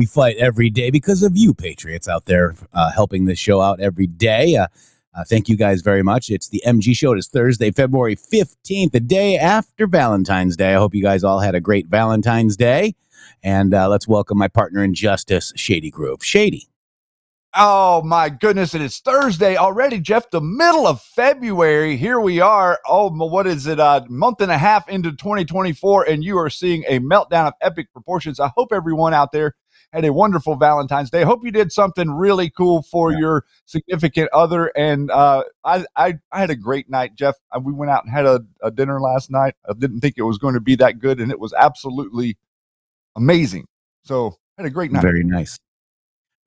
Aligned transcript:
We 0.00 0.06
fight 0.06 0.38
every 0.38 0.70
day 0.70 0.88
because 0.88 1.22
of 1.22 1.36
you, 1.36 1.52
Patriots, 1.52 2.08
out 2.08 2.24
there 2.24 2.54
uh, 2.72 2.90
helping 2.90 3.26
this 3.26 3.38
show 3.38 3.60
out 3.60 3.80
every 3.80 4.06
day. 4.06 4.56
Uh, 4.56 4.66
uh, 5.14 5.24
thank 5.24 5.46
you 5.46 5.58
guys 5.58 5.82
very 5.82 6.02
much. 6.02 6.30
It's 6.30 6.48
the 6.48 6.62
MG 6.66 6.96
Show. 6.96 7.12
It 7.12 7.18
is 7.18 7.28
Thursday, 7.28 7.70
February 7.70 8.16
15th, 8.16 8.92
the 8.92 9.00
day 9.00 9.36
after 9.36 9.86
Valentine's 9.86 10.56
Day. 10.56 10.72
I 10.72 10.78
hope 10.78 10.94
you 10.94 11.02
guys 11.02 11.22
all 11.22 11.40
had 11.40 11.54
a 11.54 11.60
great 11.60 11.88
Valentine's 11.88 12.56
Day. 12.56 12.94
And 13.42 13.74
uh, 13.74 13.90
let's 13.90 14.08
welcome 14.08 14.38
my 14.38 14.48
partner 14.48 14.82
in 14.82 14.94
justice, 14.94 15.52
Shady 15.54 15.90
Groove. 15.90 16.24
Shady. 16.24 16.70
Oh 17.54 18.00
my 18.02 18.30
goodness, 18.30 18.74
it's 18.74 19.00
Thursday 19.00 19.56
already, 19.56 20.00
Jeff, 20.00 20.30
the 20.30 20.40
middle 20.40 20.86
of 20.86 21.02
February. 21.02 21.98
Here 21.98 22.20
we 22.20 22.40
are. 22.40 22.78
Oh, 22.88 23.10
what 23.10 23.46
is 23.46 23.66
it? 23.66 23.78
A 23.78 24.06
month 24.08 24.40
and 24.40 24.52
a 24.52 24.56
half 24.56 24.88
into 24.88 25.10
2024, 25.10 26.04
and 26.04 26.24
you 26.24 26.38
are 26.38 26.48
seeing 26.48 26.84
a 26.88 27.00
meltdown 27.00 27.48
of 27.48 27.54
epic 27.60 27.92
proportions. 27.92 28.40
I 28.40 28.50
hope 28.56 28.72
everyone 28.72 29.12
out 29.12 29.32
there 29.32 29.56
had 29.92 30.04
a 30.04 30.12
wonderful 30.12 30.56
Valentine's 30.56 31.10
Day. 31.10 31.22
Hope 31.22 31.44
you 31.44 31.50
did 31.50 31.72
something 31.72 32.10
really 32.10 32.50
cool 32.50 32.82
for 32.82 33.12
your 33.12 33.44
significant 33.66 34.30
other. 34.32 34.66
And 34.76 35.10
uh, 35.10 35.44
I, 35.64 35.84
I, 35.96 36.18
I 36.30 36.40
had 36.40 36.50
a 36.50 36.56
great 36.56 36.88
night, 36.88 37.14
Jeff. 37.16 37.34
We 37.62 37.72
went 37.72 37.90
out 37.90 38.04
and 38.04 38.12
had 38.12 38.26
a, 38.26 38.40
a 38.62 38.70
dinner 38.70 39.00
last 39.00 39.30
night. 39.30 39.54
I 39.68 39.72
didn't 39.72 40.00
think 40.00 40.14
it 40.16 40.22
was 40.22 40.38
going 40.38 40.54
to 40.54 40.60
be 40.60 40.76
that 40.76 40.98
good, 40.98 41.20
and 41.20 41.30
it 41.30 41.40
was 41.40 41.52
absolutely 41.54 42.38
amazing. 43.16 43.66
So 44.04 44.36
had 44.56 44.66
a 44.66 44.70
great 44.70 44.92
night. 44.92 45.02
Very 45.02 45.24
nice. 45.24 45.58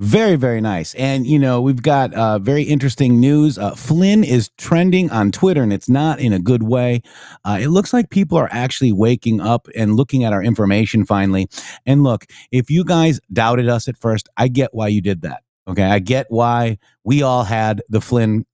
Very, 0.03 0.35
very 0.35 0.59
nice. 0.59 0.93
And, 0.95 1.25
you 1.25 1.39
know, 1.39 1.61
we've 1.61 1.81
got 1.81 2.13
uh, 2.13 2.37
very 2.37 2.63
interesting 2.63 3.21
news. 3.21 3.57
Uh, 3.57 3.73
Flynn 3.73 4.25
is 4.25 4.49
trending 4.57 5.09
on 5.11 5.31
Twitter, 5.31 5.63
and 5.63 5.71
it's 5.71 5.87
not 5.87 6.19
in 6.19 6.33
a 6.33 6.39
good 6.39 6.61
way. 6.61 7.01
Uh, 7.45 7.59
it 7.61 7.69
looks 7.69 7.93
like 7.93 8.09
people 8.09 8.37
are 8.37 8.49
actually 8.51 8.91
waking 8.91 9.39
up 9.39 9.69
and 9.77 9.95
looking 9.95 10.25
at 10.25 10.33
our 10.33 10.43
information 10.43 11.05
finally. 11.05 11.47
And 11.85 12.03
look, 12.03 12.25
if 12.51 12.69
you 12.69 12.83
guys 12.83 13.21
doubted 13.31 13.69
us 13.69 13.87
at 13.87 13.97
first, 13.97 14.27
I 14.35 14.49
get 14.49 14.73
why 14.73 14.89
you 14.89 14.99
did 14.99 15.21
that. 15.21 15.41
Okay. 15.69 15.83
I 15.83 15.99
get 15.99 16.25
why 16.27 16.79
we 17.05 17.23
all 17.23 17.45
had 17.45 17.81
the 17.87 18.01
Flynn 18.01 18.45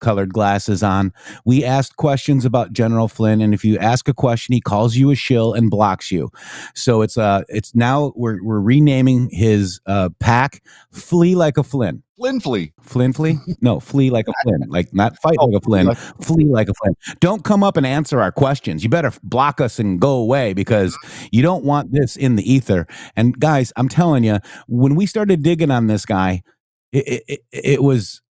colored 0.00 0.32
glasses 0.32 0.82
on. 0.82 1.12
We 1.44 1.64
asked 1.64 1.96
questions 1.96 2.44
about 2.44 2.72
General 2.72 3.08
Flynn, 3.08 3.40
and 3.40 3.52
if 3.54 3.64
you 3.64 3.78
ask 3.78 4.08
a 4.08 4.14
question, 4.14 4.52
he 4.54 4.60
calls 4.60 4.96
you 4.96 5.10
a 5.10 5.14
shill 5.14 5.52
and 5.54 5.70
blocks 5.70 6.10
you. 6.10 6.30
So 6.74 7.02
it's 7.02 7.16
uh 7.18 7.42
it's 7.48 7.74
now 7.74 8.12
we're 8.16 8.42
we're 8.42 8.60
renaming 8.60 9.28
his 9.30 9.80
uh 9.86 10.10
pack 10.20 10.62
Flee 10.92 11.34
Like 11.34 11.56
a 11.58 11.62
Flynn. 11.62 12.02
Flynn 12.16 12.40
Flea. 12.40 12.72
Flynn 12.82 13.12
flee? 13.12 13.36
No, 13.60 13.78
flee 13.78 14.10
like 14.10 14.26
a 14.26 14.32
Flynn. 14.42 14.64
Like 14.68 14.92
not 14.92 15.16
fight 15.22 15.36
Oh, 15.38 15.46
like 15.46 15.62
a 15.62 15.64
Flynn. 15.64 15.86
like- 15.86 15.98
Flee 16.20 16.46
like 16.46 16.68
a 16.68 16.74
Flynn. 16.74 16.94
Don't 17.20 17.44
come 17.44 17.62
up 17.62 17.76
and 17.76 17.86
answer 17.86 18.20
our 18.20 18.32
questions. 18.32 18.82
You 18.82 18.90
better 18.90 19.12
block 19.22 19.60
us 19.60 19.78
and 19.78 20.00
go 20.00 20.16
away 20.16 20.52
because 20.52 20.98
you 21.30 21.42
don't 21.42 21.64
want 21.64 21.92
this 21.92 22.16
in 22.16 22.34
the 22.34 22.52
ether. 22.52 22.88
And 23.14 23.38
guys, 23.38 23.72
I'm 23.76 23.88
telling 23.88 24.24
you, 24.24 24.40
when 24.66 24.96
we 24.96 25.06
started 25.06 25.44
digging 25.44 25.70
on 25.70 25.86
this 25.86 26.04
guy, 26.04 26.42
it, 26.90 27.22
it, 27.28 27.40
it 27.52 27.82
was 27.84 28.20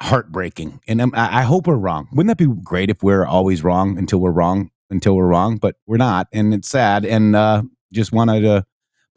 heartbreaking. 0.00 0.80
And 0.86 1.00
um, 1.00 1.12
I, 1.14 1.42
hope 1.42 1.66
we're 1.66 1.76
wrong. 1.76 2.08
Wouldn't 2.12 2.28
that 2.28 2.38
be 2.38 2.52
great 2.62 2.90
if 2.90 3.02
we're 3.02 3.26
always 3.26 3.64
wrong 3.64 3.98
until 3.98 4.20
we're 4.20 4.30
wrong 4.30 4.70
until 4.90 5.16
we're 5.16 5.26
wrong? 5.26 5.58
But 5.58 5.76
we're 5.86 5.96
not, 5.96 6.28
and 6.32 6.54
it's 6.54 6.68
sad. 6.68 7.04
And 7.04 7.34
uh, 7.34 7.62
just 7.92 8.12
wanted 8.12 8.42
to 8.42 8.64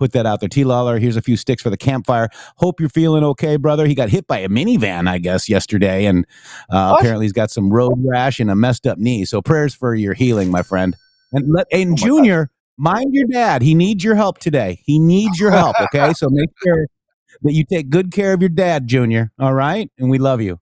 put 0.01 0.13
that 0.13 0.25
out 0.25 0.39
there. 0.39 0.49
T. 0.49 0.63
Lawler, 0.63 0.97
here's 0.97 1.15
a 1.15 1.21
few 1.21 1.37
sticks 1.37 1.61
for 1.61 1.69
the 1.69 1.77
campfire. 1.77 2.29
Hope 2.57 2.79
you're 2.79 2.89
feeling 2.89 3.23
okay, 3.23 3.55
brother. 3.55 3.85
He 3.85 3.93
got 3.93 4.09
hit 4.09 4.25
by 4.25 4.39
a 4.39 4.49
minivan, 4.49 5.07
I 5.07 5.19
guess, 5.19 5.47
yesterday, 5.47 6.05
and 6.05 6.25
uh, 6.71 6.95
apparently 6.97 7.25
he's 7.25 7.33
got 7.33 7.51
some 7.51 7.71
road 7.71 7.93
rash 8.03 8.39
and 8.39 8.49
a 8.49 8.55
messed 8.55 8.87
up 8.87 8.97
knee. 8.97 9.25
So 9.25 9.43
prayers 9.43 9.75
for 9.75 9.93
your 9.93 10.15
healing, 10.15 10.49
my 10.49 10.63
friend. 10.63 10.95
And 11.33 11.53
let 11.53 11.67
and 11.71 11.91
Oh 11.91 11.95
Junior, 11.95 12.49
mind 12.77 13.13
your 13.13 13.27
dad. 13.27 13.61
He 13.61 13.75
needs 13.75 14.03
your 14.03 14.15
help 14.15 14.39
today. 14.39 14.81
He 14.85 14.97
needs 14.97 15.39
your 15.39 15.51
help. 15.51 15.79
Okay, 15.79 16.13
so 16.13 16.29
make 16.31 16.49
sure 16.63 16.87
that 17.43 17.53
you 17.53 17.63
take 17.63 17.89
good 17.89 18.11
care 18.11 18.33
of 18.33 18.41
your 18.41 18.49
dad, 18.49 18.87
Junior. 18.87 19.31
All 19.39 19.53
right, 19.53 19.89
and 19.99 20.09
we 20.09 20.17
love 20.17 20.41
you. 20.41 20.59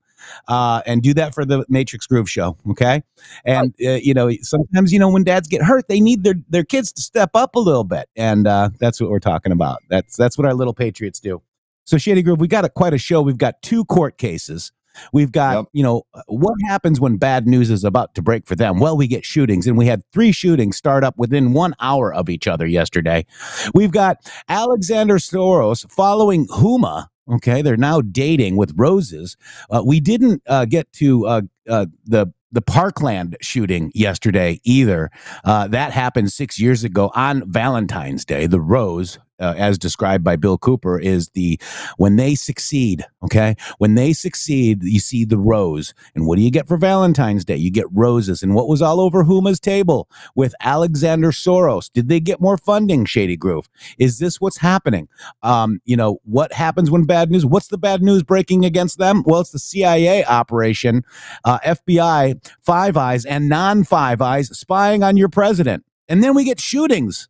Uh, 0.48 0.82
and 0.86 1.02
do 1.02 1.14
that 1.14 1.34
for 1.34 1.46
the 1.46 1.66
Matrix 1.70 2.06
Groove 2.08 2.30
Show, 2.30 2.58
okay? 2.72 3.02
And 3.46 3.74
uh, 3.86 3.92
you 3.92 4.14
know, 4.14 4.32
sometimes 4.42 4.92
you 4.94 5.00
know 5.00 5.10
when 5.10 5.24
dads 5.24 5.48
get 5.48 5.62
hurt, 5.62 5.88
they 5.88 6.00
need 6.00 6.24
their 6.24 6.36
their 6.50 6.64
kids 6.64 6.92
to 6.94 7.02
step 7.02 7.32
up 7.36 7.56
a 7.56 7.60
little 7.60 7.84
bit, 7.84 8.10
and 8.16 8.48
uh, 8.48 8.70
that's 8.80 9.00
what 9.02 9.10
we're 9.10 9.20
talking 9.20 9.52
about. 9.52 9.80
That's 9.90 10.16
that's 10.18 10.38
what 10.38 10.46
our 10.48 10.54
little 10.54 10.74
patriots 10.74 11.20
do. 11.20 11.42
So 11.86 11.98
Shady 11.98 12.22
Groove, 12.22 12.40
we 12.40 12.48
got 12.48 12.66
a, 12.66 12.70
quite 12.70 12.94
a 12.94 12.98
show. 13.00 13.22
We've 13.22 13.38
got 13.38 13.62
two 13.64 13.84
court 13.86 14.18
cases. 14.18 14.72
We've 15.14 15.32
got, 15.32 15.56
Yep. 15.56 15.66
you 15.74 15.84
know, 15.84 16.04
what 16.28 16.56
happens 16.68 17.00
when 17.00 17.18
bad 17.18 17.48
news 17.48 17.70
is 17.70 17.84
about 17.84 18.16
to 18.16 18.22
break 18.22 18.46
for 18.46 18.56
them? 18.56 18.80
Well, 18.80 18.98
we 18.98 19.08
get 19.08 19.26
shootings, 19.26 19.66
and 19.66 19.78
we 19.78 19.86
had 19.86 20.02
three 20.12 20.32
shootings 20.32 20.78
start 20.78 21.04
up 21.04 21.18
within 21.18 21.54
one 21.54 21.74
hour 21.80 22.14
of 22.14 22.30
each 22.30 22.48
other 22.48 22.66
yesterday. 22.66 23.26
We've 23.74 23.92
got 23.92 24.18
Alexander 24.50 25.16
Soros 25.18 25.90
following 25.92 26.48
Huma. 26.48 27.08
Okay, 27.30 27.62
they're 27.62 27.78
now 27.78 28.02
dating 28.02 28.56
with 28.56 28.74
roses. 28.76 29.38
Uh, 29.70 29.84
we 29.86 30.00
didn't 30.00 30.42
uh, 30.48 30.66
get 30.66 30.92
to 30.94 31.28
uh, 31.28 31.42
uh, 31.68 31.86
the 32.06 32.34
the 32.52 32.62
Parkland 32.62 33.38
shooting 33.42 33.92
yesterday 33.94 34.60
either. 34.64 35.12
Uh, 35.44 35.68
that 35.68 35.92
happened 35.92 36.32
six 36.32 36.60
years 36.60 36.84
ago 36.84 37.12
on 37.14 37.44
Valentine's 37.52 38.26
Day. 38.26 38.48
The 38.48 38.60
rose 38.60 39.20
uh, 39.40 39.54
as 39.58 39.78
described 39.78 40.24
by 40.24 40.36
Bill 40.36 40.58
Cooper, 40.58 41.00
is 41.00 41.30
the 41.30 41.60
when 41.98 42.16
they 42.16 42.36
succeed. 42.36 43.06
Okay, 43.24 43.56
when 43.78 43.96
they 43.96 44.14
succeed, 44.14 44.84
you 44.84 45.00
see 45.00 45.26
the 45.26 45.38
rose. 45.38 45.94
And 46.16 46.26
what 46.26 46.38
do 46.38 46.42
you 46.42 46.52
get 46.52 46.68
for 46.68 46.78
Valentine's 46.78 47.46
Day? 47.46 47.56
You 47.56 47.72
get 47.72 47.86
roses. 47.92 48.44
And 48.44 48.56
what 48.56 48.68
was 48.68 48.82
all 48.82 49.00
over 49.00 49.24
Huma's 49.24 49.60
table 49.60 50.10
with 50.36 50.56
Alexander 50.62 51.32
Soros? 51.32 51.92
Did 51.92 52.10
they 52.10 52.20
get 52.20 52.42
more 52.42 52.58
funding? 52.58 53.06
Shady 53.06 53.38
Groove. 53.38 53.70
Is 53.98 54.20
this 54.20 54.40
what's 54.40 54.58
happening? 54.58 55.08
Um, 55.44 55.82
you 55.86 55.96
know 55.96 56.20
what 56.24 56.54
happens 56.54 56.92
when 56.92 57.06
bad 57.06 57.32
news? 57.32 57.46
What's 57.46 57.68
the 57.68 57.78
bad 57.78 58.02
news 58.02 58.24
breaking 58.24 58.66
against 58.66 58.98
them? 58.98 59.24
Well, 59.26 59.42
it's 59.42 59.52
the 59.52 59.60
CIA 59.60 60.24
operation, 60.26 61.04
uh, 61.46 61.60
FBI, 61.60 62.40
Five 62.62 62.98
Eyes, 62.98 63.26
and 63.26 63.50
non 63.50 63.84
Five 63.84 64.22
Eyes 64.22 64.48
spying 64.58 65.04
on 65.04 65.18
your 65.18 65.30
president. 65.30 65.84
And 66.08 66.24
then 66.24 66.34
we 66.34 66.44
get 66.44 66.60
shootings. 66.60 67.30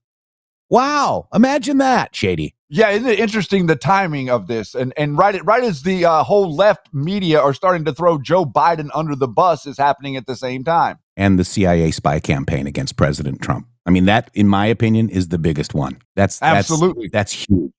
Wow. 0.70 1.28
Imagine 1.34 1.80
that, 1.80 2.16
Shady. 2.16 2.56
Yeah, 2.72 2.90
isn't 2.92 3.10
it 3.10 3.20
interesting 3.20 3.66
the 3.66 3.76
timing 3.76 4.30
of 4.30 4.48
this? 4.48 4.76
And 4.76 4.94
and 4.96 5.18
right 5.18 5.44
right 5.44 5.64
as 5.64 5.82
the 5.82 6.06
uh, 6.06 6.24
whole 6.24 6.56
left 6.56 6.88
media 6.94 7.42
are 7.42 7.54
starting 7.54 7.84
to 7.86 7.94
throw 7.94 8.20
Joe 8.20 8.46
Biden 8.46 8.90
under 8.94 9.16
the 9.16 9.28
bus 9.28 9.66
is 9.66 9.78
happening 9.78 10.16
at 10.16 10.28
the 10.28 10.36
same 10.36 10.64
time. 10.64 11.00
And 11.18 11.40
the 11.40 11.44
CIA 11.44 11.90
spy 11.90 12.20
campaign 12.20 12.68
against 12.68 12.96
President 12.96 13.42
Trump. 13.42 13.68
I 13.88 13.90
mean, 13.90 14.06
that, 14.06 14.30
in 14.36 14.48
my 14.48 14.68
opinion, 14.68 15.10
is 15.10 15.30
the 15.30 15.40
biggest 15.40 15.74
one. 15.74 16.00
That's 16.16 16.40
absolutely 16.44 17.10
that's, 17.12 17.34
that's 17.34 17.46
huge. 17.48 17.74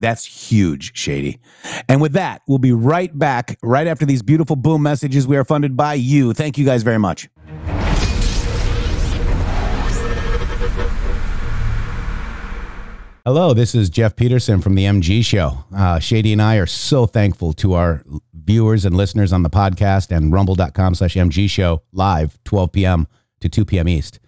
That's 0.00 0.24
huge, 0.24 0.96
Shady. 0.96 1.40
And 1.86 2.00
with 2.00 2.14
that, 2.14 2.40
we'll 2.48 2.56
be 2.56 2.72
right 2.72 3.16
back 3.16 3.58
right 3.62 3.86
after 3.86 4.06
these 4.06 4.22
beautiful 4.22 4.56
boom 4.56 4.82
messages. 4.82 5.26
We 5.26 5.36
are 5.36 5.44
funded 5.44 5.76
by 5.76 5.94
you. 5.94 6.32
Thank 6.32 6.56
you 6.56 6.64
guys 6.64 6.82
very 6.82 6.98
much. 6.98 7.28
Hello, 13.26 13.52
this 13.52 13.74
is 13.74 13.90
Jeff 13.90 14.16
Peterson 14.16 14.62
from 14.62 14.74
the 14.74 14.84
MG 14.86 15.22
Show. 15.22 15.62
Uh, 15.76 15.98
Shady 15.98 16.32
and 16.32 16.40
I 16.40 16.56
are 16.56 16.64
so 16.64 17.04
thankful 17.04 17.52
to 17.54 17.74
our 17.74 18.02
viewers 18.32 18.86
and 18.86 18.96
listeners 18.96 19.30
on 19.30 19.42
the 19.42 19.50
podcast 19.50 20.10
and 20.10 20.32
rumble.com 20.32 20.94
slash 20.94 21.16
MG 21.16 21.48
Show 21.50 21.82
live 21.92 22.42
12 22.44 22.72
p.m. 22.72 23.06
to 23.42 23.50
2 23.50 23.66
p.m. 23.66 23.88
East 23.88 24.20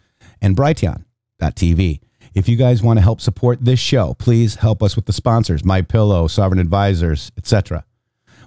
and 0.43 0.55
Brighteon.tv. 0.55 2.01
If 2.35 2.51
you 2.51 2.57
guys 2.57 2.83
want 2.83 2.99
to 2.99 3.03
help 3.03 3.23
support 3.23 3.65
this 3.65 3.81
show, 3.81 4.13
please 4.19 4.57
help 4.57 4.83
us 4.83 4.95
with 4.95 5.07
the 5.07 5.15
sponsors, 5.15 5.65
My 5.65 5.81
Pillow, 5.81 6.27
Sovereign 6.27 6.61
Advisors, 6.61 7.33
etc. 7.39 7.87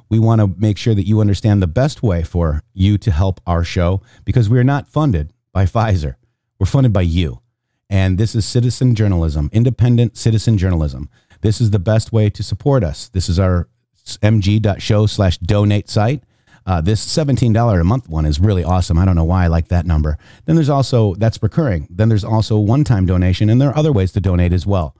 We 0.10 0.20
want 0.20 0.42
to 0.42 0.54
make 0.60 0.78
sure 0.78 0.94
that 0.94 1.08
you 1.08 1.22
understand 1.22 1.64
the 1.64 1.68
best 1.68 2.04
way 2.04 2.22
for 2.22 2.62
you 2.72 3.00
to 3.00 3.10
help 3.10 3.42
our 3.48 3.64
show 3.64 4.04
because 4.26 4.48
we 4.48 4.60
are 4.60 4.64
not 4.64 4.88
funded 4.88 5.34
by 5.52 5.66
Pfizer. 5.66 6.18
We're 6.60 6.68
funded 6.68 6.94
by 6.94 7.02
you. 7.02 7.42
And 7.90 8.18
this 8.18 8.36
is 8.36 8.46
citizen 8.46 8.96
journalism, 8.96 9.50
independent 9.54 10.18
citizen 10.18 10.58
journalism. 10.58 11.10
This 11.42 11.62
is 11.62 11.72
the 11.72 11.80
best 11.80 12.12
way 12.12 12.30
to 12.30 12.44
support 12.44 12.84
us. 12.84 13.10
This 13.10 13.30
is 13.30 13.40
our 13.40 13.68
mg.show 14.06 15.06
slash 15.06 15.38
donate 15.40 15.90
site. 15.90 16.24
Uh, 16.68 16.82
this 16.82 17.06
$17 17.06 17.80
a 17.80 17.84
month 17.84 18.10
one 18.10 18.26
is 18.26 18.40
really 18.40 18.64
awesome. 18.64 18.98
I 18.98 19.06
don't 19.06 19.16
know 19.16 19.24
why 19.24 19.44
I 19.44 19.48
like 19.48 19.68
that 19.68 19.86
number. 19.86 20.18
Then 20.46 20.56
there's 20.56 20.70
also, 20.70 21.14
that's 21.16 21.42
recurring. 21.44 21.88
Then 21.92 22.10
there's 22.10 22.24
also 22.24 22.58
one 22.58 22.84
time 22.84 23.06
donation, 23.06 23.50
and 23.50 23.62
there 23.62 23.70
are 23.70 23.78
other 23.78 23.94
ways 23.94 24.12
to 24.14 24.22
donate 24.22 24.52
as 24.52 24.66
well. 24.66 24.96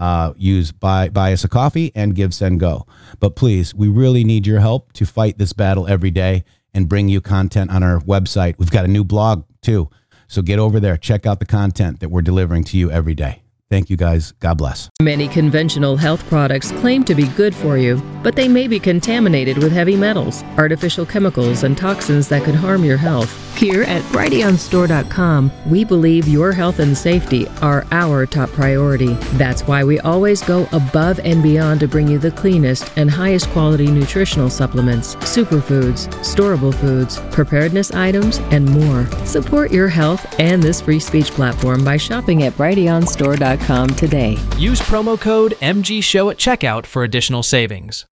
Uh, 0.00 0.34
use 0.36 0.72
buy, 0.72 1.08
buy 1.08 1.32
us 1.32 1.44
a 1.44 1.48
coffee 1.48 1.92
and 1.94 2.16
give, 2.16 2.34
send, 2.34 2.58
go. 2.58 2.84
But 3.20 3.36
please, 3.36 3.72
we 3.72 3.86
really 3.86 4.24
need 4.24 4.44
your 4.44 4.58
help 4.58 4.92
to 4.94 5.06
fight 5.06 5.38
this 5.38 5.52
battle 5.52 5.86
every 5.86 6.10
day 6.10 6.42
and 6.74 6.88
bring 6.88 7.08
you 7.08 7.20
content 7.20 7.70
on 7.70 7.84
our 7.84 8.00
website. 8.00 8.56
We've 8.58 8.70
got 8.70 8.84
a 8.84 8.88
new 8.88 9.04
blog 9.04 9.44
too. 9.62 9.88
So 10.34 10.42
get 10.42 10.58
over 10.58 10.80
there, 10.80 10.96
check 10.96 11.26
out 11.26 11.38
the 11.38 11.46
content 11.46 12.00
that 12.00 12.08
we're 12.08 12.20
delivering 12.20 12.64
to 12.64 12.76
you 12.76 12.90
every 12.90 13.14
day. 13.14 13.43
Thank 13.74 13.90
you 13.90 13.96
guys. 13.96 14.30
God 14.38 14.56
bless. 14.56 14.88
Many 15.02 15.26
conventional 15.26 15.96
health 15.96 16.24
products 16.28 16.70
claim 16.70 17.02
to 17.06 17.12
be 17.12 17.26
good 17.30 17.52
for 17.52 17.76
you, 17.76 18.00
but 18.22 18.36
they 18.36 18.46
may 18.46 18.68
be 18.68 18.78
contaminated 18.78 19.58
with 19.58 19.72
heavy 19.72 19.96
metals, 19.96 20.44
artificial 20.56 21.04
chemicals, 21.04 21.64
and 21.64 21.76
toxins 21.76 22.28
that 22.28 22.44
could 22.44 22.54
harm 22.54 22.84
your 22.84 22.96
health. 22.96 23.32
Here 23.58 23.82
at 23.82 24.02
BrighteonStore.com, 24.12 25.50
we 25.68 25.84
believe 25.84 26.28
your 26.28 26.52
health 26.52 26.78
and 26.78 26.96
safety 26.96 27.46
are 27.62 27.84
our 27.90 28.26
top 28.26 28.50
priority. 28.50 29.14
That's 29.38 29.62
why 29.62 29.82
we 29.82 29.98
always 30.00 30.42
go 30.42 30.68
above 30.72 31.18
and 31.20 31.42
beyond 31.42 31.80
to 31.80 31.88
bring 31.88 32.06
you 32.06 32.18
the 32.18 32.32
cleanest 32.32 32.92
and 32.96 33.10
highest 33.10 33.48
quality 33.50 33.86
nutritional 33.88 34.50
supplements, 34.50 35.16
superfoods, 35.16 36.08
storable 36.22 36.74
foods, 36.74 37.18
preparedness 37.32 37.92
items, 37.92 38.38
and 38.50 38.68
more. 38.70 39.06
Support 39.24 39.72
your 39.72 39.88
health 39.88 40.24
and 40.38 40.62
this 40.62 40.80
free 40.80 41.00
speech 41.00 41.30
platform 41.30 41.84
by 41.84 41.96
shopping 41.96 42.44
at 42.44 42.52
BrighteonStore.com 42.54 43.63
today. 43.64 44.36
Use 44.58 44.78
promo 44.82 45.18
code 45.18 45.52
MGSHOW 45.62 46.30
at 46.30 46.36
checkout 46.36 46.84
for 46.84 47.02
additional 47.02 47.42
savings. 47.42 48.04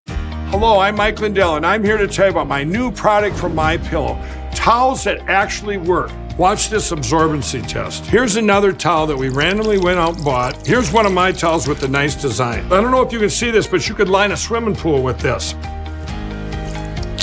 Hello, 0.47 0.79
I'm 0.79 0.95
Mike 0.95 1.19
Lindell, 1.19 1.57
and 1.57 1.65
I'm 1.65 1.83
here 1.83 1.97
to 1.97 2.07
tell 2.07 2.27
you 2.27 2.31
about 2.31 2.47
my 2.47 2.63
new 2.63 2.89
product 2.89 3.35
from 3.35 3.53
My 3.53 3.75
Pillow 3.75 4.17
towels 4.53 5.03
that 5.03 5.19
actually 5.27 5.77
work. 5.77 6.09
Watch 6.37 6.69
this 6.69 6.91
absorbency 6.91 7.67
test. 7.67 8.05
Here's 8.05 8.37
another 8.37 8.71
towel 8.71 9.05
that 9.07 9.17
we 9.17 9.27
randomly 9.27 9.77
went 9.77 9.99
out 9.99 10.15
and 10.15 10.23
bought. 10.23 10.65
Here's 10.65 10.93
one 10.93 11.05
of 11.05 11.11
my 11.11 11.33
towels 11.33 11.67
with 11.67 11.81
the 11.81 11.87
nice 11.89 12.15
design. 12.15 12.63
I 12.67 12.79
don't 12.79 12.91
know 12.91 13.01
if 13.01 13.11
you 13.11 13.19
can 13.19 13.29
see 13.29 13.51
this, 13.51 13.67
but 13.67 13.89
you 13.89 13.93
could 13.93 14.07
line 14.07 14.31
a 14.31 14.37
swimming 14.37 14.75
pool 14.75 15.03
with 15.03 15.19
this. 15.19 15.53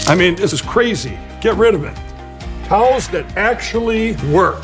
I 0.07 0.15
mean, 0.15 0.35
this 0.35 0.53
is 0.53 0.61
crazy. 0.61 1.19
Get 1.41 1.57
rid 1.57 1.75
of 1.75 1.85
it. 1.85 1.97
Towels 2.67 3.09
that 3.09 3.25
actually 3.39 4.17
work. 4.31 4.63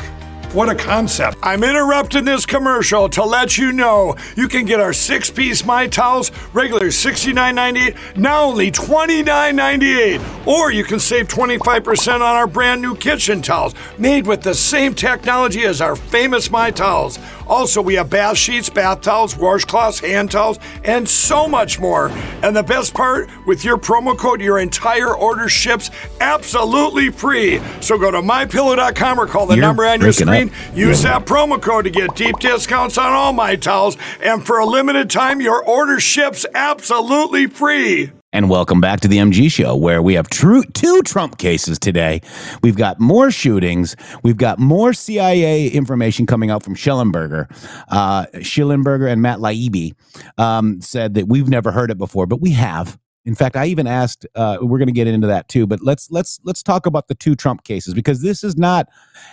What 0.55 0.69
a 0.69 0.75
concept. 0.77 1.37
I'm 1.43 1.65
interrupting 1.65 2.25
this 2.25 2.47
commercial 2.47 3.09
to 3.09 3.25
let 3.25 3.59
you 3.59 3.73
know 3.73 4.15
you 4.37 4.47
can 4.47 4.67
get 4.67 4.79
our 4.79 4.93
six 4.93 5.29
piece 5.29 5.65
My 5.65 5.89
Towels, 5.89 6.31
regular 6.53 6.87
$69.98, 6.87 8.17
now 8.17 8.45
only 8.45 8.71
$29.98. 8.71 10.47
Or 10.47 10.71
you 10.71 10.85
can 10.85 11.01
save 11.01 11.27
25% 11.27 12.15
on 12.15 12.23
our 12.23 12.47
brand 12.47 12.81
new 12.81 12.95
kitchen 12.95 13.43
towels, 13.43 13.75
made 13.99 14.29
with 14.29 14.43
the 14.43 14.55
same 14.55 14.95
technology 14.95 15.65
as 15.65 15.81
our 15.81 15.97
famous 15.97 16.49
My 16.53 16.71
Towels. 16.71 17.19
Also, 17.49 17.83
we 17.83 17.95
have 17.95 18.09
bath 18.09 18.39
sheets, 18.39 18.71
bath 18.71 19.01
towels, 19.01 19.35
washcloths, 19.35 20.01
hand 20.01 20.31
towels, 20.31 20.59
and 20.85 21.07
so 21.09 21.49
much 21.49 21.81
more. 21.81 22.11
And 22.43 22.57
the 22.57 22.63
best 22.63 22.95
part, 22.95 23.29
with 23.45 23.65
your 23.65 23.77
promo 23.77 24.17
code, 24.17 24.41
your 24.41 24.61
entire 24.61 25.15
order 25.15 25.49
ships 25.49 25.91
absolutely 26.21 27.11
free. 27.11 27.61
So 27.81 27.99
go 27.99 28.11
to 28.11 28.23
mypillow.com 28.23 29.19
or 29.21 29.27
call 29.27 29.47
the 29.47 29.57
You're 29.57 29.63
number 29.63 29.85
on 29.85 30.01
your 30.01 30.13
screen. 30.13 30.44
up. 30.44 30.44
Use 30.75 31.03
that 31.03 31.27
promo 31.27 31.61
code 31.61 31.85
to 31.85 31.91
get 31.91 32.15
deep 32.15 32.39
discounts 32.39 32.99
on 32.99 33.13
all 33.13 33.33
my 33.33 33.57
towels. 33.57 33.97
And 34.23 34.45
for 34.45 34.59
a 34.59 34.67
limited 34.67 35.11
time, 35.11 35.41
your 35.41 35.65
order 35.65 36.01
ships 36.01 36.47
absolutely 36.55 37.47
free. 37.47 38.13
And 38.35 38.51
welcome 38.51 38.81
back 38.81 38.99
to 39.01 39.07
the 39.07 39.19
MG 39.19 39.49
Show, 39.49 39.77
where 39.77 40.03
we 40.03 40.15
have 40.15 40.29
two 40.29 40.65
Trump 41.05 41.39
cases 41.39 41.79
today. 41.79 42.21
We've 42.65 42.77
got 42.77 42.99
more 42.99 43.31
shootings. 43.31 43.95
We've 44.25 44.37
got 44.37 44.59
more 44.59 44.93
CIA 44.93 45.69
information 45.69 46.27
coming 46.27 46.51
out 46.51 46.65
from 46.65 46.75
Shellenberger. 46.75 47.47
Uh, 47.87 48.27
Shellenberger 48.39 49.09
and 49.09 49.23
Matt 49.23 49.39
Taibbi 49.39 49.95
um, 50.37 50.81
said 50.81 51.15
that 51.15 51.29
we've 51.29 51.49
never 51.49 51.71
heard 51.71 51.93
it 51.93 51.97
before, 51.97 52.27
but 52.27 52.41
we 52.41 52.51
have. 52.51 52.99
In 53.27 53.35
fact, 53.35 53.57
I 53.57 53.67
even 53.67 53.87
asked. 53.87 54.27
Uh, 54.35 54.59
we're 54.61 54.79
going 54.79 54.89
to 54.89 54.93
get 54.93 55.07
into 55.07 55.27
that 55.27 55.49
too, 55.49 55.67
but 55.67 55.81
let's 55.83 56.11
let's 56.11 56.41
let's 56.45 56.63
talk 56.63 56.85
about 56.85 57.09
the 57.09 57.15
two 57.15 57.35
Trump 57.35 57.65
cases 57.65 57.95
because 57.95 58.21
this 58.21 58.45
is 58.45 58.57
not 58.59 58.87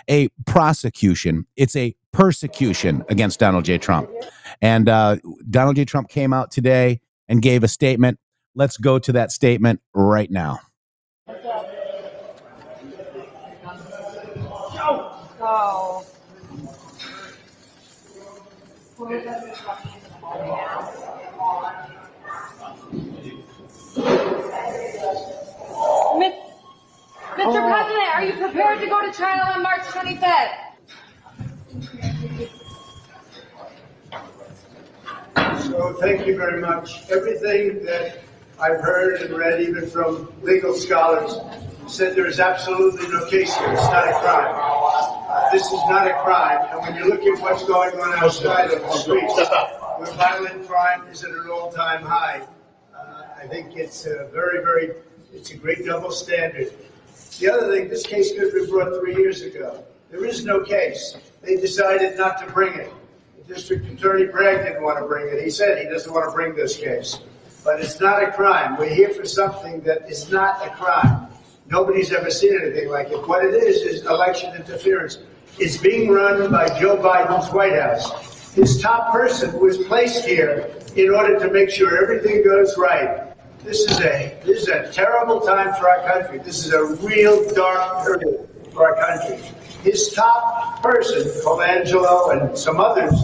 a 0.08 0.28
prosecution; 0.46 1.46
it's 1.56 1.76
a 1.76 1.94
persecution 2.12 3.04
against 3.08 3.38
Donald 3.38 3.64
J. 3.64 3.78
Trump. 3.78 4.10
And 4.62 4.88
uh, 4.88 5.16
Donald 5.50 5.76
J. 5.76 5.84
Trump 5.84 6.08
came 6.08 6.32
out 6.32 6.50
today 6.50 7.00
and 7.28 7.42
gave 7.42 7.64
a 7.64 7.68
statement. 7.68 8.18
Let's 8.54 8.76
go 8.76 8.98
to 8.98 9.12
that 9.12 9.30
statement 9.30 9.80
right 9.94 10.30
now. 10.30 10.58
Oh. 15.44 16.06
Miss, 23.94 24.04
Mr. 27.36 27.60
President, 27.68 28.08
are 28.14 28.24
you 28.24 28.32
prepared 28.34 28.80
to 28.80 28.86
go 28.86 29.04
to 29.04 29.12
China 29.12 29.42
on 29.42 29.62
March 29.62 29.82
25th? 29.82 30.58
So 35.64 35.92
thank 36.00 36.26
you 36.26 36.36
very 36.36 36.60
much. 36.60 37.10
Everything 37.10 37.84
that 37.84 38.20
I've 38.58 38.80
heard 38.80 39.20
and 39.20 39.34
read, 39.34 39.60
even 39.60 39.88
from 39.88 40.32
legal 40.42 40.74
scholars, 40.74 41.36
said 41.86 42.16
there 42.16 42.26
is 42.26 42.40
absolutely 42.40 43.08
no 43.08 43.26
case 43.26 43.54
here. 43.56 43.72
It's 43.72 43.82
not 43.82 44.08
a 44.08 44.12
crime. 44.12 44.54
Uh, 45.28 45.50
this 45.50 45.66
is 45.66 45.80
not 45.88 46.06
a 46.06 46.14
crime. 46.22 46.66
And 46.70 46.80
when 46.80 46.94
you 46.96 47.04
look 47.10 47.22
at 47.22 47.42
what's 47.42 47.64
going 47.66 47.98
on 48.00 48.18
outside 48.18 48.70
of 48.70 48.80
the 48.80 48.92
streets, 48.92 49.34
where 49.34 50.12
violent 50.16 50.66
crime 50.66 51.06
is 51.08 51.24
at 51.24 51.30
an 51.30 51.48
all-time 51.50 52.02
high, 52.02 52.46
I 53.42 53.46
think 53.48 53.76
it's 53.76 54.06
a 54.06 54.28
very, 54.32 54.62
very, 54.62 54.92
it's 55.32 55.50
a 55.50 55.56
great 55.56 55.84
double 55.84 56.12
standard. 56.12 56.72
The 57.40 57.50
other 57.50 57.72
thing, 57.72 57.88
this 57.88 58.06
case 58.06 58.30
could 58.32 58.44
have 58.44 58.52
been 58.52 58.70
brought 58.70 59.00
three 59.00 59.16
years 59.16 59.42
ago. 59.42 59.84
There 60.12 60.24
is 60.24 60.44
no 60.44 60.62
case. 60.62 61.16
They 61.42 61.56
decided 61.56 62.16
not 62.16 62.38
to 62.38 62.52
bring 62.52 62.74
it. 62.74 62.92
The 63.38 63.54
district 63.54 63.86
attorney 63.90 64.26
Bragg 64.26 64.64
didn't 64.64 64.84
want 64.84 65.00
to 65.00 65.06
bring 65.06 65.26
it. 65.26 65.42
He 65.42 65.50
said 65.50 65.78
he 65.78 65.88
doesn't 65.88 66.12
want 66.12 66.30
to 66.30 66.32
bring 66.32 66.54
this 66.54 66.76
case. 66.76 67.18
But 67.64 67.80
it's 67.80 68.00
not 68.00 68.22
a 68.22 68.30
crime. 68.30 68.76
We're 68.76 68.94
here 68.94 69.10
for 69.10 69.24
something 69.24 69.80
that 69.80 70.08
is 70.08 70.30
not 70.30 70.64
a 70.64 70.70
crime. 70.70 71.26
Nobody's 71.66 72.12
ever 72.12 72.30
seen 72.30 72.60
anything 72.60 72.90
like 72.90 73.10
it. 73.10 73.26
What 73.26 73.44
it 73.44 73.54
is 73.54 73.82
is 73.82 74.06
election 74.06 74.54
interference. 74.54 75.18
It's 75.58 75.78
being 75.78 76.10
run 76.10 76.48
by 76.52 76.68
Joe 76.78 76.96
Biden's 76.96 77.52
White 77.52 77.74
House. 77.74 78.52
His 78.54 78.80
top 78.80 79.10
person 79.10 79.58
was 79.58 79.78
placed 79.78 80.24
here 80.24 80.70
in 80.94 81.10
order 81.10 81.40
to 81.40 81.50
make 81.50 81.70
sure 81.70 82.00
everything 82.00 82.44
goes 82.44 82.76
right. 82.78 83.31
This 83.64 83.78
is 83.82 84.00
a 84.00 84.36
this 84.44 84.62
is 84.62 84.68
a 84.68 84.92
terrible 84.92 85.40
time 85.40 85.72
for 85.74 85.88
our 85.88 86.02
country. 86.10 86.38
This 86.38 86.66
is 86.66 86.72
a 86.72 86.84
real 86.96 87.48
dark 87.54 88.04
period 88.04 88.48
for 88.72 88.88
our 88.88 89.06
country. 89.06 89.36
His 89.84 90.12
top 90.12 90.82
person, 90.82 91.22
Colangelo, 91.44 92.32
and 92.32 92.58
some 92.58 92.80
others 92.80 93.14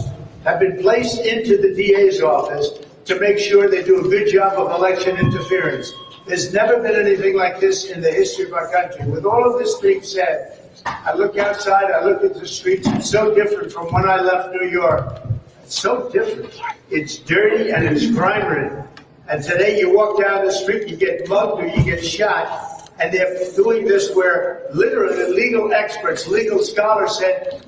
have 0.45 0.61
been 0.61 0.81
placed 0.81 1.19
into 1.19 1.57
the 1.57 1.73
DA's 1.75 2.21
office 2.21 2.69
to 3.03 3.19
make 3.19 3.37
sure 3.37 3.69
they 3.69 3.83
do 3.83 4.05
a 4.05 4.09
good 4.09 4.31
job 4.31 4.53
of 4.53 4.71
election 4.79 5.17
interference. 5.17 5.91
There's 6.25 6.53
never 6.53 6.81
been 6.81 6.95
anything 6.95 7.35
like 7.35 7.59
this 7.59 7.89
in 7.89 7.99
the 7.99 8.11
history 8.11 8.45
of 8.45 8.53
our 8.53 8.71
country. 8.71 9.05
With 9.09 9.25
all 9.25 9.43
of 9.43 9.59
this 9.59 9.77
being 9.79 10.03
said, 10.03 10.57
I 10.85 11.15
look 11.15 11.37
outside, 11.37 11.91
I 11.91 12.05
look 12.05 12.23
at 12.23 12.33
the 12.35 12.47
streets. 12.47 12.87
It's 12.87 13.09
so 13.09 13.35
different 13.35 13.73
from 13.73 13.91
when 13.91 14.07
I 14.07 14.21
left 14.21 14.53
New 14.53 14.69
York. 14.69 15.21
It's 15.63 15.77
so 15.77 16.09
different. 16.09 16.57
It's 16.89 17.17
dirty 17.17 17.71
and 17.71 17.85
it's 17.85 18.15
crime 18.15 18.47
ridden. 18.47 18.85
And 19.29 19.43
today 19.43 19.79
you 19.79 19.95
walk 19.95 20.19
down 20.19 20.43
the 20.43 20.51
street, 20.51 20.87
you 20.87 20.95
get 20.97 21.29
mugged 21.29 21.61
or 21.61 21.67
you 21.67 21.83
get 21.83 22.03
shot. 22.03 22.89
And 22.99 23.13
they're 23.13 23.37
doing 23.55 23.85
this 23.85 24.13
where 24.15 24.63
literally 24.73 25.31
legal 25.35 25.71
experts, 25.71 26.27
legal 26.27 26.63
scholars 26.63 27.19
said 27.19 27.63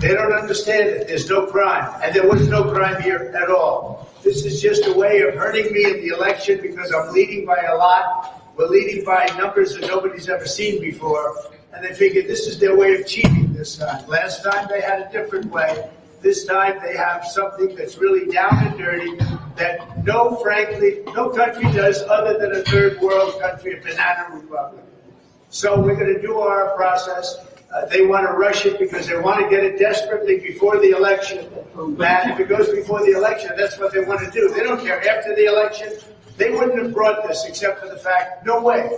they 0.00 0.08
don't 0.08 0.34
understand 0.34 0.90
it. 0.90 1.08
There's 1.08 1.28
no 1.30 1.46
crime. 1.46 1.90
And 2.02 2.14
there 2.14 2.28
was 2.28 2.46
no 2.48 2.70
crime 2.70 3.00
here 3.00 3.34
at 3.34 3.48
all. 3.48 4.10
This 4.22 4.44
is 4.44 4.60
just 4.60 4.86
a 4.86 4.92
way 4.92 5.22
of 5.22 5.34
hurting 5.34 5.72
me 5.72 5.84
in 5.86 6.06
the 6.06 6.08
election 6.08 6.60
because 6.60 6.92
I'm 6.92 7.14
leading 7.14 7.46
by 7.46 7.56
a 7.56 7.76
lot. 7.76 8.42
We're 8.56 8.68
leading 8.68 9.02
by 9.02 9.24
numbers 9.38 9.74
that 9.76 9.88
nobody's 9.88 10.28
ever 10.28 10.44
seen 10.44 10.78
before. 10.78 11.34
And 11.72 11.82
they 11.82 11.94
figured 11.94 12.26
this 12.26 12.46
is 12.46 12.58
their 12.58 12.76
way 12.76 12.94
of 13.00 13.06
cheating 13.06 13.54
this 13.54 13.78
time. 13.78 14.06
Last 14.08 14.44
time 14.44 14.66
they 14.68 14.82
had 14.82 15.00
a 15.00 15.10
different 15.10 15.50
way. 15.50 15.90
This 16.20 16.44
time 16.44 16.80
they 16.82 16.96
have 16.96 17.24
something 17.24 17.74
that's 17.76 17.98
really 17.98 18.30
down 18.30 18.66
and 18.66 18.76
dirty 18.76 19.16
that 19.56 20.04
no, 20.04 20.36
frankly, 20.36 21.00
no 21.14 21.30
country 21.30 21.64
does 21.72 22.02
other 22.02 22.38
than 22.38 22.52
a 22.52 22.62
third 22.64 23.00
world 23.00 23.40
country, 23.40 23.78
a 23.78 23.82
banana 23.82 24.34
republic. 24.34 24.84
So 25.50 25.80
we're 25.80 25.94
going 25.94 26.14
to 26.14 26.20
do 26.20 26.38
our 26.38 26.76
process. 26.76 27.38
Uh, 27.74 27.86
they 27.86 28.04
want 28.04 28.26
to 28.26 28.32
rush 28.32 28.66
it 28.66 28.78
because 28.78 29.06
they 29.06 29.18
want 29.18 29.42
to 29.42 29.48
get 29.48 29.64
it 29.64 29.78
desperately 29.78 30.38
before 30.38 30.78
the 30.78 30.90
election. 30.90 31.46
And 31.76 32.30
if 32.30 32.40
it 32.40 32.48
goes 32.48 32.68
before 32.70 33.00
the 33.00 33.12
election, 33.12 33.52
that's 33.56 33.78
what 33.78 33.92
they 33.92 34.00
want 34.00 34.20
to 34.20 34.30
do. 34.30 34.52
They 34.54 34.62
don't 34.62 34.80
care 34.80 35.06
after 35.08 35.34
the 35.34 35.46
election. 35.46 35.92
They 36.36 36.50
wouldn't 36.50 36.82
have 36.82 36.92
brought 36.94 37.26
this 37.26 37.44
except 37.46 37.80
for 37.80 37.88
the 37.88 37.98
fact, 37.98 38.46
no 38.46 38.62
way, 38.62 38.90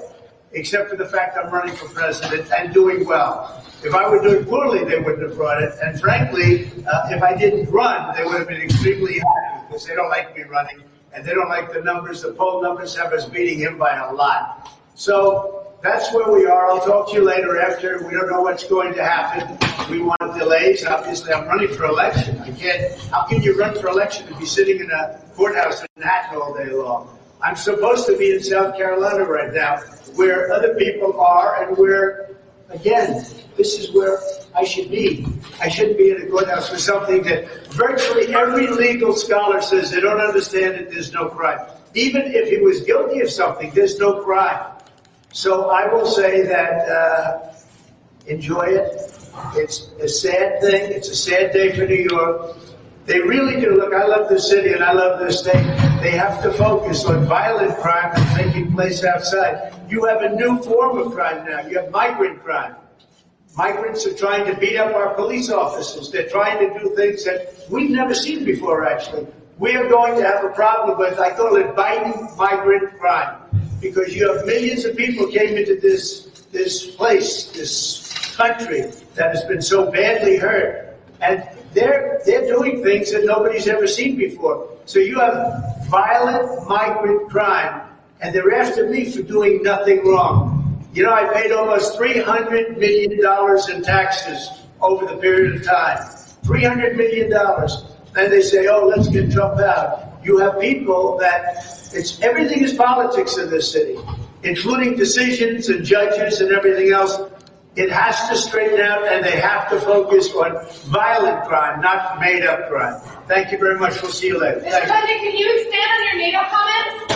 except 0.52 0.90
for 0.90 0.96
the 0.96 1.06
fact 1.06 1.36
I'm 1.36 1.52
running 1.52 1.74
for 1.74 1.88
president 1.88 2.50
and 2.52 2.72
doing 2.74 3.04
well. 3.04 3.64
If 3.82 3.94
I 3.94 4.08
were 4.08 4.22
doing 4.22 4.44
poorly, 4.44 4.84
they 4.84 4.98
wouldn't 4.98 5.22
have 5.22 5.36
brought 5.36 5.62
it. 5.62 5.72
And 5.82 5.98
frankly, 6.00 6.70
uh, 6.86 7.08
if 7.10 7.22
I 7.22 7.36
didn't 7.36 7.70
run, 7.70 8.14
they 8.16 8.24
would 8.24 8.38
have 8.38 8.48
been 8.48 8.60
extremely 8.60 9.18
happy 9.18 9.66
because 9.68 9.86
they 9.86 9.94
don't 9.94 10.10
like 10.10 10.36
me 10.36 10.42
running 10.42 10.82
and 11.12 11.24
they 11.24 11.32
don't 11.32 11.48
like 11.48 11.72
the 11.72 11.80
numbers. 11.80 12.22
The 12.22 12.32
poll 12.32 12.62
numbers 12.62 12.96
have 12.96 13.12
us 13.12 13.24
beating 13.26 13.58
him 13.58 13.78
by 13.78 13.96
a 13.96 14.12
lot. 14.12 14.70
So 14.94 15.74
that's 15.82 16.12
where 16.12 16.30
we 16.30 16.44
are. 16.46 16.70
I'll 16.70 16.84
talk 16.84 17.08
to 17.10 17.14
you 17.14 17.24
later 17.24 17.58
after. 17.58 18.06
We 18.06 18.12
don't 18.12 18.28
know 18.28 18.42
what's 18.42 18.64
going 18.64 18.92
to 18.94 19.04
happen. 19.04 19.56
We 19.90 20.02
want 20.02 20.20
delays. 20.38 20.84
Obviously, 20.84 21.32
I'm 21.32 21.46
running 21.46 21.72
for 21.72 21.84
election. 21.84 22.38
I 22.40 22.50
can't. 22.50 23.00
How 23.10 23.24
can 23.24 23.42
you 23.42 23.58
run 23.58 23.74
for 23.80 23.88
election 23.88 24.26
and 24.28 24.38
be 24.38 24.44
sitting 24.44 24.78
in 24.80 24.90
a 24.90 25.20
courthouse 25.34 25.80
in 25.80 25.86
Manhattan 25.96 26.38
all 26.40 26.54
day 26.54 26.70
long? 26.70 27.16
I'm 27.42 27.56
supposed 27.56 28.06
to 28.06 28.16
be 28.16 28.32
in 28.32 28.42
South 28.42 28.76
Carolina 28.76 29.24
right 29.24 29.52
now, 29.52 29.78
where 30.14 30.52
other 30.52 30.74
people 30.74 31.18
are, 31.20 31.64
and 31.64 31.76
where, 31.76 32.36
again, 32.68 33.24
this 33.56 33.78
is 33.78 33.92
where 33.92 34.18
I 34.54 34.64
should 34.64 34.90
be. 34.90 35.26
I 35.60 35.68
shouldn't 35.68 35.96
be 35.96 36.10
in 36.10 36.22
a 36.22 36.26
courthouse 36.26 36.68
for 36.68 36.78
something 36.78 37.22
that 37.22 37.66
virtually 37.68 38.34
every 38.34 38.68
legal 38.68 39.14
scholar 39.14 39.60
says 39.60 39.90
they 39.90 40.00
don't 40.00 40.20
understand 40.20 40.74
it. 40.74 40.90
There's 40.90 41.12
no 41.12 41.28
crime. 41.28 41.60
Even 41.94 42.22
if 42.26 42.48
he 42.48 42.58
was 42.58 42.82
guilty 42.82 43.20
of 43.20 43.30
something, 43.30 43.70
there's 43.70 43.98
no 43.98 44.22
crime. 44.22 44.72
So 45.32 45.70
I 45.70 45.92
will 45.92 46.06
say 46.06 46.42
that 46.42 46.88
uh, 46.88 47.52
enjoy 48.26 48.62
it. 48.62 49.16
It's 49.54 49.90
a 50.00 50.08
sad 50.08 50.60
thing. 50.60 50.92
It's 50.92 51.08
a 51.08 51.16
sad 51.16 51.52
day 51.52 51.74
for 51.74 51.86
New 51.86 52.06
York. 52.10 52.56
They 53.06 53.20
really 53.20 53.60
do. 53.60 53.74
Look, 53.74 53.92
I 53.92 54.06
love 54.06 54.28
this 54.28 54.48
city 54.48 54.72
and 54.72 54.84
I 54.84 54.92
love 54.92 55.18
this 55.18 55.40
state. 55.40 55.64
They 56.00 56.12
have 56.12 56.42
to 56.42 56.52
focus 56.52 57.04
on 57.04 57.26
violent 57.26 57.76
crime 57.78 58.12
that's 58.14 58.36
taking 58.36 58.72
place 58.72 59.04
outside. 59.04 59.74
You 59.88 60.04
have 60.04 60.22
a 60.22 60.34
new 60.36 60.62
form 60.62 60.98
of 60.98 61.12
crime 61.12 61.44
now. 61.44 61.66
You 61.66 61.78
have 61.80 61.90
migrant 61.90 62.42
crime. 62.42 62.76
Migrants 63.56 64.06
are 64.06 64.14
trying 64.14 64.46
to 64.46 64.58
beat 64.60 64.76
up 64.76 64.94
our 64.94 65.14
police 65.14 65.50
officers. 65.50 66.10
They're 66.10 66.28
trying 66.28 66.58
to 66.60 66.78
do 66.78 66.94
things 66.94 67.24
that 67.24 67.66
we've 67.68 67.90
never 67.90 68.14
seen 68.14 68.44
before, 68.44 68.86
actually. 68.86 69.26
We 69.58 69.74
are 69.76 69.88
going 69.88 70.14
to 70.16 70.26
have 70.26 70.44
a 70.44 70.50
problem 70.50 70.98
with, 70.98 71.18
I 71.18 71.30
call 71.30 71.56
it 71.56 71.74
Biden 71.74 72.34
migrant 72.36 72.98
crime, 72.98 73.42
because 73.80 74.14
you 74.14 74.32
have 74.32 74.46
millions 74.46 74.84
of 74.84 74.96
people 74.96 75.26
came 75.26 75.56
into 75.56 75.78
this, 75.80 76.46
this 76.52 76.94
place, 76.94 77.50
this 77.52 78.34
country 78.36 78.92
that 79.16 79.34
has 79.34 79.44
been 79.44 79.60
so 79.60 79.90
badly 79.90 80.36
hurt. 80.36 80.96
And 81.20 81.46
they're, 81.72 82.20
they're 82.24 82.46
doing 82.46 82.82
things 82.82 83.12
that 83.12 83.24
nobody's 83.24 83.68
ever 83.68 83.86
seen 83.86 84.16
before. 84.16 84.68
So 84.86 84.98
you 84.98 85.18
have 85.20 85.86
violent 85.88 86.68
migrant 86.68 87.30
crime, 87.30 87.82
and 88.20 88.34
they're 88.34 88.52
after 88.54 88.88
me 88.88 89.10
for 89.10 89.22
doing 89.22 89.62
nothing 89.62 90.06
wrong. 90.06 90.56
You 90.92 91.04
know, 91.04 91.12
I 91.12 91.32
paid 91.32 91.52
almost 91.52 91.98
$300 91.98 92.78
million 92.78 93.12
in 93.12 93.82
taxes 93.82 94.50
over 94.80 95.06
the 95.06 95.16
period 95.16 95.56
of 95.56 95.64
time. 95.64 95.98
$300 96.42 96.96
million. 96.96 97.32
And 98.16 98.32
they 98.32 98.42
say, 98.42 98.66
oh, 98.66 98.86
let's 98.86 99.08
get 99.08 99.30
Trump 99.30 99.60
out. 99.60 100.18
You 100.24 100.38
have 100.38 100.60
people 100.60 101.16
that 101.18 101.56
it's 101.92 102.20
everything 102.20 102.62
is 102.62 102.74
politics 102.74 103.36
in 103.38 103.50
this 103.50 103.70
city, 103.70 103.96
including 104.42 104.96
decisions 104.96 105.68
and 105.68 105.84
judges 105.84 106.40
and 106.40 106.52
everything 106.52 106.92
else. 106.92 107.18
It 107.76 107.90
has 107.90 108.28
to 108.28 108.36
straighten 108.36 108.80
out, 108.80 109.06
and 109.06 109.24
they 109.24 109.38
have 109.40 109.70
to 109.70 109.80
focus 109.80 110.28
on 110.34 110.66
violent 110.90 111.44
crime, 111.46 111.80
not 111.80 112.18
made 112.18 112.44
up 112.44 112.68
crime. 112.68 113.00
Thank 113.28 113.52
you 113.52 113.58
very 113.58 113.78
much. 113.78 114.02
We'll 114.02 114.10
see 114.10 114.26
you 114.26 114.40
later. 114.40 114.60
Mr. 114.60 114.70
President, 114.70 115.20
can 115.20 115.36
you 115.36 115.54
expand 115.54 115.90
on 115.92 116.04
your 116.04 116.16
NATO 116.16 116.38
comments? 116.50 117.10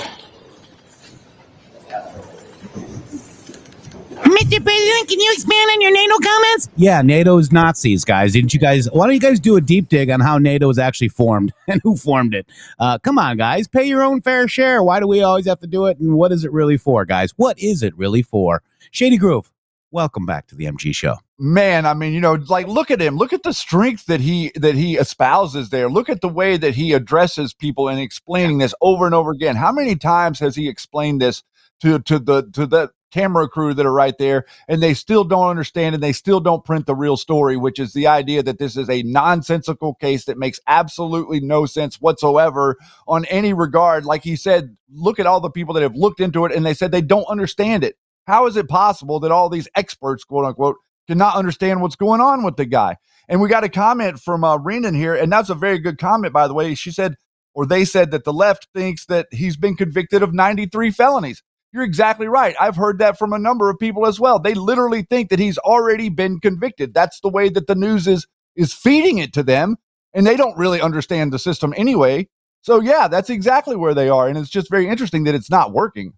Mr. 4.15 4.63
President, 4.63 5.09
can 5.09 5.21
you 5.21 5.33
expand 5.33 5.71
on 5.73 5.81
your 5.81 5.91
NATO 5.91 6.15
comments? 6.23 6.69
Yeah, 6.77 7.03
NATO's 7.03 7.51
Nazis, 7.51 8.05
guys. 8.05 8.33
Didn't 8.33 8.55
you 8.55 8.61
guys? 8.61 8.89
Why 8.93 9.07
don't 9.07 9.15
you 9.15 9.21
guys 9.21 9.41
do 9.41 9.57
a 9.57 9.61
deep 9.61 9.89
dig 9.89 10.09
on 10.09 10.21
how 10.21 10.39
NATO 10.39 10.69
was 10.69 10.79
actually 10.79 11.09
formed 11.09 11.53
and 11.69 11.81
who 11.83 11.97
formed 11.97 12.33
it? 12.33 12.47
Uh, 12.79 12.99
come 12.99 13.19
on, 13.19 13.37
guys, 13.37 13.67
pay 13.67 13.85
your 13.85 14.05
own 14.05 14.21
fair 14.21 14.47
share. 14.47 14.85
Why 14.85 15.01
do 15.01 15.09
we 15.09 15.23
always 15.23 15.47
have 15.47 15.59
to 15.61 15.67
do 15.67 15.87
it? 15.87 15.99
And 15.99 16.15
what 16.15 16.31
is 16.31 16.45
it 16.45 16.53
really 16.53 16.77
for, 16.77 17.05
guys? 17.05 17.33
What 17.37 17.59
is 17.59 17.83
it 17.83 17.97
really 17.99 18.23
for? 18.23 18.63
Shady 18.93 19.17
Groove, 19.19 19.51
welcome 19.95 20.27
back 20.27 20.49
to 20.49 20.57
the 20.57 20.65
MG 20.65 20.93
Show. 20.95 21.17
man 21.39 21.87
i 21.87 21.95
mean 21.95 22.13
you 22.13 22.21
know 22.21 22.35
like 22.49 22.67
look 22.67 22.91
at 22.91 23.01
him. 23.01 23.17
Look 23.17 23.33
at 23.33 23.45
the 23.45 23.53
strength 23.53 24.07
that 24.07 24.21
he 24.21 24.51
that 24.57 24.75
he 24.75 24.97
espouses 24.97 25.71
there. 25.71 25.89
Look 25.89 26.09
at 26.09 26.21
the 26.21 26.29
way 26.29 26.57
that 26.57 26.75
he 26.75 26.93
addresses 26.93 27.55
people 27.55 27.89
and 27.89 28.01
explaining 28.01 28.59
this 28.59 28.75
over 28.81 29.07
and 29.07 29.15
over 29.15 29.31
again. 29.31 29.57
How 29.57 29.73
many 29.73 29.97
times 29.97 30.41
has 30.41 30.57
he 30.57 30.69
explained 30.69 31.23
this 31.23 31.43
to 31.81 32.01
to 32.01 32.19
the 32.19 32.51
to 32.53 32.67
the 32.67 32.91
camera 33.13 33.49
crew 33.49 33.73
that 33.75 33.87
are 33.87 33.93
right 33.93 34.19
there 34.19 34.45
and 34.67 34.83
they 34.83 34.93
still 34.93 35.23
don't 35.23 35.49
understand 35.49 35.95
and 35.95 36.03
they 36.03 36.13
still 36.13 36.41
don't 36.41 36.65
print 36.65 36.85
the 36.85 36.97
real 36.97 37.17
story 37.17 37.57
which 37.57 37.79
is 37.79 37.93
the 37.93 38.09
idea 38.09 38.43
that 38.43 38.59
this 38.59 38.77
is 38.77 38.91
a 38.91 39.05
nonsensical 39.05 39.95
case 39.95 40.25
that 40.25 40.37
makes 40.37 40.59
absolutely 40.67 41.39
no 41.39 41.65
sense 41.65 42.01
whatsoever 42.01 42.77
on 43.07 43.25
any 43.27 43.53
regard? 43.53 44.05
Like 44.05 44.25
he 44.25 44.35
said 44.35 44.77
look 44.93 45.21
at 45.21 45.27
all 45.27 45.41
the 45.41 45.51
people 45.51 45.75
that 45.75 45.85
have 45.85 45.95
looked 45.95 46.19
into 46.19 46.45
it 46.45 46.53
and 46.53 46.67
they 46.67 46.75
said 46.75 46.91
they 46.91 47.01
don't 47.01 47.29
understand 47.29 47.85
it 47.85 47.97
how 48.27 48.47
is 48.47 48.57
it 48.57 48.69
possible 48.69 49.21
that 49.21 49.33
all 49.33 49.49
these 49.49 49.69
experts 49.77 50.25
quote 50.25 50.45
unquote 50.45 50.77
cannot 51.07 51.37
understand 51.37 51.83
what's 51.83 51.97
going 51.97 52.21
on 52.21 52.43
with 52.43 52.57
the 52.57 52.65
guy. 52.65 52.97
And 53.29 53.41
we 53.41 53.49
got 53.49 53.65
a 53.65 53.69
comment 53.69 54.21
from 54.21 54.45
uh, 54.45 54.59
Renan 54.59 54.95
here, 54.95 55.15
and 55.15 55.33
that's 55.33 55.51
a 55.51 55.55
very 55.55 55.79
good 55.79 55.99
comment, 55.99 56.33
by 56.33 56.47
the 56.49 56.55
way. 56.55 56.75
She 56.75 56.91
said, 56.91 57.17
or 57.55 57.67
they 57.67 57.85
said 57.85 58.11
that 58.11 58.25
the 58.25 58.33
left 58.33 58.69
thinks 58.75 59.07
that 59.07 59.29
he's 59.31 59.57
been 59.57 59.77
convicted 59.77 60.23
of 60.23 60.35
93 60.35 60.91
felonies. 60.91 61.43
You're 61.73 61.85
exactly 61.85 62.29
right. 62.29 62.55
I've 62.61 62.77
heard 62.77 62.99
that 62.99 63.19
from 63.19 63.33
a 63.33 63.39
number 63.39 63.69
of 63.71 63.79
people 63.79 64.07
as 64.07 64.21
well. 64.21 64.39
They 64.39 64.55
literally 64.55 65.03
think 65.03 65.31
that 65.31 65.39
he's 65.39 65.59
already 65.59 66.09
been 66.09 66.39
convicted. 66.39 66.95
That's 66.95 67.21
the 67.21 67.29
way 67.29 67.49
that 67.49 67.67
the 67.67 67.75
news 67.75 68.07
is 68.07 68.27
is 68.57 68.73
feeding 68.73 69.19
it 69.19 69.33
to 69.33 69.43
them, 69.43 69.77
and 70.13 70.27
they 70.27 70.37
don't 70.37 70.57
really 70.57 70.81
understand 70.81 71.33
the 71.33 71.39
system 71.39 71.75
anyway. 71.77 72.29
So 72.65 72.81
yeah, 72.81 73.09
that's 73.09 73.29
exactly 73.29 73.77
where 73.77 73.93
they 73.93 74.09
are, 74.09 74.27
and 74.27 74.39
it's 74.39 74.49
just 74.49 74.71
very 74.71 74.89
interesting 74.89 75.25
that 75.25 75.35
it's 75.35 75.51
not 75.51 75.73
working. 75.73 76.15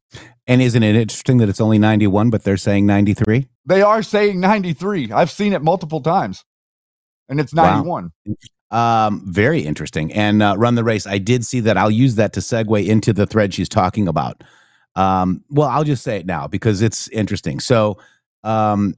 And 0.46 0.62
isn't 0.62 0.80
it 0.80 0.94
interesting 0.94 1.38
that 1.38 1.48
it's 1.48 1.60
only 1.60 1.76
91, 1.76 2.30
but 2.30 2.44
they're 2.44 2.56
saying 2.56 2.86
93? 2.86 3.48
They 3.64 3.82
are 3.82 4.00
saying 4.00 4.38
93. 4.38 5.10
I've 5.10 5.32
seen 5.32 5.52
it 5.54 5.60
multiple 5.60 6.00
times, 6.00 6.44
and 7.28 7.40
it's 7.40 7.52
Wow. 7.52 7.82
91. 7.82 8.12
Um, 8.70 9.22
very 9.26 9.62
interesting. 9.62 10.12
And 10.12 10.40
uh, 10.40 10.54
run 10.56 10.76
the 10.76 10.84
race. 10.84 11.04
I 11.04 11.18
did 11.18 11.44
see 11.44 11.58
that. 11.60 11.76
I'll 11.76 11.90
use 11.90 12.14
that 12.14 12.32
to 12.34 12.40
segue 12.40 12.86
into 12.86 13.12
the 13.12 13.26
thread 13.26 13.52
she's 13.52 13.68
talking 13.68 14.06
about. 14.06 14.44
Um, 14.94 15.42
well, 15.50 15.68
I'll 15.68 15.82
just 15.82 16.04
say 16.04 16.16
it 16.16 16.26
now 16.26 16.46
because 16.46 16.80
it's 16.80 17.08
interesting. 17.08 17.58
So, 17.58 17.98
um, 18.44 18.94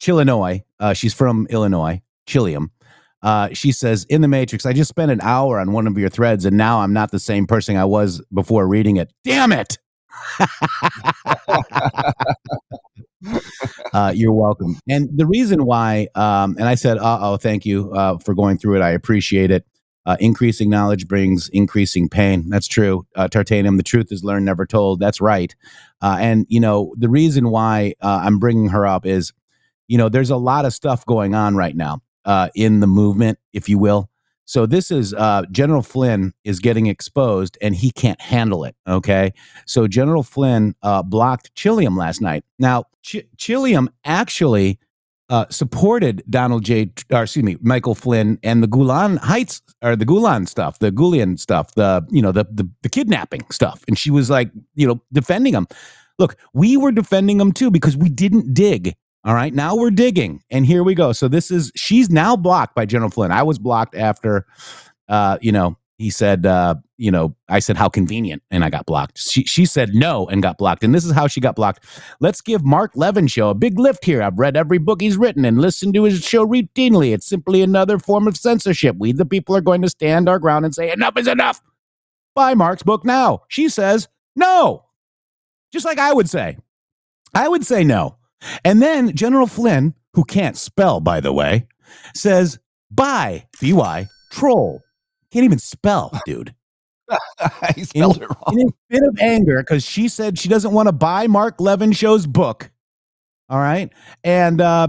Chillinois, 0.00 0.64
uh, 0.80 0.94
she's 0.94 1.14
from 1.14 1.46
Illinois, 1.48 2.02
Chilium. 2.26 2.70
Uh, 3.22 3.48
she 3.52 3.72
says, 3.72 4.04
In 4.04 4.20
the 4.20 4.28
Matrix, 4.28 4.64
I 4.64 4.72
just 4.72 4.88
spent 4.88 5.10
an 5.10 5.20
hour 5.22 5.58
on 5.58 5.72
one 5.72 5.86
of 5.86 5.98
your 5.98 6.08
threads, 6.08 6.44
and 6.44 6.56
now 6.56 6.80
I'm 6.80 6.92
not 6.92 7.10
the 7.10 7.18
same 7.18 7.46
person 7.46 7.76
I 7.76 7.84
was 7.84 8.22
before 8.32 8.66
reading 8.68 8.96
it. 8.96 9.12
Damn 9.24 9.52
it. 9.52 9.78
uh, 13.92 14.12
you're 14.14 14.32
welcome. 14.32 14.78
And 14.88 15.08
the 15.16 15.26
reason 15.26 15.64
why, 15.64 16.08
um, 16.14 16.56
and 16.58 16.68
I 16.68 16.74
said, 16.74 16.98
uh 16.98 17.18
oh, 17.20 17.36
thank 17.36 17.66
you 17.66 17.92
uh, 17.92 18.18
for 18.18 18.34
going 18.34 18.58
through 18.58 18.76
it. 18.76 18.82
I 18.82 18.90
appreciate 18.90 19.50
it. 19.50 19.64
Uh, 20.06 20.16
increasing 20.20 20.70
knowledge 20.70 21.06
brings 21.06 21.50
increasing 21.50 22.08
pain. 22.08 22.48
That's 22.48 22.66
true. 22.66 23.06
Uh, 23.14 23.28
Tartanium, 23.28 23.76
the 23.76 23.82
truth 23.82 24.10
is 24.10 24.24
learned, 24.24 24.46
never 24.46 24.64
told. 24.64 25.00
That's 25.00 25.20
right. 25.20 25.54
Uh, 26.00 26.16
and, 26.18 26.46
you 26.48 26.60
know, 26.60 26.94
the 26.96 27.10
reason 27.10 27.50
why 27.50 27.94
uh, 28.00 28.22
I'm 28.24 28.38
bringing 28.38 28.68
her 28.68 28.86
up 28.86 29.04
is, 29.04 29.34
you 29.86 29.98
know, 29.98 30.08
there's 30.08 30.30
a 30.30 30.36
lot 30.36 30.64
of 30.64 30.72
stuff 30.72 31.04
going 31.04 31.34
on 31.34 31.56
right 31.56 31.76
now 31.76 32.00
uh, 32.28 32.50
in 32.54 32.78
the 32.78 32.86
movement, 32.86 33.38
if 33.52 33.68
you 33.68 33.78
will. 33.78 34.08
So 34.44 34.64
this 34.64 34.90
is 34.90 35.12
uh, 35.14 35.42
General 35.50 35.82
Flynn 35.82 36.32
is 36.44 36.60
getting 36.60 36.86
exposed 36.86 37.58
and 37.60 37.74
he 37.74 37.90
can't 37.90 38.20
handle 38.20 38.64
it. 38.64 38.76
Okay. 38.86 39.32
So 39.66 39.88
General 39.88 40.22
Flynn 40.22 40.74
uh, 40.82 41.02
blocked 41.02 41.54
Chilium 41.54 41.98
last 41.98 42.20
night. 42.20 42.44
Now, 42.58 42.84
Ch- 43.02 43.26
Chilium 43.36 43.88
actually 44.04 44.78
uh, 45.30 45.46
supported 45.50 46.22
Donald 46.30 46.64
J. 46.64 46.90
Or 47.12 47.24
excuse 47.24 47.44
me, 47.44 47.56
Michael 47.60 47.94
Flynn 47.94 48.38
and 48.42 48.62
the 48.62 48.68
Gulan 48.68 49.18
Heights 49.18 49.60
or 49.82 49.96
the 49.96 50.06
Gulan 50.06 50.48
stuff, 50.48 50.78
the 50.78 50.90
Gulian 50.90 51.38
stuff, 51.38 51.74
the 51.74 52.06
you 52.10 52.22
know 52.22 52.32
the, 52.32 52.46
the 52.50 52.66
the 52.82 52.88
kidnapping 52.88 53.42
stuff, 53.50 53.84
and 53.86 53.98
she 53.98 54.10
was 54.10 54.30
like 54.30 54.50
you 54.74 54.86
know 54.86 55.02
defending 55.12 55.52
him. 55.52 55.66
Look, 56.18 56.36
we 56.54 56.78
were 56.78 56.92
defending 56.92 57.38
him 57.38 57.52
too 57.52 57.70
because 57.70 57.96
we 57.96 58.08
didn't 58.08 58.54
dig. 58.54 58.94
All 59.28 59.34
right, 59.34 59.52
now 59.52 59.76
we're 59.76 59.90
digging, 59.90 60.42
and 60.50 60.64
here 60.64 60.82
we 60.82 60.94
go. 60.94 61.12
So 61.12 61.28
this 61.28 61.50
is 61.50 61.70
she's 61.76 62.08
now 62.08 62.34
blocked 62.34 62.74
by 62.74 62.86
General 62.86 63.10
Flynn. 63.10 63.30
I 63.30 63.42
was 63.42 63.58
blocked 63.58 63.94
after, 63.94 64.46
uh, 65.10 65.36
you 65.42 65.52
know, 65.52 65.76
he 65.98 66.08
said, 66.08 66.46
uh, 66.46 66.76
you 66.96 67.10
know, 67.10 67.36
I 67.46 67.58
said 67.58 67.76
how 67.76 67.90
convenient, 67.90 68.42
and 68.50 68.64
I 68.64 68.70
got 68.70 68.86
blocked. 68.86 69.18
She 69.18 69.44
she 69.44 69.66
said 69.66 69.90
no 69.94 70.26
and 70.28 70.42
got 70.42 70.56
blocked, 70.56 70.82
and 70.82 70.94
this 70.94 71.04
is 71.04 71.12
how 71.12 71.26
she 71.26 71.42
got 71.42 71.56
blocked. 71.56 71.84
Let's 72.20 72.40
give 72.40 72.64
Mark 72.64 72.92
Levin 72.94 73.26
show 73.26 73.50
a 73.50 73.54
big 73.54 73.78
lift 73.78 74.06
here. 74.06 74.22
I've 74.22 74.38
read 74.38 74.56
every 74.56 74.78
book 74.78 75.02
he's 75.02 75.18
written 75.18 75.44
and 75.44 75.60
listened 75.60 75.92
to 75.92 76.04
his 76.04 76.24
show 76.24 76.46
routinely. 76.46 77.12
It's 77.12 77.26
simply 77.26 77.60
another 77.60 77.98
form 77.98 78.28
of 78.28 78.34
censorship. 78.34 78.96
We 78.98 79.12
the 79.12 79.26
people 79.26 79.54
are 79.54 79.60
going 79.60 79.82
to 79.82 79.90
stand 79.90 80.30
our 80.30 80.38
ground 80.38 80.64
and 80.64 80.74
say 80.74 80.90
enough 80.90 81.18
is 81.18 81.26
enough. 81.26 81.60
Buy 82.34 82.54
Mark's 82.54 82.82
book 82.82 83.04
now. 83.04 83.42
She 83.48 83.68
says 83.68 84.08
no, 84.34 84.86
just 85.70 85.84
like 85.84 85.98
I 85.98 86.14
would 86.14 86.30
say. 86.30 86.56
I 87.34 87.46
would 87.46 87.66
say 87.66 87.84
no. 87.84 88.17
And 88.64 88.82
then 88.82 89.14
General 89.14 89.46
Flynn, 89.46 89.94
who 90.14 90.24
can't 90.24 90.56
spell, 90.56 91.00
by 91.00 91.20
the 91.20 91.32
way, 91.32 91.66
says, 92.14 92.58
buy, 92.90 93.46
B-Y, 93.60 94.08
troll. 94.30 94.82
Can't 95.30 95.44
even 95.44 95.58
spell, 95.58 96.12
dude. 96.26 96.54
he 97.74 97.84
spelled 97.84 98.18
in, 98.18 98.22
it 98.24 98.28
wrong. 98.28 98.60
in 98.60 98.68
a 98.68 98.72
bit 98.90 99.02
of 99.02 99.18
anger, 99.20 99.58
because 99.58 99.84
she 99.84 100.08
said 100.08 100.38
she 100.38 100.48
doesn't 100.48 100.72
want 100.72 100.88
to 100.88 100.92
buy 100.92 101.26
Mark 101.26 101.60
Levin 101.60 101.92
Show's 101.92 102.26
book. 102.26 102.70
All 103.48 103.58
right. 103.58 103.90
And 104.24 104.60
uh, 104.60 104.88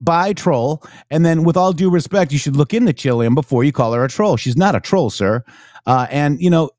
buy 0.00 0.32
troll. 0.34 0.82
And 1.10 1.24
then, 1.24 1.44
with 1.44 1.56
all 1.56 1.72
due 1.72 1.90
respect, 1.90 2.32
you 2.32 2.38
should 2.38 2.56
look 2.56 2.74
into 2.74 2.92
Chilium 2.92 3.34
before 3.34 3.64
you 3.64 3.72
call 3.72 3.92
her 3.94 4.04
a 4.04 4.08
troll. 4.08 4.36
She's 4.36 4.56
not 4.56 4.74
a 4.74 4.80
troll, 4.80 5.10
sir. 5.10 5.42
Uh, 5.86 6.06
and 6.10 6.40
you 6.40 6.48
know 6.48 6.70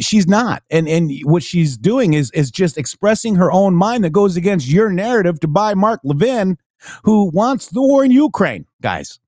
she's 0.00 0.28
not, 0.28 0.62
and 0.70 0.88
and 0.88 1.10
what 1.24 1.42
she's 1.42 1.76
doing 1.76 2.14
is 2.14 2.30
is 2.32 2.50
just 2.50 2.78
expressing 2.78 3.34
her 3.34 3.50
own 3.50 3.74
mind 3.74 4.04
that 4.04 4.10
goes 4.10 4.36
against 4.36 4.68
your 4.68 4.90
narrative 4.90 5.40
to 5.40 5.48
buy 5.48 5.74
Mark 5.74 6.00
Levin, 6.04 6.56
who 7.02 7.30
wants 7.30 7.68
the 7.68 7.82
war 7.82 8.04
in 8.04 8.12
Ukraine, 8.12 8.64
guys, 8.80 9.18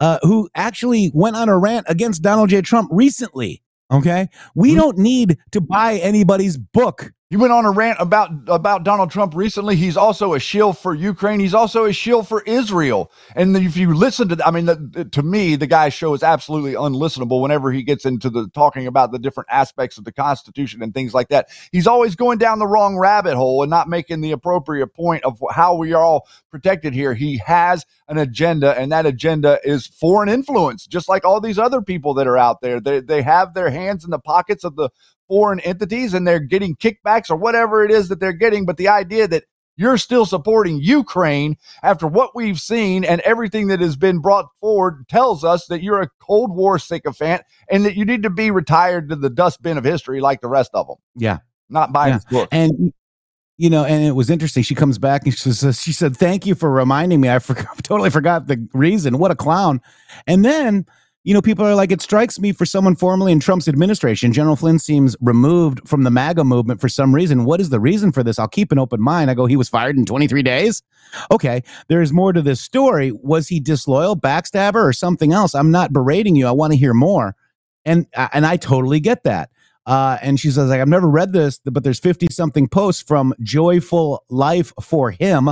uh, 0.00 0.18
who 0.22 0.48
actually 0.54 1.10
went 1.12 1.36
on 1.36 1.48
a 1.48 1.58
rant 1.58 1.86
against 1.90 2.22
Donald 2.22 2.48
J. 2.48 2.62
Trump 2.62 2.88
recently. 2.90 3.62
Okay, 3.92 4.28
we 4.54 4.74
don't 4.74 4.96
need 4.96 5.36
to 5.50 5.60
buy 5.60 5.94
anybody's 5.96 6.56
book. 6.56 7.12
He 7.30 7.36
went 7.36 7.52
on 7.52 7.64
a 7.64 7.70
rant 7.70 7.96
about 8.00 8.32
about 8.48 8.82
Donald 8.82 9.12
Trump 9.12 9.36
recently. 9.36 9.76
He's 9.76 9.96
also 9.96 10.34
a 10.34 10.40
shield 10.40 10.76
for 10.76 10.96
Ukraine. 10.96 11.38
He's 11.38 11.54
also 11.54 11.84
a 11.84 11.92
shield 11.92 12.26
for 12.26 12.42
Israel. 12.42 13.12
And 13.36 13.56
if 13.56 13.76
you 13.76 13.94
listen 13.94 14.30
to, 14.30 14.44
I 14.44 14.50
mean, 14.50 14.66
the, 14.66 15.08
to 15.12 15.22
me, 15.22 15.54
the 15.54 15.68
guy's 15.68 15.94
show 15.94 16.12
is 16.12 16.24
absolutely 16.24 16.72
unlistenable. 16.72 17.40
Whenever 17.40 17.70
he 17.70 17.84
gets 17.84 18.04
into 18.04 18.30
the 18.30 18.48
talking 18.48 18.88
about 18.88 19.12
the 19.12 19.20
different 19.20 19.48
aspects 19.48 19.96
of 19.96 20.02
the 20.02 20.10
Constitution 20.10 20.82
and 20.82 20.92
things 20.92 21.14
like 21.14 21.28
that, 21.28 21.50
he's 21.70 21.86
always 21.86 22.16
going 22.16 22.38
down 22.38 22.58
the 22.58 22.66
wrong 22.66 22.98
rabbit 22.98 23.36
hole 23.36 23.62
and 23.62 23.70
not 23.70 23.88
making 23.88 24.22
the 24.22 24.32
appropriate 24.32 24.88
point 24.88 25.22
of 25.22 25.40
how 25.52 25.76
we 25.76 25.92
are 25.92 26.02
all 26.02 26.26
protected 26.50 26.94
here. 26.94 27.14
He 27.14 27.38
has 27.46 27.86
an 28.08 28.18
agenda, 28.18 28.76
and 28.76 28.90
that 28.90 29.06
agenda 29.06 29.60
is 29.62 29.86
foreign 29.86 30.28
influence, 30.28 30.84
just 30.84 31.08
like 31.08 31.24
all 31.24 31.40
these 31.40 31.60
other 31.60 31.80
people 31.80 32.12
that 32.14 32.26
are 32.26 32.38
out 32.38 32.60
there. 32.60 32.80
They 32.80 32.98
they 32.98 33.22
have 33.22 33.54
their 33.54 33.70
hands 33.70 34.02
in 34.04 34.10
the 34.10 34.18
pockets 34.18 34.64
of 34.64 34.74
the 34.74 34.90
foreign 35.30 35.60
entities 35.60 36.12
and 36.12 36.26
they're 36.26 36.40
getting 36.40 36.74
kickbacks 36.74 37.30
or 37.30 37.36
whatever 37.36 37.84
it 37.84 37.92
is 37.92 38.08
that 38.08 38.18
they're 38.18 38.32
getting. 38.32 38.66
But 38.66 38.76
the 38.78 38.88
idea 38.88 39.28
that 39.28 39.44
you're 39.76 39.96
still 39.96 40.26
supporting 40.26 40.80
Ukraine 40.82 41.56
after 41.84 42.08
what 42.08 42.34
we've 42.34 42.60
seen 42.60 43.04
and 43.04 43.20
everything 43.20 43.68
that 43.68 43.78
has 43.80 43.96
been 43.96 44.18
brought 44.18 44.46
forward 44.60 45.06
tells 45.08 45.44
us 45.44 45.66
that 45.66 45.82
you're 45.82 46.02
a 46.02 46.08
Cold 46.20 46.54
War 46.54 46.80
sycophant 46.80 47.42
and 47.70 47.84
that 47.86 47.94
you 47.94 48.04
need 48.04 48.24
to 48.24 48.30
be 48.30 48.50
retired 48.50 49.08
to 49.08 49.16
the 49.16 49.30
dustbin 49.30 49.78
of 49.78 49.84
history 49.84 50.20
like 50.20 50.40
the 50.40 50.48
rest 50.48 50.72
of 50.74 50.88
them. 50.88 50.96
Yeah. 51.14 51.38
Not 51.68 51.92
buying 51.92 52.10
Yeah. 52.10 52.14
his 52.16 52.24
book. 52.24 52.48
And 52.50 52.92
you 53.56 53.68
know, 53.68 53.84
and 53.84 54.02
it 54.02 54.12
was 54.12 54.30
interesting. 54.30 54.62
She 54.62 54.74
comes 54.74 54.96
back 54.96 55.24
and 55.24 55.34
she 55.34 55.50
says, 55.52 55.80
"She 55.82 55.92
said, 55.92 56.16
thank 56.16 56.46
you 56.46 56.54
for 56.54 56.70
reminding 56.70 57.20
me. 57.20 57.28
I 57.28 57.38
forgot, 57.40 57.66
totally 57.84 58.08
forgot 58.08 58.46
the 58.46 58.66
reason. 58.72 59.18
What 59.18 59.30
a 59.30 59.34
clown!" 59.36 59.82
And 60.26 60.42
then, 60.46 60.86
you 61.24 61.34
know, 61.34 61.42
people 61.42 61.64
are 61.64 61.74
like, 61.74 61.92
"It 61.92 62.00
strikes 62.00 62.38
me 62.38 62.52
for 62.52 62.64
someone 62.64 62.96
formerly 62.96 63.32
in 63.32 63.40
Trump's 63.40 63.68
administration, 63.68 64.32
General 64.32 64.56
Flynn 64.56 64.78
seems 64.78 65.16
removed 65.20 65.86
from 65.86 66.04
the 66.04 66.10
MAGA 66.10 66.44
movement 66.44 66.80
for 66.80 66.88
some 66.88 67.14
reason. 67.14 67.44
What 67.44 67.60
is 67.60 67.70
the 67.70 67.80
reason 67.80 68.12
for 68.12 68.22
this? 68.22 68.38
I'll 68.38 68.48
keep 68.48 68.72
an 68.72 68.78
open 68.78 69.00
mind." 69.00 69.30
I 69.30 69.34
go, 69.34 69.46
"He 69.46 69.56
was 69.56 69.68
fired 69.68 69.96
in 69.96 70.04
23 70.04 70.42
days." 70.42 70.82
Okay, 71.30 71.62
there's 71.88 72.12
more 72.12 72.32
to 72.32 72.42
this 72.42 72.60
story. 72.60 73.12
Was 73.12 73.48
he 73.48 73.60
disloyal, 73.60 74.16
backstabber, 74.16 74.82
or 74.82 74.92
something 74.92 75.32
else? 75.32 75.54
I'm 75.54 75.70
not 75.70 75.92
berating 75.92 76.36
you. 76.36 76.46
I 76.46 76.52
want 76.52 76.72
to 76.72 76.78
hear 76.78 76.94
more, 76.94 77.36
and 77.84 78.06
and 78.32 78.46
I 78.46 78.56
totally 78.56 79.00
get 79.00 79.24
that. 79.24 79.50
Uh, 79.86 80.18
and 80.22 80.38
she 80.38 80.50
says, 80.50 80.68
like, 80.68 80.80
I've 80.80 80.88
never 80.88 81.08
read 81.08 81.32
this, 81.32 81.58
but 81.64 81.82
there's 81.82 81.98
50 81.98 82.28
something 82.30 82.68
posts 82.68 83.02
from 83.02 83.34
Joyful 83.42 84.24
Life 84.28 84.72
for 84.80 85.10
him. 85.10 85.50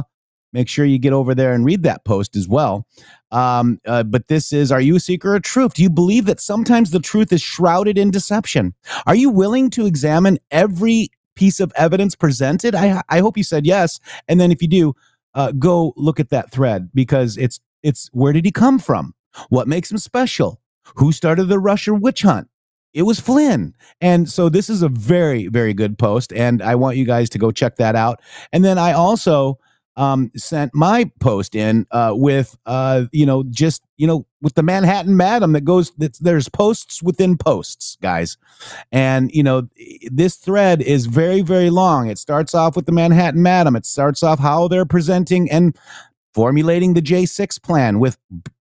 Make 0.53 0.69
sure 0.69 0.85
you 0.85 0.99
get 0.99 1.13
over 1.13 1.35
there 1.35 1.53
and 1.53 1.65
read 1.65 1.83
that 1.83 2.05
post 2.05 2.35
as 2.37 2.49
well. 2.49 2.87
Um, 3.31 3.81
uh, 3.87 4.03
but 4.03 4.29
this 4.29 4.53
is 4.53 4.73
Are 4.73 4.81
you 4.81 4.97
a 4.97 5.01
seeker 5.01 5.35
of 5.35 5.43
truth? 5.43 5.75
Do 5.75 5.83
you 5.83 5.91
believe 5.91 6.25
that 6.27 6.41
sometimes 6.41 6.91
the 6.91 7.01
truth 7.01 7.33
is 7.33 7.43
shrouded 7.43 7.99
in 7.99 8.11
deception? 8.11 8.75
Are 9.07 9.15
you 9.15 9.31
willing 9.31 9.71
to 9.71 9.87
examine 9.87 10.39
every 10.51 11.11
piece 11.37 11.61
of 11.61 11.73
evidence 11.77 12.15
presented? 12.15 12.75
I, 12.75 13.03
I 13.09 13.21
hope 13.21 13.37
you 13.37 13.45
said 13.45 13.67
yes. 13.67 14.01
And 14.27 14.41
then 14.41 14.51
if 14.51 14.63
you 14.63 14.69
do, 14.69 14.95
uh, 15.35 15.53
go 15.53 15.93
look 15.97 16.19
at 16.19 16.31
that 16.31 16.51
thread 16.51 16.91
because 16.95 17.37
it's 17.37 17.61
it's 17.83 18.09
where 18.13 18.33
did 18.33 18.45
he 18.45 18.51
come 18.51 18.79
from? 18.79 19.15
What 19.51 19.69
makes 19.69 19.91
him 19.91 19.99
special? 19.99 20.61
Who 20.97 21.13
started 21.13 21.45
the 21.45 21.59
Russia 21.59 21.95
witch 21.95 22.23
hunt? 22.23 22.49
It 22.95 23.03
was 23.03 23.21
Flynn. 23.21 23.75
And 24.01 24.29
so 24.29 24.49
this 24.49 24.71
is 24.71 24.83
a 24.83 24.89
very, 24.89 25.47
very 25.49 25.75
good 25.75 25.99
post. 25.99 26.33
And 26.33 26.63
I 26.63 26.75
want 26.75 26.97
you 26.97 27.05
guys 27.05 27.29
to 27.31 27.39
go 27.39 27.51
check 27.51 27.77
that 27.77 27.95
out. 27.95 28.21
And 28.53 28.65
then 28.65 28.79
I 28.79 28.93
also 28.93 29.59
um, 29.99 30.31
sent 30.37 30.73
my 30.75 31.11
post 31.19 31.57
in 31.57 31.87
uh, 31.91 32.13
with, 32.15 32.57
uh, 32.67 33.07
you 33.13 33.27
know, 33.27 33.43
just, 33.51 33.83
you 33.97 34.07
know, 34.07 34.27
with 34.41 34.55
the 34.55 34.63
Manhattan 34.63 35.17
Madam 35.17 35.53
that 35.53 35.65
goes, 35.65 35.91
that 35.99 36.17
there's 36.21 36.49
posts 36.49 37.03
within 37.03 37.37
posts, 37.37 37.99
guys. 38.01 38.39
And, 38.93 39.31
you 39.33 39.43
know, 39.43 39.69
this 40.05 40.37
thread 40.37 40.81
is 40.81 41.07
very, 41.07 41.43
very 41.43 41.69
long. 41.69 42.09
It 42.09 42.19
starts 42.19 42.55
off 42.55 42.77
with 42.77 42.87
the 42.87 42.93
Manhattan 42.93 43.43
Madam. 43.43 43.75
It 43.75 43.85
starts 43.85 44.23
off 44.23 44.39
how 44.39 44.69
they're 44.69 44.87
presenting 44.87 45.51
and 45.51 45.77
formulating 46.33 46.95
the 46.95 47.03
J6 47.03 47.61
plan 47.63 47.99
with 47.99 48.17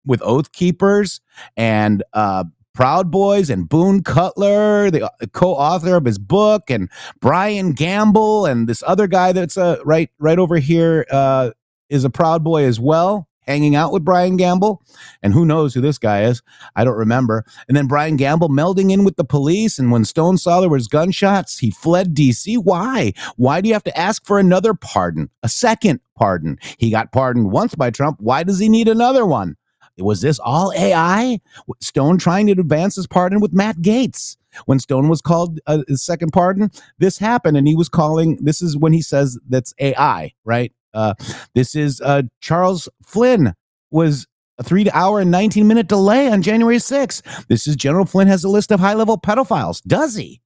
with 0.05 0.21
oath 0.23 0.51
keepers 0.53 1.21
and 1.57 2.01
uh 2.13 2.45
Proud 2.77 3.09
Boys 3.09 3.49
and 3.49 3.67
Boone 3.67 4.03
Cutler, 4.03 4.91
the 4.91 5.07
uh, 5.07 5.25
co-author 5.33 5.95
of 5.95 6.05
his 6.05 6.19
book, 6.19 6.69
and 6.69 6.91
Brian 7.19 7.71
Gamble, 7.71 8.45
and 8.45 8.69
this 8.69 8.83
other 8.85 9.07
guy 9.07 9.31
that's 9.31 9.57
uh, 9.57 9.79
right 9.83 10.11
right 10.19 10.37
over 10.37 10.57
here 10.57 11.03
uh, 11.09 11.49
is 11.89 12.05
a 12.05 12.11
Proud 12.11 12.43
Boy 12.43 12.65
as 12.65 12.79
well, 12.79 13.27
hanging 13.47 13.75
out 13.75 13.91
with 13.91 14.05
Brian 14.05 14.37
Gamble. 14.37 14.83
And 15.23 15.33
who 15.33 15.43
knows 15.43 15.73
who 15.73 15.81
this 15.81 15.97
guy 15.97 16.25
is? 16.25 16.43
I 16.75 16.83
don't 16.83 16.99
remember. 16.99 17.45
And 17.67 17.75
then 17.75 17.87
Brian 17.87 18.15
Gamble 18.15 18.49
melding 18.49 18.91
in 18.91 19.03
with 19.03 19.15
the 19.15 19.25
police. 19.25 19.79
And 19.79 19.91
when 19.91 20.05
Stone 20.05 20.37
saw 20.37 20.61
there 20.61 20.69
was 20.69 20.87
gunshots, 20.87 21.57
he 21.57 21.71
fled 21.71 22.13
D.C. 22.13 22.57
Why? 22.57 23.11
Why 23.37 23.59
do 23.59 23.69
you 23.69 23.73
have 23.73 23.85
to 23.85 23.97
ask 23.97 24.23
for 24.23 24.37
another 24.37 24.75
pardon, 24.75 25.31
a 25.41 25.49
second 25.49 25.99
pardon? 26.15 26.59
He 26.77 26.91
got 26.91 27.11
pardoned 27.11 27.49
once 27.51 27.73
by 27.73 27.89
Trump. 27.89 28.17
Why 28.19 28.43
does 28.43 28.59
he 28.59 28.69
need 28.69 28.87
another 28.87 29.25
one? 29.25 29.55
Was 29.97 30.21
this 30.21 30.39
all 30.39 30.73
AI? 30.75 31.39
Stone 31.81 32.17
trying 32.19 32.47
to 32.47 32.53
advance 32.53 32.95
his 32.95 33.07
pardon 33.07 33.39
with 33.39 33.53
Matt 33.53 33.77
Gaetz. 33.77 34.37
When 34.65 34.79
Stone 34.79 35.09
was 35.09 35.21
called 35.21 35.59
uh, 35.67 35.83
his 35.87 36.03
second 36.03 36.31
pardon, 36.31 36.71
this 36.97 37.19
happened, 37.19 37.57
and 37.57 37.67
he 37.67 37.75
was 37.75 37.89
calling. 37.89 38.37
This 38.41 38.61
is 38.61 38.75
when 38.77 38.93
he 38.93 39.01
says 39.01 39.37
that's 39.47 39.73
AI, 39.79 40.33
right? 40.45 40.73
Uh, 40.93 41.13
this 41.53 41.75
is 41.75 42.01
uh, 42.01 42.23
Charles 42.41 42.89
Flynn 43.05 43.53
was 43.91 44.27
a 44.57 44.63
three 44.63 44.89
hour 44.91 45.19
and 45.19 45.31
19 45.31 45.67
minute 45.67 45.87
delay 45.87 46.29
on 46.29 46.41
January 46.41 46.77
6th. 46.77 47.47
This 47.47 47.67
is 47.67 47.75
General 47.75 48.05
Flynn 48.05 48.27
has 48.27 48.43
a 48.43 48.49
list 48.49 48.71
of 48.71 48.79
high 48.79 48.95
level 48.95 49.17
pedophiles. 49.19 49.81
Does 49.83 50.15
he? 50.15 50.41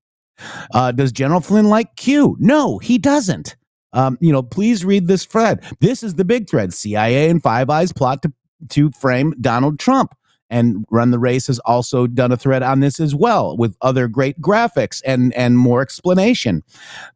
Uh, 0.74 0.92
does 0.92 1.12
General 1.12 1.42
Flynn 1.42 1.70
like 1.70 1.96
Q? 1.96 2.36
No, 2.40 2.80
he 2.80 2.98
doesn't. 2.98 3.56
Um, 3.94 4.18
you 4.22 4.32
know, 4.32 4.42
please 4.42 4.86
read 4.86 5.08
this 5.08 5.26
thread. 5.26 5.64
This 5.80 6.04
is 6.04 6.16
the 6.16 6.26
big 6.26 6.50
thread. 6.50 6.74
CIA 6.74 7.30
and 7.30 7.44
Five 7.44 7.70
Eyes 7.70 7.92
plot 7.92 8.22
to, 8.24 8.34
to 8.70 8.92
frame 8.92 9.34
Donald 9.42 9.80
Trump. 9.80 10.16
And 10.50 10.86
Run 10.92 11.12
the 11.12 11.20
Race 11.20 11.48
has 11.48 11.60
also 11.60 12.08
done 12.08 12.32
a 12.32 12.38
thread 12.38 12.62
on 12.62 12.82
this 12.82 13.00
as 13.00 13.16
well 13.16 13.56
with 13.56 13.78
other 13.82 14.10
great 14.10 14.40
graphics 14.42 15.02
and, 15.06 15.34
and 15.34 15.58
more 15.58 15.82
explanation. 15.82 16.64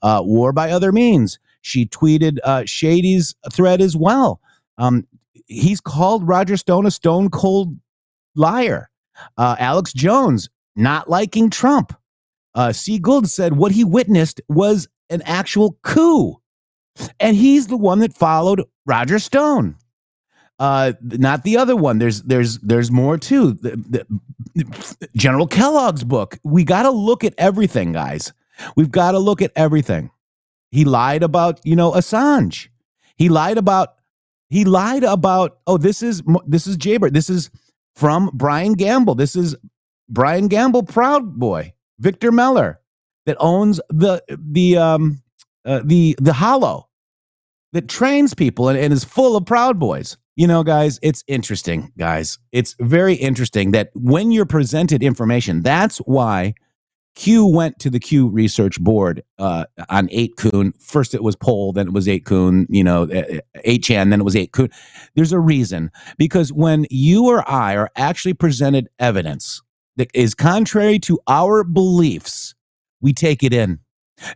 Uh, 0.02 0.22
War 0.24 0.54
by 0.54 0.72
Other 0.72 0.94
Means. 0.94 1.38
She 1.62 1.86
tweeted 1.86 2.38
uh, 2.44 2.64
Shady's 2.66 3.36
thread 3.52 3.82
as 3.82 3.98
well. 3.98 4.40
Um, 4.78 5.06
he's 5.48 5.82
called 5.82 6.28
Roger 6.28 6.56
Stone 6.58 6.86
a 6.86 6.92
stone 6.92 7.30
cold 7.30 7.78
liar. 8.36 8.90
Uh, 9.38 9.56
Alex 9.60 9.92
Jones 9.92 10.50
not 10.76 11.10
liking 11.10 11.50
Trump. 11.50 11.98
Uh, 12.54 12.72
C. 12.72 13.00
Gould 13.00 13.30
said 13.30 13.58
what 13.58 13.72
he 13.72 13.84
witnessed 13.84 14.42
was 14.48 14.88
an 15.10 15.22
actual 15.24 15.78
coup. 15.84 16.38
And 17.20 17.36
he's 17.36 17.68
the 17.68 17.78
one 17.78 18.00
that 18.00 18.14
followed 18.14 18.64
Roger 18.86 19.20
Stone. 19.20 19.76
Uh, 20.58 20.94
not 21.02 21.44
the 21.44 21.58
other 21.58 21.76
one. 21.76 22.00
There's 22.00 22.22
there's 22.24 22.60
there's 22.60 22.91
more 22.91 23.18
too. 23.18 23.54
The, 23.54 24.06
the, 24.56 25.10
General 25.15 25.48
Kellogg's 25.48 26.06
book. 26.06 26.38
We 26.44 26.63
got 26.63 26.84
to 26.84 26.91
look 26.91 27.24
at 27.26 27.34
everything, 27.38 27.91
guys. 27.91 28.32
We've 28.78 28.91
got 28.91 29.12
to 29.12 29.20
look 29.20 29.41
at 29.41 29.52
everything. 29.56 30.12
He 30.72 30.86
lied 30.86 31.24
about 31.24 31.60
you 31.65 31.76
know 31.76 31.91
Assange. 31.91 32.70
He 33.18 33.30
lied 33.30 33.58
about 33.58 33.96
he 34.50 34.63
lied 34.63 35.04
about 35.04 35.58
oh 35.68 35.78
this 35.78 36.02
is 36.02 36.24
this 36.46 36.68
is 36.68 36.78
Jaybird. 36.78 37.13
This 37.13 37.30
is 37.30 37.50
from 37.96 38.30
Brian 38.34 38.74
Gamble. 38.74 39.15
This 39.15 39.36
is 39.36 39.56
Brian 40.08 40.48
Gamble, 40.48 40.84
Proud 40.84 41.36
Boy, 41.36 41.74
Victor 42.00 42.32
Meller, 42.32 42.80
that 43.26 43.38
owns 43.39 43.82
the 43.89 44.24
the 44.30 44.78
um 44.78 45.22
uh, 45.65 45.82
the 45.84 46.15
the 46.20 46.34
Hollow, 46.34 46.88
that 47.74 47.89
trains 47.89 48.34
people 48.34 48.70
and, 48.70 48.78
and 48.78 48.94
is 48.94 49.04
full 49.04 49.36
of 49.36 49.46
Proud 49.46 49.80
Boys. 49.80 50.18
You 50.38 50.48
know, 50.48 50.63
guys, 50.63 51.00
it's 51.02 51.24
interesting, 51.28 51.93
guys. 51.98 52.38
It's 52.52 52.76
very 52.82 53.13
interesting 53.13 53.71
that 53.71 53.91
when 53.93 54.34
you're 54.34 54.45
presented 54.45 55.02
information, 55.02 55.62
that's 55.62 56.00
why 56.00 56.56
Q 57.15 57.48
went 57.48 57.80
to 57.80 57.89
the 57.89 58.02
Q 58.02 58.28
Research 58.28 58.82
Board 58.82 59.24
uh, 59.39 59.63
on 59.89 60.10
8kun. 60.10 60.74
First, 60.82 61.13
it 61.13 61.24
was 61.24 61.38
Poll, 61.38 61.71
then 61.71 61.88
it 61.88 61.93
was 61.93 62.08
8kun, 62.08 62.65
you 62.69 62.84
know, 62.84 63.08
8chan, 63.08 64.10
then 64.10 64.19
it 64.19 64.26
was 64.26 64.36
8kun. 64.36 64.74
There's 65.15 65.32
a 65.32 65.39
reason 65.39 65.89
because 66.17 66.52
when 66.52 66.86
you 66.89 67.28
or 67.28 67.50
I 67.50 67.78
are 67.78 67.89
actually 67.95 68.34
presented 68.34 68.89
evidence 69.00 69.62
that 69.95 70.12
is 70.13 70.36
contrary 70.36 71.00
to 71.00 71.17
our 71.28 71.63
beliefs, 71.63 72.56
we 73.00 73.13
take 73.13 73.41
it 73.41 73.54
in. 73.54 73.80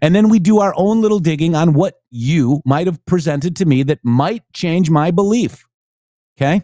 And 0.02 0.16
then 0.16 0.30
we 0.30 0.40
do 0.40 0.60
our 0.60 0.74
own 0.78 1.02
little 1.02 1.20
digging 1.20 1.56
on 1.56 1.74
what 1.74 1.96
you 2.10 2.62
might 2.66 2.88
have 2.88 3.06
presented 3.06 3.58
to 3.58 3.66
me 3.66 3.84
that 3.84 4.00
might 4.04 4.44
change 4.54 4.90
my 4.90 5.12
belief. 5.12 5.66
Okay. 6.40 6.62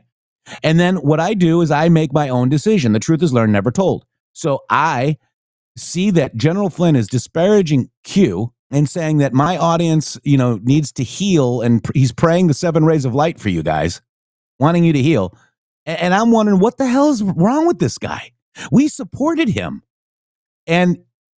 And 0.64 0.80
then 0.80 0.98
what 0.98 1.20
I 1.20 1.34
do 1.34 1.62
is 1.62 1.72
I 1.72 1.90
make 1.90 2.14
my 2.14 2.30
own 2.30 2.50
decision. 2.50 2.94
The 2.94 3.00
truth 3.00 3.22
is 3.22 3.34
learned, 3.34 3.52
never 3.52 3.72
told. 3.72 4.06
So 4.34 4.62
I 4.70 5.18
see 5.76 6.12
that 6.12 6.36
General 6.36 6.70
Flynn 6.70 6.96
is 6.96 7.08
disparaging 7.08 7.90
Q 8.04 8.54
and 8.72 8.88
saying 8.90 9.18
that 9.18 9.34
my 9.34 9.58
audience, 9.58 10.18
you 10.24 10.38
know, 10.38 10.60
needs 10.64 10.92
to 10.94 11.04
heal 11.04 11.62
and 11.62 11.84
pr- 11.84 11.92
he's 11.94 12.12
praying 12.12 12.48
the 12.48 12.54
seven 12.54 12.86
rays 12.86 13.06
of 13.06 13.14
light 13.14 13.40
for 13.40 13.50
you 13.50 13.64
guys, 13.64 14.02
wanting 14.60 14.84
you 14.84 14.94
to 14.94 15.02
heal. 15.02 15.38
And, 15.86 16.00
and 16.00 16.14
I'm 16.14 16.32
wondering 16.32 16.60
what 16.60 16.78
the 16.78 16.88
hell 16.88 17.10
is 17.10 17.24
wrong 17.24 17.68
with 17.68 17.80
this 17.80 17.98
guy? 17.98 18.32
We 18.72 18.88
supported 18.88 19.50
him. 19.50 19.84
And 20.68 21.00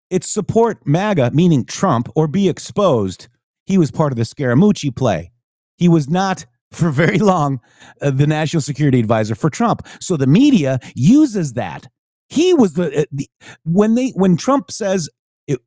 it's 0.10 0.30
support 0.30 0.86
MAGA, 0.86 1.32
meaning 1.34 1.66
Trump, 1.66 2.10
or 2.16 2.28
be 2.28 2.50
exposed. 2.50 3.28
He 3.66 3.78
was 3.78 3.92
part 3.92 4.12
of 4.12 4.18
the 4.18 4.24
Scaramucci 4.24 4.96
play. 4.96 5.32
He 5.78 5.90
was 5.90 6.10
not 6.10 6.46
for 6.76 6.92
very 6.92 7.18
long 7.20 7.60
uh, 8.02 8.12
the 8.12 8.28
national 8.28 8.62
security 8.62 9.00
advisor 9.00 9.36
for 9.36 9.50
Trump. 9.50 9.88
So 10.00 10.18
the 10.18 10.28
media 10.28 10.80
uses 10.96 11.54
that 11.54 11.88
he 12.30 12.54
was 12.54 12.74
the, 12.74 13.02
uh, 13.02 13.06
the 13.12 13.30
when 13.64 13.96
they 13.96 14.10
when 14.10 14.38
Trump 14.38 14.72
says 14.72 15.10
it, 15.48 15.60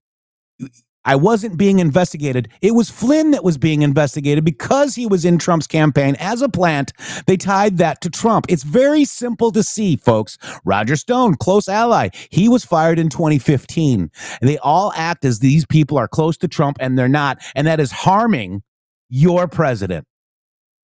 I 1.04 1.16
wasn't 1.16 1.56
being 1.56 1.78
investigated. 1.78 2.48
It 2.60 2.74
was 2.74 2.90
Flynn 2.90 3.30
that 3.30 3.44
was 3.44 3.56
being 3.56 3.82
investigated 3.82 4.44
because 4.44 4.94
he 4.94 5.06
was 5.06 5.24
in 5.24 5.38
Trump's 5.38 5.66
campaign 5.66 6.16
as 6.18 6.42
a 6.42 6.48
plant. 6.48 6.92
They 7.26 7.36
tied 7.36 7.78
that 7.78 8.00
to 8.02 8.10
Trump. 8.10 8.46
It's 8.48 8.64
very 8.64 9.04
simple 9.04 9.50
to 9.52 9.62
see, 9.62 9.96
folks. 9.96 10.36
Roger 10.64 10.96
Stone, 10.96 11.36
close 11.36 11.68
ally, 11.68 12.10
he 12.30 12.48
was 12.48 12.64
fired 12.64 12.98
in 12.98 13.08
2015. 13.08 14.10
They 14.42 14.58
all 14.58 14.92
act 14.96 15.24
as 15.24 15.38
these 15.38 15.64
people 15.64 15.96
are 15.96 16.08
close 16.08 16.36
to 16.38 16.48
Trump 16.48 16.76
and 16.80 16.98
they're 16.98 17.08
not. 17.08 17.38
And 17.54 17.66
that 17.66 17.80
is 17.80 17.92
harming 17.92 18.62
your 19.08 19.48
president. 19.48 20.07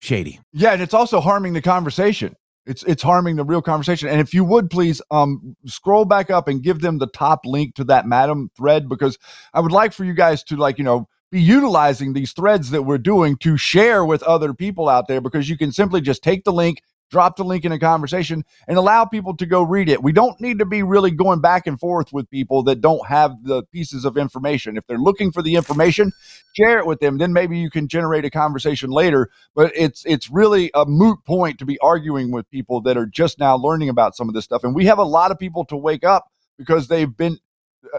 Shady. 0.03 0.41
Yeah, 0.53 0.73
and 0.73 0.83
it's 0.83 0.95
also 0.95 1.21
harming 1.21 1.53
the 1.53 1.63
conversation. 1.63 2.35
It's 2.67 2.83
it's 2.83 3.03
harming 3.03 3.37
the 3.37 3.45
real 3.45 3.63
conversation. 3.63 4.09
And 4.09 4.21
if 4.21 4.35
you 4.35 4.45
would 4.45 4.69
please 4.69 5.01
um 5.13 5.57
scroll 5.67 6.05
back 6.05 6.29
up 6.29 6.49
and 6.49 6.63
give 6.63 6.81
them 6.81 6.99
the 6.99 7.07
top 7.07 7.41
link 7.45 7.77
to 7.77 7.85
that 7.85 8.07
Madam 8.07 8.51
thread 8.57 8.89
because 8.89 9.17
I 9.55 9.61
would 9.61 9.71
like 9.71 9.93
for 9.93 10.05
you 10.05 10.13
guys 10.13 10.43
to 10.45 10.57
like, 10.57 10.79
you 10.79 10.85
know, 10.85 11.09
be 11.31 11.41
utilizing 11.41 12.13
these 12.13 12.33
threads 12.33 12.71
that 12.71 12.83
we're 12.83 12.99
doing 12.99 13.37
to 13.39 13.57
share 13.57 14.05
with 14.05 14.25
other 14.25 14.53
people 14.53 14.89
out 14.89 15.07
there 15.07 15.21
because 15.21 15.49
you 15.49 15.57
can 15.57 15.71
simply 15.71 16.01
just 16.01 16.23
take 16.23 16.43
the 16.43 16.53
link, 16.53 16.83
drop 17.13 17.37
the 17.37 17.45
link 17.45 17.65
in 17.65 17.71
a 17.71 17.79
conversation 17.79 18.45
and 18.67 18.79
allow 18.79 19.05
people 19.05 19.37
to 19.37 19.47
go 19.47 19.63
read 19.63 19.89
it. 19.89 20.03
We 20.03 20.13
don't 20.13 20.41
need 20.41 20.59
to 20.59 20.65
be 20.65 20.83
really 20.83 21.11
going 21.11 21.41
back 21.41 21.67
and 21.67 21.79
forth 21.79 22.13
with 22.13 22.29
people 22.31 22.65
that 22.65 22.81
don't 22.81 23.07
have 23.07 23.45
the 23.45 23.63
pieces 23.65 24.05
of 24.05 24.17
information. 24.17 24.77
If 24.77 24.87
they're 24.87 24.99
looking 24.99 25.31
for 25.31 25.43
the 25.43 25.55
information, 25.55 26.11
share 26.55 26.79
it 26.79 26.87
with 26.87 27.01
them. 27.01 27.19
Then 27.19 27.33
maybe 27.33 27.59
you 27.59 27.71
can 27.71 27.87
generate 27.87 28.25
a 28.25 28.31
conversation 28.31 28.91
later. 28.91 29.31
But 29.55 29.73
it's 29.77 30.05
it's 30.07 30.31
really 30.31 30.71
a 30.75 30.87
moot 30.87 31.19
point 31.25 31.59
to 31.59 31.67
be 31.67 31.79
arguing 31.79 32.33
with 32.33 32.51
people 32.51 32.81
that 32.81 32.97
are 32.97 33.07
just 33.07 33.39
now 33.39 33.57
learning 33.57 33.91
about 33.91 34.17
some 34.17 34.29
of 34.29 34.35
this 34.35 34.45
stuff. 34.45 34.65
And 34.65 34.75
we 34.75 34.87
have 34.87 34.99
a 34.99 35.05
lot 35.05 35.31
of 35.31 35.39
people 35.39 35.65
to 35.67 35.77
wake 35.77 36.05
up 36.05 36.27
because 36.59 36.89
they've 36.89 37.15
been 37.15 37.39
uh, 37.85 37.99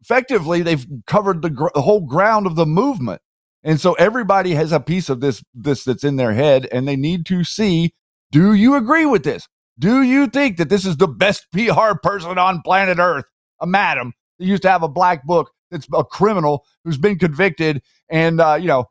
effectively 0.00 0.62
they've 0.62 0.84
covered 1.06 1.42
the, 1.42 1.50
gr- 1.50 1.68
the 1.74 1.82
whole 1.82 2.00
ground 2.00 2.46
of 2.46 2.56
the 2.56 2.66
movement. 2.66 3.22
And 3.62 3.80
so 3.80 3.94
everybody 3.94 4.54
has 4.54 4.72
a 4.72 4.80
piece 4.80 5.08
of 5.08 5.20
this 5.20 5.44
this 5.54 5.84
that's 5.84 6.04
in 6.04 6.16
their 6.16 6.34
head 6.34 6.68
and 6.72 6.88
they 6.88 6.96
need 6.96 7.24
to 7.26 7.44
see 7.44 7.94
do 8.36 8.52
you 8.52 8.74
agree 8.74 9.06
with 9.06 9.22
this? 9.22 9.48
Do 9.78 10.02
you 10.02 10.26
think 10.26 10.58
that 10.58 10.68
this 10.68 10.84
is 10.84 10.98
the 10.98 11.08
best 11.08 11.46
PR 11.52 11.94
person 12.02 12.36
on 12.36 12.60
planet 12.60 12.98
Earth? 12.98 13.24
A 13.62 13.66
madam 13.66 14.12
that 14.38 14.44
used 14.44 14.60
to 14.64 14.70
have 14.70 14.82
a 14.82 14.88
black 14.88 15.24
book 15.24 15.50
that's 15.70 15.86
a 15.94 16.04
criminal 16.04 16.66
who's 16.84 16.98
been 16.98 17.18
convicted 17.18 17.80
and, 18.10 18.38
uh, 18.38 18.58
you 18.60 18.66
know, 18.66 18.84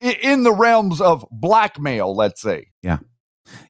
in, 0.00 0.42
the 0.42 0.54
realms 0.54 1.02
of 1.02 1.26
blackmail, 1.30 2.16
let's 2.16 2.40
say. 2.40 2.68
Yeah. 2.82 3.00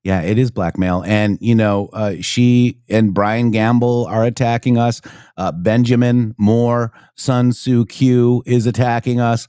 Yeah, 0.05 0.23
it 0.23 0.39
is 0.39 0.53
blackmail. 0.53 1.03
And, 1.05 1.37
you 1.41 1.57
know, 1.57 1.89
uh, 1.93 2.15
she 2.21 2.79
and 2.89 3.13
Brian 3.13 3.51
Gamble 3.51 4.07
are 4.07 4.23
attacking 4.23 4.79
us. 4.79 5.01
Uh, 5.37 5.51
Benjamin 5.51 6.37
Moore, 6.39 6.93
Sun 7.17 7.51
Suu 7.51 7.89
Q 7.89 8.45
is 8.47 8.67
attacking 8.67 9.19
us. 9.19 9.49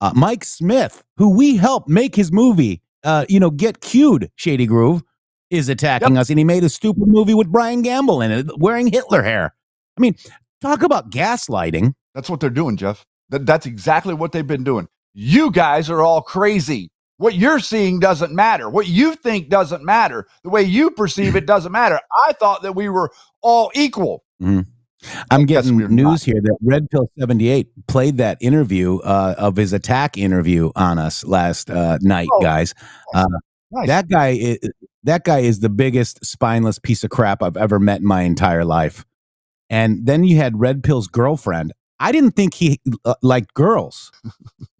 Uh, 0.00 0.12
Mike 0.16 0.44
Smith, 0.44 1.04
who 1.18 1.36
we 1.36 1.56
helped 1.56 1.88
make 1.88 2.16
his 2.16 2.32
movie, 2.32 2.82
uh, 3.04 3.24
you 3.28 3.38
know, 3.40 3.50
get 3.50 3.80
cued, 3.80 4.30
Shady 4.36 4.66
Groove, 4.66 5.02
is 5.50 5.68
attacking 5.68 6.14
Yep. 6.14 6.20
us. 6.22 6.30
And 6.30 6.38
he 6.38 6.44
made 6.44 6.64
a 6.64 6.68
stupid 6.68 7.06
movie 7.06 7.34
with 7.34 7.48
Brian 7.52 7.82
Gamble 7.82 8.20
in 8.22 8.30
it, 8.32 8.58
wearing 8.58 8.86
Hitler 8.88 9.22
hair. 9.22 9.54
I 9.96 10.00
mean, 10.00 10.16
talk 10.60 10.82
about 10.82 11.10
gaslighting. 11.10 11.92
That's 12.14 12.28
what 12.30 12.40
they're 12.40 12.50
doing, 12.50 12.76
Jeff. 12.76 13.04
That, 13.30 13.46
that's 13.46 13.66
exactly 13.66 14.14
what 14.14 14.32
they've 14.32 14.46
been 14.46 14.64
doing. 14.64 14.88
You 15.14 15.50
guys 15.50 15.88
are 15.90 16.00
all 16.02 16.22
crazy. 16.22 16.90
What 17.18 17.34
you're 17.36 17.60
seeing 17.60 18.00
doesn't 18.00 18.34
matter. 18.34 18.68
What 18.68 18.88
you 18.88 19.14
think 19.14 19.48
doesn't 19.48 19.84
matter. 19.84 20.26
The 20.42 20.50
way 20.50 20.62
you 20.62 20.90
perceive 20.90 21.36
it 21.36 21.46
doesn't 21.46 21.70
matter. 21.72 22.00
I 22.26 22.32
thought 22.32 22.62
that 22.62 22.74
we 22.74 22.88
were 22.88 23.10
all 23.42 23.70
equal. 23.74 24.24
Mhm. 24.42 24.66
I'm 25.30 25.46
getting 25.46 25.76
news 25.76 26.22
here 26.22 26.40
that 26.42 26.56
Red 26.62 26.90
Pill 26.90 27.08
78 27.18 27.86
played 27.86 28.16
that 28.18 28.38
interview 28.40 28.98
uh, 28.98 29.34
of 29.38 29.56
his 29.56 29.72
attack 29.72 30.16
interview 30.18 30.70
on 30.76 30.98
us 30.98 31.24
last 31.24 31.70
uh, 31.70 31.98
night, 32.00 32.28
Oh, 32.32 32.40
guys. 32.40 32.74
Uh, 33.14 33.26
Nice. 33.70 33.88
that 33.88 34.08
guy 34.08 34.28
is 34.28 34.58
that 35.02 35.24
guy 35.24 35.40
is 35.40 35.60
the 35.60 35.68
biggest 35.68 36.24
spineless 36.24 36.78
piece 36.78 37.02
of 37.04 37.10
crap 37.10 37.42
I've 37.42 37.56
ever 37.56 37.78
met 37.80 38.00
in 38.00 38.06
my 38.06 38.22
entire 38.22 38.64
life. 38.64 39.04
And 39.68 40.06
then 40.06 40.24
you 40.24 40.36
had 40.36 40.60
Red 40.60 40.82
Pill's 40.84 41.08
girlfriend. 41.08 41.72
I 42.00 42.12
didn't 42.12 42.32
think 42.32 42.54
he 42.54 42.80
uh, 43.04 43.14
liked 43.22 43.52
girls. 43.54 44.12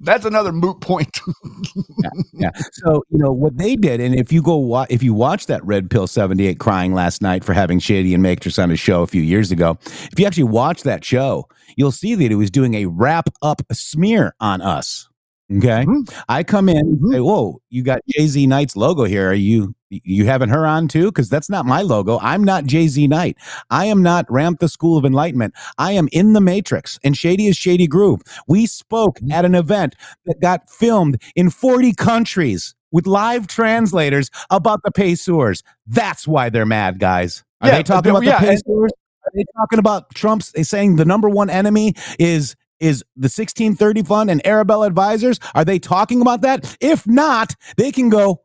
That's 0.00 0.24
another 0.24 0.52
moot 0.52 0.80
point. 0.80 1.20
yeah, 2.02 2.10
yeah. 2.32 2.50
So 2.72 3.04
you 3.10 3.18
know 3.18 3.32
what 3.32 3.56
they 3.58 3.76
did, 3.76 4.00
and 4.00 4.14
if 4.14 4.32
you 4.32 4.42
go 4.42 4.56
wa- 4.56 4.86
if 4.90 5.02
you 5.02 5.14
watch 5.14 5.46
that 5.46 5.64
Red 5.64 5.90
Pill 5.90 6.06
seventy 6.06 6.46
eight 6.46 6.58
crying 6.58 6.94
last 6.94 7.22
night 7.22 7.44
for 7.44 7.52
having 7.52 7.78
Shady 7.78 8.14
and 8.14 8.22
Matrix 8.22 8.58
on 8.58 8.70
his 8.70 8.80
show 8.80 9.02
a 9.02 9.06
few 9.06 9.22
years 9.22 9.50
ago, 9.52 9.78
if 9.84 10.18
you 10.18 10.26
actually 10.26 10.44
watch 10.44 10.82
that 10.82 11.04
show, 11.04 11.48
you'll 11.76 11.92
see 11.92 12.14
that 12.14 12.30
he 12.30 12.34
was 12.34 12.50
doing 12.50 12.74
a 12.74 12.86
wrap 12.86 13.28
up 13.42 13.62
smear 13.72 14.34
on 14.40 14.62
us. 14.62 15.08
Okay, 15.54 15.84
Mhm. 15.86 16.12
I 16.28 16.42
come 16.42 16.68
in 16.68 16.78
and 16.78 17.00
say, 17.12 17.20
"Whoa, 17.20 17.60
you 17.70 17.84
got 17.84 18.00
JZ 18.18 18.48
Knight's 18.48 18.74
logo 18.76 19.04
here. 19.04 19.30
Are 19.30 19.34
you 19.34 19.75
you 19.90 20.26
having 20.26 20.48
her 20.48 20.66
on 20.66 20.88
too? 20.88 21.06
Because 21.06 21.28
that's 21.28 21.50
not 21.50 21.66
my 21.66 21.82
logo. 21.82 22.18
I'm 22.20 22.42
not 22.42 22.64
JZ 22.64 23.08
Knight. 23.08 23.36
I 23.70 23.86
am 23.86 24.02
not 24.02 24.26
Ramtha 24.28 24.70
School 24.70 24.96
of 24.96 25.04
Enlightenment. 25.04 25.54
I 25.78 25.92
am 25.92 26.08
in 26.12 26.32
the 26.32 26.40
Matrix, 26.40 26.98
and 27.04 27.16
Shady 27.16 27.46
is 27.46 27.56
Shady 27.56 27.86
Groove. 27.86 28.22
We 28.48 28.66
spoke 28.66 29.18
mm-hmm. 29.18 29.32
at 29.32 29.44
an 29.44 29.54
event 29.54 29.94
that 30.26 30.40
got 30.40 30.68
filmed 30.70 31.22
in 31.34 31.50
40 31.50 31.92
countries 31.94 32.74
with 32.92 33.06
live 33.06 33.46
translators 33.46 34.30
about 34.50 34.82
the 34.82 34.90
Pacers. 34.90 35.62
That's 35.86 36.26
why 36.26 36.48
they're 36.48 36.66
mad, 36.66 36.98
guys. 36.98 37.44
Are 37.60 37.68
Yeah, 37.68 37.76
they 37.76 37.82
talking 37.82 38.10
about 38.10 38.24
yeah, 38.24 38.40
the 38.40 38.46
Pacers? 38.46 38.92
Are 39.26 39.32
they 39.34 39.44
talking 39.56 39.78
about 39.78 40.14
Trump's 40.14 40.52
saying 40.68 40.96
the 40.96 41.04
number 41.04 41.28
one 41.28 41.50
enemy 41.50 41.94
is 42.18 42.54
is 42.78 43.02
the 43.16 43.24
1630 43.24 44.02
fund 44.02 44.30
and 44.30 44.46
Arabella 44.46 44.86
advisors? 44.86 45.40
Are 45.54 45.64
they 45.64 45.78
talking 45.78 46.20
about 46.20 46.42
that? 46.42 46.76
If 46.80 47.06
not, 47.06 47.54
they 47.76 47.90
can 47.90 48.10
go 48.10 48.42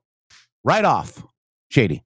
right 0.63 0.85
off. 0.85 1.21
Shady. 1.71 2.03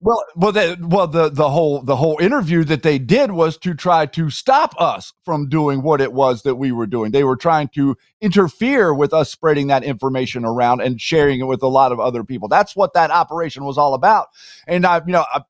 Well, 0.00 0.22
well, 0.36 0.52
the, 0.52 0.76
well, 0.82 1.06
the 1.06 1.30
the 1.30 1.48
whole 1.48 1.80
the 1.80 1.96
whole 1.96 2.18
interview 2.18 2.62
that 2.64 2.82
they 2.82 2.98
did 2.98 3.30
was 3.30 3.56
to 3.58 3.72
try 3.72 4.04
to 4.06 4.28
stop 4.28 4.74
us 4.78 5.14
from 5.24 5.48
doing 5.48 5.82
what 5.82 6.02
it 6.02 6.12
was 6.12 6.42
that 6.42 6.56
we 6.56 6.72
were 6.72 6.86
doing. 6.86 7.10
They 7.10 7.24
were 7.24 7.36
trying 7.36 7.68
to 7.68 7.96
interfere 8.20 8.92
with 8.92 9.14
us 9.14 9.32
spreading 9.32 9.68
that 9.68 9.82
information 9.82 10.44
around 10.44 10.82
and 10.82 11.00
sharing 11.00 11.40
it 11.40 11.44
with 11.44 11.62
a 11.62 11.68
lot 11.68 11.90
of 11.90 12.00
other 12.00 12.22
people. 12.22 12.48
That's 12.48 12.76
what 12.76 12.92
that 12.92 13.10
operation 13.10 13.64
was 13.64 13.78
all 13.78 13.94
about. 13.94 14.28
And 14.66 14.84
I, 14.84 14.98
you 15.06 15.12
know, 15.12 15.24
I, 15.32 15.40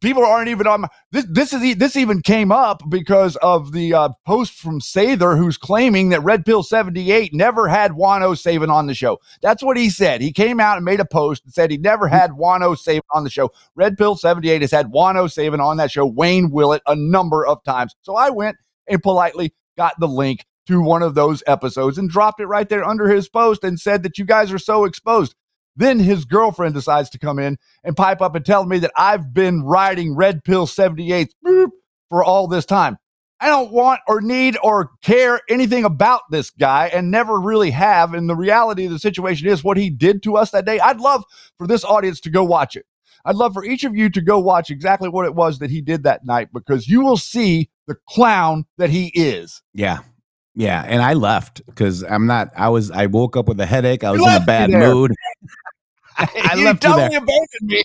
people 0.00 0.24
aren't 0.24 0.48
even 0.48 0.66
on 0.66 0.82
my, 0.82 0.88
this. 1.10 1.26
This 1.28 1.52
is 1.52 1.76
this 1.76 1.96
even 1.96 2.22
came 2.22 2.52
up 2.52 2.82
because 2.88 3.36
of 3.36 3.72
the 3.72 3.94
uh, 3.94 4.08
post 4.26 4.54
from 4.54 4.80
Sather, 4.80 5.36
who's 5.36 5.56
claiming 5.56 6.10
that 6.10 6.22
Red 6.22 6.44
Pill 6.44 6.62
seventy 6.62 7.10
eight 7.12 7.34
never 7.34 7.68
had 7.68 7.94
Juan 7.94 8.22
O 8.22 8.34
Savin 8.34 8.70
on 8.70 8.86
the 8.86 8.94
show. 8.94 9.18
That's 9.40 9.62
what 9.62 9.76
he 9.76 9.90
said. 9.90 10.20
He 10.20 10.32
came 10.32 10.60
out 10.60 10.76
and 10.76 10.84
made 10.84 11.00
a 11.00 11.04
post 11.04 11.44
and 11.44 11.52
said 11.52 11.70
he 11.70 11.78
never 11.78 12.08
had 12.08 12.34
Juan 12.34 12.62
O 12.62 12.74
Savin 12.74 13.02
on 13.10 13.24
the 13.24 13.30
show. 13.30 13.50
Red 13.74 13.96
Pill 13.96 14.16
78 14.16 14.62
has 14.62 14.70
had 14.70 14.90
Juan 14.90 15.16
O 15.16 15.26
Savin 15.26 15.60
on 15.60 15.76
that 15.78 15.90
show, 15.90 16.06
Wayne 16.06 16.50
Willett, 16.50 16.82
a 16.86 16.96
number 16.96 17.46
of 17.46 17.62
times. 17.64 17.94
So 18.02 18.16
I 18.16 18.30
went 18.30 18.56
and 18.88 19.02
politely 19.02 19.54
got 19.76 19.98
the 19.98 20.08
link 20.08 20.44
to 20.66 20.80
one 20.80 21.02
of 21.02 21.14
those 21.14 21.42
episodes 21.46 21.98
and 21.98 22.08
dropped 22.08 22.40
it 22.40 22.46
right 22.46 22.68
there 22.68 22.84
under 22.84 23.08
his 23.08 23.28
post 23.28 23.64
and 23.64 23.80
said 23.80 24.02
that 24.02 24.18
you 24.18 24.24
guys 24.24 24.52
are 24.52 24.58
so 24.58 24.84
exposed. 24.84 25.34
Then 25.76 25.98
his 25.98 26.24
girlfriend 26.24 26.74
decides 26.74 27.10
to 27.10 27.18
come 27.18 27.38
in 27.38 27.58
and 27.82 27.96
pipe 27.96 28.20
up 28.20 28.34
and 28.34 28.44
tell 28.44 28.64
me 28.66 28.78
that 28.80 28.92
I've 28.96 29.32
been 29.32 29.62
riding 29.62 30.14
Red 30.14 30.44
Pill 30.44 30.66
78 30.66 31.34
boop, 31.44 31.70
for 32.10 32.22
all 32.22 32.46
this 32.46 32.66
time. 32.66 32.98
I 33.40 33.48
don't 33.48 33.72
want 33.72 34.00
or 34.06 34.20
need 34.20 34.56
or 34.62 34.90
care 35.02 35.40
anything 35.48 35.84
about 35.84 36.20
this 36.30 36.50
guy 36.50 36.88
and 36.88 37.10
never 37.10 37.40
really 37.40 37.70
have. 37.72 38.14
And 38.14 38.28
the 38.28 38.36
reality 38.36 38.84
of 38.84 38.92
the 38.92 39.00
situation 39.00 39.48
is 39.48 39.64
what 39.64 39.76
he 39.76 39.90
did 39.90 40.22
to 40.22 40.36
us 40.36 40.52
that 40.52 40.64
day. 40.64 40.78
I'd 40.78 41.00
love 41.00 41.24
for 41.58 41.66
this 41.66 41.84
audience 41.84 42.20
to 42.20 42.30
go 42.30 42.44
watch 42.44 42.76
it. 42.76 42.86
I'd 43.24 43.34
love 43.34 43.54
for 43.54 43.64
each 43.64 43.82
of 43.82 43.96
you 43.96 44.10
to 44.10 44.20
go 44.20 44.38
watch 44.38 44.70
exactly 44.70 45.08
what 45.08 45.24
it 45.24 45.34
was 45.34 45.58
that 45.58 45.70
he 45.70 45.80
did 45.80 46.04
that 46.04 46.24
night 46.24 46.50
because 46.52 46.86
you 46.86 47.00
will 47.00 47.16
see 47.16 47.70
the 47.88 47.96
clown 48.08 48.66
that 48.78 48.90
he 48.90 49.10
is. 49.14 49.62
Yeah. 49.74 50.00
Yeah. 50.54 50.84
And 50.86 51.02
I 51.02 51.14
left 51.14 51.64
because 51.66 52.04
I'm 52.04 52.26
not, 52.26 52.50
I 52.56 52.68
was, 52.68 52.90
I 52.90 53.06
woke 53.06 53.36
up 53.36 53.48
with 53.48 53.58
a 53.58 53.66
headache. 53.66 54.04
I 54.04 54.10
was 54.10 54.20
in 54.20 54.42
a 54.42 54.44
bad 54.44 54.70
mood. 54.70 55.14
I 56.18 56.54
you 56.56 56.64
left 56.64 56.84
you 56.84 56.90
totally 56.90 57.08
there. 57.08 57.18
abandoned 57.18 57.46
me. 57.62 57.84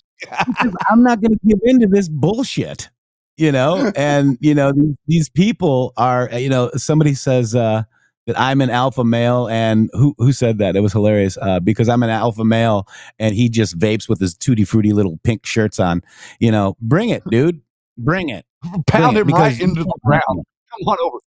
I'm 0.90 1.02
not 1.02 1.20
going 1.20 1.32
to 1.32 1.40
give 1.46 1.58
in 1.64 1.80
to 1.80 1.86
this 1.86 2.08
bullshit, 2.08 2.90
you 3.36 3.52
know. 3.52 3.92
And 3.96 4.38
you 4.40 4.54
know 4.54 4.72
these, 4.72 4.94
these 5.06 5.28
people 5.28 5.92
are, 5.96 6.30
uh, 6.32 6.36
you 6.36 6.48
know, 6.48 6.70
somebody 6.76 7.14
says 7.14 7.54
uh, 7.54 7.84
that 8.26 8.38
I'm 8.38 8.60
an 8.60 8.70
alpha 8.70 9.04
male, 9.04 9.48
and 9.48 9.90
who 9.92 10.14
who 10.18 10.32
said 10.32 10.58
that? 10.58 10.76
It 10.76 10.80
was 10.80 10.92
hilarious 10.92 11.38
uh, 11.40 11.60
because 11.60 11.88
I'm 11.88 12.02
an 12.02 12.10
alpha 12.10 12.44
male, 12.44 12.86
and 13.18 13.34
he 13.34 13.48
just 13.48 13.78
vapes 13.78 14.08
with 14.08 14.20
his 14.20 14.36
tutti 14.36 14.64
frutti 14.64 14.92
little 14.92 15.18
pink 15.24 15.46
shirts 15.46 15.78
on. 15.78 16.02
You 16.40 16.50
know, 16.50 16.76
bring 16.80 17.10
it, 17.10 17.22
dude, 17.30 17.62
bring 17.96 18.28
it. 18.28 18.44
Pound 18.86 19.16
it, 19.16 19.20
him 19.20 19.28
right 19.28 19.60
into 19.60 19.84
the 19.84 19.98
ground. 20.04 20.22
Come 20.26 20.88
on 20.88 20.96
over. 21.00 21.18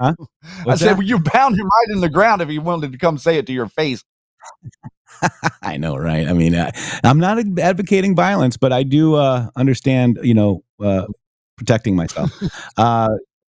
Huh? 0.00 0.14
I 0.66 0.76
said, 0.76 0.88
that? 0.88 0.98
well, 0.98 1.06
you 1.06 1.20
pound 1.20 1.58
him 1.58 1.66
right 1.66 1.94
in 1.94 2.00
the 2.00 2.08
ground 2.08 2.40
if 2.40 2.48
he 2.48 2.58
wanted 2.58 2.92
to 2.92 2.98
come 2.98 3.18
say 3.18 3.36
it 3.36 3.46
to 3.46 3.52
your 3.52 3.68
face. 3.68 4.02
I 5.62 5.76
know, 5.76 5.96
right? 5.96 6.26
I 6.26 6.32
mean, 6.32 6.54
I, 6.54 6.72
I'm 7.04 7.18
not 7.18 7.38
advocating 7.58 8.14
violence, 8.14 8.56
but 8.56 8.72
I 8.72 8.82
do 8.82 9.14
uh, 9.14 9.48
understand, 9.56 10.18
you 10.22 10.34
know, 10.34 10.62
uh, 10.82 11.06
protecting 11.56 11.94
myself. 11.96 12.30
uh, 12.76 13.08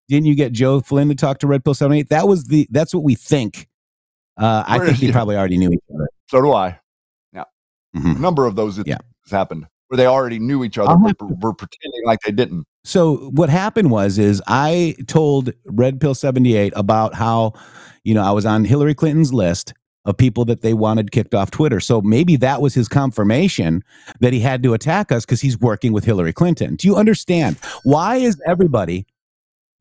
didn't 0.10 0.26
you 0.26 0.36
get 0.36 0.52
Joe 0.52 0.82
Flynn 0.82 1.10
to 1.10 1.16
talk 1.16 1.40
to 1.40 1.48
Red 1.48 1.64
Pill 1.64 1.74
78? 1.74 2.10
That 2.10 2.28
was 2.28 2.46
the. 2.46 2.68
That's 2.70 2.94
what 2.94 3.04
we 3.04 3.16
think. 3.16 3.68
Uh, 4.38 4.64
I 4.68 4.80
think 4.80 5.00
they 5.00 5.08
he? 5.08 5.12
probably 5.14 5.38
already 5.38 5.58
knew 5.58 5.72
each 5.72 5.84
other. 5.94 6.08
So 6.30 6.42
do 6.42 6.52
I. 6.54 6.78
A 7.94 8.00
Mhm. 8.00 8.20
number 8.22 8.46
of 8.46 8.56
those 8.56 8.78
Yeah. 8.78 8.94
instances 8.94 9.32
happened 9.32 9.68
where 9.90 9.98
they 9.98 10.06
already 10.06 10.40
knew 10.40 10.64
each 10.64 10.78
other, 10.78 10.96
but 10.96 11.22
were, 11.22 11.36
were 11.42 11.54
pretending 11.54 12.02
like 12.06 12.20
they 12.26 12.32
didn't. 12.32 12.66
So 12.86 13.30
what 13.32 13.50
happened 13.50 13.92
was 13.92 14.18
is 14.18 14.42
I 14.48 14.96
told 15.08 15.52
Red 15.66 16.00
Pill 16.00 16.16
78 16.16 16.72
about 16.78 17.14
how, 17.16 17.52
you 18.06 18.14
know, 18.14 18.24
I 18.24 18.32
was 18.32 18.46
on 18.46 18.64
Hillary 18.64 18.96
Clinton's 18.96 19.34
list 19.34 19.74
of 20.06 20.18
people 20.18 20.46
that 20.46 20.62
they 20.62 20.74
wanted 20.74 21.12
kicked 21.12 21.36
off 21.36 21.52
Twitter. 21.52 21.80
So 21.80 22.02
maybe 22.02 22.36
that 22.38 22.62
was 22.62 22.74
his 22.74 22.88
confirmation 22.88 23.84
that 24.20 24.34
he 24.34 24.40
had 24.40 24.64
to 24.64 24.74
attack 24.74 25.12
us 25.12 25.26
because 25.26 25.42
he's 25.42 25.60
working 25.60 25.94
with 25.94 26.06
Hillary 26.06 26.34
Clinton. 26.34 26.76
Do 26.76 26.88
you 26.88 26.96
understand? 26.96 27.58
Why 27.84 28.16
is 28.16 28.42
everybody 28.46 29.06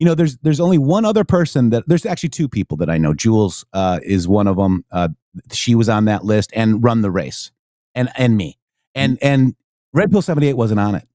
you 0.01 0.05
know, 0.05 0.15
there's 0.15 0.37
there's 0.39 0.59
only 0.59 0.79
one 0.79 1.05
other 1.05 1.23
person 1.23 1.69
that 1.69 1.83
there's 1.85 2.07
actually 2.07 2.29
two 2.29 2.49
people 2.49 2.75
that 2.77 2.89
I 2.89 2.97
know. 2.97 3.13
Jules 3.13 3.63
uh, 3.71 3.99
is 4.01 4.27
one 4.27 4.47
of 4.47 4.57
them. 4.57 4.83
Uh, 4.91 5.09
she 5.51 5.75
was 5.75 5.89
on 5.89 6.05
that 6.05 6.25
list 6.25 6.49
and 6.55 6.83
run 6.83 7.03
the 7.03 7.11
race, 7.11 7.51
and 7.93 8.09
and 8.17 8.35
me, 8.35 8.57
and 8.95 9.19
and 9.21 9.53
Red 9.93 10.09
Pill 10.09 10.23
seventy 10.23 10.47
eight 10.47 10.57
wasn't 10.57 10.79
on 10.79 10.95
it. 10.95 11.07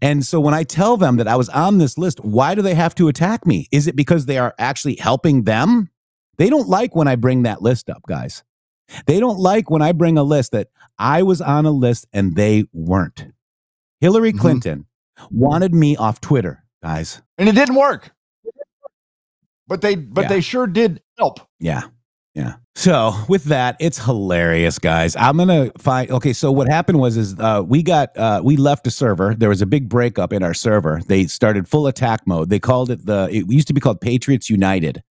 And 0.00 0.26
so 0.26 0.40
when 0.40 0.54
I 0.54 0.64
tell 0.64 0.96
them 0.96 1.18
that 1.18 1.28
I 1.28 1.36
was 1.36 1.50
on 1.50 1.78
this 1.78 1.96
list, 1.96 2.18
why 2.18 2.56
do 2.56 2.62
they 2.62 2.74
have 2.74 2.96
to 2.96 3.06
attack 3.06 3.46
me? 3.46 3.68
Is 3.70 3.86
it 3.86 3.94
because 3.94 4.26
they 4.26 4.38
are 4.38 4.56
actually 4.58 4.96
helping 4.96 5.44
them? 5.44 5.88
They 6.36 6.50
don't 6.50 6.68
like 6.68 6.96
when 6.96 7.06
I 7.06 7.14
bring 7.14 7.44
that 7.44 7.62
list 7.62 7.88
up, 7.88 8.02
guys. 8.08 8.42
They 9.06 9.20
don't 9.20 9.38
like 9.38 9.70
when 9.70 9.82
I 9.82 9.92
bring 9.92 10.18
a 10.18 10.22
list 10.22 10.52
that 10.52 10.68
I 10.98 11.22
was 11.22 11.40
on 11.40 11.66
a 11.66 11.70
list 11.70 12.06
and 12.12 12.36
they 12.36 12.64
weren't. 12.72 13.26
Hillary 14.00 14.32
Mhm. 14.32 14.38
Clinton 14.40 14.86
wanted 15.30 15.74
me 15.74 15.96
off 15.96 16.20
Twitter, 16.20 16.64
guys. 16.82 17.22
And 17.38 17.48
it 17.48 17.54
didn't 17.54 17.76
work. 17.76 18.12
But 19.68 19.80
they 19.80 19.94
but 19.94 20.22
Yeah. 20.22 20.28
they 20.28 20.40
sure 20.40 20.66
did 20.66 21.00
help. 21.18 21.40
Yeah. 21.60 21.82
Yeah. 22.34 22.54
So 22.74 23.12
with 23.28 23.44
that, 23.44 23.76
it's 23.78 24.02
hilarious, 24.02 24.78
guys. 24.78 25.14
I'm 25.16 25.36
gonna 25.36 25.70
find 25.78 26.10
okay. 26.10 26.32
So 26.32 26.50
what 26.50 26.66
happened 26.68 26.98
was 26.98 27.16
is 27.18 27.38
uh, 27.38 27.62
we 27.66 27.82
got 27.82 28.16
uh, 28.16 28.40
we 28.42 28.56
left 28.56 28.86
a 28.86 28.90
server. 28.90 29.34
There 29.34 29.50
was 29.50 29.60
a 29.60 29.66
big 29.66 29.88
breakup 29.88 30.32
in 30.32 30.42
our 30.42 30.54
server. 30.54 31.00
They 31.06 31.26
started 31.26 31.68
full 31.68 31.86
attack 31.86 32.26
mode. 32.26 32.48
They 32.48 32.58
called 32.58 32.90
it 32.90 33.04
the. 33.04 33.28
It 33.30 33.50
used 33.50 33.68
to 33.68 33.74
be 33.74 33.80
called 33.80 34.00
Patriots 34.00 34.48
United, 34.48 35.02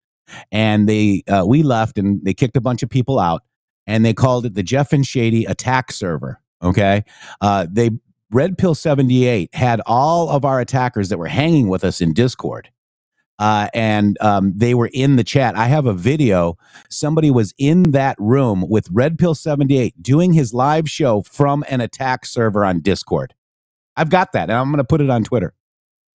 and 0.52 0.90
they 0.90 1.24
uh, 1.28 1.44
we 1.48 1.62
left 1.62 2.00
and 2.00 2.20
they 2.26 2.34
kicked 2.34 2.58
a 2.58 2.62
bunch 2.62 2.82
of 2.82 2.90
people 2.90 3.20
out, 3.20 3.44
and 3.88 4.06
they 4.06 4.14
called 4.14 4.46
it 4.46 4.54
the 4.54 4.64
Jeff 4.64 4.94
and 4.94 5.06
Shady 5.06 5.46
attack 5.46 5.92
server. 5.92 6.42
Okay. 6.64 7.04
Uh, 7.40 7.68
they 7.70 7.92
Red 8.32 8.58
Pill 8.58 8.76
78 8.76 9.54
had 9.54 9.82
all 9.86 10.30
of 10.30 10.46
our 10.46 10.62
attackers 10.62 11.10
that 11.10 11.18
were 11.18 11.28
hanging 11.28 11.68
with 11.68 11.84
us 11.84 12.00
in 12.00 12.14
Discord. 12.14 12.70
Uh, 13.40 13.68
and 13.74 14.18
um, 14.22 14.54
they 14.56 14.76
were 14.76 14.90
in 14.94 15.16
the 15.16 15.24
chat. 15.24 15.56
I 15.58 15.66
have 15.66 15.88
a 15.88 15.94
video. 15.94 16.58
Somebody 16.90 17.32
was 17.32 17.54
in 17.58 17.92
that 17.92 18.16
room 18.20 18.64
with 18.70 18.88
Red 18.92 19.18
Pill 19.18 19.34
78 19.34 20.02
doing 20.02 20.34
his 20.34 20.54
live 20.54 20.88
show 20.88 21.24
from 21.24 21.66
an 21.68 21.82
attack 21.82 22.26
server 22.26 22.64
on 22.64 22.82
Discord. 22.82 23.34
I've 23.98 24.12
got 24.12 24.32
that, 24.34 24.50
and 24.50 24.54
I'm 24.54 24.70
going 24.70 24.78
to 24.78 24.84
put 24.84 25.02
it 25.02 25.10
on 25.10 25.24
Twitter 25.24 25.54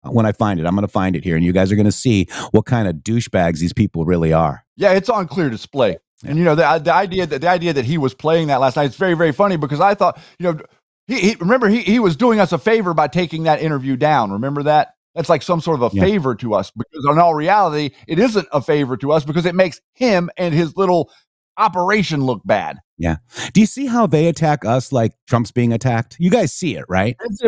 uh, 0.03 0.11
when 0.11 0.27
I 0.27 0.31
find 0.31 0.59
it. 0.59 0.67
I'm 0.67 0.75
going 0.75 0.87
to 0.87 0.91
find 0.91 1.15
it 1.15 1.23
here, 1.23 1.35
and 1.35 1.43
you 1.43 1.51
guys 1.51 1.71
are 1.71 1.75
going 1.75 1.85
to 1.85 1.91
see 1.91 2.27
what 2.51 2.65
kind 2.65 2.87
of 2.87 2.97
douchebags 2.97 3.59
these 3.59 3.73
people 3.73 4.05
really 4.05 4.31
are. 4.31 4.63
Yeah, 4.77 4.91
it's 4.91 5.09
on 5.09 5.27
clear 5.27 5.49
display. 5.49 5.97
And 6.23 6.37
you 6.37 6.45
know 6.45 6.55
the 6.55 6.79
the 6.79 6.93
idea 6.93 7.25
that 7.27 7.41
the 7.41 7.49
idea 7.49 7.73
that 7.73 7.85
he 7.85 7.97
was 7.97 8.13
playing 8.13 8.47
that 8.47 8.61
last 8.61 8.75
night 8.75 8.85
is 8.89 8.95
very 8.95 9.15
very 9.15 9.31
funny 9.31 9.57
because 9.57 9.81
I 9.81 9.95
thought 9.95 10.19
you 10.39 10.51
know 10.51 10.59
he, 11.07 11.19
he 11.19 11.35
remember 11.35 11.67
he 11.67 11.81
he 11.81 11.99
was 11.99 12.15
doing 12.15 12.39
us 12.39 12.51
a 12.51 12.57
favor 12.57 12.93
by 12.93 13.07
taking 13.07 13.43
that 13.43 13.61
interview 13.61 13.95
down. 13.97 14.31
Remember 14.31 14.63
that? 14.63 14.93
That's 15.13 15.29
like 15.29 15.41
some 15.41 15.61
sort 15.61 15.81
of 15.81 15.93
a 15.93 15.95
Yeah. 15.95 16.03
favor 16.03 16.35
to 16.35 16.53
us 16.53 16.71
because 16.71 17.05
in 17.09 17.19
all 17.19 17.35
reality 17.35 17.91
it 18.07 18.19
isn't 18.19 18.47
a 18.51 18.61
favor 18.61 18.95
to 18.97 19.11
us 19.11 19.25
because 19.25 19.45
it 19.45 19.55
makes 19.55 19.81
him 19.93 20.29
and 20.37 20.53
his 20.53 20.75
little 20.77 21.11
operation 21.57 22.21
look 22.23 22.41
bad. 22.45 22.77
Yeah. 22.97 23.17
Do 23.53 23.59
you 23.59 23.67
see 23.67 23.85
how 23.85 24.07
they 24.07 24.27
attack 24.27 24.63
us 24.65 24.91
like 24.91 25.13
Trump's 25.27 25.51
being 25.51 25.73
attacked? 25.73 26.15
You 26.19 26.29
guys 26.29 26.53
see 26.53 26.75
it, 26.77 26.85
right? 26.87 27.17
It's, 27.21 27.41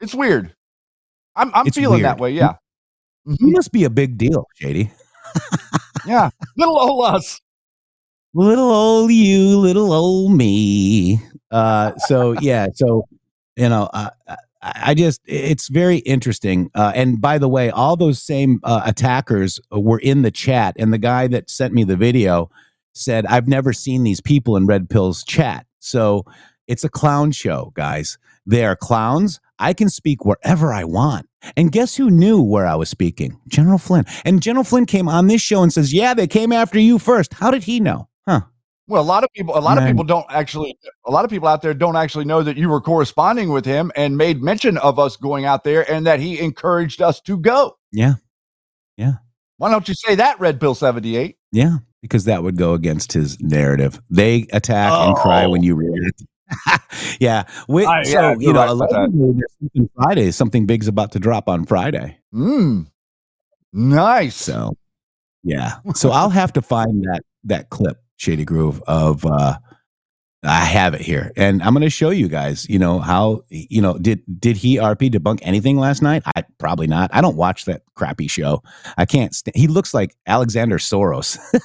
it's 0.00 0.14
weird. 0.14 0.54
I'm 1.36 1.50
I'm 1.54 1.66
It's 1.66 1.76
feeling 1.76 2.02
that 2.02 2.18
way. 2.18 2.30
Yeah. 2.30 2.54
You 3.26 3.34
mm-hmm. 3.34 3.52
must 3.52 3.72
be 3.72 3.84
a 3.84 3.90
big 3.90 4.16
deal, 4.16 4.46
Shady. 4.54 4.90
Yeah. 6.06 6.30
Little 6.56 6.78
old 6.78 7.04
us. 7.14 7.40
Little 8.34 8.70
old 8.70 9.12
you, 9.12 9.58
little 9.58 9.92
old 9.92 10.32
me. 10.32 11.20
Uh, 11.50 11.96
so 11.98 12.32
yeah, 12.40 12.68
so 12.74 13.06
you 13.56 13.68
know, 13.68 13.88
uh, 13.92 14.10
I, 14.62 14.94
just 14.94 15.20
it's 15.26 15.68
very 15.68 15.98
interesting. 15.98 16.70
Uh, 16.74 16.92
and 16.94 17.20
by 17.20 17.38
the 17.38 17.48
way, 17.48 17.70
all 17.70 17.96
those 17.96 18.22
same 18.22 18.60
uh, 18.62 18.82
attackers 18.84 19.58
were 19.70 19.98
in 19.98 20.22
the 20.22 20.30
chat, 20.30 20.76
and 20.78 20.92
the 20.92 20.98
guy 20.98 21.26
that 21.28 21.50
sent 21.50 21.74
me 21.74 21.84
the 21.84 21.96
video 21.96 22.50
said, 22.92 23.26
"I've 23.26 23.48
never 23.48 23.72
seen 23.72 24.04
these 24.04 24.20
people 24.20 24.56
in 24.56 24.66
Red 24.66 24.90
Pill's 24.90 25.24
chat." 25.24 25.66
So 25.78 26.24
it's 26.68 26.84
a 26.84 26.90
clown 26.90 27.32
show, 27.32 27.72
guys. 27.74 28.18
They 28.46 28.64
are 28.64 28.76
clowns. 28.76 29.40
I 29.58 29.72
can 29.72 29.88
speak 29.88 30.24
wherever 30.24 30.72
I 30.72 30.84
want. 30.84 31.26
And 31.56 31.72
guess 31.72 31.96
who 31.96 32.10
knew 32.10 32.42
where 32.42 32.66
I 32.66 32.74
was 32.74 32.88
speaking? 32.88 33.38
General 33.48 33.78
Flynn. 33.78 34.04
And 34.24 34.42
General 34.42 34.64
Flynn 34.64 34.86
came 34.86 35.08
on 35.08 35.26
this 35.26 35.40
show 35.40 35.62
and 35.62 35.72
says, 35.72 35.92
"Yeah, 35.92 36.14
they 36.14 36.26
came 36.26 36.52
after 36.52 36.78
you 36.78 36.98
first. 36.98 37.34
How 37.34 37.50
did 37.50 37.64
he 37.64 37.80
know? 37.80 38.09
Well, 38.90 39.00
a 39.00 39.04
lot 39.04 39.22
of 39.22 39.30
people, 39.32 39.56
a 39.56 39.60
lot 39.60 39.78
of 39.78 39.86
people 39.86 40.02
don't 40.02 40.26
actually, 40.30 40.76
a 41.06 41.10
lot 41.12 41.24
of 41.24 41.30
people 41.30 41.46
out 41.46 41.62
there 41.62 41.72
don't 41.72 41.94
actually 41.94 42.24
know 42.24 42.42
that 42.42 42.56
you 42.56 42.68
were 42.68 42.80
corresponding 42.80 43.50
with 43.50 43.64
him 43.64 43.92
and 43.94 44.16
made 44.16 44.42
mention 44.42 44.76
of 44.78 44.98
us 44.98 45.16
going 45.16 45.44
out 45.44 45.62
there 45.62 45.88
and 45.90 46.04
that 46.08 46.18
he 46.18 46.40
encouraged 46.40 47.00
us 47.00 47.20
to 47.20 47.36
go. 47.38 47.76
Yeah. 47.92 48.14
Yeah. 48.96 49.12
Why 49.58 49.70
don't 49.70 49.86
you 49.88 49.94
say 49.94 50.16
that, 50.16 50.40
Red 50.40 50.58
Pill 50.58 50.74
78? 50.74 51.36
Yeah, 51.52 51.76
because 52.02 52.24
that 52.24 52.42
would 52.42 52.56
go 52.56 52.74
against 52.74 53.12
his 53.12 53.38
narrative. 53.40 54.00
They 54.10 54.46
attack 54.52 54.90
and 54.92 55.14
cry 55.16 55.46
when 55.46 55.62
you 55.62 55.76
react. 55.76 56.24
yeah. 57.20 57.44
We, 57.68 57.84
I- 57.86 58.02
so, 58.02 58.10
yeah, 58.12 58.34
you 58.40 58.52
know, 58.52 58.58
right 58.60 58.68
allegedly 58.70 59.32
there's 59.34 59.52
something 59.60 59.90
Friday. 59.94 60.30
Something 60.32 60.66
big's 60.66 60.88
about 60.88 61.12
to 61.12 61.20
drop 61.20 61.48
on 61.48 61.64
Friday. 61.64 62.18
Mm. 62.34 62.86
Nice. 63.72 64.34
So, 64.34 64.76
yeah. 65.44 65.74
So 65.94 66.10
I'll 66.10 66.30
have 66.30 66.52
to 66.54 66.62
find 66.62 67.04
that 67.04 67.22
that 67.44 67.70
clip, 67.70 68.02
Shady 68.20 68.44
Grove, 68.44 68.82
of 68.86 69.24
uh 69.24 69.56
I 70.42 70.60
have 70.64 70.94
it 70.94 71.00
here, 71.02 71.32
and 71.36 71.62
I'm 71.62 71.74
going 71.74 71.82
to 71.82 71.90
show 71.90 72.08
you 72.08 72.26
guys. 72.28 72.66
You 72.68 72.78
know 72.78 72.98
how 72.98 73.42
you 73.48 73.80
know 73.82 73.98
did 73.98 74.22
did 74.38 74.56
he 74.58 74.76
RP 74.76 75.10
debunk 75.10 75.38
anything 75.42 75.78
last 75.78 76.00
night? 76.02 76.22
I 76.36 76.44
probably 76.58 76.86
not. 76.86 77.10
I 77.12 77.20
don't 77.22 77.36
watch 77.36 77.64
that 77.66 77.82
crappy 77.94 78.26
show. 78.28 78.62
I 78.98 79.04
can't. 79.06 79.34
St- 79.34 79.54
he 79.56 79.66
looks 79.68 79.92
like 79.94 80.14
Alexander 80.26 80.78
Soros. 80.78 81.38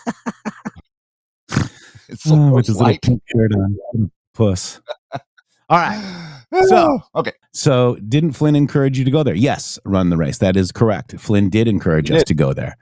It's 2.07 2.21
so 2.23 2.35
Oh, 2.35 2.51
with 2.53 2.67
his 2.67 2.75
little 2.75 2.91
like. 2.91 3.01
pink 3.01 3.19
shirt 3.35 3.51
on. 3.55 4.11
Puss. 4.35 4.79
All 5.69 5.79
right. 5.79 6.43
So- 6.67 6.99
okay. 7.15 7.31
So, 7.51 7.95
didn't 8.07 8.33
Flynn 8.33 8.55
encourage 8.55 8.99
you 8.99 9.05
to 9.05 9.09
go 9.11 9.23
there? 9.23 9.33
Yes, 9.33 9.79
run 9.85 10.09
the 10.11 10.17
race. 10.17 10.37
That 10.37 10.55
is 10.55 10.71
correct. 10.71 11.19
Flynn 11.19 11.49
did 11.49 11.67
encourage 11.67 12.09
He 12.09 12.13
us 12.15 12.21
did. 12.21 12.27
to 12.27 12.33
go 12.35 12.53
there. 12.53 12.77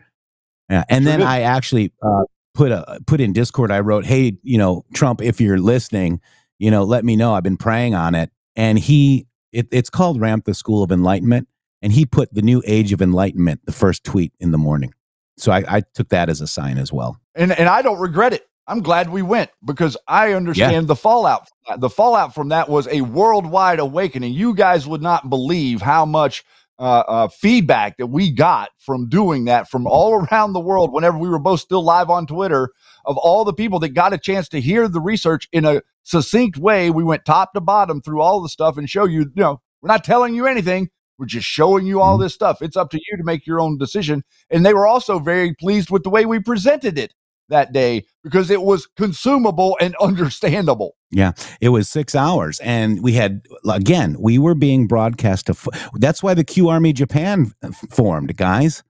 Yeah, 0.70 0.84
and 0.90 1.04
Sure 1.06 1.12
then 1.12 1.20
did. 1.20 1.28
I 1.28 1.42
actually 1.42 1.94
uh, 2.02 2.24
put 2.54 2.72
a 2.72 3.00
put 3.06 3.22
in 3.22 3.34
Discord. 3.34 3.72
I 3.72 3.80
wrote, 3.80 4.06
"Hey, 4.06 4.38
you 4.44 4.58
know, 4.58 4.84
Trump, 4.94 5.22
if 5.22 5.42
you're 5.42 5.60
listening, 5.60 6.22
you 6.60 6.72
know, 6.72 6.84
let 6.84 7.04
me 7.06 7.16
know. 7.16 7.34
I've 7.34 7.44
been 7.44 7.58
praying 7.58 7.96
on 7.96 8.16
it." 8.16 8.32
And 8.56 8.78
he, 8.78 9.28
it, 9.52 9.68
it's 9.72 9.90
called 9.90 10.20
Ramtha 10.20 10.56
School 10.56 10.84
of 10.84 10.92
Enlightenment, 10.92 11.48
and 11.82 11.92
he 11.92 12.06
put 12.06 12.34
the 12.34 12.42
New 12.42 12.62
Age 12.66 12.94
of 12.94 13.02
Enlightenment, 13.02 13.62
the 13.66 13.72
first 13.72 14.04
tweet 14.04 14.34
in 14.40 14.52
the 14.52 14.58
morning. 14.58 14.94
So 15.38 15.52
I, 15.52 15.64
I 15.68 15.82
took 15.96 16.10
that 16.10 16.30
as 16.30 16.42
a 16.42 16.48
sign 16.48 16.78
as 16.78 16.94
well. 16.94 17.20
and 17.36 17.52
and 17.52 17.68
I 17.68 17.82
don't 17.82 18.00
regret 18.00 18.34
it. 18.34 18.48
I'm 18.66 18.82
glad 18.82 19.10
we 19.10 19.22
went 19.22 19.50
because 19.66 19.98
I 20.08 20.32
understand 20.34 20.88
the 20.88 20.96
fallout. 20.96 21.50
The 21.80 21.90
fallout 21.90 22.34
from 22.34 22.50
that 22.50 22.70
was 22.70 22.88
a 22.88 23.02
worldwide 23.02 23.80
awakening. 23.80 24.34
You 24.34 24.54
guys 24.54 24.88
would 24.88 25.02
not 25.02 25.30
believe 25.30 25.82
how 25.82 26.06
much 26.06 26.46
uh, 26.80 27.04
uh, 27.08 27.28
feedback 27.28 27.98
that 27.98 28.08
we 28.08 28.32
got 28.32 28.70
from 28.80 29.08
doing 29.08 29.46
that 29.46 29.70
from 29.70 29.88
all 29.88 30.14
around 30.32 30.54
the 30.54 30.60
world. 30.60 30.92
Whenever 30.92 31.18
we 31.18 31.30
were 31.30 31.40
both 31.40 31.60
still 31.60 31.84
live 31.84 32.10
on 32.10 32.26
Twitter, 32.26 32.70
of 33.06 33.18
all 33.18 33.46
the 33.46 33.54
people 33.54 33.80
that 33.80 33.90
got 33.90 34.14
a 34.14 34.18
chance 34.18 34.50
to 34.50 34.62
hear 34.62 34.88
the 34.88 35.02
research 35.02 35.48
in 35.52 35.66
a 35.66 35.82
succinct 36.04 36.58
way, 36.58 36.90
we 36.90 37.04
went 37.04 37.26
top 37.26 37.54
to 37.54 37.62
bottom 37.62 38.02
through 38.02 38.22
all 38.22 38.42
the 38.42 38.50
stuff 38.50 38.78
and 38.78 38.90
show 38.90 39.06
you. 39.06 39.22
You 39.22 39.32
know, 39.36 39.62
we're 39.82 39.88
not 39.88 40.04
telling 40.04 40.34
you 40.34 40.46
anything. 40.46 40.90
We're 41.20 41.28
just 41.28 41.48
showing 41.48 41.86
you 41.86 42.02
all 42.02 42.18
this 42.18 42.34
stuff. 42.34 42.62
It's 42.62 42.76
up 42.76 42.90
to 42.90 42.98
you 42.98 43.18
to 43.18 43.24
make 43.24 43.46
your 43.46 43.62
own 43.62 43.78
decision. 43.78 44.24
And 44.50 44.66
they 44.66 44.74
were 44.74 44.88
also 44.88 45.20
very 45.20 45.54
pleased 45.54 45.92
with 45.92 46.04
the 46.04 46.10
way 46.10 46.26
we 46.26 46.40
presented 46.40 46.98
it 46.98 47.14
that 47.50 47.74
day 47.74 48.06
because 48.24 48.50
it 48.50 48.62
was 48.62 48.88
consumable 48.98 49.78
and 49.82 49.96
understandable. 50.02 50.96
Yeah, 51.12 51.34
it 51.62 51.70
was 51.70 51.90
six 51.90 52.16
hours, 52.16 52.60
and 52.62 53.04
we 53.04 53.14
had 53.14 53.42
again. 53.70 54.16
We 54.20 54.40
were 54.40 54.56
being 54.56 54.88
broadcast 54.88 55.46
to. 55.48 55.56
That's 55.96 56.24
why 56.24 56.34
the 56.34 56.44
Q 56.44 56.70
Army 56.70 56.94
Japan 56.94 57.52
formed, 57.92 58.36
guys. 58.38 58.84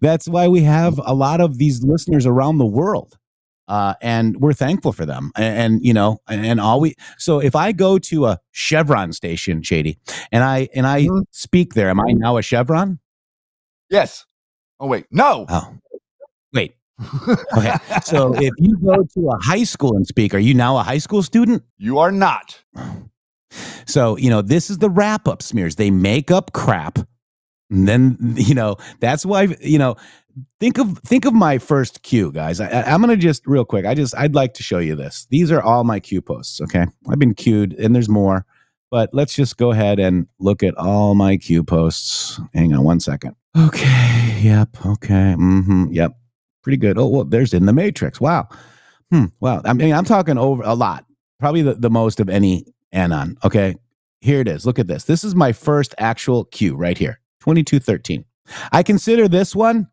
That's 0.00 0.28
why 0.28 0.48
we 0.48 0.62
have 0.62 1.00
a 1.04 1.14
lot 1.14 1.40
of 1.40 1.58
these 1.58 1.82
listeners 1.82 2.26
around 2.26 2.58
the 2.58 2.66
world, 2.66 3.16
uh, 3.68 3.94
and 4.00 4.36
we're 4.40 4.52
thankful 4.52 4.92
for 4.92 5.04
them. 5.06 5.32
And, 5.36 5.58
and 5.74 5.84
you 5.84 5.92
know, 5.92 6.18
and 6.28 6.60
all 6.60 6.80
we. 6.80 6.94
So 7.18 7.40
if 7.40 7.56
I 7.56 7.72
go 7.72 7.98
to 7.98 8.26
a 8.26 8.40
Chevron 8.52 9.12
station, 9.12 9.62
Shady, 9.62 9.98
and 10.30 10.44
I 10.44 10.68
and 10.74 10.86
I 10.86 11.06
Mhm. 11.06 11.24
speak 11.30 11.74
there, 11.74 11.88
am 11.88 12.00
I 12.00 12.12
now 12.12 12.36
a 12.36 12.42
Chevron? 12.42 13.00
Yes. 13.90 14.26
Oh 14.80 14.86
wait, 14.86 15.06
no. 15.10 15.46
Oh. 15.48 15.74
Okay. 17.56 17.74
So 18.04 18.34
if 18.34 18.52
you 18.58 18.76
go 18.78 19.02
to 19.14 19.28
a 19.30 19.38
high 19.42 19.64
school 19.64 19.96
and 19.96 20.06
speak, 20.06 20.34
are 20.34 20.38
you 20.38 20.54
now 20.54 20.76
a 20.78 20.82
high 20.82 20.98
school 20.98 21.22
student? 21.22 21.62
you 21.78 21.98
are 21.98 22.12
not. 22.12 22.62
So, 23.86 24.16
you 24.16 24.30
know, 24.30 24.42
this 24.42 24.70
is 24.70 24.78
the 24.78 24.90
wrap 24.90 25.28
up 25.28 25.42
smears. 25.42 25.76
They 25.76 25.90
make 25.90 26.30
up 26.30 26.52
crap. 26.52 26.98
And 27.70 27.88
then, 27.88 28.16
you 28.36 28.54
know, 28.54 28.76
that's 29.00 29.24
why, 29.24 29.48
you 29.60 29.78
know, 29.78 29.96
think 30.60 30.78
of 30.78 30.98
think 30.98 31.24
of 31.24 31.32
my 31.32 31.58
first 31.58 32.02
Q, 32.02 32.32
guys. 32.32 32.60
I, 32.60 32.68
I- 32.68 32.92
I'm 32.92 33.00
gonna 33.00 33.16
just 33.16 33.46
real 33.46 33.64
quick. 33.64 33.86
I 33.86 33.94
just 33.94 34.16
I'd 34.16 34.34
like 34.34 34.54
to 34.54 34.62
show 34.62 34.78
you 34.78 34.94
this. 34.96 35.26
These 35.30 35.50
are 35.52 35.62
all 35.62 35.84
my 35.84 36.00
Q 36.00 36.20
posts. 36.20 36.60
Okay, 36.60 36.84
I've 37.08 37.18
been 37.18 37.34
queued, 37.34 37.72
and 37.74 37.94
there's 37.94 38.08
more, 38.08 38.44
but 38.90 39.10
let's 39.12 39.34
just 39.34 39.56
go 39.56 39.70
ahead 39.70 39.98
and 39.98 40.26
look 40.40 40.62
at 40.62 40.76
all 40.76 41.14
my 41.14 41.36
Q 41.36 41.62
posts. 41.64 42.40
Hang 42.52 42.72
on 42.74 42.84
one 42.84 43.00
second. 43.00 43.34
Okay. 43.56 44.40
Yep. 44.42 44.84
Okay. 44.86 45.34
Mm-hmm. 45.38 45.86
Yep. 45.92 46.16
Pretty 46.64 46.78
good. 46.78 46.98
Oh, 46.98 47.06
well, 47.06 47.24
there's 47.24 47.54
in 47.54 47.66
the 47.66 47.72
Matrix. 47.72 48.20
Wow. 48.20 48.48
Hmm. 49.12 49.26
I 49.42 49.72
mean, 49.74 49.94
I'm 49.94 50.04
talking 50.04 50.38
over 50.38 50.62
a 50.64 50.74
lot. 50.74 51.04
Probably 51.38 51.62
the, 51.62 51.74
the 51.74 51.90
most 51.90 52.18
of 52.18 52.28
any 52.28 52.64
anon. 52.92 53.36
Okay. 53.44 53.76
Here 54.20 54.40
it 54.40 54.48
is. 54.48 54.64
Look 54.64 54.78
at 54.78 54.86
this. 54.86 55.04
This 55.04 55.22
is 55.22 55.34
my 55.34 55.52
first 55.52 55.94
actual 55.98 56.46
Q 56.46 56.74
right 56.74 56.96
here. 56.96 57.20
2213. 57.40 58.24
I 58.72 58.82
consider 58.82 59.28
this 59.28 59.54
one 59.54 59.88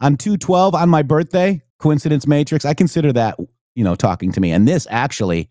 on 0.00 0.16
212 0.16 0.74
on 0.74 0.88
my 0.88 1.02
birthday, 1.02 1.62
coincidence 1.78 2.26
matrix. 2.26 2.64
I 2.64 2.74
consider 2.74 3.12
that, 3.12 3.38
you 3.76 3.84
know, 3.84 3.94
talking 3.94 4.32
to 4.32 4.40
me. 4.40 4.50
And 4.50 4.66
this 4.66 4.86
actually 4.90 5.48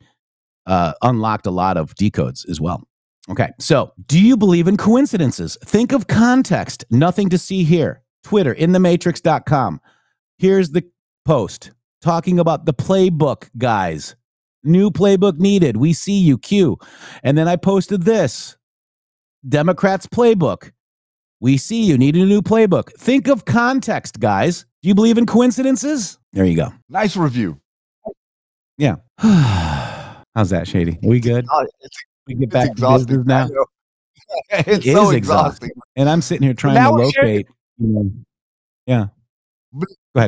uh, 0.66 0.94
unlocked 1.02 1.46
a 1.48 1.52
lot 1.52 1.78
of 1.78 1.96
decodes 1.96 2.48
as 2.50 2.60
well. 2.60 2.86
Okay. 3.30 3.50
So, 3.60 3.94
do 4.08 4.20
you 4.20 4.38
believe 4.38 4.68
in 4.68 4.78
coincidences? 4.78 5.58
Think 5.64 5.92
of 5.92 6.08
context. 6.08 6.86
Nothing 6.90 7.30
to 7.30 7.38
see 7.38 7.64
here. 7.64 8.02
Twitter, 8.24 8.56
inthematrix.com. 8.56 9.82
Here's 10.40 10.70
the 10.70 10.84
post 11.26 11.72
talking 12.02 12.40
about 12.40 12.66
the 12.66 12.74
playbook, 12.74 13.50
guys. 13.58 14.16
New 14.64 14.92
playbook 14.92 15.40
needed. 15.40 15.78
We 15.78 15.94
see 15.94 16.20
you, 16.20 16.38
Q. 16.38 16.78
And 17.24 17.38
then 17.38 17.48
I 17.48 17.56
posted 17.56 18.04
this 18.04 18.58
Democrats 19.48 20.06
playbook. 20.08 20.72
We 21.40 21.58
see 21.58 21.84
you 21.84 21.98
need 21.98 22.16
a 22.16 22.26
new 22.26 22.42
playbook. 22.42 22.92
Think 22.94 23.28
of 23.28 23.46
context, 23.46 24.20
guys. 24.20 24.66
Do 24.82 24.90
you 24.90 24.96
believe 24.96 25.18
in 25.18 25.26
coincidences? 25.26 26.20
There 26.34 26.46
you 26.46 26.56
go. 26.56 26.74
Nice 26.90 27.16
review. 27.16 27.60
Yeah. 28.78 28.96
How's 29.18 30.52
that, 30.52 30.68
Shady? 30.68 31.00
Are 31.04 31.10
we 31.10 31.20
good? 31.20 31.46
It's, 31.82 31.98
We 32.28 32.36
get 32.36 32.50
back 32.50 32.76
to 32.76 32.98
business 32.98 33.26
now. 33.26 33.48
It's 34.50 34.86
It 34.86 34.94
so 34.94 35.10
is 35.10 35.16
exhausting. 35.16 35.70
And 35.96 36.10
I'm 36.10 36.22
sitting 36.22 36.44
here 36.44 36.54
trying 36.54 36.76
now 36.76 36.92
to 36.92 37.04
locate. 37.04 37.48
You 37.78 37.88
know, 37.88 38.12
yeah. 38.86 39.06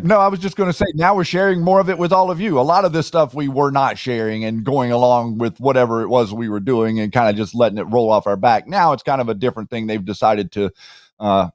No, 0.04 0.20
I 0.20 0.28
was 0.28 0.40
just 0.40 0.56
going 0.56 0.70
to 0.70 0.74
say 0.74 0.86
now 0.94 1.16
we're 1.16 1.24
sharing 1.24 1.62
more 1.62 1.80
of 1.80 1.90
it 1.90 1.98
with 1.98 2.12
all 2.12 2.30
of 2.30 2.40
you. 2.40 2.60
A 2.60 2.62
lot 2.62 2.86
of 2.86 2.94
this 2.94 3.08
stuff 3.08 3.34
we 3.34 3.48
were 3.48 3.72
not 3.72 3.98
sharing 3.98 4.44
and 4.46 4.64
going 4.64 4.92
along 4.92 5.38
with 5.40 5.60
whatever 5.60 6.02
it 6.04 6.08
was 6.10 6.32
we 6.34 6.48
were 6.50 6.60
doing 6.60 7.00
and 7.00 7.12
kind 7.12 7.30
of 7.30 7.36
just 7.36 7.56
letting 7.56 7.78
it 7.80 7.84
roll 7.84 8.12
off 8.12 8.28
our 8.28 8.36
back. 8.38 8.68
Now 8.68 8.94
it's 8.94 9.02
kind 9.02 9.20
of 9.22 9.30
a 9.30 9.34
different 9.34 9.70
thing. 9.72 9.88
They've 9.88 10.04
decided 10.04 10.52
to, 10.54 10.72
uh, 11.20 11.50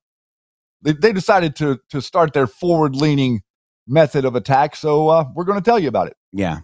they, 0.83 0.93
they 0.93 1.13
decided 1.13 1.55
to 1.57 1.79
to 1.91 2.03
start 2.03 2.33
their 2.33 2.47
forward 2.47 2.97
leaning 2.97 3.43
method 3.87 4.25
of 4.25 4.35
attack. 4.35 4.75
So 4.77 5.09
uh, 5.09 5.25
we're 5.35 5.45
going 5.45 5.59
to 5.61 5.65
tell 5.65 5.79
you 5.79 5.89
about 5.89 6.09
it. 6.09 6.17
Yeah. 6.33 6.59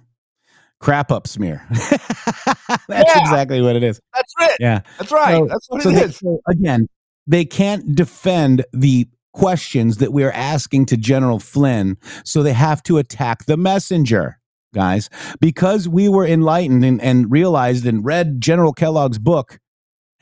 Crap 0.81 1.13
up 1.13 1.27
smear. 1.29 1.65
That's 1.71 2.89
Yeah. 2.89 3.21
exactly 3.21 3.61
what 3.63 3.77
it 3.77 3.83
is. 3.83 4.01
That's 4.15 4.33
it. 4.41 4.57
Yeah. 4.59 4.81
That's 4.99 5.13
right. 5.13 5.37
So- 5.37 5.47
That's 5.47 5.67
what 5.69 5.83
so 5.83 5.91
it 5.91 5.93
they- 5.95 6.03
is. 6.05 6.17
so 6.17 6.41
again, 6.49 6.89
they 7.27 7.45
can't 7.45 7.95
defend 7.95 8.65
the 8.73 9.07
questions 9.33 9.99
that 9.99 10.13
we're 10.13 10.33
asking 10.33 10.87
to 10.87 10.97
General 10.97 11.39
Flynn, 11.39 11.97
so 12.25 12.43
they 12.43 12.53
have 12.53 12.83
to 12.85 12.99
attack 12.99 13.45
the 13.47 13.57
messenger, 13.57 14.39
guys. 14.75 15.09
Because 15.41 15.89
we 15.89 16.09
were 16.09 16.27
enlightened 16.27 16.85
and, 16.85 17.01
and 17.01 17.31
realized 17.31 17.87
and 17.87 18.05
read 18.05 18.41
General 18.41 18.73
Kellogg's 18.73 19.19
book, 19.19 19.59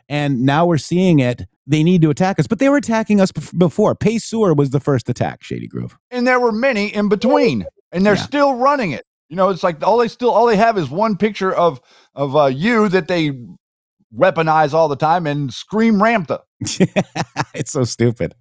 and 0.08 0.42
now 0.42 0.66
we're 0.66 0.78
seeing 0.78 1.18
it. 1.18 1.42
They 1.66 1.82
need 1.82 2.00
to 2.02 2.10
attack 2.10 2.38
us, 2.38 2.46
but 2.46 2.58
they 2.60 2.70
were 2.70 2.78
attacking 2.78 3.20
us 3.20 3.30
bef- 3.30 3.58
before. 3.58 3.94
Paysur 3.94 4.56
was 4.56 4.70
the 4.70 4.80
first 4.80 5.08
attack, 5.10 5.42
Shady 5.44 5.68
Grove. 5.68 5.98
And 6.10 6.26
there 6.26 6.40
were 6.40 6.52
many 6.52 6.86
in 6.94 7.10
between, 7.10 7.66
and 7.92 8.06
they're 8.06 8.14
Yeah. 8.14 8.22
still 8.22 8.54
running 8.54 8.92
it. 8.92 9.04
You 9.28 9.36
know, 9.36 9.50
it's 9.50 9.62
like 9.62 9.86
all 9.86 9.98
they 9.98 10.08
still 10.08 10.30
all 10.30 10.46
they 10.46 10.56
have 10.56 10.78
is 10.78 10.88
one 10.88 11.16
picture 11.18 11.52
of 11.52 11.80
of 12.14 12.34
uh, 12.34 12.46
you 12.46 12.88
that 12.88 13.08
they 13.08 13.32
weaponize 14.16 14.72
all 14.72 14.88
the 14.88 14.96
time 14.96 15.26
and 15.26 15.52
scream 15.52 15.96
Ramtha. 15.96 16.40
it's 17.54 17.72
so 17.72 17.84
stupid. 17.84 18.34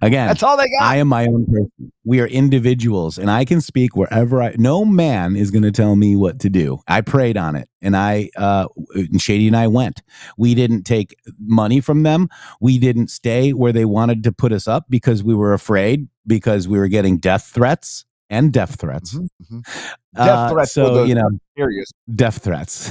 Again, 0.00 0.28
That's 0.28 0.42
all 0.42 0.56
they 0.56 0.64
got. 0.78 0.82
I 0.82 0.96
am 0.96 1.08
my 1.08 1.26
own 1.26 1.44
person. 1.46 1.92
We 2.04 2.20
are 2.20 2.26
individuals, 2.26 3.18
and 3.18 3.30
I 3.30 3.44
can 3.44 3.60
speak 3.60 3.96
wherever 3.96 4.42
I. 4.42 4.54
No 4.58 4.84
man 4.84 5.36
is 5.36 5.50
going 5.50 5.62
to 5.64 5.70
tell 5.70 5.94
me 5.96 6.16
what 6.16 6.38
to 6.40 6.48
do. 6.50 6.78
I 6.88 7.00
prayed 7.02 7.36
on 7.36 7.54
it, 7.56 7.68
and 7.82 7.96
I, 7.96 8.30
uh, 8.36 8.68
and 8.94 9.20
Shady 9.20 9.46
and 9.46 9.56
I 9.56 9.66
went. 9.66 10.02
We 10.36 10.54
didn't 10.54 10.84
take 10.84 11.16
money 11.38 11.80
from 11.80 12.02
them. 12.02 12.28
We 12.60 12.78
didn't 12.78 13.08
stay 13.08 13.52
where 13.52 13.72
they 13.72 13.84
wanted 13.84 14.22
to 14.24 14.32
put 14.32 14.52
us 14.52 14.66
up 14.66 14.86
because 14.88 15.22
we 15.22 15.34
were 15.34 15.52
afraid 15.52 16.08
because 16.26 16.66
we 16.68 16.78
were 16.78 16.88
getting 16.88 17.18
death 17.18 17.44
threats 17.52 18.04
and 18.30 18.52
death 18.52 18.78
threats. 18.80 19.14
Mhm, 19.14 19.28
mhm. 19.52 19.88
Uh, 20.16 20.24
Death 20.26 20.50
threats 20.52 20.72
So 20.72 21.04
you 21.04 21.14
know, 21.14 21.28
serious. 21.56 21.90
death 22.14 22.42
threats. 22.42 22.90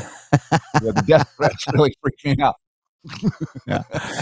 Yeah, 0.51 0.59
the 0.81 1.03
death 1.07 1.33
threats 1.37 1.65
really 1.73 1.93
freaked 2.01 2.25
me 2.25 2.35
out. 2.43 2.55
yeah. 3.67 3.83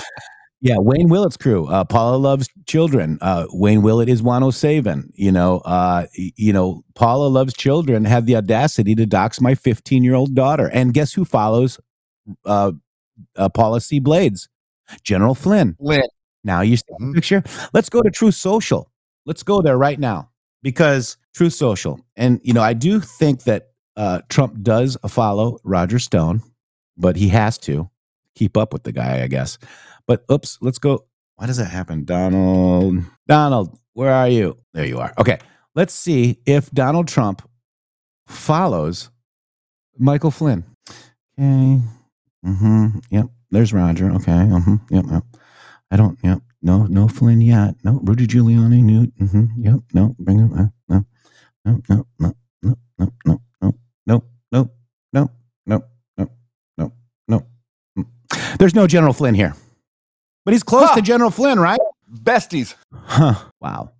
Yeah, 0.65 0.79
Wayne 0.79 1.09
Willett's 1.09 1.37
crew. 1.37 1.67
Uh, 1.67 1.83
Paula 1.83 2.15
loves 2.17 2.49
children. 2.65 3.19
Uh, 3.21 3.45
Wayne 3.51 3.83
Willett 3.83 4.09
is 4.09 4.23
Juan 4.23 4.41
O 4.41 4.49
Savin. 4.49 5.11
You 5.13 5.31
know, 5.31 5.59
uh, 5.59 6.07
you 6.15 6.51
know, 6.51 6.83
Paula 6.95 7.27
loves 7.27 7.53
children. 7.53 8.03
Had 8.03 8.25
the 8.25 8.35
audacity 8.35 8.95
to 8.95 9.05
dox 9.05 9.39
my 9.39 9.53
15 9.53 10.03
year 10.03 10.15
old 10.15 10.33
daughter. 10.33 10.67
And 10.73 10.91
guess 10.91 11.13
who 11.13 11.23
follows 11.23 11.79
uh, 12.45 12.71
uh, 13.35 13.49
Paula 13.49 13.79
C. 13.79 13.99
Blades? 13.99 14.49
General 15.03 15.35
Flynn. 15.35 15.75
Lynn. 15.79 16.01
Now 16.43 16.61
you 16.61 16.77
see 16.77 16.83
the 16.97 17.05
Mhm. 17.05 17.13
picture. 17.13 17.43
Let's 17.73 17.89
go 17.89 18.01
to 18.01 18.09
Truth 18.09 18.33
Social. 18.35 18.89
Let's 19.27 19.43
go 19.43 19.61
there 19.61 19.77
right 19.77 19.99
now 19.99 20.29
because 20.63 21.15
Truth 21.35 21.53
Social, 21.53 21.99
and 22.15 22.39
you 22.43 22.53
know, 22.53 22.61
I 22.63 22.73
do 22.73 22.99
think 22.99 23.43
that 23.43 23.67
uh, 23.97 24.21
Trump 24.29 24.63
does 24.63 24.97
follow 25.07 25.59
Roger 25.63 25.99
Stone, 25.99 26.41
but 26.97 27.15
he 27.17 27.29
has 27.29 27.59
to 27.59 27.87
keep 28.33 28.57
up 28.57 28.73
with 28.73 28.83
the 28.83 28.91
guy, 28.91 29.21
I 29.21 29.27
guess. 29.27 29.57
But 30.07 30.23
oops, 30.31 30.57
let's 30.61 30.77
go. 30.77 31.05
Why 31.35 31.47
does 31.47 31.57
that 31.57 31.65
happen, 31.65 32.05
Donald? 32.05 33.03
Donald, 33.27 33.77
where 33.93 34.13
are 34.13 34.29
you? 34.29 34.57
There 34.73 34.85
you 34.85 34.99
are. 34.99 35.13
Okay, 35.17 35.39
let's 35.73 35.93
see 35.93 36.39
if 36.45 36.69
Donald 36.71 37.07
Trump 37.07 37.41
follows 38.27 39.09
Michael 39.97 40.31
Flynn. 40.31 40.63
Okay. 41.37 41.81
Mm-hmm. 42.45 42.99
Yep. 43.09 43.25
There's 43.51 43.73
Roger. 43.73 44.11
Okay. 44.11 44.31
Mm-hmm. 44.31 44.75
Yep. 44.89 45.05
Yep. 45.11 45.23
I 45.91 45.97
don't. 45.97 46.17
Yep. 46.23 46.39
No. 46.61 46.85
No 46.85 47.07
Flynn 47.07 47.41
yet. 47.41 47.75
No. 47.83 47.99
Rudy 48.03 48.27
Giuliani. 48.27 48.83
Newt. 48.83 49.17
Mm-hmm. 49.17 49.63
Yep. 49.63 49.79
No. 49.93 50.15
Bring 50.19 50.39
him. 50.39 50.53
Uh, 50.53 50.67
no. 50.87 51.05
No. 51.65 51.81
No. 51.89 52.05
No. 52.19 52.35
No. 52.61 52.77
No. 52.97 53.07
No. 53.27 53.41
No. 53.65 53.83
No. 54.07 54.23
No. 54.51 54.69
No. 55.65 55.83
No. 56.17 56.29
No. 56.77 56.91
No. 57.27 57.43
No. 57.95 58.05
There's 58.59 58.75
no 58.75 58.87
General 58.87 59.13
Flynn 59.13 59.35
here, 59.35 59.55
but 60.45 60.53
he's 60.53 60.63
close 60.63 60.89
Huh. 60.89 60.95
to 60.95 61.01
General 61.01 61.31
Flynn, 61.31 61.59
right? 61.59 61.79
Besties. 62.23 62.75
Huh. 62.93 63.35
Wow. 63.59 63.91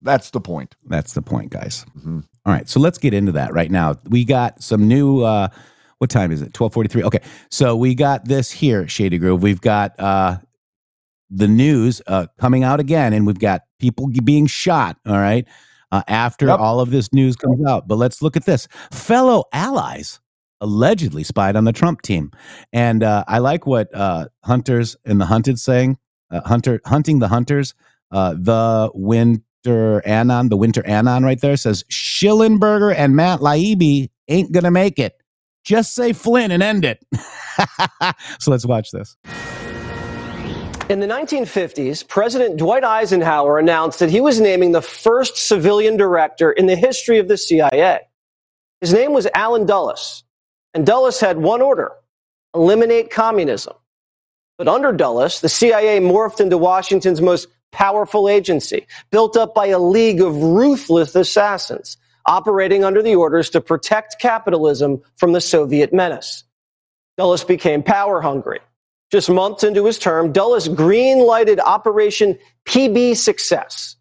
That's 0.00 0.30
the 0.30 0.40
point. 0.40 0.76
That's 0.86 1.12
the 1.12 1.22
point, 1.22 1.50
guys. 1.50 1.84
Mhm. 1.98 2.24
All 2.46 2.52
right, 2.52 2.68
so 2.68 2.80
let's 2.80 2.96
get 2.98 3.12
into 3.12 3.32
that 3.32 3.52
right 3.52 3.70
now. 3.70 3.96
We 4.08 4.24
got 4.24 4.62
some 4.62 4.88
new. 4.88 5.22
uh 5.22 5.48
What 5.98 6.10
time 6.10 6.30
is 6.30 6.40
it? 6.40 6.54
Twelve 6.54 6.72
forty 6.72 6.88
three. 6.88 7.02
Okay, 7.02 7.18
so 7.50 7.74
we 7.76 7.94
got 7.94 8.24
this 8.26 8.50
here, 8.52 8.86
Shady 8.88 9.18
Grove. 9.18 9.42
We've 9.42 9.60
got 9.60 9.98
uh 9.98 10.38
the 11.30 11.48
news 11.48 12.00
uh 12.06 12.26
coming 12.38 12.62
out 12.62 12.78
again, 12.80 13.12
and 13.12 13.26
we've 13.26 13.38
got 13.40 13.62
people 13.80 14.08
being 14.24 14.46
shot. 14.46 14.96
All 15.06 15.18
right, 15.18 15.44
uh, 15.90 16.02
after 16.06 16.46
Yep. 16.46 16.60
all 16.60 16.80
of 16.80 16.90
this 16.90 17.12
news 17.12 17.34
comes 17.36 17.62
out. 17.66 17.88
But 17.88 17.96
let's 17.96 18.22
look 18.22 18.36
at 18.36 18.46
this. 18.46 18.68
Fellow 18.92 19.44
allies 19.52 20.20
allegedly 20.60 21.24
spied 21.24 21.56
on 21.56 21.64
the 21.64 21.72
Trump 21.72 22.02
team, 22.02 22.30
and 22.72 23.02
uh, 23.02 23.24
I 23.28 23.38
like 23.38 23.66
what 23.66 23.94
uh 23.94 24.28
Hunters 24.44 24.96
and 25.04 25.20
the 25.20 25.26
Hunted 25.26 25.58
saying. 25.58 25.98
Uh, 26.30 26.42
Hunter 26.42 26.80
hunting 26.84 27.20
the 27.20 27.28
hunters. 27.28 27.74
Uh, 28.10 28.34
the 28.34 28.90
winter 28.94 30.02
anon, 30.06 30.48
the 30.48 30.56
winter 30.56 30.86
anon, 30.86 31.24
right 31.24 31.40
there 31.40 31.56
says 31.56 31.84
Shellenberger 31.90 32.94
and 32.94 33.16
Matt 33.16 33.40
Taibbi 33.40 34.10
ain't 34.28 34.52
gonna 34.52 34.70
make 34.70 34.98
it. 34.98 35.14
Just 35.64 35.94
say 35.94 36.12
Flynn 36.12 36.50
and 36.50 36.62
end 36.62 36.84
it. 36.84 37.04
so 38.38 38.50
let's 38.50 38.66
watch 38.66 38.90
this. 38.90 39.16
In 40.88 41.00
the 41.00 41.06
1950s, 41.06 42.06
President 42.08 42.56
Dwight 42.56 42.82
Eisenhower 42.82 43.58
announced 43.58 43.98
that 43.98 44.08
he 44.08 44.22
was 44.22 44.40
naming 44.40 44.72
the 44.72 44.80
first 44.80 45.36
civilian 45.36 45.98
director 45.98 46.50
in 46.50 46.66
the 46.66 46.76
history 46.76 47.18
of 47.18 47.28
the 47.28 47.36
CIA. 47.36 48.00
His 48.80 48.94
name 48.94 49.12
was 49.12 49.26
Allen 49.34 49.66
Dulles, 49.66 50.24
and 50.74 50.86
Dulles 50.86 51.20
had 51.20 51.38
one 51.38 51.62
order 51.62 51.92
eliminate 52.54 53.10
communism. 53.10 53.74
But 54.56 54.68
under 54.68 54.92
Dulles, 54.92 55.40
the 55.40 55.48
CIA 55.48 56.00
morphed 56.00 56.40
into 56.40 56.58
Washington's 56.58 57.20
most 57.20 57.48
powerful 57.70 58.28
agency, 58.28 58.86
built 59.10 59.36
up 59.36 59.54
by 59.54 59.66
a 59.66 59.78
league 59.78 60.20
of 60.20 60.34
ruthless 60.36 61.14
assassins, 61.14 61.96
operating 62.26 62.84
under 62.84 63.02
the 63.02 63.14
orders 63.14 63.50
to 63.50 63.60
protect 63.60 64.20
capitalism 64.20 65.00
from 65.16 65.32
the 65.32 65.40
Soviet 65.40 65.92
menace. 65.92 66.44
Dulles 67.16 67.44
became 67.44 67.82
power 67.82 68.20
hungry. 68.20 68.60
Just 69.10 69.30
months 69.30 69.64
into 69.64 69.86
his 69.86 69.98
term, 69.98 70.32
Dulles 70.32 70.68
green 70.68 71.20
lighted 71.20 71.60
Operation 71.60 72.38
PB 72.66 73.16
Success, 73.16 73.96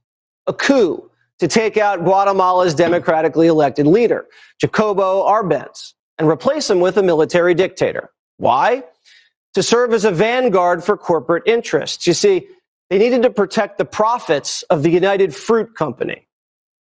a 0.47 0.53
coup 0.53 1.09
to 1.39 1.47
take 1.47 1.77
out 1.77 2.03
Guatemala's 2.03 2.73
democratically 2.73 3.47
elected 3.47 3.87
leader, 3.87 4.25
Jacobo 4.59 5.23
Arbenz, 5.23 5.93
and 6.17 6.27
replace 6.27 6.69
him 6.69 6.79
with 6.79 6.97
a 6.97 7.03
military 7.03 7.53
dictator. 7.53 8.09
Why? 8.37 8.83
To 9.53 9.63
serve 9.63 9.93
as 9.93 10.05
a 10.05 10.11
vanguard 10.11 10.83
for 10.83 10.97
corporate 10.97 11.43
interests. 11.45 12.05
You 12.07 12.13
see, 12.13 12.47
they 12.89 12.97
needed 12.97 13.23
to 13.23 13.29
protect 13.29 13.77
the 13.77 13.85
profits 13.85 14.63
of 14.63 14.83
the 14.83 14.89
United 14.89 15.35
Fruit 15.35 15.75
Company. 15.75 16.27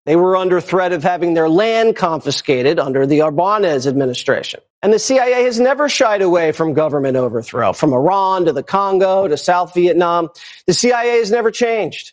They 0.04 0.14
were 0.14 0.36
under 0.36 0.60
threat 0.60 0.92
of 0.92 1.02
having 1.02 1.34
their 1.34 1.48
land 1.48 1.96
confiscated 1.96 2.78
under 2.78 3.06
the 3.06 3.18
Arbenz 3.18 3.88
administration. 3.88 4.60
And 4.80 4.92
the 4.92 5.00
CIA 5.00 5.42
has 5.42 5.58
never 5.58 5.88
shied 5.88 6.22
away 6.22 6.52
from 6.52 6.74
government 6.74 7.16
overthrow, 7.16 7.72
from 7.72 7.92
Iran 7.92 8.44
to 8.44 8.52
the 8.52 8.62
Congo 8.62 9.26
to 9.26 9.36
South 9.36 9.74
Vietnam. 9.74 10.28
The 10.68 10.74
CIA 10.74 11.18
has 11.18 11.32
never 11.32 11.50
changed 11.50 12.12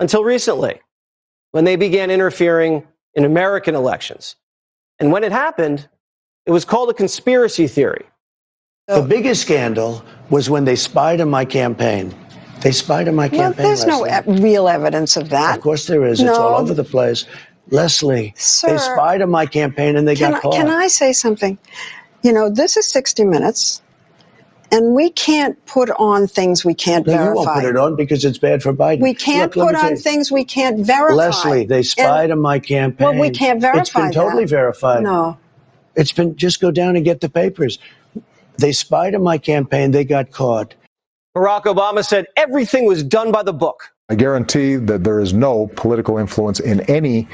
until 0.00 0.24
recently 0.24 0.80
when 1.52 1.64
they 1.64 1.76
began 1.76 2.10
interfering 2.10 2.88
in 3.14 3.24
American 3.24 3.76
elections. 3.76 4.34
And 4.98 5.12
when 5.12 5.22
it 5.22 5.30
happened, 5.30 5.88
it 6.46 6.50
was 6.50 6.64
called 6.64 6.90
a 6.90 6.94
conspiracy 6.94 7.66
theory. 7.66 8.04
The 8.88 9.02
biggest 9.02 9.42
scandal 9.42 10.04
was 10.28 10.50
when 10.50 10.64
they 10.64 10.76
spied 10.76 11.20
on 11.20 11.30
my 11.30 11.44
campaign. 11.44 12.14
They 12.60 12.72
spied 12.72 13.08
on 13.08 13.14
my 13.14 13.28
Well, 13.28 13.40
campaign. 13.52 13.64
there's 13.64 13.86
no 13.86 14.06
e- 14.06 14.40
real 14.42 14.68
evidence 14.68 15.16
of 15.16 15.28
that. 15.30 15.56
Of 15.56 15.62
course 15.62 15.86
there 15.86 16.04
is. 16.04 16.20
It's 16.20 16.36
all 16.38 16.60
over 16.60 16.74
the 16.74 16.84
place. 16.84 17.26
Leslie, 17.70 18.34
Sir, 18.36 18.70
they 18.72 18.78
spied 18.78 19.22
on 19.22 19.30
my 19.30 19.46
campaign 19.46 19.96
and 19.96 20.06
they 20.06 20.14
got 20.14 20.34
I, 20.34 20.40
caught. 20.40 20.52
can 20.54 20.68
I 20.68 20.88
say 20.88 21.12
something? 21.12 21.56
You 22.22 22.32
know, 22.32 22.50
this 22.50 22.76
is 22.76 22.86
60 22.88 23.24
Minutes, 23.24 23.80
and 24.70 24.94
we 24.94 25.10
can't 25.10 25.64
put 25.66 25.90
on 25.98 26.26
things 26.26 26.64
we 26.64 26.74
can't 26.74 27.06
no, 27.06 27.12
you 27.12 27.18
verify. 27.18 27.34
won't 27.44 27.54
put 27.62 27.64
it 27.64 27.76
on 27.76 27.96
because 27.96 28.24
it's 28.24 28.38
bad 28.38 28.62
for 28.62 28.74
Biden. 28.74 29.00
We 29.00 29.14
can't 29.14 29.54
Look, 29.56 29.68
put 29.68 29.76
on 29.76 29.96
things 29.96 30.30
we 30.30 30.44
can't 30.44 30.84
verify. 30.84 31.14
Leslie, 31.14 31.64
they 31.64 31.82
spied 31.82 32.30
on 32.30 32.40
my 32.40 32.58
campaign. 32.58 33.08
Well, 33.10 33.18
we 33.18 33.30
can't 33.30 33.60
verify 33.60 33.80
It's 33.80 33.90
been 33.92 34.04
that. 34.06 34.12
totally 34.14 34.44
verified. 34.44 35.02
No. 35.02 35.38
It's 35.96 36.12
been 36.12 36.36
just 36.36 36.60
go 36.60 36.70
down 36.70 36.96
and 36.96 37.04
get 37.04 37.20
the 37.20 37.28
papers. 37.28 37.78
They 38.58 38.72
spied 38.72 39.14
on 39.14 39.22
my 39.22 39.38
campaign. 39.38 39.90
They 39.90 40.04
got 40.04 40.30
caught. 40.30 40.74
Barack 41.36 41.64
Obama 41.64 42.04
said 42.04 42.26
everything 42.36 42.84
was 42.84 43.02
done 43.02 43.32
by 43.32 43.42
the 43.42 43.52
book. 43.52 43.90
I 44.10 44.14
guarantee 44.14 44.76
that 44.76 45.04
there 45.04 45.20
is 45.20 45.32
no 45.32 45.68
political 45.68 46.18
influence 46.18 46.60
in 46.60 46.80
any 46.82 47.26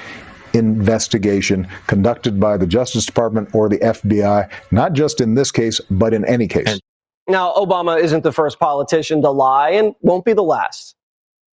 investigation 0.55 1.67
conducted 1.87 2.39
by 2.39 2.57
the 2.57 2.67
Justice 2.67 3.05
Department 3.05 3.49
or 3.53 3.69
the 3.69 3.79
FBI, 3.79 4.49
not 4.71 4.93
just 4.93 5.21
in 5.21 5.35
this 5.35 5.51
case, 5.51 5.81
but 5.91 6.15
in 6.15 6.25
any 6.25 6.47
case. 6.47 6.79
Now, 7.27 7.53
Obama 7.55 8.01
isn't 8.01 8.23
the 8.23 8.33
first 8.33 8.59
politician 8.59 9.21
to 9.23 9.31
lie 9.31 9.71
and 9.71 9.95
won't 10.01 10.25
be 10.25 10.33
the 10.33 10.43
last. 10.43 10.95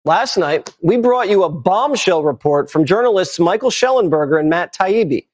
Last 0.03 0.35
night, 0.35 0.73
we 0.81 0.97
brought 0.97 1.29
you 1.29 1.43
a 1.43 1.49
bombshell 1.49 2.23
report 2.23 2.71
from 2.71 2.85
journalists 2.85 3.39
Michael 3.39 3.69
Shellenberger 3.69 4.39
and 4.39 4.49
Matt 4.49 4.73
Taibbi 4.73 5.27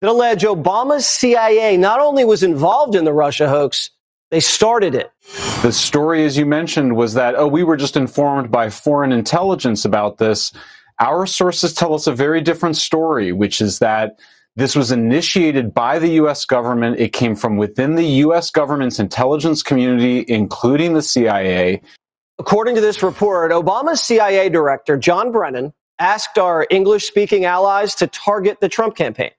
that 0.00 0.10
allege 0.10 0.42
Obama's 0.42 1.06
CIA 1.06 1.76
not 1.76 2.00
only 2.00 2.24
was 2.24 2.42
involved 2.42 2.94
in 2.94 3.04
the 3.04 3.12
Russia 3.12 3.48
hoax, 3.48 3.90
they 4.30 4.40
started 4.40 4.94
it. 4.94 5.10
The 5.62 5.72
story, 5.72 6.24
as 6.24 6.38
you 6.38 6.46
mentioned, 6.46 6.96
was 6.96 7.14
that, 7.14 7.34
oh, 7.34 7.48
we 7.48 7.64
were 7.64 7.76
just 7.76 7.96
informed 7.96 8.50
by 8.50 8.70
foreign 8.70 9.12
intelligence 9.12 9.84
about 9.84 10.18
this. 10.18 10.52
Our 11.00 11.26
sources 11.26 11.74
tell 11.74 11.94
us 11.94 12.06
a 12.06 12.14
very 12.14 12.40
different 12.40 12.76
story, 12.76 13.32
which 13.32 13.60
is 13.60 13.78
that 13.80 14.18
this 14.56 14.76
was 14.76 14.90
initiated 14.90 15.74
by 15.74 15.98
the 15.98 16.08
U.S. 16.10 16.44
government. 16.44 16.98
It 16.98 17.12
came 17.12 17.34
from 17.34 17.56
within 17.56 17.94
the 17.94 18.04
U.S. 18.04 18.50
government's 18.50 18.98
intelligence 18.98 19.62
community, 19.62 20.24
including 20.28 20.94
the 20.94 21.02
CIA. 21.02 21.82
According 22.38 22.74
to 22.76 22.80
this 22.80 23.02
report, 23.02 23.52
Obama's 23.52 24.02
CIA 24.02 24.48
director, 24.48 24.96
John 24.96 25.30
Brennan, 25.32 25.72
asked 25.98 26.38
our 26.38 26.66
English 26.70 27.06
speaking 27.06 27.44
allies 27.44 27.94
to 27.96 28.06
target 28.06 28.60
the 28.60 28.68
Trump 28.68 28.96
campaign. 28.96 29.30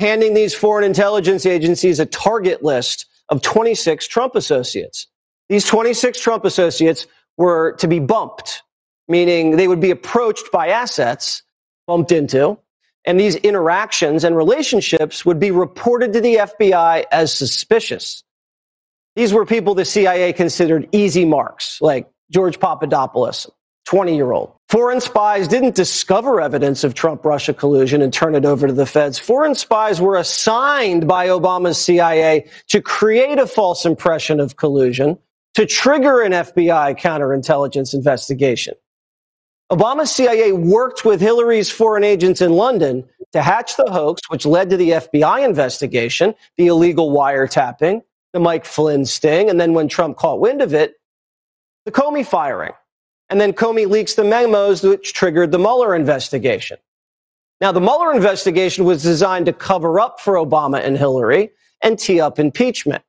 Handing 0.00 0.32
these 0.34 0.54
foreign 0.54 0.84
intelligence 0.84 1.44
agencies 1.44 2.00
a 2.00 2.06
target 2.06 2.62
list 2.64 3.06
of 3.28 3.42
26 3.42 4.08
Trump 4.08 4.34
associates. 4.34 5.06
These 5.48 5.66
26 5.66 6.18
Trump 6.20 6.44
associates 6.44 7.06
were 7.36 7.72
to 7.72 7.86
be 7.86 8.00
bumped, 8.00 8.62
meaning 9.08 9.56
they 9.56 9.68
would 9.68 9.80
be 9.80 9.90
approached 9.90 10.50
by 10.50 10.68
assets, 10.68 11.42
bumped 11.86 12.12
into, 12.12 12.58
and 13.04 13.20
these 13.20 13.36
interactions 13.36 14.24
and 14.24 14.36
relationships 14.36 15.24
would 15.24 15.38
be 15.38 15.50
reported 15.50 16.12
to 16.14 16.20
the 16.20 16.36
FBI 16.36 17.04
as 17.12 17.32
suspicious. 17.32 18.24
These 19.16 19.32
were 19.32 19.44
people 19.44 19.74
the 19.74 19.84
CIA 19.84 20.32
considered 20.32 20.88
easy 20.92 21.24
marks, 21.24 21.80
like 21.80 22.10
George 22.30 22.58
Papadopoulos, 22.58 23.50
20 23.86 24.16
year 24.16 24.32
old. 24.32 24.52
Foreign 24.70 25.00
spies 25.00 25.48
didn't 25.48 25.74
discover 25.74 26.40
evidence 26.40 26.84
of 26.84 26.94
Trump 26.94 27.24
Russia 27.24 27.52
collusion 27.52 28.02
and 28.02 28.12
turn 28.12 28.36
it 28.36 28.44
over 28.44 28.68
to 28.68 28.72
the 28.72 28.86
feds. 28.86 29.18
Foreign 29.18 29.56
spies 29.56 30.00
were 30.00 30.14
assigned 30.14 31.08
by 31.08 31.26
Obama's 31.26 31.76
CIA 31.76 32.48
to 32.68 32.80
create 32.80 33.40
a 33.40 33.48
false 33.48 33.84
impression 33.84 34.38
of 34.38 34.54
collusion 34.54 35.18
to 35.54 35.66
trigger 35.66 36.22
an 36.22 36.30
FBI 36.30 36.96
counterintelligence 37.00 37.94
investigation. 37.94 38.74
Obama's 39.72 40.12
CIA 40.12 40.52
worked 40.52 41.04
with 41.04 41.20
Hillary's 41.20 41.68
foreign 41.68 42.04
agents 42.04 42.40
in 42.40 42.52
London 42.52 43.04
to 43.32 43.42
hatch 43.42 43.76
the 43.76 43.90
hoax, 43.90 44.22
which 44.28 44.46
led 44.46 44.70
to 44.70 44.76
the 44.76 44.90
FBI 44.90 45.44
investigation, 45.44 46.32
the 46.56 46.68
illegal 46.68 47.10
wiretapping, 47.10 48.02
the 48.32 48.38
Mike 48.38 48.64
Flynn 48.64 49.04
sting, 49.04 49.50
and 49.50 49.60
then 49.60 49.74
when 49.74 49.88
Trump 49.88 50.16
caught 50.16 50.38
wind 50.38 50.62
of 50.62 50.74
it, 50.74 50.94
the 51.86 51.90
Comey 51.90 52.24
firing. 52.24 52.72
And 53.30 53.40
then 53.40 53.52
Comey 53.52 53.88
leaks 53.88 54.14
the 54.14 54.24
memos 54.24 54.82
which 54.82 55.14
triggered 55.14 55.52
the 55.52 55.58
Mueller 55.58 55.94
investigation. 55.94 56.78
Now, 57.60 57.72
the 57.72 57.80
Mueller 57.80 58.12
investigation 58.12 58.84
was 58.84 59.02
designed 59.02 59.46
to 59.46 59.52
cover 59.52 60.00
up 60.00 60.18
for 60.20 60.34
Obama 60.34 60.84
and 60.84 60.98
Hillary 60.98 61.50
and 61.82 61.98
tee 61.98 62.20
up 62.20 62.38
impeachment. 62.38 63.02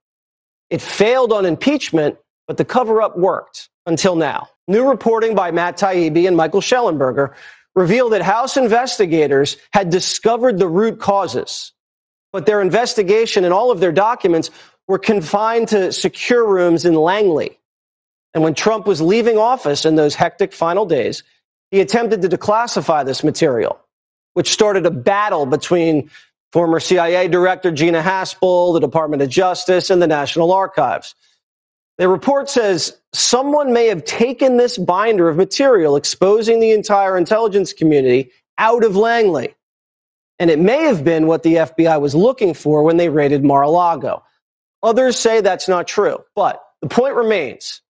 It 0.69 0.81
failed 0.81 1.33
on 1.33 1.45
impeachment, 1.45 2.17
but 2.47 2.57
the 2.57 2.65
cover 2.65 3.01
up 3.01 3.17
worked 3.17 3.69
until 3.85 4.15
now. 4.15 4.49
New 4.67 4.87
reporting 4.87 5.35
by 5.35 5.51
Matt 5.51 5.77
Taibbi 5.77 6.27
and 6.27 6.37
Michael 6.37 6.61
Shellenberger 6.61 7.33
revealed 7.75 8.11
that 8.11 8.21
House 8.21 8.57
investigators 8.57 9.57
had 9.73 9.89
discovered 9.89 10.59
the 10.59 10.67
root 10.67 10.99
causes, 10.99 11.73
but 12.31 12.45
their 12.45 12.61
investigation 12.61 13.43
and 13.43 13.53
all 13.53 13.71
of 13.71 13.79
their 13.79 13.91
documents 13.91 14.49
were 14.87 14.99
confined 14.99 15.69
to 15.69 15.91
secure 15.91 16.45
rooms 16.45 16.85
in 16.85 16.93
Langley. 16.95 17.57
And 18.33 18.43
when 18.43 18.53
Trump 18.53 18.87
was 18.87 19.01
leaving 19.01 19.37
office 19.37 19.85
in 19.85 19.95
those 19.95 20.15
hectic 20.15 20.53
final 20.53 20.85
days, 20.85 21.23
he 21.69 21.79
attempted 21.79 22.21
to 22.21 22.29
declassify 22.29 23.05
this 23.05 23.23
material, 23.23 23.79
which 24.33 24.51
started 24.51 24.85
a 24.85 24.91
battle 24.91 25.45
between 25.45 26.09
former 26.51 26.79
CIA 26.79 27.27
Director 27.27 27.71
Gina 27.71 28.01
Haspel, 28.01 28.73
the 28.73 28.79
Department 28.79 29.21
of 29.21 29.29
Justice, 29.29 29.89
and 29.89 30.01
the 30.01 30.07
National 30.07 30.51
Archives. 30.51 31.15
The 31.97 32.07
report 32.07 32.49
says 32.49 32.97
someone 33.13 33.73
may 33.73 33.87
have 33.87 34.03
taken 34.05 34.57
this 34.57 34.77
binder 34.77 35.29
of 35.29 35.37
material 35.37 35.95
exposing 35.95 36.59
the 36.59 36.71
entire 36.71 37.17
intelligence 37.17 37.73
community 37.73 38.31
out 38.57 38.83
of 38.83 38.95
Langley. 38.95 39.55
And 40.39 40.49
it 40.49 40.59
may 40.59 40.83
have 40.85 41.03
been 41.03 41.27
what 41.27 41.43
the 41.43 41.55
FBI 41.55 42.01
was 42.01 42.15
looking 42.15 42.53
for 42.53 42.83
when 42.83 42.97
they 42.97 43.09
raided 43.09 43.43
Mar 43.43 43.61
a 43.61 43.69
Lago. 43.69 44.23
Others 44.81 45.17
say 45.17 45.41
that's 45.41 45.67
not 45.67 45.87
true. 45.87 46.23
But 46.35 46.61
the 46.81 46.87
point 46.87 47.15
remains 47.15 47.81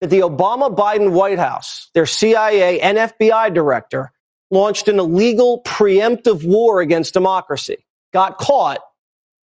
that 0.00 0.10
the 0.10 0.20
Obama 0.20 0.74
Biden 0.74 1.12
White 1.12 1.38
House, 1.38 1.90
their 1.94 2.06
CIA 2.06 2.80
and 2.80 2.98
FBI 2.98 3.52
director, 3.54 4.12
launched 4.50 4.88
an 4.88 4.98
illegal 4.98 5.62
preemptive 5.62 6.46
war 6.46 6.80
against 6.80 7.14
democracy, 7.14 7.84
got 8.12 8.38
caught, 8.38 8.80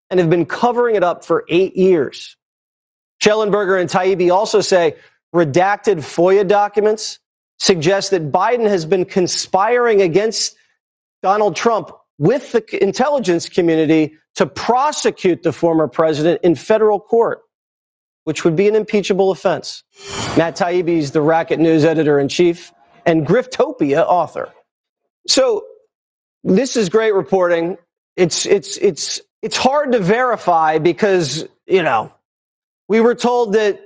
and 0.10 0.20
have 0.20 0.30
been 0.30 0.46
covering 0.46 0.96
it 0.96 1.04
up 1.04 1.26
for 1.26 1.46
eight 1.50 1.76
years. 1.76 2.38
Shellenberger 3.22 3.80
and 3.80 3.90
Taibbi 3.90 4.32
also 4.32 4.62
say 4.62 4.96
redacted 5.34 5.98
FOIA 5.98 6.48
documents 6.48 7.20
suggest 7.58 8.12
that 8.12 8.32
Biden 8.32 8.68
has 8.68 8.86
been 8.86 9.06
conspiring 9.06 10.02
against 10.02 10.56
Donald 11.24 11.56
Trump 11.56 11.92
with 12.18 12.52
the 12.52 12.84
intelligence 12.84 13.50
community 13.50 14.16
to 14.36 14.46
prosecute 14.46 15.44
the 15.44 15.52
former 15.52 15.88
president 15.88 16.42
in 16.44 16.56
federal 16.56 17.00
court, 17.00 17.42
which 18.26 18.44
would 18.44 18.56
be 18.56 18.68
an 18.68 18.76
impeachable 18.76 19.32
offense. 19.32 19.84
Matt 20.38 20.58
Taibbi 20.58 20.98
is 20.98 21.12
the 21.12 21.22
Racket 21.22 21.60
News 21.60 21.86
editor 21.86 22.20
in 22.20 22.28
chief 22.28 22.74
and 23.06 23.26
Griftopia 23.26 24.06
author. 24.06 24.52
So 25.28 25.66
this 26.44 26.76
is 26.76 26.90
great 26.90 27.14
reporting. 27.14 27.78
It's 28.18 28.46
it's 28.46 28.78
it's 28.78 29.22
it's 29.42 29.58
hard 29.58 29.92
to 29.94 30.00
verify 30.00 30.78
because 30.78 31.48
you 31.66 31.84
know 31.84 32.14
we 32.88 33.00
were 33.02 33.16
told 33.16 33.54
that 33.54 33.80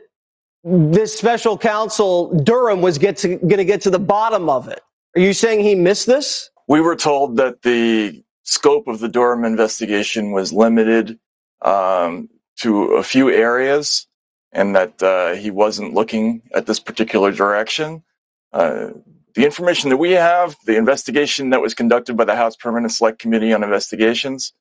this 0.63 1.17
special 1.17 1.57
counsel 1.57 2.37
Durham 2.43 2.81
was 2.81 2.97
get 2.97 3.17
to, 3.17 3.37
going 3.37 3.57
to 3.57 3.65
get 3.65 3.81
to 3.81 3.89
the 3.89 3.99
bottom 3.99 4.49
of 4.49 4.67
it. 4.67 4.81
Are 5.15 5.21
you 5.21 5.33
saying 5.33 5.61
he 5.61 5.75
missed 5.75 6.05
this? 6.05 6.49
We 6.67 6.81
were 6.81 6.95
told 6.95 7.37
that 7.37 7.61
the 7.61 8.23
scope 8.43 8.87
of 8.87 8.99
the 8.99 9.07
Durham 9.07 9.45
investigation 9.45 10.31
was 10.31 10.51
limited 10.51 11.17
um, 11.61 12.29
to 12.57 12.95
a 12.95 13.03
few 13.03 13.29
areas, 13.29 14.07
and 14.51 14.75
that 14.75 15.01
uh, 15.03 15.33
he 15.33 15.51
wasn't 15.51 15.93
looking 15.93 16.41
at 16.53 16.65
this 16.65 16.79
particular 16.79 17.31
direction. 17.31 18.03
Uh, 18.51 18.89
the 19.35 19.45
information 19.45 19.89
that 19.89 19.97
we 19.97 20.11
have, 20.11 20.55
the 20.65 20.75
investigation 20.75 21.51
that 21.51 21.61
was 21.61 21.73
conducted 21.73 22.17
by 22.17 22.25
the 22.25 22.35
House 22.35 22.55
Permanent 22.55 22.91
Select 22.91 23.19
Committee 23.19 23.53
on 23.53 23.63
Investigations 23.63 24.53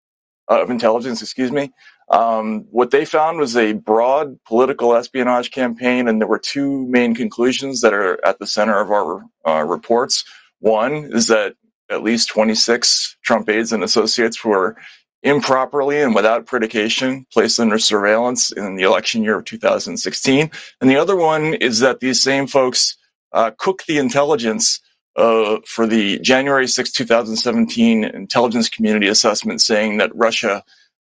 uh, 0.50 0.62
of 0.62 0.70
Intelligence, 0.70 1.22
excuse 1.22 1.50
me, 1.50 1.70
um, 2.10 2.66
what 2.70 2.90
they 2.90 3.04
found 3.04 3.38
was 3.38 3.56
a 3.56 3.74
broad 3.74 4.42
political 4.44 4.94
espionage 4.94 5.50
campaign, 5.50 6.08
and 6.08 6.20
there 6.20 6.28
were 6.28 6.38
two 6.38 6.86
main 6.86 7.14
conclusions 7.14 7.80
that 7.82 7.92
are 7.92 8.24
at 8.24 8.38
the 8.38 8.46
center 8.46 8.80
of 8.80 8.90
our 8.90 9.24
uh, 9.46 9.64
reports. 9.64 10.24
One 10.60 11.10
is 11.12 11.26
that 11.26 11.54
at 11.90 12.02
least 12.02 12.28
26 12.28 13.16
Trump 13.22 13.48
aides 13.48 13.72
and 13.72 13.82
associates 13.82 14.44
were 14.44 14.76
improperly 15.22 16.00
and 16.00 16.14
without 16.14 16.46
predication 16.46 17.26
placed 17.32 17.58
under 17.58 17.78
surveillance 17.78 18.52
in 18.52 18.76
the 18.76 18.84
election 18.84 19.22
year 19.22 19.38
of 19.38 19.44
2016. 19.44 20.50
And 20.80 20.90
the 20.90 20.96
other 20.96 21.16
one 21.16 21.54
is 21.54 21.80
that 21.80 22.00
these 22.00 22.22
same 22.22 22.46
folks 22.46 22.96
uh, 23.32 23.50
cooked 23.58 23.86
the 23.86 23.98
intelligence 23.98 24.80
uh, 25.16 25.58
for 25.66 25.86
the 25.86 26.18
January 26.20 26.68
6, 26.68 26.92
2017 26.92 28.04
intelligence 28.04 28.68
community 28.68 29.08
assessment 29.08 29.60
saying 29.60 29.98
that 29.98 30.14
Russia 30.14 30.62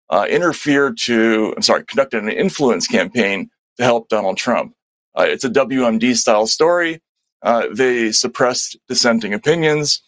uh, 0.09 0.25
interfered 0.29 0.97
to, 0.97 1.53
I'm 1.55 1.61
sorry, 1.61 1.83
conducted 1.83 2.23
an 2.23 2.29
influence 2.29 2.87
campaign 2.87 3.49
to 3.77 3.83
help 3.83 4.07
Donald 4.07 4.37
Trump. 4.37 4.73
Uh, 5.17 5.25
it's 5.27 5.43
a 5.43 5.49
WMD 5.49 6.15
style 6.15 6.47
story. 6.47 7.01
Uh, 7.41 7.67
they 7.73 8.11
suppressed 8.11 8.77
dissenting 8.87 9.33
opinions 9.33 10.01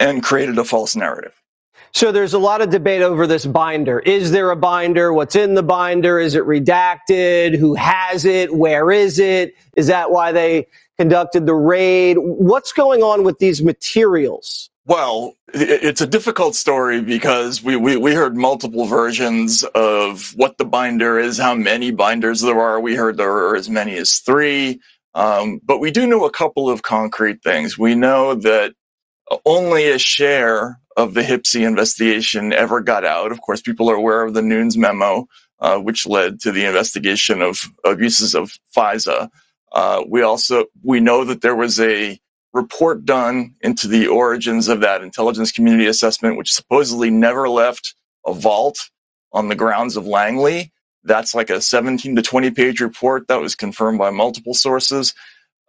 and 0.00 0.22
created 0.22 0.58
a 0.58 0.64
false 0.64 0.96
narrative. 0.96 1.41
So 1.94 2.10
there's 2.10 2.32
a 2.32 2.38
lot 2.38 2.62
of 2.62 2.70
debate 2.70 3.02
over 3.02 3.26
this 3.26 3.44
binder. 3.44 3.98
Is 4.00 4.30
there 4.30 4.50
a 4.50 4.56
binder? 4.56 5.12
What's 5.12 5.36
in 5.36 5.54
the 5.54 5.62
binder? 5.62 6.18
Is 6.18 6.34
it 6.34 6.44
redacted? 6.44 7.56
Who 7.56 7.74
has 7.74 8.24
it? 8.24 8.54
Where 8.54 8.90
is 8.90 9.18
it? 9.18 9.54
Is 9.76 9.88
that 9.88 10.10
why 10.10 10.32
they 10.32 10.66
conducted 10.96 11.44
the 11.44 11.54
raid? 11.54 12.16
What's 12.18 12.72
going 12.72 13.02
on 13.02 13.24
with 13.24 13.38
these 13.38 13.62
materials? 13.62 14.70
Well, 14.86 15.34
it's 15.52 16.00
a 16.00 16.06
difficult 16.06 16.54
story 16.56 17.02
because 17.02 17.62
we, 17.62 17.76
we, 17.76 17.96
we, 17.96 18.14
heard 18.14 18.36
multiple 18.36 18.86
versions 18.86 19.62
of 19.62 20.32
what 20.34 20.58
the 20.58 20.64
binder 20.64 21.20
is, 21.20 21.38
how 21.38 21.54
many 21.54 21.92
binders 21.92 22.40
there 22.40 22.58
are. 22.58 22.80
We 22.80 22.96
heard 22.96 23.16
there 23.16 23.30
are 23.30 23.54
as 23.54 23.70
many 23.70 23.96
as 23.96 24.18
three. 24.18 24.80
Um, 25.14 25.60
but 25.62 25.78
we 25.78 25.92
do 25.92 26.06
know 26.06 26.24
a 26.24 26.32
couple 26.32 26.68
of 26.68 26.82
concrete 26.82 27.42
things. 27.44 27.78
We 27.78 27.94
know 27.94 28.34
that 28.34 28.74
only 29.46 29.88
a 29.88 29.98
share 29.98 30.80
of 30.96 31.14
the 31.14 31.22
HPSCI 31.22 31.66
investigation 31.66 32.52
ever 32.52 32.80
got 32.80 33.04
out. 33.04 33.32
Of 33.32 33.40
course, 33.40 33.60
people 33.60 33.90
are 33.90 33.96
aware 33.96 34.22
of 34.22 34.34
the 34.34 34.42
Nunes 34.42 34.76
memo, 34.76 35.26
uh, 35.60 35.78
which 35.78 36.06
led 36.06 36.40
to 36.40 36.52
the 36.52 36.64
investigation 36.64 37.42
of 37.42 37.60
abuses 37.84 38.34
of 38.34 38.52
FISA. 38.76 39.28
Uh, 39.72 40.04
we 40.06 40.22
also 40.22 40.66
we 40.82 41.00
know 41.00 41.24
that 41.24 41.40
there 41.40 41.56
was 41.56 41.80
a 41.80 42.20
report 42.52 43.04
done 43.04 43.54
into 43.62 43.88
the 43.88 44.06
origins 44.06 44.68
of 44.68 44.80
that 44.80 45.02
intelligence 45.02 45.50
community 45.50 45.86
assessment, 45.86 46.36
which 46.36 46.52
supposedly 46.52 47.10
never 47.10 47.48
left 47.48 47.94
a 48.26 48.34
vault 48.34 48.90
on 49.32 49.48
the 49.48 49.54
grounds 49.54 49.96
of 49.96 50.06
Langley. 50.06 50.72
That's 51.04 51.34
like 51.34 51.50
a 51.50 51.60
17 51.60 52.16
to 52.16 52.22
20 52.22 52.50
page 52.50 52.80
report 52.80 53.28
that 53.28 53.40
was 53.40 53.54
confirmed 53.54 53.98
by 53.98 54.10
multiple 54.10 54.54
sources. 54.54 55.14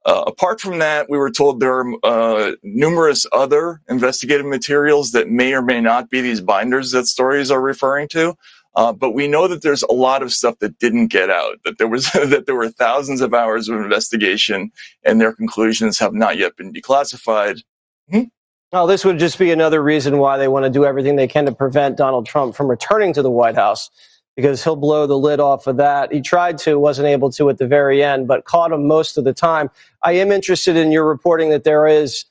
Uh, 0.05 0.23
apart 0.27 0.59
from 0.59 0.79
that, 0.79 1.09
we 1.09 1.17
were 1.17 1.31
told 1.31 1.59
there 1.59 1.79
are 1.79 1.93
uh, 2.03 2.51
numerous 2.61 3.25
other 3.31 3.81
investigative 3.89 4.45
materials 4.45 5.11
that 5.11 5.29
may 5.29 5.53
or 5.53 5.61
may 5.61 5.79
not 5.79 6.09
be 6.09 6.19
these 6.19 6.41
binders 6.41 6.91
that 6.91 7.07
stories 7.07 7.49
are 7.49 7.61
referring 7.61 8.07
to. 8.09 8.35
Uh, 8.75 8.91
but 8.91 9.11
we 9.11 9.27
know 9.27 9.47
that 9.47 9.61
there's 9.61 9.83
a 9.83 9.93
lot 9.93 10.23
of 10.23 10.33
stuff 10.33 10.57
that 10.59 10.79
didn't 10.79 11.07
get 11.07 11.29
out. 11.29 11.57
That 11.63 11.77
there 11.77 11.87
was 11.87 12.05
that 12.13 12.45
there 12.45 12.55
were 12.55 12.69
thousands 12.69 13.21
of 13.21 13.33
hours 13.33 13.69
of 13.69 13.79
investigation, 13.79 14.71
and 15.03 15.21
their 15.21 15.33
conclusions 15.33 15.99
have 15.99 16.13
not 16.13 16.37
yet 16.37 16.57
been 16.57 16.73
declassified. 16.73 17.61
Hmm? 18.09 18.23
Well, 18.71 18.87
this 18.87 19.05
would 19.05 19.19
just 19.19 19.37
be 19.37 19.51
another 19.51 19.83
reason 19.83 20.17
why 20.17 20.39
they 20.39 20.47
want 20.47 20.65
to 20.65 20.69
do 20.69 20.83
everything 20.83 21.15
they 21.15 21.27
can 21.27 21.45
to 21.45 21.51
prevent 21.51 21.95
Donald 21.95 22.25
Trump 22.25 22.55
from 22.55 22.67
returning 22.67 23.13
to 23.13 23.21
the 23.21 23.29
White 23.29 23.55
House 23.55 23.91
because 24.35 24.63
he'll 24.63 24.75
blow 24.75 25.05
the 25.05 25.17
lid 25.17 25.39
off 25.39 25.67
of 25.67 25.77
that. 25.77 26.11
He 26.11 26.21
tried 26.21 26.57
to, 26.59 26.79
wasn't 26.79 27.07
able 27.07 27.31
to 27.31 27.49
at 27.49 27.57
the 27.57 27.67
very 27.67 28.03
end, 28.03 28.27
but 28.27 28.45
caught 28.45 28.71
him 28.71 28.87
most 28.87 29.17
of 29.17 29.23
the 29.23 29.33
time. 29.33 29.69
I 30.01 30.13
am 30.13 30.31
interested 30.31 30.75
in 30.75 30.91
your 30.91 31.05
reporting 31.05 31.49
that 31.51 31.63
there 31.63 31.85
is, 31.87 32.25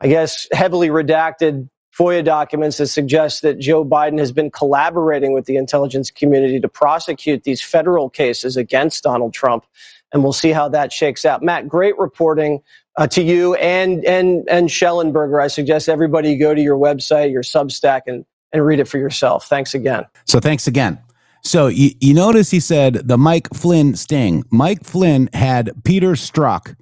I 0.00 0.08
guess, 0.08 0.48
heavily 0.52 0.88
redacted 0.88 1.68
FOIA 1.96 2.24
documents 2.24 2.78
that 2.78 2.86
suggest 2.86 3.42
that 3.42 3.58
Joe 3.58 3.84
Biden 3.84 4.18
has 4.18 4.32
been 4.32 4.50
collaborating 4.50 5.34
with 5.34 5.44
the 5.44 5.56
intelligence 5.56 6.10
community 6.10 6.58
to 6.58 6.68
prosecute 6.68 7.44
these 7.44 7.60
federal 7.60 8.08
cases 8.08 8.56
against 8.56 9.02
Donald 9.02 9.34
Trump. 9.34 9.64
And 10.12 10.22
we'll 10.22 10.32
see 10.32 10.52
how 10.52 10.68
that 10.70 10.92
shakes 10.92 11.24
out. 11.24 11.42
Matt, 11.42 11.68
great 11.68 11.96
reporting 11.98 12.62
uh, 12.96 13.06
to 13.08 13.22
you 13.22 13.54
and 13.54 14.04
and 14.04 14.46
and 14.48 14.68
Shellenberger. 14.68 15.42
I 15.42 15.48
suggest 15.48 15.88
everybody 15.88 16.36
go 16.36 16.54
to 16.54 16.60
your 16.60 16.76
website, 16.76 17.32
your 17.32 17.42
Substack, 17.42 18.02
and 18.06 18.24
and 18.52 18.64
read 18.64 18.80
it 18.80 18.88
for 18.88 18.98
yourself. 18.98 19.46
Thanks 19.46 19.72
again. 19.72 20.04
So 20.26 20.40
thanks 20.40 20.66
again. 20.66 20.98
So 21.44 21.66
you, 21.66 21.90
you 22.00 22.14
notice 22.14 22.50
he 22.50 22.60
said 22.60 22.94
the 23.08 23.18
Mike 23.18 23.48
Flynn 23.52 23.96
sting. 23.96 24.44
Mike 24.50 24.84
Flynn 24.84 25.28
had 25.32 25.72
Peter 25.84 26.12
Strzok 26.12 26.76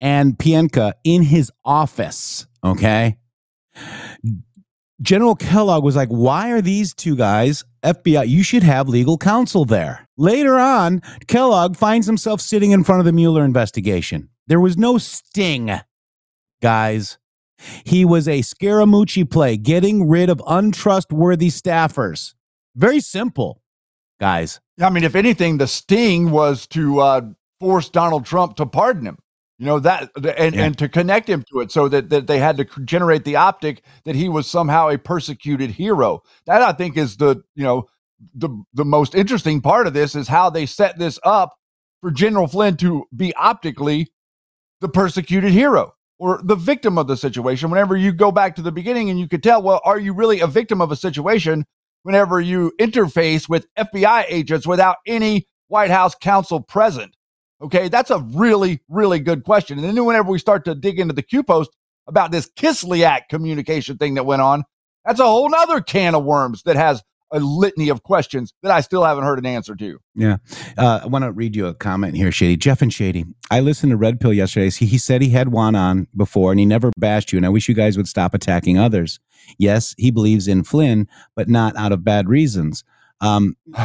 and 0.00 0.36
Pientka 0.36 0.94
in 1.04 1.22
his 1.22 1.50
office. 1.64 2.46
Okay. 2.64 3.16
General 5.00 5.34
Kellogg 5.34 5.84
was 5.84 5.96
like, 5.96 6.08
Why 6.08 6.50
are 6.50 6.60
these 6.60 6.94
two 6.94 7.16
guys 7.16 7.64
FBI? 7.84 8.28
You 8.28 8.42
should 8.42 8.62
have 8.62 8.88
legal 8.88 9.18
counsel 9.18 9.64
there. 9.64 10.08
Later 10.16 10.58
on, 10.58 11.02
Kellogg 11.26 11.76
finds 11.76 12.06
himself 12.06 12.40
sitting 12.40 12.70
in 12.70 12.84
front 12.84 13.00
of 13.00 13.06
the 13.06 13.12
Mueller 13.12 13.44
investigation. 13.44 14.28
There 14.46 14.60
was 14.60 14.76
no 14.76 14.98
sting, 14.98 15.70
guys. 16.62 17.18
He 17.84 18.04
was 18.04 18.28
a 18.28 18.40
Scaramucci 18.40 19.28
play, 19.28 19.56
getting 19.56 20.08
rid 20.08 20.28
of 20.28 20.42
untrustworthy 20.46 21.48
staffers. 21.48 22.34
Very 22.76 23.00
simple, 23.00 23.62
guys. 24.20 24.60
I 24.80 24.90
mean, 24.90 25.04
if 25.04 25.14
anything, 25.14 25.58
the 25.58 25.66
sting 25.66 26.30
was 26.30 26.66
to 26.68 27.00
uh, 27.00 27.20
force 27.60 27.88
Donald 27.88 28.24
Trump 28.26 28.56
to 28.56 28.66
pardon 28.66 29.06
him. 29.06 29.18
You 29.58 29.66
know 29.66 29.78
that, 29.80 30.10
and 30.36 30.54
Yeah. 30.54 30.64
and 30.64 30.78
to 30.78 30.88
connect 30.88 31.28
him 31.28 31.44
to 31.52 31.60
it, 31.60 31.70
so 31.70 31.88
that 31.88 32.10
that 32.10 32.26
they 32.26 32.38
had 32.38 32.56
to 32.56 32.64
generate 32.84 33.24
the 33.24 33.36
optic 33.36 33.82
that 34.04 34.16
he 34.16 34.28
was 34.28 34.50
somehow 34.50 34.88
a 34.88 34.98
persecuted 34.98 35.70
hero. 35.70 36.22
That 36.46 36.60
I 36.62 36.72
think 36.72 36.96
is 36.96 37.16
the 37.16 37.42
you 37.54 37.62
know 37.62 37.86
the 38.34 38.48
the 38.74 38.84
most 38.84 39.14
interesting 39.14 39.60
part 39.60 39.86
of 39.86 39.94
this 39.94 40.16
is 40.16 40.26
how 40.26 40.50
they 40.50 40.66
set 40.66 40.98
this 40.98 41.20
up 41.24 41.54
for 42.00 42.10
General 42.10 42.48
Flynn 42.48 42.76
to 42.78 43.04
be 43.14 43.32
optically 43.36 44.12
the 44.80 44.88
persecuted 44.88 45.52
hero 45.52 45.94
or 46.18 46.40
the 46.42 46.56
victim 46.56 46.98
of 46.98 47.06
the 47.06 47.16
situation. 47.16 47.70
Whenever 47.70 47.96
you 47.96 48.12
go 48.12 48.32
back 48.32 48.56
to 48.56 48.62
the 48.62 48.72
beginning 48.72 49.08
and 49.08 49.20
you 49.20 49.28
could 49.28 49.42
tell, 49.42 49.62
well, 49.62 49.80
are 49.84 49.98
you 50.00 50.12
really 50.12 50.40
a 50.40 50.46
victim 50.48 50.80
of 50.80 50.90
a 50.90 50.96
situation 50.96 51.64
whenever 52.04 52.40
you 52.40 52.72
interface 52.80 53.48
with 53.48 53.66
FBI 53.76 54.26
agents 54.28 54.66
without 54.66 54.96
any 55.06 55.46
White 55.68 55.90
House 55.90 56.14
counsel 56.14 56.60
present? 56.60 57.16
Okay, 57.60 57.88
that's 57.88 58.10
a 58.10 58.20
really, 58.20 58.80
really 58.88 59.18
good 59.18 59.42
question. 59.42 59.78
And 59.78 59.96
then 59.96 60.04
whenever 60.04 60.30
we 60.30 60.38
start 60.38 60.64
to 60.66 60.74
dig 60.74 61.00
into 61.00 61.14
the 61.14 61.22
Q 61.22 61.42
post 61.42 61.70
about 62.06 62.30
this 62.30 62.48
Kislyak 62.56 63.22
communication 63.28 63.96
thing 63.96 64.14
that 64.14 64.26
went 64.26 64.42
on, 64.42 64.64
that's 65.04 65.20
a 65.20 65.26
whole 65.26 65.48
nother 65.48 65.80
can 65.80 66.14
of 66.14 66.24
worms 66.24 66.62
that 66.62 66.76
has 66.76 67.02
a 67.30 67.40
litany 67.40 67.88
of 67.88 68.02
questions 68.02 68.54
that 68.62 68.70
I 68.70 68.80
still 68.80 69.02
haven't 69.02 69.24
heard 69.24 69.38
an 69.38 69.46
answer 69.46 69.74
to. 69.74 69.98
Yeah. 70.14 70.36
Uh, 70.78 71.00
I 71.02 71.06
want 71.06 71.24
to 71.24 71.32
read 71.32 71.56
you 71.56 71.66
a 71.66 71.74
comment 71.74 72.16
here, 72.16 72.30
Shady. 72.30 72.56
Jeff 72.56 72.80
and 72.80 72.92
Shady. 72.92 73.24
I 73.50 73.60
listened 73.60 73.90
to 73.90 73.96
Red 73.96 74.20
Pill 74.20 74.32
yesterday. 74.32 74.70
He, 74.70 74.86
he 74.86 74.98
said 74.98 75.20
he 75.20 75.30
had 75.30 75.48
Juan 75.48 75.74
on 75.74 76.06
before 76.16 76.52
and 76.52 76.60
he 76.60 76.66
never 76.66 76.90
bashed 76.96 77.32
you. 77.32 77.38
And 77.38 77.44
I 77.44 77.48
wish 77.48 77.68
you 77.68 77.74
guys 77.74 77.96
would 77.96 78.08
stop 78.08 78.34
attacking 78.34 78.78
others. 78.78 79.18
Yes, 79.58 79.94
he 79.98 80.10
believes 80.10 80.48
in 80.48 80.64
Flynn, 80.64 81.08
but 81.34 81.48
not 81.48 81.76
out 81.76 81.92
of 81.92 82.04
bad 82.04 82.28
reasons. 82.28 82.84
Um, 83.20 83.56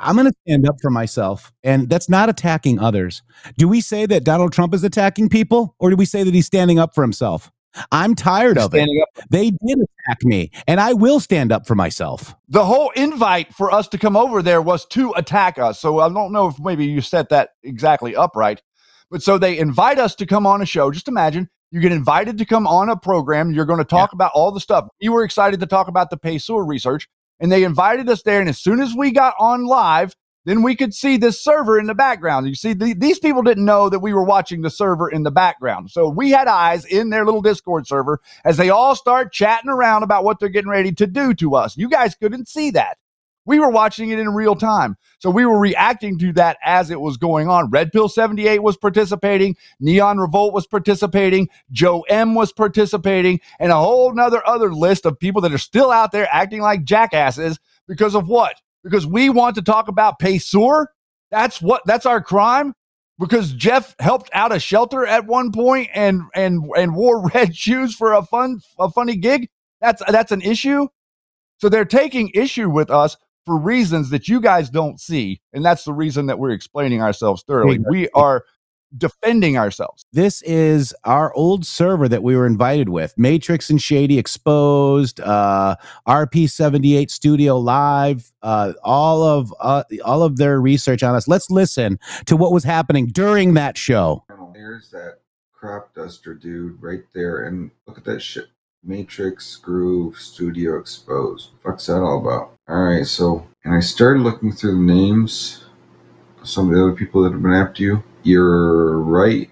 I'm 0.00 0.14
going 0.14 0.26
to 0.26 0.38
stand 0.46 0.68
up 0.68 0.76
for 0.80 0.90
myself, 0.90 1.52
and 1.64 1.88
that's 1.88 2.08
not 2.08 2.28
attacking 2.28 2.78
others. 2.78 3.22
Do 3.56 3.66
we 3.66 3.80
say 3.80 4.06
that 4.06 4.22
Donald 4.22 4.52
Trump 4.52 4.72
is 4.72 4.84
attacking 4.84 5.28
people, 5.28 5.74
or 5.80 5.90
do 5.90 5.96
we 5.96 6.04
say 6.04 6.22
that 6.22 6.32
he's 6.32 6.46
standing 6.46 6.78
up 6.78 6.94
for 6.94 7.02
himself? 7.02 7.50
I'm 7.92 8.14
tired 8.14 8.58
of 8.58 8.74
it. 8.74 8.82
up. 8.82 9.26
They 9.30 9.50
did 9.50 9.78
attack 9.78 10.24
me, 10.24 10.50
and 10.66 10.80
I 10.80 10.92
will 10.94 11.20
stand 11.20 11.52
up 11.52 11.66
for 11.66 11.74
myself. 11.74 12.34
the 12.48 12.64
whole 12.64 12.90
invite 12.90 13.54
for 13.54 13.72
us 13.72 13.88
to 13.88 13.98
come 13.98 14.16
over 14.16 14.42
there 14.42 14.62
was 14.62 14.86
to 14.86 15.12
attack 15.16 15.58
us. 15.58 15.78
So 15.80 15.98
I 16.00 16.08
don't 16.08 16.32
know 16.32 16.48
if 16.48 16.58
maybe 16.58 16.86
you 16.86 17.00
set 17.00 17.28
that 17.28 17.50
exactly 17.62 18.16
upright, 18.16 18.62
but 19.10 19.22
so 19.22 19.38
they 19.38 19.58
invite 19.58 19.98
us 19.98 20.14
to 20.16 20.26
come 20.26 20.46
on 20.46 20.62
a 20.62 20.66
show. 20.66 20.90
Just 20.90 21.08
imagine 21.08 21.48
you 21.70 21.80
get 21.80 21.92
invited 21.92 22.38
to 22.38 22.44
come 22.44 22.66
on 22.66 22.88
a 22.88 22.96
program. 22.96 23.52
You're 23.52 23.66
going 23.66 23.78
to 23.78 23.84
talk 23.84 24.12
about 24.12 24.32
all 24.34 24.50
the 24.52 24.60
stuff. 24.60 24.88
You 25.00 25.12
were 25.12 25.24
excited 25.24 25.60
to 25.60 25.66
talk 25.66 25.88
about 25.88 26.10
the 26.10 26.16
Paysur 26.16 26.66
research, 26.66 27.08
and 27.40 27.52
they 27.52 27.64
invited 27.64 28.08
us 28.08 28.22
there. 28.22 28.40
And 28.40 28.48
as 28.48 28.58
soon 28.58 28.80
as 28.80 28.94
we 28.94 29.10
got 29.10 29.34
on 29.38 29.66
live, 29.66 30.14
then 30.44 30.62
we 30.62 30.74
could 30.74 30.94
see 30.94 31.18
this 31.18 31.38
server 31.38 31.78
in 31.78 31.86
the 31.86 31.94
background. 31.94 32.48
You 32.48 32.54
see, 32.54 32.72
the, 32.72 32.94
these 32.94 33.18
people 33.18 33.42
didn't 33.42 33.66
know 33.66 33.90
that 33.90 33.98
we 33.98 34.14
were 34.14 34.24
watching 34.24 34.62
the 34.62 34.70
server 34.70 35.10
in 35.10 35.22
the 35.22 35.30
background. 35.30 35.90
So 35.90 36.08
we 36.08 36.30
had 36.30 36.48
eyes 36.48 36.86
in 36.86 37.10
their 37.10 37.26
little 37.26 37.42
Discord 37.42 37.86
server 37.86 38.20
as 38.46 38.56
they 38.56 38.70
all 38.70 38.96
start 38.96 39.30
chatting 39.30 39.68
around 39.68 40.04
about 40.04 40.24
what 40.24 40.40
they're 40.40 40.48
getting 40.48 40.70
ready 40.70 40.92
to 40.92 41.06
do 41.06 41.34
to 41.34 41.54
us. 41.54 41.76
You 41.76 41.90
guys 41.90 42.14
couldn't 42.14 42.48
see 42.48 42.70
that. 42.70 42.96
We 43.48 43.60
were 43.60 43.70
watching 43.70 44.10
it 44.10 44.18
in 44.18 44.28
real 44.28 44.54
time. 44.54 44.98
So 45.20 45.30
we 45.30 45.46
were 45.46 45.58
reacting 45.58 46.18
to 46.18 46.34
that 46.34 46.58
as 46.62 46.90
it 46.90 47.00
was 47.00 47.16
going 47.16 47.48
on. 47.48 47.70
Red 47.70 47.92
Pill 47.92 48.10
78 48.10 48.62
was 48.62 48.76
participating, 48.76 49.56
Neon 49.80 50.18
Revolt 50.18 50.52
was 50.52 50.66
participating, 50.66 51.48
Joe 51.72 52.02
M 52.10 52.34
was 52.34 52.52
participating, 52.52 53.40
and 53.58 53.72
a 53.72 53.76
whole 53.76 54.12
nother 54.12 54.46
other 54.46 54.74
list 54.74 55.06
of 55.06 55.18
people 55.18 55.40
that 55.40 55.54
are 55.54 55.56
still 55.56 55.90
out 55.90 56.12
there 56.12 56.28
acting 56.30 56.60
like 56.60 56.84
jackasses 56.84 57.58
because 57.86 58.14
of 58.14 58.28
what? 58.28 58.60
Because 58.84 59.06
we 59.06 59.30
want 59.30 59.54
to 59.54 59.62
talk 59.62 59.88
about 59.88 60.20
Paysur? 60.20 60.84
That's 61.30 61.62
what 61.62 61.80
that's 61.86 62.04
our 62.04 62.20
crime? 62.20 62.74
Because 63.18 63.54
Jeff 63.54 63.94
helped 63.98 64.28
out 64.34 64.54
a 64.54 64.60
shelter 64.60 65.06
at 65.06 65.24
one 65.24 65.52
point 65.52 65.88
and 65.94 66.20
and 66.34 66.68
and 66.76 66.94
wore 66.94 67.30
red 67.34 67.56
shoes 67.56 67.94
for 67.94 68.12
a 68.12 68.22
fun 68.22 68.60
a 68.78 68.90
funny 68.90 69.16
gig? 69.16 69.48
That's 69.80 70.02
that's 70.06 70.32
an 70.32 70.42
issue? 70.42 70.88
So 71.56 71.70
they're 71.70 71.86
taking 71.86 72.30
issue 72.34 72.68
with 72.68 72.90
us 72.90 73.16
for 73.48 73.56
reasons 73.56 74.10
that 74.10 74.28
you 74.28 74.42
guys 74.42 74.68
don't 74.68 75.00
see. 75.00 75.40
And 75.54 75.64
that's 75.64 75.84
the 75.84 75.94
reason 75.94 76.26
that 76.26 76.38
we're 76.38 76.50
explaining 76.50 77.00
ourselves 77.00 77.42
thoroughly. 77.48 77.78
We 77.88 78.10
are 78.10 78.44
defending 78.98 79.56
ourselves. 79.56 80.04
This 80.12 80.42
is 80.42 80.94
our 81.04 81.32
old 81.32 81.64
server 81.64 82.10
that 82.10 82.22
we 82.22 82.36
were 82.36 82.46
invited 82.46 82.90
with. 82.90 83.14
Matrix 83.16 83.70
and 83.70 83.80
Shady 83.80 84.18
Exposed, 84.18 85.18
uh, 85.20 85.76
RP78 86.06 87.10
Studio 87.10 87.58
Live, 87.58 88.30
uh, 88.42 88.74
all 88.84 89.22
of 89.22 89.54
uh, 89.60 89.84
all 90.04 90.22
of 90.22 90.36
their 90.36 90.60
research 90.60 91.02
on 91.02 91.14
us. 91.14 91.26
Let's 91.26 91.50
listen 91.50 91.98
to 92.26 92.36
what 92.36 92.52
was 92.52 92.64
happening 92.64 93.06
during 93.06 93.54
that 93.54 93.78
show. 93.78 94.24
There's 94.52 94.90
that 94.90 95.20
crop 95.52 95.94
duster 95.94 96.34
dude 96.34 96.82
right 96.82 97.04
there, 97.14 97.44
and 97.44 97.70
look 97.86 97.96
at 97.96 98.04
that 98.04 98.20
shit. 98.20 98.48
Matrix 98.88 99.54
Groove 99.56 100.16
Studio 100.16 100.78
Exposed. 100.78 101.50
Fuck's 101.62 101.86
that 101.86 102.00
all 102.00 102.20
about? 102.20 102.54
Alright, 102.68 103.06
so, 103.06 103.46
and 103.62 103.74
I 103.74 103.80
started 103.80 104.22
looking 104.22 104.50
through 104.50 104.76
the 104.76 104.92
names 104.92 105.64
of 106.40 106.48
some 106.48 106.68
of 106.68 106.74
the 106.74 106.82
other 106.82 106.94
people 106.94 107.22
that 107.22 107.32
have 107.32 107.42
been 107.42 107.52
after 107.52 107.82
you. 107.82 108.02
You're 108.22 108.98
right, 108.98 109.50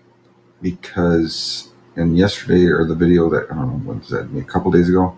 because, 0.63 1.69
and 1.97 2.17
yesterday, 2.17 2.65
or 2.65 2.87
the 2.87 2.95
video 2.95 3.29
that, 3.29 3.47
I 3.51 3.55
don't 3.57 3.69
know, 3.69 3.89
when 3.91 3.99
was 3.99 4.09
that, 4.09 4.35
a 4.35 4.45
couple 4.45 4.71
days 4.71 4.89
ago, 4.89 5.17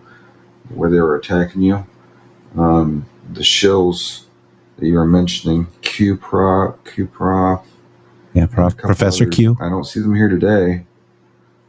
where 0.67 0.89
they 0.89 0.99
were 0.99 1.15
attacking 1.15 1.61
you, 1.61 1.87
um, 2.57 3.05
the 3.31 3.41
shills 3.41 4.25
that 4.77 4.85
you 4.85 4.95
were 4.95 5.07
mentioning, 5.07 5.67
Q 5.81 6.17
Prop, 6.17 6.85
Q 6.85 7.07
Prof, 7.07 7.65
Yeah, 8.33 8.47
Prof, 8.47 8.75
Professor 8.75 9.23
others. 9.23 9.35
Q. 9.35 9.57
I 9.61 9.69
don't 9.69 9.85
see 9.85 10.01
them 10.01 10.13
here 10.13 10.27
today. 10.27 10.85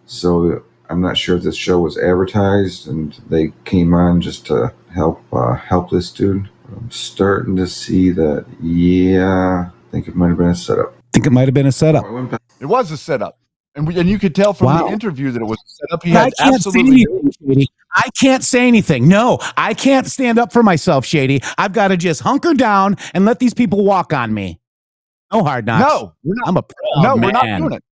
So 0.07 0.64
I'm 0.91 1.01
not 1.01 1.16
sure 1.16 1.36
if 1.36 1.45
this 1.45 1.57
show 1.57 1.78
was 1.80 1.97
advertised 1.97 2.88
and 2.88 3.18
they 3.28 3.53
came 3.64 3.95
on 3.95 4.20
just 4.20 4.47
to 4.47 4.72
help 4.93 5.22
uh, 5.32 5.55
help 5.55 5.91
this 5.91 6.11
dude. 6.12 6.49
I'm 6.76 6.91
starting 6.91 7.57
to 7.57 7.66
see 7.66 8.11
that. 8.11 8.45
Yeah, 8.61 9.70
I 9.70 9.91
think 9.91 10.09
it 10.09 10.16
might 10.16 10.28
have 10.28 10.38
been 10.38 10.49
a 10.49 10.55
setup. 10.55 10.95
think 11.12 11.26
it 11.26 11.30
might 11.30 11.47
have 11.49 11.55
been 11.55 11.66
a 11.66 11.72
setup. 11.72 12.05
It 12.61 12.66
was 12.66 12.91
a 12.91 12.97
setup. 12.97 13.38
And 13.76 13.86
we, 13.86 13.99
and 14.01 14.09
you 14.09 14.18
could 14.18 14.34
tell 14.34 14.53
from 14.53 14.66
Wow. 14.66 14.86
the 14.86 14.93
interview 14.93 15.30
that 15.30 15.41
it 15.41 15.45
was 15.45 15.59
a 15.59 15.70
setup. 15.86 16.03
He 16.03 16.12
But 16.12 16.18
I 16.18 16.24
had 16.24 16.32
can't 16.38 16.55
say 16.55 16.55
absolutely 16.80 17.07
anything, 17.49 17.66
I 17.95 18.11
can't 18.20 18.43
say 18.43 18.66
anything. 18.66 19.07
No, 19.09 19.38
I 19.57 19.74
can't 19.74 20.07
stand 20.09 20.38
up 20.38 20.53
for 20.53 20.64
myself, 20.64 21.07
Shady. 21.07 21.41
I've 21.57 21.72
got 21.72 21.88
to 21.88 21.97
just 21.97 22.20
hunker 22.20 22.53
down 22.53 22.97
and 23.14 23.24
let 23.24 23.38
these 23.38 23.55
people 23.55 23.84
walk 23.84 24.12
on 24.12 24.34
me. 24.34 24.61
No 25.32 25.45
hard 25.45 25.66
knocks. 25.66 25.88
No, 25.88 26.14
we're 26.24 26.34
not. 26.34 26.49
I'm 26.49 26.57
a 26.57 26.62
proud 26.62 27.03
no, 27.03 27.14
we're 27.16 27.30
not 27.30 27.45
doing 27.59 27.72
it. 27.74 27.84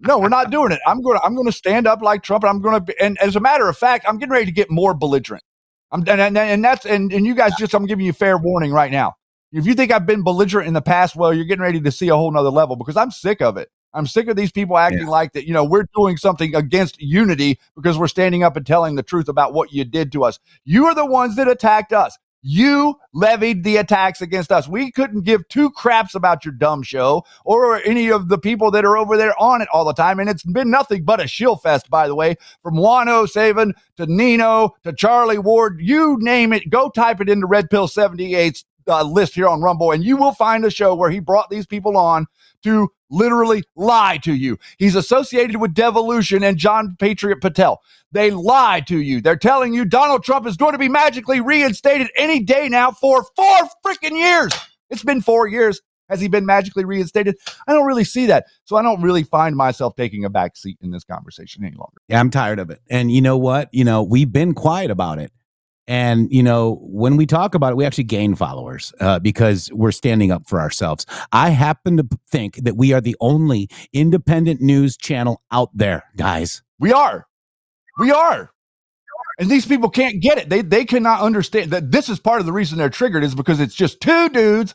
No, 0.00 0.18
we're 0.18 0.28
not 0.28 0.50
doing 0.50 0.72
it. 0.72 0.80
I'm 0.86 1.00
going 1.00 1.18
to 1.18 1.24
I'm 1.24 1.34
going 1.34 1.46
to 1.46 1.52
stand 1.52 1.86
up 1.86 2.02
like 2.02 2.22
Trump. 2.22 2.44
And 2.44 2.50
I'm 2.50 2.60
going 2.60 2.74
to 2.74 2.80
be, 2.80 2.94
and 3.00 3.18
as 3.18 3.36
a 3.36 3.40
matter 3.40 3.68
of 3.68 3.76
fact, 3.76 4.04
I'm 4.08 4.18
getting 4.18 4.32
ready 4.32 4.46
to 4.46 4.52
get 4.52 4.70
more 4.70 4.94
belligerent. 4.94 5.44
I'm 5.90 6.00
and 6.08 6.20
and, 6.20 6.38
and 6.38 6.64
that's 6.64 6.86
and, 6.86 7.12
and 7.12 7.26
you 7.26 7.34
guys 7.34 7.52
just 7.58 7.74
I'm 7.74 7.86
giving 7.86 8.06
you 8.06 8.12
fair 8.12 8.38
warning 8.38 8.72
right 8.72 8.90
now. 8.90 9.14
If 9.52 9.66
you 9.66 9.74
think 9.74 9.92
I've 9.92 10.06
been 10.06 10.24
belligerent 10.24 10.66
in 10.66 10.74
the 10.74 10.82
past, 10.82 11.14
well, 11.14 11.32
you're 11.32 11.44
getting 11.44 11.62
ready 11.62 11.80
to 11.80 11.90
see 11.90 12.08
a 12.08 12.16
whole 12.16 12.30
nother 12.30 12.48
level 12.48 12.74
because 12.74 12.96
I'm 12.96 13.10
sick 13.10 13.42
of 13.42 13.58
it. 13.58 13.70
I'm 13.94 14.06
sick 14.06 14.28
of 14.28 14.36
these 14.36 14.52
people 14.52 14.78
acting 14.78 15.06
like 15.06 15.32
that, 15.34 15.46
you 15.46 15.52
know, 15.52 15.64
we're 15.64 15.86
doing 15.94 16.16
something 16.16 16.54
against 16.54 17.00
unity 17.00 17.58
because 17.76 17.98
we're 17.98 18.08
standing 18.08 18.42
up 18.42 18.56
and 18.56 18.66
telling 18.66 18.94
the 18.94 19.02
truth 19.02 19.28
about 19.28 19.52
what 19.52 19.72
you 19.72 19.84
did 19.84 20.12
to 20.12 20.24
us. 20.24 20.38
You 20.64 20.86
are 20.86 20.94
the 20.94 21.04
ones 21.04 21.36
that 21.36 21.48
attacked 21.48 21.92
us. 21.92 22.16
You 22.42 22.96
levied 23.14 23.62
the 23.62 23.76
attacks 23.76 24.20
against 24.20 24.50
us. 24.50 24.66
We 24.66 24.90
couldn't 24.90 25.22
give 25.22 25.46
two 25.48 25.70
craps 25.70 26.14
about 26.14 26.44
your 26.44 26.52
dumb 26.52 26.82
show 26.82 27.24
or 27.44 27.80
any 27.82 28.10
of 28.10 28.28
the 28.28 28.38
people 28.38 28.70
that 28.72 28.84
are 28.84 28.96
over 28.96 29.16
there 29.16 29.40
on 29.40 29.62
it 29.62 29.68
all 29.72 29.84
the 29.84 29.92
time. 29.92 30.18
And 30.18 30.28
it's 30.28 30.42
been 30.42 30.70
nothing 30.70 31.04
but 31.04 31.22
a 31.22 31.28
shill 31.28 31.56
fest, 31.56 31.88
by 31.88 32.08
the 32.08 32.16
way, 32.16 32.36
from 32.62 32.76
Juan 32.76 33.08
O 33.08 33.26
Savin 33.26 33.74
to 33.96 34.06
Nino 34.06 34.70
to 34.82 34.92
Charlie 34.92 35.38
Ward. 35.38 35.80
You 35.80 36.18
name 36.20 36.52
it. 36.52 36.68
Go 36.68 36.90
type 36.90 37.20
it 37.20 37.28
into 37.28 37.46
Red 37.46 37.70
Pill 37.70 37.86
78's 37.86 38.64
uh, 38.88 39.04
list 39.04 39.34
here 39.34 39.48
on 39.48 39.60
Rumble, 39.60 39.92
and 39.92 40.04
you 40.04 40.16
will 40.16 40.32
find 40.32 40.64
a 40.64 40.70
show 40.70 40.94
where 40.94 41.10
he 41.10 41.20
brought 41.20 41.50
these 41.50 41.66
people 41.66 41.96
on 41.96 42.26
to 42.62 42.88
literally 43.10 43.62
lie 43.76 44.18
to 44.18 44.34
you. 44.34 44.58
He's 44.78 44.94
associated 44.94 45.56
with 45.56 45.74
Devolution 45.74 46.42
and 46.42 46.56
John 46.56 46.96
Patriot 46.98 47.40
Patel. 47.40 47.80
They 48.10 48.30
lie 48.30 48.80
to 48.88 48.98
you. 48.98 49.20
They're 49.20 49.36
telling 49.36 49.74
you 49.74 49.84
Donald 49.84 50.24
Trump 50.24 50.46
is 50.46 50.56
going 50.56 50.72
to 50.72 50.78
be 50.78 50.88
magically 50.88 51.40
reinstated 51.40 52.08
any 52.16 52.40
day 52.40 52.68
now 52.68 52.90
for 52.90 53.24
four 53.36 53.68
freaking 53.84 54.16
years. 54.16 54.52
It's 54.90 55.04
been 55.04 55.20
four 55.20 55.46
years. 55.46 55.80
Has 56.08 56.20
he 56.20 56.28
been 56.28 56.44
magically 56.44 56.84
reinstated? 56.84 57.36
I 57.66 57.72
don't 57.72 57.86
really 57.86 58.04
see 58.04 58.26
that. 58.26 58.46
So 58.64 58.76
I 58.76 58.82
don't 58.82 59.00
really 59.00 59.22
find 59.22 59.56
myself 59.56 59.96
taking 59.96 60.26
a 60.26 60.30
back 60.30 60.56
seat 60.56 60.76
in 60.82 60.90
this 60.90 61.04
conversation 61.04 61.64
any 61.64 61.74
longer. 61.74 61.96
Yeah, 62.08 62.20
I'm 62.20 62.28
tired 62.28 62.58
of 62.58 62.68
it. 62.68 62.80
And 62.90 63.10
you 63.10 63.22
know 63.22 63.38
what? 63.38 63.70
You 63.72 63.84
know, 63.84 64.02
we've 64.02 64.30
been 64.30 64.52
quiet 64.52 64.90
about 64.90 65.18
it. 65.18 65.32
And, 65.92 66.32
you 66.32 66.42
know, 66.42 66.78
when 66.80 67.18
we 67.18 67.26
talk 67.26 67.54
about 67.54 67.72
it, 67.72 67.76
we 67.76 67.84
actually 67.84 68.04
gain 68.04 68.34
followers 68.34 68.94
uh, 68.98 69.18
because 69.18 69.70
we're 69.74 69.92
standing 69.92 70.30
up 70.30 70.48
for 70.48 70.58
ourselves. 70.58 71.04
I 71.32 71.50
happen 71.50 71.98
to 71.98 72.08
think 72.30 72.56
that 72.64 72.78
we 72.78 72.94
are 72.94 73.00
the 73.02 73.14
only 73.20 73.68
independent 73.92 74.62
news 74.62 74.96
channel 74.96 75.42
out 75.50 75.68
there, 75.74 76.04
guys. 76.16 76.62
We 76.78 76.94
are. 76.94 77.26
We 77.98 78.10
are. 78.10 78.52
And 79.38 79.50
these 79.50 79.66
people 79.66 79.90
can't 79.90 80.22
get 80.22 80.38
it. 80.38 80.48
They 80.48 80.62
they 80.62 80.86
cannot 80.86 81.20
understand 81.20 81.70
that 81.72 81.92
this 81.92 82.08
is 82.08 82.18
part 82.18 82.40
of 82.40 82.46
the 82.46 82.54
reason 82.54 82.78
they're 82.78 82.88
triggered 82.88 83.22
is 83.22 83.34
because 83.34 83.60
it's 83.60 83.74
just 83.74 84.00
two 84.00 84.30
dudes 84.30 84.74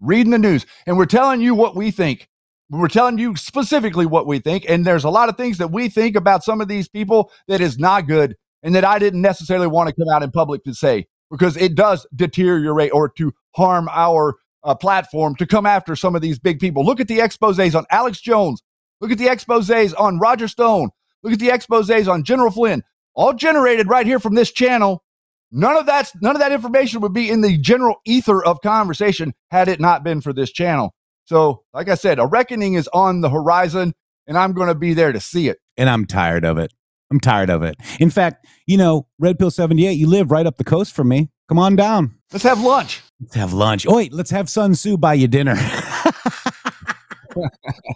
reading 0.00 0.32
the 0.32 0.38
news 0.38 0.66
and 0.86 0.98
we're 0.98 1.06
telling 1.06 1.40
you 1.40 1.54
what 1.54 1.76
we 1.76 1.90
think. 1.90 2.28
We're 2.68 2.88
telling 2.88 3.16
you 3.16 3.36
specifically 3.36 4.04
what 4.04 4.26
we 4.26 4.38
think 4.38 4.66
and 4.68 4.86
there's 4.86 5.04
a 5.04 5.10
lot 5.10 5.30
of 5.30 5.38
things 5.38 5.56
that 5.56 5.70
we 5.72 5.88
think 5.88 6.14
about 6.14 6.44
some 6.44 6.60
of 6.60 6.68
these 6.68 6.88
people 6.88 7.32
that 7.46 7.62
is 7.62 7.78
not 7.78 8.06
good 8.06 8.36
and 8.62 8.74
that 8.74 8.84
I 8.84 8.98
didn't 8.98 9.22
necessarily 9.22 9.66
want 9.66 9.88
to 9.88 9.94
come 9.94 10.12
out 10.12 10.22
in 10.22 10.30
public 10.30 10.64
to 10.64 10.74
say 10.74 11.06
because 11.30 11.56
it 11.56 11.74
does 11.74 12.06
deteriorate 12.14 12.92
or 12.92 13.08
to 13.10 13.32
harm 13.54 13.88
our 13.92 14.36
uh, 14.64 14.74
platform 14.74 15.36
to 15.36 15.46
come 15.46 15.66
after 15.66 15.94
some 15.94 16.14
of 16.14 16.22
these 16.22 16.38
big 16.38 16.58
people. 16.58 16.84
Look 16.84 17.00
at 17.00 17.08
the 17.08 17.18
exposés 17.18 17.74
on 17.74 17.84
Alex 17.90 18.20
Jones. 18.20 18.62
Look 19.00 19.12
at 19.12 19.18
the 19.18 19.26
exposés 19.26 19.94
on 19.98 20.18
Roger 20.18 20.48
Stone. 20.48 20.90
Look 21.22 21.32
at 21.32 21.38
the 21.38 21.48
exposés 21.48 22.10
on 22.10 22.24
General 22.24 22.50
Flynn. 22.50 22.82
All 23.14 23.32
generated 23.32 23.88
right 23.88 24.06
here 24.06 24.18
from 24.18 24.34
this 24.34 24.52
channel. 24.52 25.02
None 25.50 25.76
of 25.76 25.86
that 25.86 26.12
none 26.20 26.36
of 26.36 26.40
that 26.40 26.52
information 26.52 27.00
would 27.00 27.14
be 27.14 27.30
in 27.30 27.40
the 27.40 27.56
general 27.56 27.96
ether 28.04 28.44
of 28.44 28.60
conversation 28.60 29.32
had 29.50 29.68
it 29.68 29.80
not 29.80 30.04
been 30.04 30.20
for 30.20 30.32
this 30.32 30.52
channel. 30.52 30.94
So, 31.24 31.62
like 31.72 31.88
I 31.88 31.94
said, 31.94 32.18
a 32.18 32.26
reckoning 32.26 32.74
is 32.74 32.88
on 32.92 33.22
the 33.22 33.30
horizon 33.30 33.94
and 34.26 34.36
I'm 34.36 34.52
going 34.52 34.68
to 34.68 34.74
be 34.74 34.94
there 34.94 35.10
to 35.10 35.20
see 35.20 35.48
it. 35.48 35.58
And 35.76 35.88
I'm 35.88 36.04
tired 36.04 36.44
of 36.44 36.58
it. 36.58 36.72
I'm 37.10 37.20
tired 37.20 37.50
of 37.50 37.62
it. 37.62 37.76
In 38.00 38.10
fact, 38.10 38.46
you 38.66 38.76
know, 38.76 39.06
Red 39.18 39.38
Pill 39.38 39.50
78, 39.50 39.92
you 39.92 40.06
live 40.06 40.30
right 40.30 40.46
up 40.46 40.56
the 40.58 40.64
coast 40.64 40.94
from 40.94 41.08
me. 41.08 41.30
Come 41.48 41.58
on 41.58 41.74
down. 41.76 42.14
Let's 42.32 42.44
have 42.44 42.60
lunch. 42.60 43.02
Let's 43.20 43.34
have 43.34 43.52
lunch. 43.54 43.86
Oh, 43.88 43.96
wait, 43.96 44.12
let's 44.12 44.30
have 44.30 44.50
Sun 44.50 44.72
Tzu 44.74 44.98
buy 44.98 45.14
you 45.14 45.26
dinner. 45.28 45.54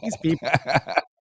These 0.03 0.17
people, 0.23 0.49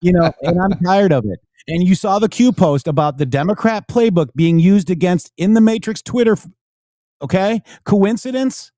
you 0.02 0.14
know, 0.14 0.32
and 0.42 0.60
I'm 0.62 0.72
tired 0.84 1.12
of 1.12 1.26
it. 1.26 1.40
And 1.68 1.88
you 1.88 1.96
saw 1.96 2.20
the 2.20 2.30
Q 2.30 2.52
post 2.52 2.88
about 2.88 3.18
the 3.18 3.26
Democrat 3.26 3.88
playbook 3.88 4.30
being 4.36 4.60
used 4.60 4.90
against 4.90 5.32
in 5.38 5.54
the 5.54 5.62
Matrix 5.62 6.02
Twitter. 6.02 6.38
Okay, 7.22 7.62
coincidence? 7.84 8.72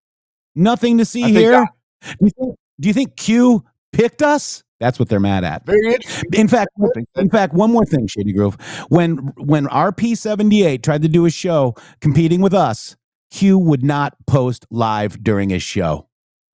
Nothing 0.55 0.97
to 0.97 1.05
see 1.05 1.24
I 1.24 1.28
think 1.28 1.38
here. 1.38 1.51
that- 1.51 2.18
do, 2.20 2.26
you 2.26 2.32
think, 2.38 2.55
do 2.80 2.88
you 2.89 2.93
think 2.93 3.16
Q 3.16 3.64
picked 3.93 4.22
us? 4.22 4.64
That's 4.84 4.99
what 4.99 5.07
they're 5.07 5.19
mad 5.21 5.45
at. 5.45 5.63
In 6.34 6.47
fact, 6.49 6.69
in 7.15 7.29
fact, 7.29 7.53
one 7.53 7.71
more 7.71 7.86
thing, 7.86 8.05
Shady 8.07 8.34
Grove. 8.34 8.55
When 8.89 9.17
when 9.38 9.65
RP78 9.67 10.84
tried 10.84 11.01
to 11.03 11.07
do 11.07 11.25
a 11.25 11.29
show 11.29 11.73
competing 12.01 12.41
with 12.41 12.53
us, 12.53 12.97
Q 13.31 13.57
would 13.57 13.81
not 13.84 14.13
post 14.27 14.65
live 14.69 15.23
during 15.23 15.49
his 15.49 15.63
show. 15.63 16.09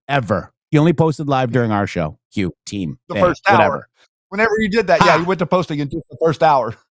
Ever. 0.07 0.53
He 0.69 0.77
only 0.77 0.93
posted 0.93 1.27
live 1.27 1.51
during 1.51 1.71
our 1.71 1.87
show. 1.87 2.19
Q 2.31 2.53
team. 2.67 2.99
The 3.07 3.15
Hey, 3.15 3.21
first 3.21 3.41
hour. 3.47 3.57
whatever. 3.57 3.89
Whenever 4.29 4.51
you 4.59 4.69
did 4.69 4.85
that, 4.87 5.03
yeah, 5.03 5.17
you 5.17 5.25
went 5.25 5.39
to 5.39 5.47
posting 5.47 5.79
in 5.79 5.89
just 5.89 6.07
the 6.09 6.17
first 6.23 6.43
hour. 6.43 6.75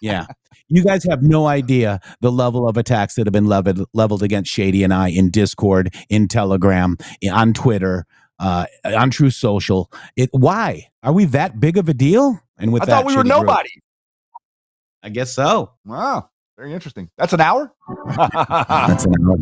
Yeah. 0.00 0.26
You 0.68 0.82
guys 0.82 1.04
have 1.04 1.22
no 1.22 1.46
idea 1.46 2.00
the 2.20 2.32
level 2.32 2.66
of 2.66 2.76
attacks 2.78 3.14
that 3.14 3.26
have 3.26 3.32
been 3.32 3.44
leveled 3.44 3.86
leveled 3.92 4.22
against 4.22 4.50
Shady 4.50 4.82
and 4.82 4.92
I 4.92 5.08
in 5.08 5.30
Discord, 5.30 5.94
in 6.08 6.28
Telegram, 6.28 6.96
eh, 7.22 7.28
on 7.30 7.52
Twitter, 7.52 8.06
uh, 8.38 8.66
on 8.84 9.10
Truth 9.10 9.34
Social. 9.34 9.90
It 10.16 10.30
why 10.32 10.88
are 11.02 11.12
we 11.12 11.24
that 11.26 11.60
big 11.60 11.76
of 11.76 11.88
a 11.88 11.94
deal? 11.94 12.40
And 12.58 12.72
with 12.72 12.82
I 12.82 12.86
that, 12.86 12.92
thought 12.92 13.06
we 13.06 13.14
were 13.14 13.20
Shady 13.20 13.30
Grove- 13.30 13.46
nobody. 13.46 13.70
I 15.02 15.08
guess 15.10 15.32
so. 15.32 15.72
Wow. 15.84 16.30
Very 16.56 16.72
interesting. 16.72 17.10
That's 17.18 17.32
an 17.32 17.40
hour? 17.40 17.72
That's 18.16 19.04
an 19.04 19.14
hour. 19.26 19.36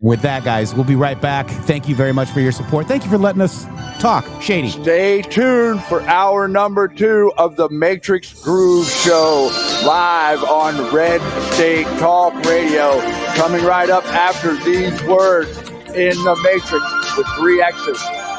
With 0.00 0.20
that, 0.22 0.44
guys, 0.44 0.74
we'll 0.76 0.84
be 0.84 0.94
right 0.94 1.20
back. 1.20 1.48
Thank 1.48 1.88
you 1.88 1.96
very 1.96 2.12
much 2.12 2.30
for 2.30 2.38
your 2.38 2.52
support. 2.52 2.86
Thank 2.86 3.02
you 3.04 3.10
for 3.10 3.18
letting 3.18 3.40
us 3.40 3.64
talk, 3.98 4.24
Shady. 4.40 4.68
Stay 4.68 5.22
tuned 5.22 5.82
for 5.84 6.02
hour 6.02 6.46
number 6.46 6.86
two 6.86 7.32
of 7.36 7.56
the 7.56 7.68
Matrix 7.70 8.40
Groove 8.44 8.86
Show 8.86 9.50
live 9.84 10.44
on 10.44 10.94
Red 10.94 11.20
State 11.54 11.86
Talk 11.98 12.32
Radio. 12.44 13.00
Coming 13.34 13.64
right 13.64 13.90
up 13.90 14.04
after 14.04 14.54
these 14.62 15.02
words 15.02 15.58
in 15.96 16.14
the 16.22 16.38
Matrix 16.44 17.16
with 17.16 17.26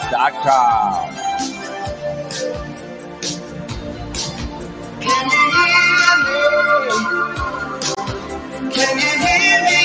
3x's.com. 0.09 1.15
Can 5.01 5.25
you 5.29 5.43
hear 5.55 5.83
me? 6.25 6.39
Can 8.71 8.97
you 8.97 9.11
hear 9.25 9.59
me 9.63 9.79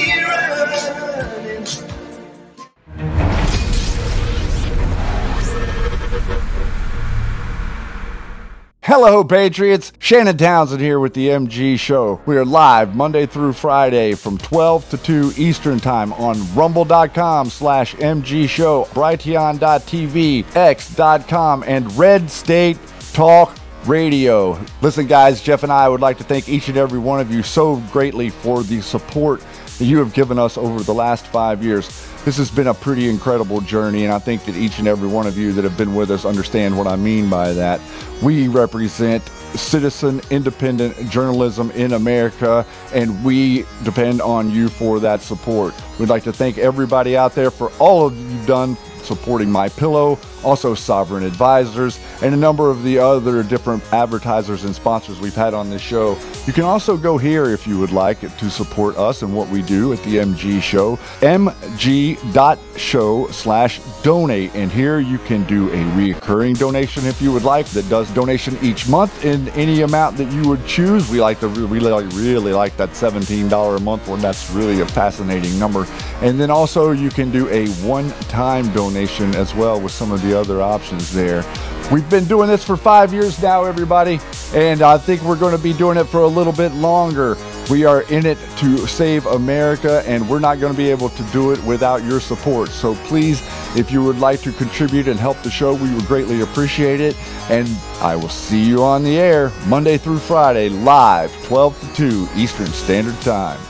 Hello, 8.86 9.24
Patriots. 9.24 9.94
Shannon 9.98 10.36
Townsend 10.36 10.82
here 10.82 11.00
with 11.00 11.14
the 11.14 11.28
MG 11.28 11.80
Show. 11.80 12.20
We 12.26 12.36
are 12.36 12.44
live 12.44 12.94
Monday 12.94 13.24
through 13.24 13.54
Friday 13.54 14.12
from 14.12 14.36
12 14.36 14.90
to 14.90 14.98
2 14.98 15.32
Eastern 15.38 15.80
Time 15.80 16.12
on 16.12 16.36
rumble.com 16.54 17.48
slash 17.48 17.94
MG 17.94 18.46
Show, 18.46 18.84
brighteon.tv, 18.92 20.54
x.com, 20.54 21.64
and 21.66 21.96
Red 21.96 22.30
State 22.30 22.76
Talk 23.14 23.56
Radio. 23.86 24.62
Listen, 24.82 25.06
guys, 25.06 25.40
Jeff 25.40 25.62
and 25.62 25.72
I 25.72 25.88
would 25.88 26.02
like 26.02 26.18
to 26.18 26.24
thank 26.24 26.50
each 26.50 26.68
and 26.68 26.76
every 26.76 26.98
one 26.98 27.20
of 27.20 27.32
you 27.32 27.42
so 27.42 27.76
greatly 27.90 28.28
for 28.28 28.62
the 28.62 28.82
support 28.82 29.42
that 29.78 29.86
you 29.86 29.96
have 29.96 30.12
given 30.12 30.38
us 30.38 30.58
over 30.58 30.82
the 30.82 30.92
last 30.92 31.26
five 31.28 31.64
years. 31.64 31.88
This 32.24 32.38
has 32.38 32.50
been 32.50 32.68
a 32.68 32.74
pretty 32.74 33.10
incredible 33.10 33.60
journey, 33.60 34.04
and 34.04 34.12
I 34.12 34.18
think 34.18 34.46
that 34.46 34.56
each 34.56 34.78
and 34.78 34.88
every 34.88 35.08
one 35.08 35.26
of 35.26 35.36
you 35.36 35.52
that 35.52 35.62
have 35.62 35.76
been 35.76 35.94
with 35.94 36.10
us 36.10 36.24
understand 36.24 36.78
what 36.78 36.86
I 36.86 36.96
mean 36.96 37.28
by 37.28 37.52
that. 37.52 37.82
We 38.22 38.48
represent 38.48 39.22
citizen 39.54 40.22
independent 40.30 41.10
journalism 41.10 41.70
in 41.72 41.92
America, 41.92 42.64
and 42.94 43.22
we 43.22 43.66
depend 43.82 44.22
on 44.22 44.50
you 44.50 44.70
for 44.70 45.00
that 45.00 45.20
support. 45.20 45.74
We'd 46.00 46.08
like 46.08 46.24
to 46.24 46.32
thank 46.32 46.56
everybody 46.56 47.14
out 47.14 47.34
there 47.34 47.50
for 47.50 47.70
all 47.78 48.06
of 48.06 48.16
you've 48.16 48.46
done 48.46 48.78
supporting 49.02 49.50
My 49.50 49.68
Pillow, 49.68 50.18
also 50.44 50.74
Sovereign 50.74 51.24
Advisors, 51.24 51.98
and 52.22 52.34
a 52.34 52.36
number 52.36 52.70
of 52.70 52.82
the 52.82 52.98
other 52.98 53.42
different 53.42 53.82
advertisers 53.92 54.64
and 54.64 54.74
sponsors 54.74 55.20
we've 55.20 55.34
had 55.34 55.54
on 55.54 55.70
this 55.70 55.82
show. 55.82 56.18
You 56.46 56.52
can 56.52 56.64
also 56.64 56.96
go 56.96 57.18
here 57.18 57.46
if 57.46 57.66
you 57.66 57.78
would 57.78 57.92
like 57.92 58.20
to 58.20 58.50
support 58.50 58.96
us 58.96 59.22
and 59.22 59.34
what 59.34 59.48
we 59.48 59.62
do 59.62 59.92
at 59.92 60.02
the 60.04 60.16
MG 60.16 60.60
Show, 60.60 60.96
mg.show 61.20 63.28
slash 63.28 63.80
donate. 64.02 64.54
And 64.54 64.70
here 64.70 65.00
you 65.00 65.18
can 65.18 65.44
do 65.44 65.72
a 65.72 65.96
recurring 65.96 66.54
donation 66.54 67.06
if 67.06 67.20
you 67.22 67.32
would 67.32 67.44
like 67.44 67.66
that 67.68 67.88
does 67.88 68.10
donation 68.10 68.58
each 68.62 68.88
month 68.88 69.24
in 69.24 69.48
any 69.50 69.82
amount 69.82 70.16
that 70.18 70.30
you 70.32 70.48
would 70.48 70.64
choose. 70.66 71.10
We 71.10 71.20
like 71.20 71.40
to 71.40 71.48
like, 71.48 72.12
really 72.12 72.52
like 72.52 72.76
that 72.76 72.90
$17 72.90 73.76
a 73.76 73.80
month 73.80 74.08
one. 74.08 74.20
That's 74.20 74.50
really 74.50 74.80
a 74.80 74.86
fascinating 74.86 75.58
number. 75.58 75.86
And 76.20 76.38
then 76.38 76.50
also 76.50 76.90
you 76.90 77.10
can 77.10 77.30
do 77.30 77.48
a 77.48 77.68
one-time 77.86 78.72
donation 78.72 79.34
as 79.34 79.54
well 79.54 79.80
with 79.80 79.92
some 79.92 80.12
of 80.12 80.22
the 80.22 80.33
other 80.34 80.60
options 80.60 81.12
there. 81.12 81.44
We've 81.92 82.08
been 82.08 82.24
doing 82.24 82.48
this 82.48 82.64
for 82.64 82.76
five 82.76 83.12
years 83.12 83.40
now, 83.42 83.64
everybody, 83.64 84.18
and 84.54 84.80
I 84.80 84.96
think 84.96 85.22
we're 85.22 85.38
going 85.38 85.54
to 85.54 85.62
be 85.62 85.74
doing 85.74 85.98
it 85.98 86.04
for 86.04 86.22
a 86.22 86.26
little 86.26 86.52
bit 86.52 86.72
longer. 86.72 87.36
We 87.70 87.84
are 87.84 88.02
in 88.10 88.24
it 88.24 88.38
to 88.58 88.86
save 88.86 89.26
America, 89.26 90.02
and 90.06 90.26
we're 90.28 90.38
not 90.38 90.60
going 90.60 90.72
to 90.72 90.76
be 90.76 90.90
able 90.90 91.10
to 91.10 91.22
do 91.24 91.52
it 91.52 91.62
without 91.64 92.02
your 92.02 92.20
support. 92.20 92.70
So 92.70 92.94
please, 93.06 93.42
if 93.76 93.90
you 93.90 94.02
would 94.02 94.18
like 94.18 94.40
to 94.42 94.52
contribute 94.52 95.08
and 95.08 95.20
help 95.20 95.40
the 95.42 95.50
show, 95.50 95.74
we 95.74 95.92
would 95.94 96.06
greatly 96.06 96.40
appreciate 96.40 97.00
it. 97.00 97.16
And 97.50 97.68
I 98.00 98.16
will 98.16 98.30
see 98.30 98.62
you 98.62 98.82
on 98.82 99.04
the 99.04 99.18
air 99.18 99.52
Monday 99.66 99.98
through 99.98 100.18
Friday, 100.18 100.70
live, 100.70 101.30
12 101.44 101.80
to 101.80 101.94
2 101.94 102.28
Eastern 102.36 102.66
Standard 102.66 103.20
Time. 103.20 103.60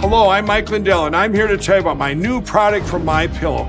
Hello, 0.00 0.28
I'm 0.28 0.46
Mike 0.46 0.70
Lindell, 0.70 1.06
and 1.06 1.16
I'm 1.16 1.34
here 1.34 1.48
to 1.48 1.58
tell 1.58 1.76
you 1.76 1.80
about 1.80 1.96
my 1.96 2.14
new 2.14 2.40
product 2.40 2.86
from 2.86 3.04
My 3.04 3.26
Pillow: 3.26 3.68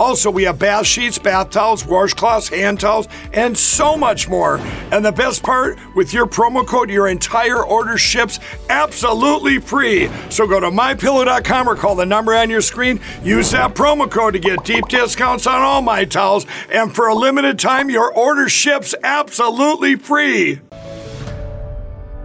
Also, 0.00 0.30
we 0.30 0.44
have 0.44 0.58
bath 0.58 0.86
sheets, 0.86 1.18
bath 1.18 1.50
towels, 1.50 1.82
washcloths, 1.82 2.48
hand 2.48 2.80
towels, 2.80 3.06
and 3.34 3.56
so 3.56 3.98
much 3.98 4.30
more. 4.30 4.56
And 4.90 5.04
the 5.04 5.12
best 5.12 5.42
part, 5.42 5.78
with 5.94 6.14
your 6.14 6.26
promo 6.26 6.66
code, 6.66 6.88
your 6.88 7.08
entire 7.08 7.62
order 7.62 7.98
ships 7.98 8.40
absolutely 8.70 9.58
free. 9.58 10.08
So 10.30 10.46
go 10.46 10.58
to 10.58 10.70
mypillow.com 10.70 11.68
or 11.68 11.76
call 11.76 11.96
the 11.96 12.06
number 12.06 12.34
on 12.34 12.48
your 12.48 12.62
screen. 12.62 12.98
Use 13.22 13.50
that 13.50 13.74
promo 13.74 14.10
code 14.10 14.32
to 14.32 14.38
get 14.38 14.64
deep 14.64 14.88
discounts 14.88 15.46
on 15.46 15.60
all 15.60 15.82
my 15.82 16.06
towels. 16.06 16.46
And 16.72 16.94
for 16.94 17.08
a 17.08 17.14
limited 17.14 17.58
time, 17.58 17.90
your 17.90 18.10
order 18.10 18.48
ships 18.48 18.94
absolutely 19.04 19.96
free. 19.96 20.60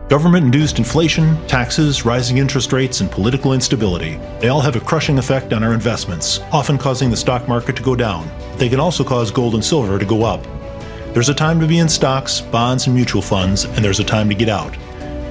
Government 0.10 0.45
induced 0.45 0.78
inflation, 0.78 1.36
taxes, 1.47 2.06
rising 2.06 2.38
interest 2.38 2.72
rates, 2.72 3.01
and 3.01 3.10
political 3.10 3.53
instability. 3.53 4.20
They 4.39 4.49
all 4.49 4.62
have 4.62 4.76
a 4.76 4.80
crushing 4.80 5.18
effect 5.18 5.51
on 5.51 5.64
our 5.64 5.74
investments, 5.74 6.41
often 6.51 6.78
causing 6.78 7.10
the 7.10 7.18
stock 7.18 7.47
market 7.47 7.76
to 7.78 7.82
go 7.82 7.95
down. 7.95 8.30
They 8.58 8.70
can 8.70 8.80
also 8.80 9.03
cause 9.03 9.32
gold 9.32 9.56
and 9.56 9.66
silver 9.66 9.97
to 9.97 10.06
go 10.06 10.24
up. 10.24 10.43
There's 11.16 11.30
a 11.30 11.34
time 11.34 11.60
to 11.60 11.66
be 11.66 11.80
in 11.80 11.89
stocks, 11.89 12.39
bonds, 12.39 12.86
and 12.86 12.95
mutual 12.95 13.24
funds, 13.24 13.64
and 13.64 13.84
there's 13.84 13.99
a 13.99 14.03
time 14.03 14.30
to 14.30 14.36
get 14.36 14.47
out. 14.47 14.74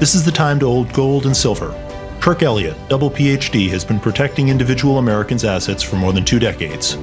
This 0.00 0.16
is 0.16 0.24
the 0.24 0.32
time 0.32 0.58
to 0.58 0.66
hold 0.66 0.92
gold 0.92 1.26
and 1.26 1.36
silver. 1.36 1.72
Kirk 2.20 2.42
Elliott, 2.42 2.76
double 2.88 3.12
PhD, 3.12 3.70
has 3.70 3.84
been 3.84 4.00
protecting 4.00 4.48
individual 4.48 4.98
Americans' 4.98 5.44
assets 5.44 5.84
for 5.84 5.94
more 5.94 6.12
than 6.12 6.24
two 6.24 6.40
decades. 6.40 6.94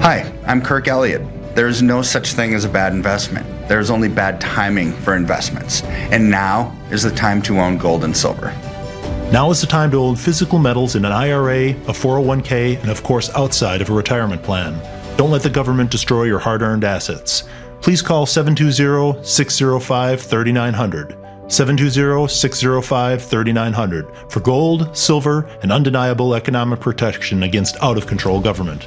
Hi, 0.00 0.32
I'm 0.46 0.62
Kirk 0.62 0.88
Elliott. 0.88 1.20
There 1.58 1.66
is 1.66 1.82
no 1.82 2.02
such 2.02 2.34
thing 2.34 2.54
as 2.54 2.64
a 2.64 2.68
bad 2.68 2.92
investment. 2.92 3.44
There 3.66 3.80
is 3.80 3.90
only 3.90 4.08
bad 4.08 4.40
timing 4.40 4.92
for 4.92 5.16
investments. 5.16 5.82
And 5.82 6.30
now 6.30 6.72
is 6.92 7.02
the 7.02 7.10
time 7.10 7.42
to 7.42 7.58
own 7.58 7.78
gold 7.78 8.04
and 8.04 8.16
silver. 8.16 8.54
Now 9.32 9.50
is 9.50 9.60
the 9.60 9.66
time 9.66 9.90
to 9.90 9.98
hold 9.98 10.20
physical 10.20 10.60
metals 10.60 10.94
in 10.94 11.04
an 11.04 11.10
IRA, 11.10 11.70
a 11.70 11.92
401k, 11.92 12.80
and 12.80 12.88
of 12.88 13.02
course 13.02 13.28
outside 13.34 13.82
of 13.82 13.90
a 13.90 13.92
retirement 13.92 14.40
plan. 14.44 14.80
Don't 15.16 15.32
let 15.32 15.42
the 15.42 15.50
government 15.50 15.90
destroy 15.90 16.22
your 16.22 16.38
hard 16.38 16.62
earned 16.62 16.84
assets. 16.84 17.42
Please 17.80 18.02
call 18.02 18.24
720 18.24 19.24
605 19.24 20.22
3900. 20.22 21.16
720 21.48 22.28
605 22.28 23.22
3900 23.24 24.06
for 24.30 24.38
gold, 24.38 24.96
silver, 24.96 25.50
and 25.62 25.72
undeniable 25.72 26.36
economic 26.36 26.78
protection 26.78 27.42
against 27.42 27.76
out 27.82 27.98
of 27.98 28.06
control 28.06 28.40
government. 28.40 28.86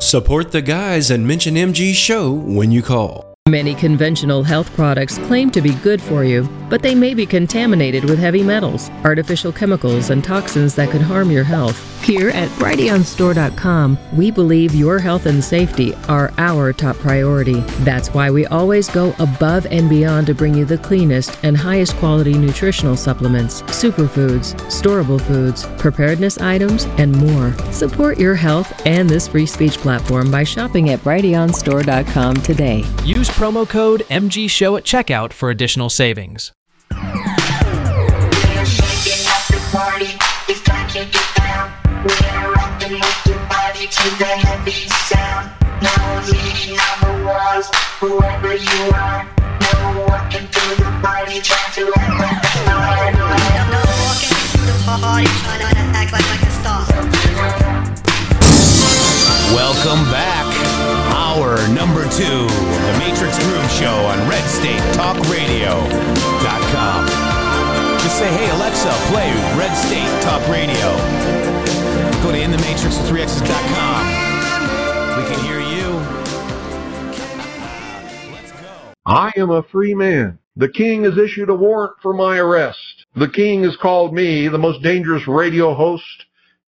Support 0.00 0.52
the 0.52 0.62
guys 0.62 1.10
and 1.10 1.26
mention 1.26 1.56
MG 1.56 1.92
Show 1.92 2.32
when 2.32 2.70
you 2.72 2.82
call. 2.82 3.29
Many 3.50 3.74
conventional 3.74 4.44
health 4.44 4.72
products 4.76 5.18
claim 5.18 5.50
to 5.50 5.60
be 5.60 5.74
good 5.82 6.00
for 6.00 6.22
you, 6.22 6.48
but 6.68 6.82
they 6.82 6.94
may 6.94 7.14
be 7.14 7.26
contaminated 7.26 8.04
with 8.04 8.16
heavy 8.16 8.44
metals, 8.44 8.90
artificial 9.02 9.50
chemicals, 9.50 10.10
and 10.10 10.22
toxins 10.22 10.76
that 10.76 10.90
could 10.90 11.02
harm 11.02 11.32
your 11.32 11.42
health. 11.42 11.90
Here 12.04 12.30
at 12.30 12.48
BrighteonStore.com, 12.50 13.98
we 14.16 14.30
believe 14.30 14.74
your 14.74 14.98
health 14.98 15.26
and 15.26 15.44
safety 15.44 15.94
are 16.08 16.32
our 16.38 16.72
top 16.72 16.96
priority. 16.96 17.60
That's 17.80 18.14
why 18.14 18.30
we 18.30 18.46
always 18.46 18.88
go 18.88 19.14
above 19.18 19.66
and 19.66 19.90
beyond 19.90 20.28
to 20.28 20.34
bring 20.34 20.54
you 20.54 20.64
the 20.64 20.78
cleanest 20.78 21.38
and 21.42 21.56
highest 21.56 21.96
quality 21.96 22.32
nutritional 22.32 22.96
supplements, 22.96 23.62
superfoods, 23.62 24.54
storable 24.70 25.20
foods, 25.20 25.66
preparedness 25.76 26.38
items, 26.38 26.84
and 26.98 27.14
more. 27.16 27.52
Support 27.72 28.18
your 28.18 28.34
health 28.34 28.86
and 28.86 29.08
this 29.08 29.28
free 29.28 29.46
speech 29.46 29.76
platform 29.76 30.30
by 30.30 30.44
shopping 30.44 30.90
at 30.90 31.00
BrighteonStore.com 31.00 32.36
today. 32.36 32.84
Use 33.04 33.28
promo 33.40 33.66
code 33.66 34.02
MG 34.10 34.50
Show 34.50 34.76
at 34.76 34.84
checkout 34.84 35.32
for 35.32 35.48
additional 35.48 35.88
savings. 35.88 36.52
Welcome 59.54 60.04
back. 60.12 60.49
Hour 61.30 61.54
number 61.68 62.02
two, 62.10 62.26
of 62.26 62.50
the 62.50 62.98
Matrix 62.98 63.38
Groove 63.38 63.70
Show 63.70 63.86
on 63.86 64.18
RedStateTalkRadio.com. 64.28 67.06
Just 68.00 68.18
say, 68.18 68.26
hey, 68.32 68.50
Alexa, 68.50 68.90
play 69.12 69.32
Red 69.56 69.72
State 69.76 70.22
Talk 70.24 70.44
Radio. 70.48 70.96
Go 72.24 72.32
to 72.32 72.36
InTheMatrix3Xs.com. 72.36 74.06
We 75.16 75.22
can 75.32 75.40
hear 75.44 75.60
you. 75.60 76.00
Let's 78.32 78.50
go. 78.50 78.92
I 79.06 79.30
am 79.36 79.50
a 79.50 79.62
free 79.62 79.94
man. 79.94 80.40
The 80.56 80.68
king 80.68 81.04
has 81.04 81.16
issued 81.16 81.48
a 81.48 81.54
warrant 81.54 81.94
for 82.02 82.12
my 82.12 82.38
arrest. 82.38 83.06
The 83.14 83.28
king 83.28 83.62
has 83.62 83.76
called 83.76 84.12
me 84.12 84.48
the 84.48 84.58
most 84.58 84.82
dangerous 84.82 85.28
radio 85.28 85.74
host 85.74 86.24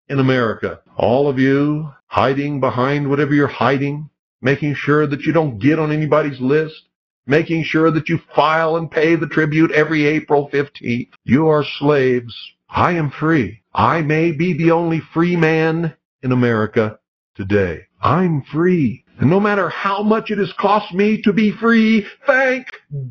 in 0.09 0.21
America. 0.21 0.79
All 0.97 1.29
of 1.29 1.41
you 1.41 1.93
hiding 2.07 2.61
behind 2.61 3.11
whatever 3.11 3.35
you're 3.35 3.49
hiding, 3.49 4.09
making 4.43 4.75
sure 4.75 5.07
that 5.07 5.23
you 5.23 5.33
don't 5.33 5.59
get 5.59 5.79
on 5.79 5.93
anybody's 5.93 6.41
list, 6.41 6.89
making 7.27 7.63
sure 7.65 7.91
that 7.91 8.09
you 8.09 8.21
file 8.35 8.77
and 8.77 8.91
pay 8.91 9.15
the 9.15 9.29
tribute 9.29 9.71
every 9.71 10.05
April 10.05 10.51
15th. 10.53 11.09
You 11.25 11.49
are 11.49 11.65
slaves. 11.79 12.35
I 12.69 12.93
am 12.93 13.11
free. 13.11 13.63
I 13.73 14.03
may 14.03 14.33
be 14.33 14.53
the 14.53 14.73
only 14.73 15.01
free 15.15 15.37
man 15.37 15.95
in 16.23 16.33
America 16.33 16.99
today. 17.37 17.87
I'm 18.01 18.43
free. 18.53 19.05
And 19.19 19.31
no 19.31 19.39
matter 19.39 19.69
how 19.69 20.03
much 20.03 20.31
it 20.31 20.39
has 20.39 20.53
cost 20.55 20.93
me 20.93 21.23
to 21.23 21.33
be 21.33 21.53
free, 21.53 22.07
thank 22.27 22.67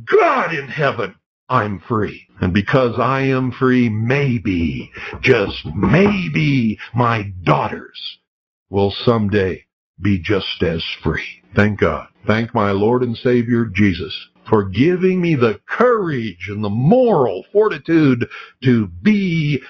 God 0.06 0.54
in 0.54 0.68
heaven, 0.68 1.16
I'm 1.48 1.80
free. 1.80 2.28
And 2.42 2.54
because 2.54 3.00
I 3.00 3.22
am 3.22 3.52
free, 3.52 3.88
maybe, 3.88 4.92
just 5.22 5.66
maybe, 5.76 6.80
my 6.94 7.32
daughters 7.44 8.20
will 8.70 8.92
someday 8.92 9.66
be 10.02 10.20
just 10.20 10.62
as 10.64 10.84
free. 11.04 11.44
Thank 11.56 11.80
God. 11.80 12.08
Thank 12.26 12.54
my 12.54 12.72
Lord 12.72 13.04
and 13.04 13.18
Savior 13.18 13.66
Jesus 13.66 14.30
for 14.48 14.64
giving 14.64 15.22
me 15.22 15.36
the 15.36 15.60
courage 15.68 16.48
and 16.50 16.64
the 16.64 16.70
moral 16.70 17.46
fortitude 17.52 18.28
to 18.64 18.88
be 18.88 19.62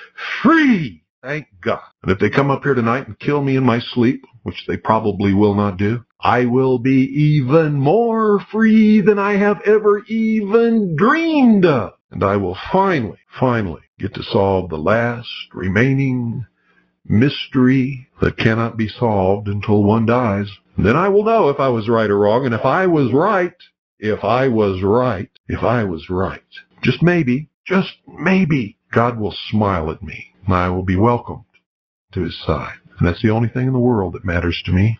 free. 0.41 1.03
Thank 1.21 1.47
God. 1.61 1.83
And 2.01 2.11
if 2.11 2.19
they 2.19 2.29
come 2.29 2.49
up 2.49 2.63
here 2.63 2.73
tonight 2.73 3.07
and 3.07 3.19
kill 3.19 3.41
me 3.41 3.55
in 3.55 3.63
my 3.63 3.79
sleep, 3.79 4.25
which 4.43 4.65
they 4.67 4.77
probably 4.77 5.33
will 5.33 5.53
not 5.53 5.77
do, 5.77 6.03
I 6.19 6.45
will 6.45 6.79
be 6.79 7.05
even 7.13 7.73
more 7.73 8.39
free 8.51 9.01
than 9.01 9.19
I 9.19 9.37
have 9.37 9.61
ever 9.65 10.03
even 10.05 10.95
dreamed 10.95 11.65
of. 11.65 11.93
And 12.11 12.23
I 12.23 12.37
will 12.37 12.57
finally, 12.71 13.19
finally 13.39 13.81
get 13.99 14.13
to 14.15 14.23
solve 14.23 14.69
the 14.69 14.77
last 14.77 15.29
remaining 15.53 16.45
mystery 17.05 18.07
that 18.21 18.37
cannot 18.37 18.77
be 18.77 18.87
solved 18.87 19.47
until 19.47 19.83
one 19.83 20.05
dies. 20.05 20.47
Then 20.77 20.95
I 20.95 21.09
will 21.09 21.23
know 21.23 21.49
if 21.49 21.59
I 21.59 21.69
was 21.69 21.89
right 21.89 22.09
or 22.09 22.19
wrong. 22.19 22.45
And 22.45 22.53
if 22.53 22.65
I 22.65 22.87
was 22.87 23.11
right, 23.13 23.53
if 23.99 24.23
I 24.23 24.47
was 24.47 24.81
right, 24.81 25.29
if 25.47 25.63
I 25.63 25.83
was 25.83 26.09
right, 26.09 26.41
just 26.83 27.03
maybe, 27.03 27.49
just 27.65 27.93
maybe, 28.07 28.77
God 28.91 29.19
will 29.19 29.35
smile 29.49 29.91
at 29.91 30.03
me 30.03 30.33
and 30.45 30.55
I 30.55 30.69
will 30.69 30.83
be 30.83 30.95
welcomed 30.95 31.45
to 32.13 32.21
his 32.21 32.37
side. 32.45 32.77
And 32.99 33.07
that's 33.07 33.21
the 33.21 33.29
only 33.29 33.49
thing 33.49 33.67
in 33.67 33.73
the 33.73 33.79
world 33.79 34.13
that 34.13 34.25
matters 34.25 34.61
to 34.65 34.71
me. 34.71 34.97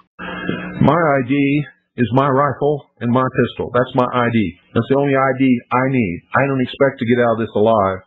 My 0.82 1.20
ID 1.24 1.64
is 1.98 2.10
my 2.14 2.28
rifle 2.30 2.88
and 3.00 3.12
my 3.12 3.26
pistol. 3.36 3.72
That's 3.74 3.94
my 3.96 4.08
ID. 4.14 4.60
That's 4.74 4.88
the 4.90 4.98
only 4.98 5.14
ID 5.14 5.62
I 5.72 5.90
need. 5.90 6.22
I 6.34 6.48
don't 6.48 6.62
expect 6.62 7.00
to 7.00 7.06
get 7.06 7.20
out 7.22 7.34
of 7.34 7.40
this 7.40 7.54
alive, 7.56 8.00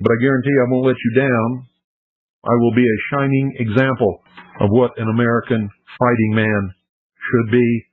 but 0.00 0.10
I 0.10 0.20
guarantee 0.20 0.50
I 0.58 0.70
won't 0.70 0.86
let 0.86 0.96
you 1.04 1.20
down. 1.20 1.68
I 2.44 2.54
will 2.60 2.74
be 2.74 2.84
a 2.84 3.04
shining 3.10 3.56
example 3.58 4.20
of 4.60 4.70
what 4.70 4.98
an 4.98 5.08
American 5.08 5.68
fighting 5.98 6.32
man 6.34 6.74
should 7.30 7.50
be 7.50 7.84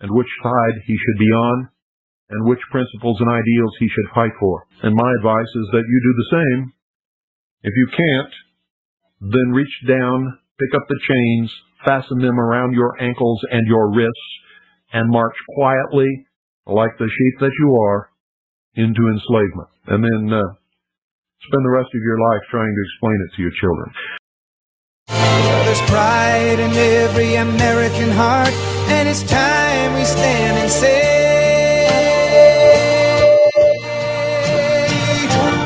and 0.00 0.10
which 0.10 0.28
side 0.42 0.82
he 0.86 0.96
should 0.96 1.18
be 1.18 1.30
on 1.30 1.68
and 2.30 2.48
which 2.48 2.60
principles 2.70 3.20
and 3.20 3.30
ideals 3.30 3.74
he 3.78 3.88
should 3.88 4.14
fight 4.14 4.32
for. 4.40 4.66
And 4.82 4.94
my 4.94 5.12
advice 5.18 5.52
is 5.54 5.68
that 5.72 5.84
you 5.86 6.00
do 6.02 6.14
the 6.16 6.30
same. 6.32 6.72
If 7.62 7.72
you 7.76 7.88
can't, 7.96 8.34
then 9.20 9.52
reach 9.52 9.74
down, 9.88 10.38
pick 10.58 10.74
up 10.74 10.86
the 10.88 11.00
chains, 11.08 11.52
fasten 11.84 12.18
them 12.18 12.40
around 12.40 12.72
your 12.72 13.00
ankles 13.00 13.40
and 13.50 13.66
your 13.66 13.94
wrists, 13.94 14.28
and 14.92 15.10
march 15.10 15.34
quietly, 15.54 16.26
like 16.66 16.96
the 16.98 17.08
sheep 17.08 17.40
that 17.40 17.52
you 17.58 17.76
are, 17.76 18.10
into 18.74 19.08
enslavement. 19.08 19.68
And 19.86 20.02
then 20.04 20.32
uh, 20.32 20.42
spend 21.48 21.64
the 21.64 21.70
rest 21.70 21.88
of 21.94 22.02
your 22.02 22.18
life 22.18 22.40
trying 22.50 22.74
to 22.74 22.82
explain 22.82 23.18
it 23.20 23.30
to 23.36 23.42
your 23.42 23.52
children. 23.60 23.92
There's 25.08 25.80
pride 25.90 26.58
in 26.60 26.72
every 26.72 27.34
American 27.36 28.10
heart, 28.10 28.52
and 28.88 29.08
it's 29.08 29.22
time 29.22 29.94
we 29.94 30.04
stand 30.04 30.58
and 30.58 30.70
say 30.70 31.00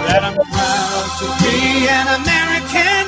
that 0.09 0.22
I'm 0.24 0.35
proud 0.35 1.09
to 1.20 1.26
be 1.45 1.89
an 1.89 2.07
American, 2.22 3.05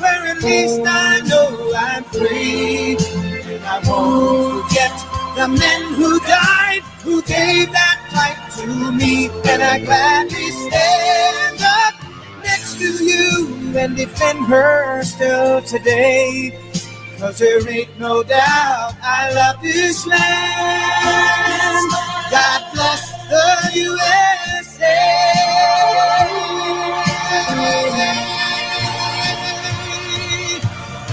where 0.00 0.22
at 0.32 0.42
least 0.42 0.80
I 0.84 1.20
know 1.26 1.72
I'm 1.76 2.04
free. 2.04 2.96
And 3.52 3.64
I 3.64 3.80
won't 3.88 4.64
forget 4.68 4.94
the 5.36 5.48
men 5.48 5.94
who 5.94 6.20
died, 6.20 6.82
who 7.02 7.22
gave 7.22 7.72
that 7.72 8.02
to 8.62 8.92
me, 8.92 9.28
and 9.44 9.62
I 9.62 9.78
gladly 9.80 10.50
stand 10.50 11.51
to 12.82 13.04
you 13.04 13.78
and 13.78 13.96
defend 13.96 14.44
her 14.46 15.02
still 15.04 15.62
today. 15.62 16.58
Cause 17.18 17.38
there 17.38 17.68
ain't 17.68 17.98
no 18.00 18.22
doubt 18.24 18.94
I 19.02 19.32
love 19.34 19.62
this 19.62 20.04
land. 20.06 21.90
God 22.30 22.62
bless 22.74 23.02
the 23.30 23.80
USA. 23.86 24.98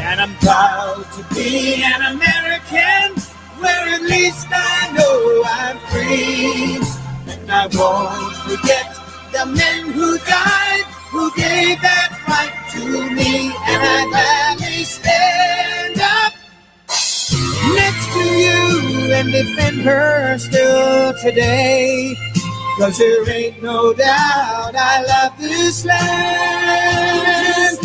And 0.02 0.20
I'm 0.22 0.36
proud 0.38 1.06
to 1.16 1.36
be 1.36 1.84
an 1.84 2.02
American 2.16 3.22
where 3.62 3.90
at 3.96 4.02
least 4.02 4.48
I 4.50 4.92
know 4.98 5.44
I'm 5.46 5.78
free. 5.92 6.80
And 7.32 7.52
I 7.52 7.68
won't 7.78 8.36
forget 8.48 8.96
the 9.32 9.46
men 9.46 9.92
who 9.92 10.18
died, 10.20 10.86
defend 19.44 19.82
her 19.82 20.38
still 20.38 21.14
today. 21.22 22.14
Cause 22.78 22.98
there 22.98 23.30
ain't 23.30 23.64
no 23.64 23.94
doubt 23.94 24.76
I 24.76 25.02
love 25.04 25.38
this 25.40 25.86
land. 25.86 27.78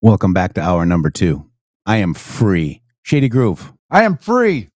Welcome 0.00 0.32
back 0.32 0.54
to 0.54 0.60
hour 0.60 0.86
number 0.86 1.10
two. 1.10 1.44
I 1.86 1.96
am 1.96 2.14
free. 2.14 2.82
Shady 3.02 3.28
Grove. 3.28 3.72
I 3.90 4.04
am 4.04 4.16
free, 4.16 4.68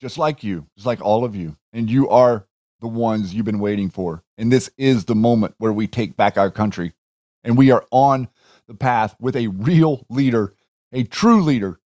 just 0.00 0.16
like 0.18 0.44
you, 0.44 0.66
just 0.76 0.86
like 0.86 1.00
all 1.00 1.24
of 1.24 1.34
you. 1.34 1.56
And 1.72 1.90
you 1.90 2.08
are 2.10 2.47
the 2.80 2.88
ones 2.88 3.34
you've 3.34 3.44
been 3.44 3.58
waiting 3.58 3.90
for. 3.90 4.22
And 4.36 4.52
this 4.52 4.70
is 4.76 5.04
the 5.04 5.14
moment 5.14 5.54
where 5.58 5.72
we 5.72 5.86
take 5.86 6.16
back 6.16 6.36
our 6.36 6.50
country. 6.50 6.92
And 7.44 7.56
we 7.56 7.70
are 7.70 7.84
on 7.90 8.28
the 8.66 8.74
path 8.74 9.16
with 9.20 9.36
a 9.36 9.48
real 9.48 10.04
leader, 10.10 10.54
a 10.92 11.04
true 11.04 11.42
leader, 11.42 11.80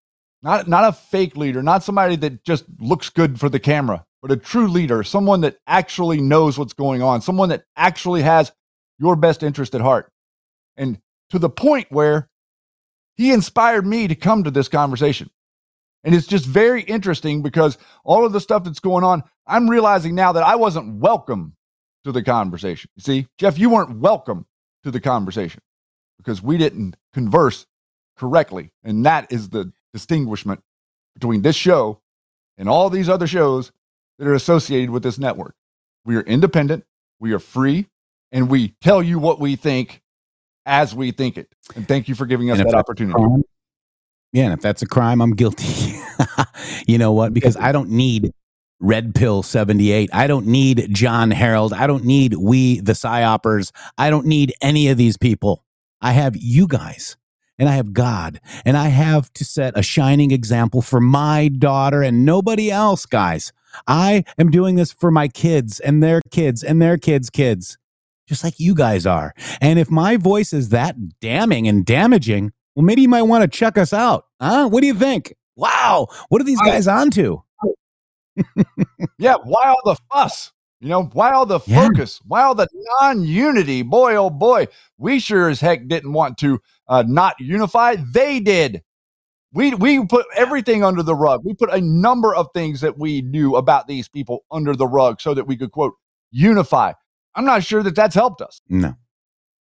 not, 0.43 0.69
not 0.69 0.89
a 0.89 0.93
fake 0.93 1.37
leader, 1.37 1.63
not 1.63 1.83
somebody 1.83 2.17
that 2.17 2.45
just 2.45 2.65
looks 2.79 3.11
good 3.11 3.39
for 3.39 3.49
the 3.49 3.61
camera, 3.61 4.05
but 4.23 4.33
a 4.33 4.37
true 4.37 4.69
leader, 4.69 5.03
someone 5.03 5.43
that 5.43 5.59
actually 5.67 6.21
knows 6.21 6.59
what's 6.59 6.73
going 6.73 7.03
on, 7.03 7.21
someone 7.21 7.51
that 7.51 7.65
actually 7.77 8.23
has 8.23 8.53
your 8.99 9.17
best 9.17 9.43
interest 9.43 9.75
at 9.75 9.81
heart. 9.81 10.11
And 10.77 11.01
to 11.31 11.39
the 11.39 11.51
point 11.51 11.87
where 11.91 12.29
he 13.17 13.33
inspired 13.33 13.87
me 13.87 14.09
to 14.09 14.15
come 14.15 14.45
to 14.45 14.51
this 14.51 14.69
conversation. 14.69 15.31
And 16.05 16.15
it's 16.15 16.27
just 16.27 16.47
very 16.47 16.83
interesting 16.83 17.43
because 17.43 17.77
all 18.05 18.25
of 18.25 18.33
the 18.33 18.41
stuff 18.41 18.65
that's 18.65 18.81
going 18.81 19.05
on, 19.05 19.23
I'm 19.47 19.69
realizing 19.69 20.15
now 20.15 20.33
that 20.33 20.43
I 20.43 20.57
wasn't 20.57 21.01
welcome 21.01 21.55
to 22.05 22.13
the 22.13 22.23
conversation. 22.23 22.91
You 22.97 23.03
see, 23.03 23.27
Jeff, 23.39 23.59
you 23.59 23.71
weren't 23.71 23.99
welcome 23.99 24.47
to 24.85 24.91
the 24.91 25.01
conversation 25.01 25.61
because 26.19 26.43
we 26.43 26.57
didn't 26.57 26.97
converse 27.13 27.67
correctly. 28.17 28.71
And 28.83 29.05
that 29.07 29.31
is 29.31 29.51
the 29.51 29.73
distinguishment 29.93 30.63
between 31.15 31.43
this 31.43 31.57
show 31.57 32.01
and 32.57 32.69
all 32.69 32.89
these 32.91 33.09
other 33.09 33.27
shows 33.27 33.73
that 34.19 34.27
are 34.27 34.35
associated 34.35 34.91
with 34.91 35.03
this 35.03 35.19
network. 35.19 35.55
We 36.05 36.17
are 36.17 36.23
independent, 36.23 36.85
we 37.19 37.33
are 37.33 37.39
free, 37.39 37.87
and 38.33 38.49
we 38.49 38.75
tell 38.81 39.03
you 39.03 39.19
what 39.19 39.41
we 39.41 39.57
think 39.57 40.03
as 40.65 40.95
we 40.95 41.11
think 41.11 41.37
it. 41.37 41.49
And 41.75 41.87
thank 41.89 42.09
you 42.09 42.15
for 42.15 42.27
giving 42.27 42.51
us 42.51 42.59
that 42.59 42.75
opportunity. 42.75 43.43
Yeah, 44.33 44.45
and 44.45 44.53
if 44.53 44.61
that's 44.61 44.83
a 44.83 44.87
crime, 44.87 45.21
I'm 45.21 45.35
guilty. 45.35 45.95
you 46.87 46.99
know 46.99 47.13
what? 47.13 47.35
Because 47.35 47.57
I 47.57 47.73
don't 47.73 47.91
need 47.91 48.33
Red 48.81 49.15
Pill 49.15 49.43
78. 49.43 50.11
I 50.13 50.27
don't 50.27 50.47
need 50.47 50.89
John 50.93 51.31
Harold. 51.31 51.73
I 51.73 51.87
don't 51.87 52.05
need 52.05 52.35
we, 52.35 52.81
the 52.81 52.93
psyopers. 52.93 53.73
I 53.99 54.09
don't 54.09 54.27
need 54.27 54.55
any 54.63 54.89
of 54.89 54.97
these 54.97 55.17
people. 55.17 55.65
I 56.01 56.13
have 56.13 56.37
you 56.37 56.67
guys 56.67 57.17
and 57.59 57.69
I 57.69 57.73
have 57.73 57.93
God 57.93 58.41
and 58.65 58.77
I 58.77 58.89
have 58.89 59.33
to 59.35 59.45
set 59.45 59.77
a 59.77 59.83
shining 59.83 60.31
example 60.31 60.81
for 60.81 61.01
my 61.01 61.49
daughter 61.49 62.03
and 62.03 62.25
nobody 62.25 62.71
else, 62.71 63.05
guys. 63.05 63.53
I 63.87 64.25
am 64.39 64.51
doing 64.51 64.77
this 64.77 64.93
for 64.93 65.11
my 65.11 65.29
kids 65.29 65.79
and 65.79 66.03
their 66.03 66.23
kids 66.31 66.65
and 66.65 66.81
their 66.81 66.97
kids' 66.97 67.31
kids, 67.31 67.79
just 68.27 68.43
like 68.43 68.59
you 68.59 68.75
guys 68.75 69.07
are. 69.07 69.35
And 69.61 69.79
if 69.79 69.91
my 69.91 70.17
voice 70.17 70.53
is 70.53 70.71
that 70.71 71.21
damning 71.21 71.69
and 71.69 71.85
damaging, 71.85 72.53
well, 72.81 72.87
maybe 72.87 73.03
you 73.03 73.11
might 73.11 73.21
want 73.23 73.43
to 73.43 73.59
check 73.59 73.77
us 73.77 73.93
out. 73.93 74.25
Huh? 74.41 74.67
What 74.67 74.81
do 74.81 74.87
you 74.87 74.95
think? 74.95 75.35
Wow. 75.55 76.07
What 76.31 76.41
are 76.41 76.45
these 76.45 76.63
guys 76.63 76.89
onto? 76.89 77.43
yeah, 79.19 79.35
why 79.45 79.67
all 79.67 79.83
the 79.85 79.97
fuss? 80.11 80.51
You 80.81 80.89
know, 80.89 81.03
why 81.13 81.33
all 81.33 81.45
the 81.45 81.61
focus? 81.61 82.23
Why 82.27 82.43
all 82.43 82.55
the 82.55 82.67
non-unity? 83.03 83.83
Boy, 83.83 84.17
oh 84.17 84.31
boy, 84.31 84.69
we 84.97 85.21
sure 85.21 85.51
as 85.51 85.61
heck 85.61 85.89
didn't 85.89 86.15
want 86.15 86.39
to 86.39 86.59
uh, 86.89 87.05
not 87.07 87.35
unify. 87.39 87.97
They 87.97 88.41
did. 88.41 88.83
We 89.53 89.75
we 89.75 90.03
put 90.07 90.25
everything 90.35 90.83
under 90.83 91.03
the 91.03 91.15
rug. 91.15 91.43
We 91.45 91.53
put 91.53 91.69
a 91.69 91.83
number 91.83 92.35
of 92.35 92.47
things 92.55 92.81
that 92.81 92.99
we 92.99 93.21
knew 93.21 93.57
about 93.57 93.89
these 93.89 94.09
people 94.09 94.47
under 94.51 94.75
the 94.75 94.87
rug 94.87 95.21
so 95.21 95.35
that 95.35 95.47
we 95.47 95.55
could 95.55 95.71
quote 95.71 95.93
unify. 96.31 96.95
I'm 97.35 97.45
not 97.45 97.63
sure 97.63 97.83
that 97.83 97.95
that's 97.95 98.15
helped 98.15 98.41
us. 98.41 98.63
No. 98.71 98.95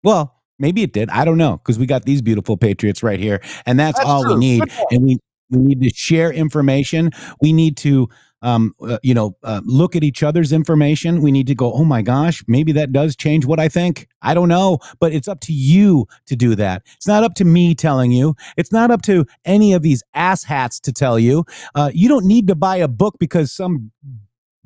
Well, 0.03 0.34
maybe 0.59 0.83
it 0.83 0.93
did. 0.93 1.09
I 1.09 1.25
don't 1.25 1.37
know 1.37 1.57
because 1.57 1.77
we 1.79 1.85
got 1.85 2.05
these 2.05 2.21
beautiful 2.21 2.57
patriots 2.57 3.03
right 3.03 3.19
here, 3.19 3.41
and 3.65 3.79
that's, 3.79 3.97
That's 3.97 4.09
all 4.09 4.23
true. 4.23 4.33
we 4.35 4.39
need. 4.39 4.63
And 4.91 5.03
we 5.05 5.19
we 5.49 5.59
need 5.59 5.81
to 5.81 5.89
share 5.89 6.31
information. 6.31 7.11
We 7.39 7.53
need 7.53 7.77
to, 7.77 8.09
um, 8.41 8.73
uh, 8.81 8.97
you 9.03 9.13
know, 9.13 9.37
uh, 9.43 9.61
look 9.63 9.95
at 9.95 10.03
each 10.03 10.23
other's 10.23 10.51
information. 10.51 11.21
We 11.21 11.31
need 11.31 11.45
to 11.47 11.55
go. 11.55 11.71
Oh 11.71 11.85
my 11.85 12.01
gosh, 12.01 12.43
maybe 12.47 12.71
that 12.73 12.91
does 12.91 13.15
change 13.15 13.45
what 13.45 13.59
I 13.59 13.69
think. 13.69 14.07
I 14.23 14.33
don't 14.33 14.49
know, 14.49 14.79
but 14.99 15.13
it's 15.13 15.27
up 15.27 15.41
to 15.41 15.53
you 15.53 16.07
to 16.25 16.35
do 16.35 16.55
that. 16.55 16.81
It's 16.95 17.07
not 17.07 17.23
up 17.23 17.35
to 17.35 17.45
me 17.45 17.75
telling 17.75 18.11
you. 18.11 18.35
It's 18.57 18.71
not 18.71 18.89
up 18.91 19.03
to 19.03 19.25
any 19.45 19.73
of 19.73 19.83
these 19.83 20.03
asshats 20.15 20.81
to 20.81 20.91
tell 20.91 21.19
you. 21.19 21.45
Uh, 21.75 21.91
you 21.93 22.09
don't 22.09 22.25
need 22.25 22.47
to 22.47 22.55
buy 22.55 22.77
a 22.77 22.87
book 22.87 23.15
because 23.19 23.51
some 23.51 23.91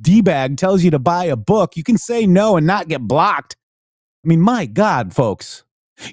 d 0.02 0.22
bag 0.22 0.56
tells 0.56 0.82
you 0.84 0.92
to 0.92 1.00
buy 1.00 1.26
a 1.26 1.36
book. 1.36 1.76
You 1.76 1.84
can 1.84 1.98
say 1.98 2.26
no 2.26 2.56
and 2.56 2.66
not 2.66 2.88
get 2.88 3.02
blocked. 3.02 3.58
I 4.24 4.30
mean, 4.30 4.42
my 4.42 4.66
God, 4.66 5.14
folks. 5.14 5.64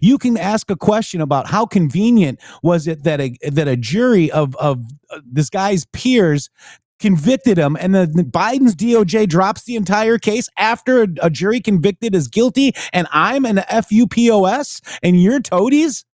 You 0.01 0.19
can 0.19 0.37
ask 0.37 0.71
a 0.71 0.77
question 0.77 1.21
about 1.21 1.47
how 1.47 1.67
convenient 1.67 2.41
was 2.63 2.87
it 2.87 3.05
that 3.05 3.21
a 3.21 3.37
that 3.51 3.69
a 3.69 3.77
jury 3.77 4.31
of 4.31 4.57
of 4.57 4.85
uh, 5.11 5.21
this 5.25 5.51
guy's 5.51 5.85
peers 5.87 6.51
convicted 6.99 7.59
him, 7.59 7.77
and 7.79 7.95
the, 7.95 8.07
the 8.07 8.23
Biden's 8.23 8.75
DOJ 8.75 9.29
drops 9.29 9.65
the 9.65 9.77
entire 9.77 10.19
case 10.19 10.49
after 10.59 11.03
a, 11.03 11.09
a 11.23 11.31
jury 11.31 11.61
convicted 11.61 12.15
is 12.15 12.29
guilty, 12.29 12.73
and 12.93 13.07
I'm 13.13 13.45
an 13.45 13.57
FUPOS, 13.57 14.99
and 15.03 15.21
you're 15.21 15.41
toadies. 15.41 16.05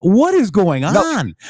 What 0.00 0.34
is 0.34 0.50
going 0.50 0.84
on? 0.84 0.94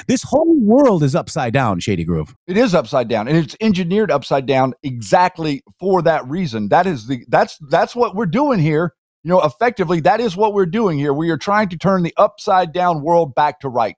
This 0.08 0.22
whole 0.22 0.60
world 0.60 1.02
is 1.02 1.14
upside 1.14 1.54
down, 1.54 1.80
Shady 1.80 2.04
Grove. 2.04 2.36
It 2.46 2.58
is 2.58 2.74
upside 2.74 3.08
down, 3.08 3.26
and 3.26 3.38
it's 3.38 3.56
engineered 3.62 4.10
upside 4.10 4.44
down 4.44 4.74
exactly 4.82 5.62
for 5.80 6.02
that 6.02 6.26
reason. 6.28 6.68
That 6.68 6.86
is 6.86 7.06
the 7.06 7.24
that's 7.28 7.56
that's 7.70 7.96
what 7.96 8.14
we're 8.14 8.26
doing 8.26 8.58
here. 8.58 8.94
You 9.24 9.30
know, 9.30 9.42
effectively, 9.42 10.00
that 10.00 10.20
is 10.20 10.36
what 10.36 10.52
we're 10.52 10.66
doing 10.66 10.98
here. 10.98 11.12
We 11.12 11.30
are 11.30 11.38
trying 11.38 11.68
to 11.68 11.76
turn 11.76 12.02
the 12.02 12.14
upside 12.16 12.72
down 12.72 13.02
world 13.02 13.34
back 13.34 13.60
to 13.60 13.68
right. 13.68 13.96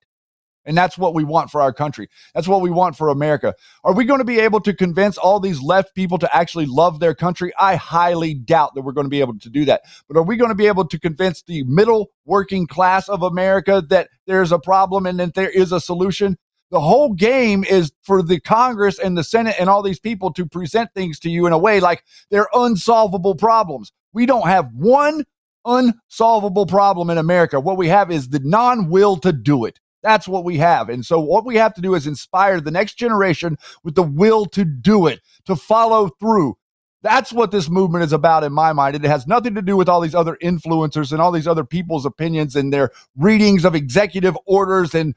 And 0.67 0.77
that's 0.77 0.97
what 0.97 1.15
we 1.15 1.25
want 1.25 1.51
for 1.51 1.61
our 1.61 1.73
country. 1.73 2.09
That's 2.35 2.49
what 2.49 2.63
we 2.63 2.71
want 2.71 2.97
for 2.97 3.09
America. 3.09 3.55
Are 3.85 3.93
we 3.93 4.05
going 4.05 4.21
to 4.21 4.25
be 4.25 4.41
able 4.41 4.61
to 4.61 4.73
convince 4.73 5.19
all 5.19 5.39
these 5.41 5.61
left 5.61 5.95
people 5.95 6.19
to 6.19 6.37
actually 6.37 6.67
love 6.67 7.01
their 7.01 7.15
country? 7.15 7.53
I 7.59 7.77
highly 7.77 8.35
doubt 8.35 8.75
that 8.75 8.83
we're 8.83 8.93
going 8.93 9.05
to 9.07 9.11
be 9.11 9.21
able 9.21 9.39
to 9.39 9.51
do 9.51 9.65
that. 9.67 9.83
But 10.09 10.17
are 10.17 10.23
we 10.23 10.37
going 10.37 10.51
to 10.51 10.55
be 10.55 10.67
able 10.67 10.87
to 10.87 10.99
convince 10.99 11.43
the 11.43 11.65
middle 11.65 12.11
working 12.25 12.67
class 12.67 13.09
of 13.09 13.23
America 13.23 13.83
that 13.91 14.09
there's 14.27 14.53
a 14.53 14.59
problem 14.59 15.07
and 15.07 15.21
that 15.21 15.35
there 15.35 15.51
is 15.51 15.71
a 15.71 15.81
solution? 15.81 16.39
The 16.71 16.81
whole 16.81 17.13
game 17.13 17.63
is 17.65 17.93
for 18.03 18.23
the 18.23 18.41
Congress 18.41 18.99
and 18.99 19.19
the 19.19 19.25
Senate 19.25 19.57
and 19.59 19.69
all 19.69 19.83
these 19.83 20.01
people 20.01 20.33
to 20.33 20.47
present 20.47 20.93
things 20.95 21.19
to 21.21 21.31
you 21.31 21.47
in 21.47 21.53
a 21.53 21.59
way 21.59 21.79
like 21.79 22.05
they're 22.31 22.49
unsolvable 22.55 23.35
problems. 23.35 23.93
We 24.15 24.27
don't 24.27 24.47
have 24.47 24.73
one 24.73 25.25
unsolvable 25.67 26.67
problem 26.67 27.11
in 27.11 27.19
America. 27.19 27.61
What 27.61 27.77
we 27.77 27.89
have 27.89 28.11
is 28.11 28.29
the 28.29 28.41
non 28.41 28.89
will 28.89 29.17
to 29.19 29.33
do 29.33 29.65
it. 29.65 29.81
That's 30.03 30.29
what 30.29 30.45
we 30.45 30.59
have. 30.59 30.89
And 30.89 31.05
so, 31.05 31.19
what 31.19 31.45
we 31.45 31.57
have 31.57 31.75
to 31.75 31.81
do 31.81 31.95
is 31.95 32.07
inspire 32.07 32.61
the 32.61 32.71
next 32.71 32.95
generation 32.95 33.57
with 33.83 33.95
the 33.95 34.03
will 34.03 34.47
to 34.47 34.65
do 34.65 35.07
it, 35.07 35.21
to 35.47 35.57
follow 35.57 36.11
through. 36.21 36.57
That's 37.03 37.33
what 37.33 37.51
this 37.51 37.69
movement 37.69 38.05
is 38.05 38.13
about 38.13 38.45
in 38.45 38.53
my 38.53 38.73
mind. 38.73 38.97
It 38.97 39.05
has 39.05 39.27
nothing 39.27 39.55
to 39.57 39.63
do 39.63 39.77
with 39.77 39.91
all 39.91 40.01
these 40.01 40.15
other 40.15 40.39
influencers 40.43 41.13
and 41.13 41.21
all 41.21 41.33
these 41.33 41.47
other 41.47 41.65
people's 41.65 42.07
opinions 42.07 42.57
and 42.57 42.73
their 42.73 42.91
readings 43.17 43.67
of 43.67 43.75
executive 43.75 44.39
orders 44.47 44.95
and 44.95 45.15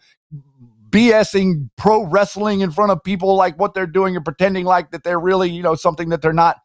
BSing 0.89 1.69
pro 1.77 2.03
wrestling 2.05 2.61
in 2.61 2.71
front 2.71 2.91
of 2.91 3.03
people 3.03 3.35
like 3.35 3.57
what 3.59 3.73
they're 3.73 3.87
doing 3.87 4.15
and 4.15 4.25
pretending 4.25 4.65
like 4.65 4.91
that 4.91 5.03
they're 5.03 5.19
really, 5.19 5.49
you 5.49 5.63
know, 5.63 5.75
something 5.75 6.09
that 6.09 6.21
they're 6.21 6.33
not. 6.33 6.57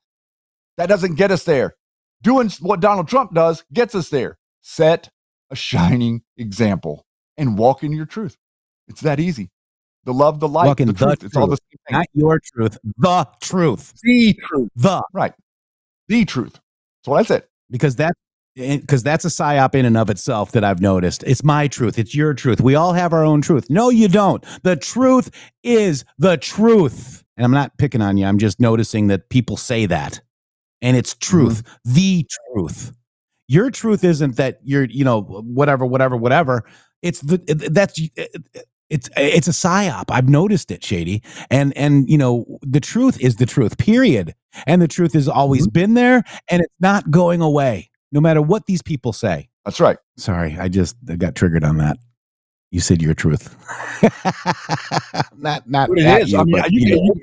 That 0.77 0.89
doesn't 0.89 1.17
get 1.17 1.31
us 1.31 1.45
there. 1.45 1.77
Doing 2.23 2.51
what 2.61 2.81
Donald 2.81 3.09
Trump 3.09 3.35
does 3.35 3.65
gets 3.73 3.95
us 3.95 4.09
there. 4.09 4.39
Set 4.63 5.11
a 5.51 5.57
shining 5.57 6.23
example 6.37 7.05
and 7.37 7.59
walk 7.59 7.83
in 7.83 7.93
your 7.93 8.07
truth. 8.07 8.37
It's 8.89 9.01
that 9.03 9.21
easy. 9.21 9.51
The 10.05 10.13
love, 10.13 10.41
the 10.41 10.49
light, 10.49 10.77
the, 10.77 10.87
the 10.87 10.93
truth. 10.93 11.23
It's 11.23 11.37
all 11.37 11.47
the 11.47 11.57
same 11.57 11.79
thing. 11.89 11.99
Not 11.99 12.07
your 12.13 12.41
truth, 12.41 12.79
the 12.99 13.29
truth. 13.41 13.93
The 14.03 14.35
truth. 14.35 14.69
The 14.75 15.03
right. 15.13 15.33
The 16.09 16.25
truth. 16.25 16.55
So 16.55 16.59
that's 16.59 17.09
what 17.09 17.21
I 17.21 17.23
said. 17.23 17.45
Because 17.71 17.97
that 17.97 18.15
eh, 18.57 18.79
because 18.79 19.03
that's 19.03 19.25
a 19.25 19.29
psyop 19.29 19.75
in 19.75 19.85
and 19.85 19.97
of 19.97 20.11
itself 20.11 20.53
that 20.53 20.65
I've 20.65 20.81
noticed. 20.81 21.23
It's 21.25 21.45
my 21.45 21.69
truth. 21.69 21.99
It's 21.99 22.15
your 22.15 22.35
truth. 22.35 22.61
We 22.61 22.75
all 22.75 22.93
have 22.93 23.13
our 23.13 23.25
own 23.25 23.43
truth. 23.43 23.71
No, 23.71 23.91
you 23.91 24.09
don't. 24.09 24.45
The 24.63 24.77
truth 24.77 25.31
is 25.63 26.05
the 26.19 26.37
truth. 26.37 27.25
And 27.37 27.45
I'm 27.45 27.53
not 27.53 27.79
picking 27.79 28.03
on 28.03 28.17
you. 28.17 28.27
I'm 28.27 28.39
just 28.39 28.61
noticing 28.61 29.07
that 29.07 29.29
people 29.29 29.57
say 29.57 29.87
that. 29.87 30.21
And 30.83 30.97
it's 30.97 31.15
truth, 31.15 31.63
the 31.85 32.27
truth. 32.53 32.93
Your 33.49 33.71
truth 33.71 34.05
isn't 34.05 34.37
that 34.37 34.59
you're, 34.63 34.85
you 34.85 35.05
know, 35.05 35.23
whatever, 35.23 35.87
whatever, 35.87 36.17
whatever. 36.17 36.65
It's 37.03 37.21
the 37.21 37.39
that's 37.71 38.01
it's 38.91 39.09
it's 39.17 39.49
a 39.49 39.53
psyop. 39.53 40.05
I've 40.11 40.29
noticed 40.29 40.71
it, 40.71 40.85
Shady. 40.85 41.23
And 41.51 41.77
and 41.77 42.09
you 42.11 42.19
know, 42.19 42.59
the 42.63 42.81
truth 42.81 43.21
is 43.21 43.37
the 43.37 43.47
truth. 43.47 43.79
Period. 43.79 44.35
And 44.67 44.83
the 44.83 44.89
truth 44.89 45.15
has 45.15 45.29
always 45.29 45.67
been 45.67 45.95
there, 45.95 46.23
and 46.51 46.61
it's 46.61 46.75
not 46.79 47.11
going 47.11 47.41
away, 47.41 47.91
no 48.13 48.21
matter 48.21 48.43
what 48.43 48.67
these 48.67 48.83
people 48.83 49.15
say. 49.15 49.49
That's 49.65 49.81
right. 49.81 49.97
Sorry, 50.19 50.59
I 50.59 50.69
just 50.69 50.97
I 51.09 51.17
got 51.17 51.35
triggered 51.35 51.65
on 51.65 51.79
that. 51.79 51.97
You 52.71 52.81
said 52.81 53.01
your 53.01 53.15
truth. 53.15 53.55
not 55.39 55.69
not 55.69 55.89
But 55.89 55.99
it 55.99 56.29
you, 56.29 56.39
I 56.39 56.45
mean, 56.45 56.65
you, 56.71 56.97
you. 56.97 57.15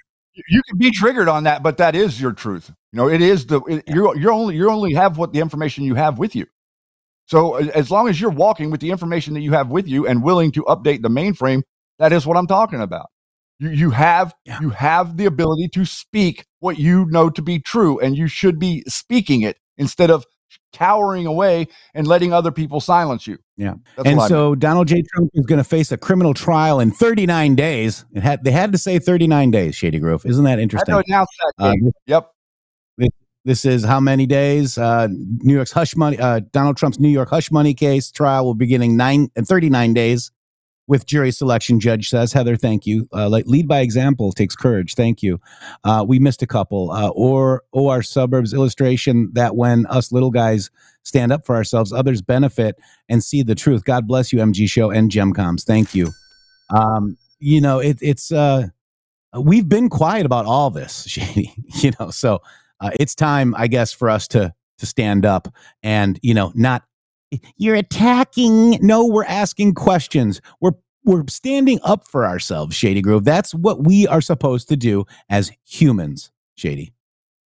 You, 0.48 0.62
can 0.64 0.78
be 0.78 0.92
triggered 0.92 1.28
on 1.28 1.44
that, 1.44 1.64
but 1.64 1.78
that 1.78 1.96
is 1.96 2.20
your 2.20 2.32
truth. 2.32 2.72
You 2.92 2.98
know, 2.98 3.10
it 3.10 3.22
is 3.22 3.46
the 3.46 3.62
it, 3.62 3.84
you're 3.88 4.18
you're 4.18 4.32
only 4.32 4.56
you 4.56 4.70
only 4.70 4.94
have 4.94 5.18
what 5.18 5.34
the 5.34 5.40
information 5.40 5.84
you 5.84 5.96
have 5.96 6.18
with 6.20 6.36
you. 6.36 6.46
So 7.26 7.56
as 7.56 7.92
long 7.92 8.08
as 8.08 8.20
you're 8.20 8.32
walking 8.32 8.72
with 8.72 8.82
the 8.82 8.90
information 8.90 9.36
that 9.36 9.42
you 9.42 9.52
have 9.52 9.70
with 9.70 9.88
you 9.88 10.08
and 10.08 10.24
willing 10.24 10.52
to 10.54 10.64
update 10.64 11.04
the 11.04 11.10
mainframe, 11.10 11.62
that 12.00 12.12
is 12.12 12.26
what 12.26 12.38
I'm 12.38 12.48
talking 12.48 12.82
about. 12.82 13.08
You 13.60 13.70
you 13.70 13.90
have 13.92 14.34
you 14.62 14.70
have 14.72 15.18
the 15.18 15.26
ability 15.26 15.70
to 15.74 15.86
speak 15.86 16.46
what 16.60 16.80
you 16.80 17.06
know 17.10 17.30
to 17.30 17.42
be 17.42 17.60
true, 17.60 18.00
and 18.00 18.18
you 18.18 18.28
should 18.28 18.58
be 18.58 18.84
speaking 18.88 19.42
it 19.42 19.58
instead 19.78 20.10
of 20.10 20.26
cowering 20.74 21.26
away 21.26 21.68
and 21.94 22.08
letting 22.08 22.34
other 22.34 22.52
people 22.52 22.80
silence 22.80 23.28
you. 23.28 23.38
Yeah. 23.58 23.76
That's 23.98 24.10
and 24.10 24.22
so 24.24 24.56
Donald 24.56 24.88
J. 24.88 25.04
Trump 25.14 25.32
is 25.34 25.46
going 25.46 25.58
to 25.58 25.64
face 25.64 25.92
a 25.92 25.98
criminal 25.98 26.34
trial 26.34 26.80
in 26.80 26.92
39 26.92 27.56
days. 27.56 28.06
It 28.14 28.24
had 28.24 28.44
they 28.44 28.52
had 28.52 28.72
to 28.72 28.78
say 28.78 29.00
39 29.00 29.52
days, 29.52 29.76
Shady 29.76 30.00
Grove. 30.00 30.26
Isn't 30.26 30.44
that 30.46 30.60
I 30.60 30.62
interesting? 30.62 30.96
that. 30.96 31.28
Uh, 31.58 31.74
yep. 32.06 32.32
This, 32.98 33.10
this 33.46 33.66
is 33.66 33.84
how 33.84 34.00
many 34.00 34.26
days? 34.26 34.78
Uh, 34.78 35.08
New 35.10 35.54
York's 35.54 35.72
hush 35.72 35.96
money. 35.96 36.18
Uh, 36.18 36.42
Donald 36.52 36.78
Trump's 36.78 37.00
New 37.00 37.10
York 37.10 37.30
hush 37.30 37.52
money 37.52 37.74
case 37.74 38.12
trial 38.12 38.46
will 38.46 38.54
be 38.54 38.66
beginning 38.66 38.98
nine 38.98 39.30
and 39.36 39.48
39 39.48 39.94
days 39.94 40.32
with 40.90 41.06
jury 41.06 41.32
selection. 41.32 41.80
Judge 41.80 42.10
says, 42.10 42.34
Heather, 42.34 42.58
thank 42.58 42.88
you. 42.88 43.08
Uh, 43.14 43.28
lead 43.28 43.68
by 43.68 43.80
example 43.80 44.32
takes 44.32 44.56
courage. 44.56 44.96
Thank 44.96 45.22
you. 45.22 45.40
Uh, 45.84 46.04
we 46.06 46.18
missed 46.18 46.42
a 46.42 46.48
couple. 46.48 46.92
Uh, 46.92 47.10
or 47.10 47.64
or 47.72 48.02
suburbs 48.02 48.54
illustration 48.54 49.30
that 49.34 49.56
when 49.56 49.86
us 49.86 50.12
little 50.12 50.32
guys 50.32 50.72
stand 51.04 51.32
up 51.32 51.46
for 51.46 51.56
ourselves, 51.56 51.94
others 51.94 52.24
benefit 52.24 52.76
and 53.08 53.24
see 53.24 53.44
the 53.44 53.56
truth. 53.56 53.84
God 53.84 54.08
bless 54.08 54.34
you, 54.34 54.40
MG 54.40 54.68
Show 54.68 54.90
and 54.90 55.12
Gemcoms. 55.12 55.64
Thank 55.64 55.94
you. 55.94 56.10
Um, 56.76 57.18
you 57.40 57.62
know, 57.62 57.78
it, 57.80 58.00
it's 58.02 58.32
uh, 58.32 58.68
we've 59.40 59.70
been 59.70 59.90
quiet 59.90 60.26
about 60.26 60.46
all 60.46 60.72
this, 60.72 61.06
Shady. 61.08 61.54
You 61.82 61.92
know, 62.00 62.10
so 62.10 62.42
uh, 62.82 62.90
it's 63.00 63.14
time, 63.14 63.54
I 63.56 63.68
guess, 63.68 63.94
for 63.94 64.10
us 64.10 64.28
to 64.30 64.54
to 64.80 64.86
stand 64.86 65.26
up 65.26 65.54
and 65.84 66.20
you 66.24 66.34
know 66.34 66.52
not 66.56 66.84
you're 67.58 67.76
attacking. 67.76 68.80
No, 68.82 69.06
we're 69.06 69.26
asking 69.26 69.76
questions. 69.76 70.42
We're 70.62 70.72
we're 71.06 71.24
standing 71.28 71.80
up 71.84 72.08
for 72.08 72.26
ourselves, 72.26 72.76
Shady 72.76 73.02
Grove. 73.02 73.24
That's 73.24 73.54
what 73.54 73.86
we 73.86 74.06
are 74.08 74.22
supposed 74.22 74.68
to 74.70 74.76
do 74.76 75.06
as 75.30 75.52
humans, 75.66 76.32
Shady. 76.56 76.94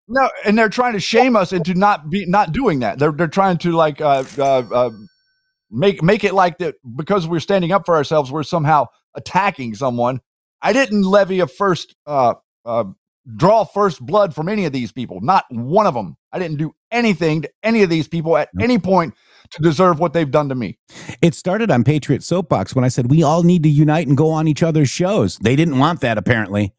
No, 0.08 0.30
and 0.44 0.58
they're 0.58 0.70
trying 0.70 0.94
to 0.94 1.00
shame 1.00 1.36
us 1.36 1.54
into 1.54 1.74
not 1.74 2.10
be 2.10 2.26
not 2.26 2.52
doing 2.52 2.80
that. 2.80 3.00
They're 3.00 3.12
they're 3.12 3.28
trying 3.28 3.58
to 3.60 3.72
like 3.72 4.02
uh, 4.02 4.24
uh, 4.38 4.64
uh, 4.72 4.92
make 5.72 6.04
make 6.04 6.24
it 6.24 6.34
like 6.34 6.58
that 6.58 6.76
because 6.96 7.28
we're 7.28 7.40
standing 7.40 7.72
up 7.72 7.86
for 7.86 7.96
ourselves. 7.96 8.32
We're 8.32 8.44
somehow 8.44 8.88
attacking 9.16 9.76
someone. 9.76 10.20
I 10.62 10.74
didn't 10.74 11.04
levy 11.04 11.40
a 11.40 11.48
first 11.48 11.96
uh, 12.06 12.36
uh, 12.66 12.86
draw 13.38 13.64
first 13.64 14.06
blood 14.06 14.36
from 14.36 14.50
any 14.50 14.66
of 14.66 14.74
these 14.74 14.92
people. 14.92 15.22
Not 15.22 15.46
one 15.50 15.88
of 15.88 15.94
them. 15.94 16.18
I 16.32 16.40
didn't 16.40 16.58
do 16.58 16.74
anything 16.92 17.44
to 17.44 17.50
any 17.64 17.84
of 17.84 17.90
these 17.90 18.08
people 18.08 18.36
at 18.38 18.50
any 18.60 18.80
point 18.80 19.14
to 19.54 19.62
deserve 19.62 19.99
what 19.99 20.14
they've 20.14 20.30
done 20.30 20.49
to 20.49 20.56
me. 20.56 20.78
It 21.22 21.36
started 21.36 21.72
on 21.72 21.84
Patriot 21.84 22.24
Soapbox 22.24 22.76
when 22.76 22.84
I 22.84 22.88
said 22.88 23.10
we 23.10 23.24
all 23.24 23.43
need 23.43 23.64
to 23.64 23.70
unite 23.70 24.08
and 24.08 24.18
go 24.18 24.30
on 24.30 24.47
each 24.47 24.64
other's 24.64 24.89
shows. 24.89 25.38
They 25.38 25.56
didn't 25.56 25.80
want 25.80 26.01
that 26.01 26.18
apparently. 26.18 26.74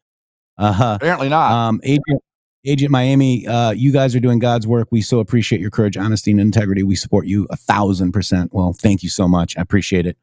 Uh 0.57 0.71
huh. 0.71 0.97
Apparently 1.01 1.29
not. 1.29 1.51
Um, 1.51 1.81
Agent 1.83 2.21
Agent 2.65 2.91
Miami, 2.91 3.45
uh, 3.45 3.71
you 3.71 3.91
guys 3.91 4.15
are 4.15 4.19
doing 4.19 4.39
God's 4.39 4.65
work. 4.65 4.87
We 4.91 5.01
so 5.01 5.19
appreciate 5.19 5.61
your 5.61 5.69
courage, 5.69 5.97
honesty, 5.97 6.31
and 6.31 6.39
integrity. 6.39 6.81
We 6.83 6.95
support 6.95 7.27
you 7.27 7.47
a 7.49 7.55
thousand 7.55 8.11
percent. 8.11 8.53
Well, 8.53 8.73
thank 8.73 9.03
you 9.03 9.09
so 9.09 9.27
much. 9.27 9.57
I 9.57 9.61
appreciate 9.61 10.05
it. 10.07 10.17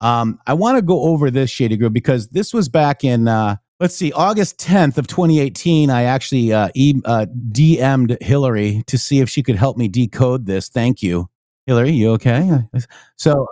Um, 0.00 0.38
I 0.46 0.54
want 0.54 0.76
to 0.78 0.82
go 0.82 1.02
over 1.02 1.30
this 1.30 1.50
Shady 1.50 1.76
Grove 1.76 1.92
because 1.92 2.28
this 2.28 2.54
was 2.54 2.68
back 2.68 3.04
in 3.04 3.28
uh, 3.28 3.56
let's 3.80 3.96
see, 3.96 4.12
August 4.12 4.58
10th 4.60 4.98
of 4.98 5.06
2018. 5.06 5.90
I 5.90 6.04
actually 6.04 6.52
uh, 6.52 6.68
e- 6.74 7.02
uh, 7.04 7.26
DM'd 7.50 8.22
Hillary 8.22 8.84
to 8.86 8.98
see 8.98 9.20
if 9.20 9.28
she 9.28 9.42
could 9.42 9.56
help 9.56 9.76
me 9.76 9.88
decode 9.88 10.46
this. 10.46 10.68
Thank 10.68 11.02
you, 11.02 11.28
Hillary. 11.70 11.92
You 11.92 12.10
okay? 12.12 12.50
So, 13.16 13.46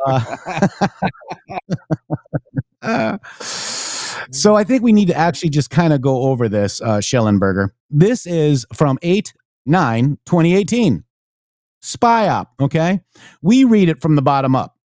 uh, 2.82 3.18
so 3.50 4.56
I 4.56 4.64
think 4.64 4.82
we 4.82 4.94
need 4.94 5.08
to 5.08 5.14
actually 5.14 5.50
just 5.50 5.68
kind 5.68 5.92
of 5.92 6.00
go 6.00 6.22
over 6.22 6.48
this, 6.48 6.80
uh, 6.80 6.98
Shellenberger. 6.98 7.68
This 7.90 8.26
is 8.26 8.64
from 8.72 8.98
8 9.02 9.34
9 9.66 10.18
2018. 10.24 11.04
Spy 11.82 12.28
op. 12.28 12.54
Okay. 12.58 13.00
We 13.42 13.64
read 13.64 13.90
it 13.90 14.00
from 14.00 14.16
the 14.16 14.22
bottom 14.22 14.56
up. 14.56 14.78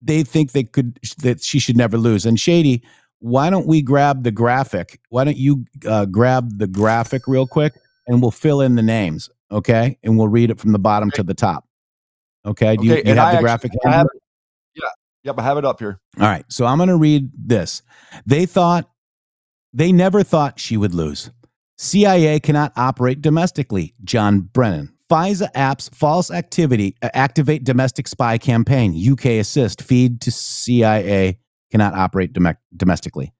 They 0.00 0.22
think 0.22 0.52
they 0.52 0.64
could, 0.64 0.98
that 1.18 1.42
she 1.42 1.58
should 1.58 1.76
never 1.76 1.98
lose. 1.98 2.24
And 2.24 2.40
Shady, 2.40 2.82
why 3.18 3.50
don't 3.50 3.66
we 3.66 3.82
grab 3.82 4.24
the 4.24 4.32
graphic? 4.32 5.00
Why 5.10 5.24
don't 5.24 5.36
you 5.36 5.66
uh, 5.86 6.06
grab 6.06 6.58
the 6.58 6.66
graphic 6.66 7.28
real 7.28 7.46
quick 7.46 7.74
and 8.06 8.22
we'll 8.22 8.30
fill 8.30 8.62
in 8.62 8.74
the 8.74 8.82
names. 8.82 9.28
Okay. 9.50 9.98
And 10.02 10.16
we'll 10.16 10.28
read 10.28 10.50
it 10.50 10.58
from 10.58 10.72
the 10.72 10.78
bottom 10.78 11.10
to 11.12 11.22
the 11.22 11.34
top. 11.34 11.66
Okay. 12.46 12.76
Do 12.76 12.86
you, 12.86 12.92
Okay, 12.94 13.08
you 13.08 13.14
have 13.14 13.28
I 13.28 13.36
the 13.36 13.40
graphic? 13.42 13.72
Have. 13.84 14.06
Yeah. 14.74 14.88
Yep. 15.24 15.38
I 15.38 15.42
have 15.42 15.58
it 15.58 15.64
up 15.64 15.80
here. 15.80 16.00
All 16.20 16.26
right. 16.26 16.44
So 16.48 16.66
I'm 16.66 16.78
going 16.78 16.88
to 16.88 16.96
read 16.96 17.30
this. 17.34 17.82
They 18.26 18.46
thought, 18.46 18.88
they 19.72 19.92
never 19.92 20.22
thought 20.22 20.60
she 20.60 20.76
would 20.76 20.94
lose. 20.94 21.30
CIA 21.78 22.38
cannot 22.40 22.72
operate 22.76 23.20
domestically. 23.22 23.94
John 24.04 24.40
Brennan. 24.40 24.90
FISA 25.10 25.52
apps 25.52 25.94
false 25.94 26.30
activity 26.30 26.96
uh, 27.02 27.10
activate 27.14 27.64
domestic 27.64 28.08
spy 28.08 28.38
campaign. 28.38 28.94
UK 29.12 29.26
assist 29.40 29.82
feed 29.82 30.20
to 30.22 30.30
CIA 30.30 31.38
cannot 31.70 31.94
operate 31.94 32.32
dom- 32.32 32.56
domestically. 32.76 33.32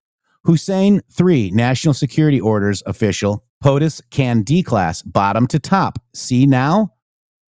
Hussein 0.43 1.01
3, 1.11 1.51
national 1.51 1.95
security 1.95 2.39
orders 2.39 2.83
official. 2.85 3.43
POTUS 3.63 4.01
can 4.11 4.43
declass 4.43 5.01
bottom 5.05 5.47
to 5.47 5.57
top. 5.57 5.97
See 6.13 6.45
now? 6.45 6.93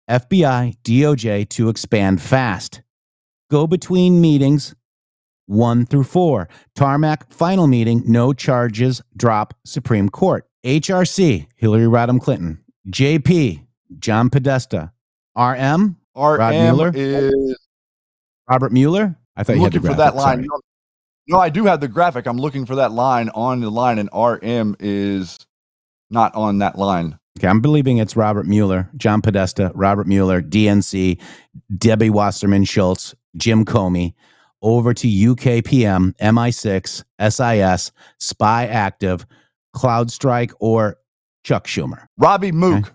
FBI, 0.09 0.77
DOJ 0.84 1.49
to 1.49 1.69
expand 1.69 2.21
fast. 2.21 2.81
Go 3.49 3.67
between 3.67 4.21
meetings 4.21 4.75
one 5.47 5.85
through 5.85 6.03
four. 6.03 6.47
Tarmac 6.75 7.31
final 7.31 7.67
meeting, 7.67 8.03
no 8.05 8.34
charges, 8.34 9.01
drop 9.15 9.53
Supreme 9.65 10.09
Court. 10.09 10.45
HRC, 10.65 11.47
Hillary 11.55 11.85
Rodham 11.85 12.21
Clinton. 12.21 12.63
JP, 12.89 13.65
John 13.99 14.29
Podesta. 14.29 14.91
RM, 15.35 15.97
Rod 16.15 16.39
RM 16.39 16.51
Mueller. 16.51 16.91
is 16.93 17.57
Robert 18.49 18.71
Mueller. 18.71 19.15
I 19.35 19.43
thought 19.43 19.53
I'm 19.53 19.57
you 19.59 19.63
had 19.63 19.73
the 19.73 19.77
looking 19.77 19.91
for 19.91 19.97
that 19.97 20.15
line. 20.15 20.47
No, 21.27 21.39
I 21.39 21.49
do 21.49 21.65
have 21.65 21.81
the 21.81 21.88
graphic. 21.88 22.25
I'm 22.25 22.38
looking 22.38 22.65
for 22.65 22.75
that 22.75 22.91
line 22.91 23.29
on 23.29 23.59
the 23.59 23.69
line, 23.69 23.99
and 23.99 24.09
RM 24.13 24.75
is 24.79 25.38
not 26.09 26.34
on 26.35 26.59
that 26.59 26.77
line. 26.77 27.19
Okay, 27.38 27.47
I'm 27.47 27.61
believing 27.61 27.97
it's 27.97 28.15
Robert 28.15 28.47
Mueller, 28.47 28.89
John 28.97 29.22
Podesta, 29.22 29.72
Robert 29.76 30.07
Mueller, 30.07 30.41
DNC, 30.41 31.22
Debbie 31.77 32.09
Wasserman 32.09 32.65
Schultz, 32.65 33.14
Jim 33.35 33.64
Comey, 33.64 34.15
over 34.64 34.93
to 34.93 35.07
UKPM, 35.07 36.15
MI6, 36.18 37.03
SIS, 37.30 37.91
Spy 38.19 38.65
Active, 38.65 39.26
CrowdStrike, 39.76 40.51
or 40.59 40.97
Chuck 41.43 41.68
Schumer. 41.68 42.07
Robbie 42.18 42.51
Mook. 42.51 42.91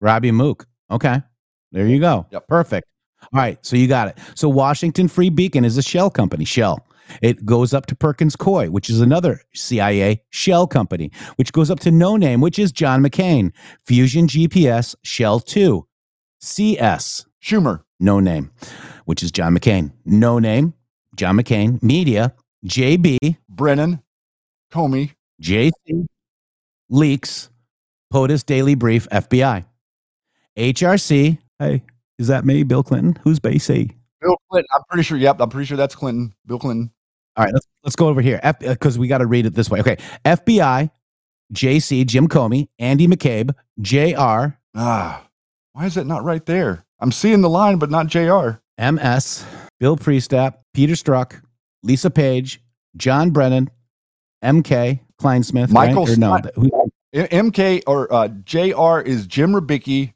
Robbie 0.00 0.32
Mook. 0.32 0.66
Okay. 0.90 1.22
There 1.70 1.86
you 1.86 2.00
go. 2.00 2.26
Yep. 2.32 2.48
Perfect. 2.48 2.88
All 3.32 3.40
right. 3.40 3.64
So 3.64 3.76
you 3.76 3.86
got 3.86 4.08
it. 4.08 4.18
So 4.34 4.48
Washington 4.48 5.06
Free 5.06 5.30
Beacon 5.30 5.64
is 5.64 5.78
a 5.78 5.82
shell 5.82 6.10
company, 6.10 6.44
Shell. 6.44 6.84
It 7.22 7.44
goes 7.44 7.74
up 7.74 7.86
to 7.86 7.96
Perkins 7.96 8.36
Coie, 8.36 8.68
which 8.68 8.90
is 8.90 9.00
another 9.00 9.40
CIA 9.54 10.22
shell 10.30 10.66
company, 10.66 11.10
which 11.36 11.52
goes 11.52 11.70
up 11.70 11.80
to 11.80 11.90
No 11.90 12.16
Name, 12.16 12.40
which 12.40 12.58
is 12.58 12.72
John 12.72 13.02
McCain. 13.02 13.52
Fusion 13.86 14.26
GPS, 14.26 14.94
Shell 15.02 15.40
2. 15.40 15.86
CS, 16.40 17.26
Schumer. 17.42 17.82
No 17.98 18.18
Name, 18.18 18.50
which 19.04 19.22
is 19.22 19.30
John 19.30 19.56
McCain. 19.56 19.92
No 20.04 20.38
Name, 20.38 20.72
John 21.16 21.36
McCain. 21.36 21.82
Media, 21.82 22.34
JB, 22.66 23.36
Brennan, 23.48 24.00
Comey, 24.72 25.12
JC, 25.42 26.06
Leaks, 26.88 27.50
POTUS 28.12 28.44
Daily 28.44 28.74
Brief, 28.74 29.08
FBI. 29.10 29.64
HRC, 30.58 31.38
hey, 31.58 31.82
is 32.18 32.28
that 32.28 32.44
me, 32.44 32.62
Bill 32.62 32.82
Clinton? 32.82 33.18
Who's 33.22 33.38
BC? 33.38 33.94
Bill 34.20 34.36
Clinton. 34.50 34.68
I'm 34.74 34.82
pretty 34.88 35.02
sure. 35.02 35.16
Yep, 35.16 35.40
I'm 35.40 35.48
pretty 35.48 35.66
sure 35.66 35.76
that's 35.76 35.94
Clinton. 35.94 36.34
Bill 36.46 36.58
Clinton. 36.58 36.90
All 37.36 37.44
right, 37.44 37.54
let's 37.54 37.66
let's 37.84 37.96
go 37.96 38.08
over 38.08 38.20
here 38.20 38.40
because 38.60 38.98
we 38.98 39.08
got 39.08 39.18
to 39.18 39.26
read 39.26 39.46
it 39.46 39.54
this 39.54 39.70
way. 39.70 39.80
Okay, 39.80 39.96
FBI, 40.24 40.90
JC, 41.54 42.06
Jim 42.06 42.28
Comey, 42.28 42.68
Andy 42.78 43.06
McCabe, 43.06 43.54
JR, 43.80 44.56
Ah, 44.74 45.26
why 45.72 45.86
is 45.86 45.96
it 45.96 46.06
not 46.06 46.24
right 46.24 46.44
there? 46.46 46.84
I'm 47.00 47.12
seeing 47.12 47.40
the 47.40 47.48
line, 47.50 47.78
but 47.78 47.90
not 47.90 48.06
Jr. 48.08 48.58
MS, 48.78 49.44
Bill 49.78 49.96
Priestap, 49.96 50.54
Peter 50.74 50.94
Strzok, 50.94 51.40
Lisa 51.82 52.10
Page, 52.10 52.60
John 52.96 53.30
Brennan, 53.30 53.70
MK, 54.44 55.00
Clinesmith, 55.20 55.70
Michael 55.70 56.06
right? 56.06 56.16
Or 56.16 56.20
no, 56.20 56.36
Stein- 56.38 56.52
who- 56.56 56.90
M- 57.12 57.26
MK 57.50 57.82
or 57.88 58.12
uh, 58.12 58.28
JR 58.44 59.00
is 59.00 59.26
Jim 59.26 59.52
Rybicki. 59.52 60.12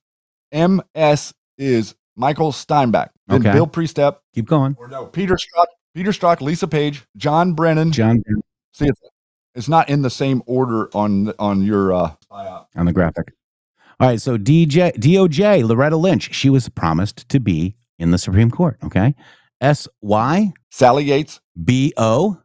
MS 0.53 1.35
is 1.59 1.95
Michael 2.17 2.53
Steinbach. 2.53 3.09
Then 3.27 3.41
Okay. 3.41 3.53
Bill 3.53 3.67
Priestap. 3.67 4.19
keep 4.33 4.47
going. 4.47 4.77
Or 4.79 4.87
no, 4.87 5.07
Peter 5.07 5.35
Strzok. 5.35 5.67
Peter 5.95 6.11
Strzok, 6.11 6.41
Lisa 6.41 6.67
Page, 6.67 7.05
John 7.17 7.55
Brennan. 7.55 7.93
John 7.93 8.23
See, 8.73 8.87
it's, 8.87 9.01
it's 9.55 9.69
not 9.69 9.89
in 9.89 10.03
the 10.03 10.11
same 10.11 10.43
order 10.47 10.89
on 10.95 11.33
on 11.39 11.63
your. 11.63 11.93
uh 11.93 12.13
on 12.75 12.87
the 12.87 12.93
graphic. 12.93 13.33
All 14.01 14.09
right, 14.09 14.21
so 14.21 14.37
DJ 14.37 14.93
DOJ 14.97 15.65
Loretta 15.65 15.97
Lynch, 15.97 16.35
she 16.35 16.51
was 16.51 16.69
promised 16.69 17.29
to 17.29 17.39
be 17.39 17.77
in 17.99 18.11
the 18.11 18.19
Supreme 18.19 18.51
Court. 18.51 18.77
Okay, 18.85 19.15
S 19.61 19.87
Y 20.01 20.53
Sally 20.71 21.05
Yates, 21.05 21.41
B 21.63 21.93
O 21.97 22.41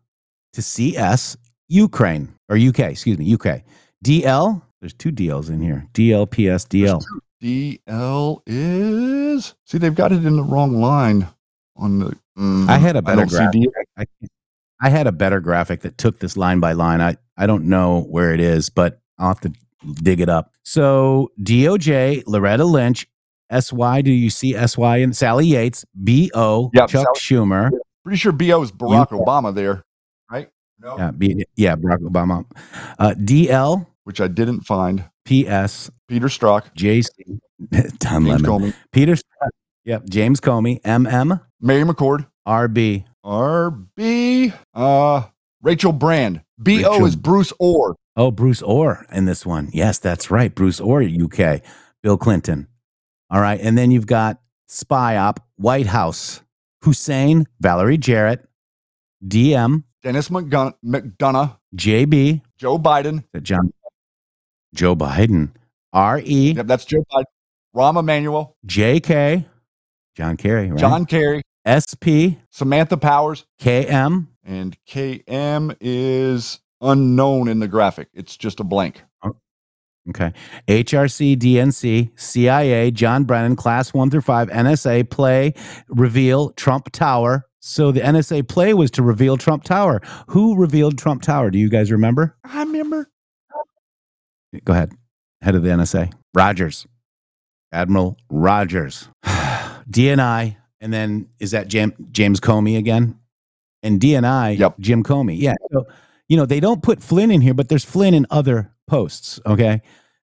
to 0.53 0.61
C 0.61 0.95
S 0.95 1.35
Ukraine 1.67 2.35
or 2.49 2.57
UK, 2.57 2.79
excuse 2.79 3.17
me, 3.17 3.33
UK. 3.33 3.63
DL, 4.05 4.61
there's 4.79 4.93
two 4.93 5.11
DLs 5.11 5.49
in 5.49 5.61
here. 5.61 5.87
DL 5.93 6.29
PS 6.29 6.65
DL. 6.65 7.03
DL 7.41 8.41
is. 8.45 9.55
See, 9.65 9.77
they've 9.77 9.95
got 9.95 10.11
it 10.11 10.25
in 10.25 10.35
the 10.35 10.43
wrong 10.43 10.79
line 10.79 11.27
on 11.75 11.99
the. 11.99 12.17
Mm, 12.39 12.69
I 12.69 12.77
had 12.77 12.95
a 12.95 13.01
better 13.01 13.25
don't 13.25 13.29
graphic. 13.29 13.69
I, 13.97 14.05
I 14.81 14.89
had 14.89 15.07
a 15.07 15.11
better 15.11 15.39
graphic 15.39 15.81
that 15.81 15.97
took 15.97 16.19
this 16.19 16.37
line 16.37 16.59
by 16.59 16.73
line. 16.73 17.01
I, 17.01 17.17
I 17.37 17.47
don't 17.47 17.65
know 17.65 18.01
where 18.09 18.33
it 18.33 18.39
is, 18.39 18.69
but 18.69 19.01
I'll 19.17 19.29
have 19.29 19.41
to 19.41 19.53
dig 20.01 20.21
it 20.21 20.29
up. 20.29 20.53
So 20.63 21.31
DOJ, 21.41 22.23
Loretta 22.27 22.65
Lynch, 22.65 23.07
SY, 23.51 24.01
do 24.01 24.11
you 24.11 24.29
see 24.29 24.53
SY 24.53 24.97
and 24.97 25.15
Sally 25.15 25.47
Yates, 25.47 25.85
BO, 25.95 26.69
Yep, 26.73 26.89
Chuck 26.89 27.07
Schumer. 27.17 27.71
Pretty 28.03 28.17
sure 28.17 28.31
BO 28.31 28.61
is 28.61 28.71
Barack 28.71 29.09
Obama 29.09 29.53
there, 29.53 29.83
right? 30.31 30.49
No. 30.79 30.97
Yeah, 30.97 31.11
B, 31.11 31.45
yeah, 31.55 31.75
Barack 31.75 31.99
Obama. 31.99 32.45
Uh, 32.97 33.13
DL, 33.17 33.85
Which 34.03 34.21
I 34.21 34.27
didn't 34.27 34.61
find. 34.61 35.03
PS, 35.25 35.91
Peter 36.07 36.27
Strzok, 36.27 36.73
JC, 36.75 37.09
Tom 37.99 38.25
James 38.25 38.41
Lemon, 38.41 38.73
Peter, 38.91 39.15
yep, 39.89 40.05
James 40.07 40.39
Comey, 40.39 40.81
MM, 40.83 41.41
Mary 41.59 41.83
McCord, 41.83 42.27
RB, 42.47 43.05
RB, 43.25 44.53
uh, 44.73 45.23
Rachel 45.61 45.91
Brand. 45.91 46.41
BO 46.57 46.75
Rachel- 46.75 47.05
is 47.05 47.15
Bruce 47.15 47.51
Orr. 47.59 47.95
Oh, 48.15 48.31
Bruce 48.31 48.61
Orr 48.61 49.05
in 49.11 49.25
this 49.25 49.45
one. 49.45 49.69
Yes, 49.73 49.97
that's 49.97 50.29
right. 50.29 50.53
Bruce 50.53 50.79
Orr, 50.79 51.01
UK. 51.01 51.61
Bill 52.03 52.17
Clinton. 52.17 52.67
All 53.29 53.41
right. 53.41 53.59
And 53.61 53.77
then 53.77 53.91
you've 53.91 54.07
got 54.07 54.39
Spy 54.67 55.17
Op, 55.17 55.39
White 55.57 55.85
House, 55.87 56.41
Hussein, 56.83 57.45
Valerie 57.61 57.97
Jarrett, 57.97 58.45
DM, 59.25 59.83
Dennis 60.03 60.29
McGun- 60.29 60.73
McDonough, 60.85 61.57
JB, 61.75 62.41
Joe 62.57 62.77
Biden. 62.79 63.23
John, 63.41 63.71
Joe 64.73 64.95
Biden, 64.95 65.51
RE, 65.93 66.51
Yep, 66.53 66.67
that's 66.67 66.85
Joe 66.85 67.03
Biden. 67.11 67.23
Rahm 67.75 67.99
Emanuel, 67.99 68.55
JK, 68.65 69.45
John 70.19 70.35
Kerry, 70.35 70.69
right? 70.69 70.77
John 70.77 71.05
Kerry, 71.05 71.41
SP, 71.63 72.35
Samantha 72.49 72.97
Powers, 72.97 73.45
KM, 73.61 74.27
and 74.43 74.77
KM 74.85 75.77
is 75.79 76.59
unknown 76.81 77.47
in 77.47 77.59
the 77.59 77.69
graphic. 77.69 78.09
It's 78.13 78.35
just 78.35 78.59
a 78.59 78.65
blank. 78.65 79.01
Oh, 79.23 79.37
okay. 80.09 80.33
HRC, 80.67 81.37
DNC, 81.37 82.19
CIA, 82.19 82.91
John 82.91 83.23
Brennan, 83.23 83.55
class 83.55 83.93
one 83.93 84.09
through 84.09 84.19
five, 84.19 84.49
NSA, 84.49 85.09
play, 85.09 85.53
reveal, 85.87 86.49
Trump 86.49 86.91
Tower. 86.91 87.45
So 87.61 87.93
the 87.93 88.01
NSA 88.01 88.45
play 88.49 88.73
was 88.73 88.91
to 88.91 89.03
reveal 89.03 89.37
Trump 89.37 89.63
Tower. 89.63 90.01
Who 90.27 90.57
revealed 90.57 90.97
Trump 90.97 91.21
Tower? 91.21 91.49
Do 91.49 91.57
you 91.57 91.69
guys 91.69 91.93
remember? 91.93 92.35
I 92.43 92.63
remember. 92.63 93.09
Go 94.65 94.73
ahead. 94.73 94.91
Head 95.41 95.55
of 95.55 95.63
the 95.63 95.69
NSA. 95.69 96.11
Rogers. 96.33 96.85
Admiral 97.71 98.17
Rogers. 98.29 99.07
DNI. 99.89 100.55
And 100.81 100.93
then 100.93 101.27
is 101.39 101.51
that 101.51 101.67
Jam- 101.67 101.93
James 102.11 102.39
Comey 102.39 102.77
again? 102.77 103.17
And 103.83 103.99
DNI, 103.99 104.57
Yep. 104.57 104.79
Jim 104.79 105.03
Comey. 105.03 105.37
Yeah. 105.39 105.55
So, 105.71 105.85
you 106.27 106.37
know, 106.37 106.45
they 106.45 106.59
don't 106.59 106.83
put 106.83 107.01
Flynn 107.01 107.31
in 107.31 107.41
here, 107.41 107.53
but 107.53 107.69
there's 107.69 107.85
Flynn 107.85 108.13
in 108.13 108.25
other 108.29 108.71
posts. 108.87 109.39
Okay. 109.45 109.81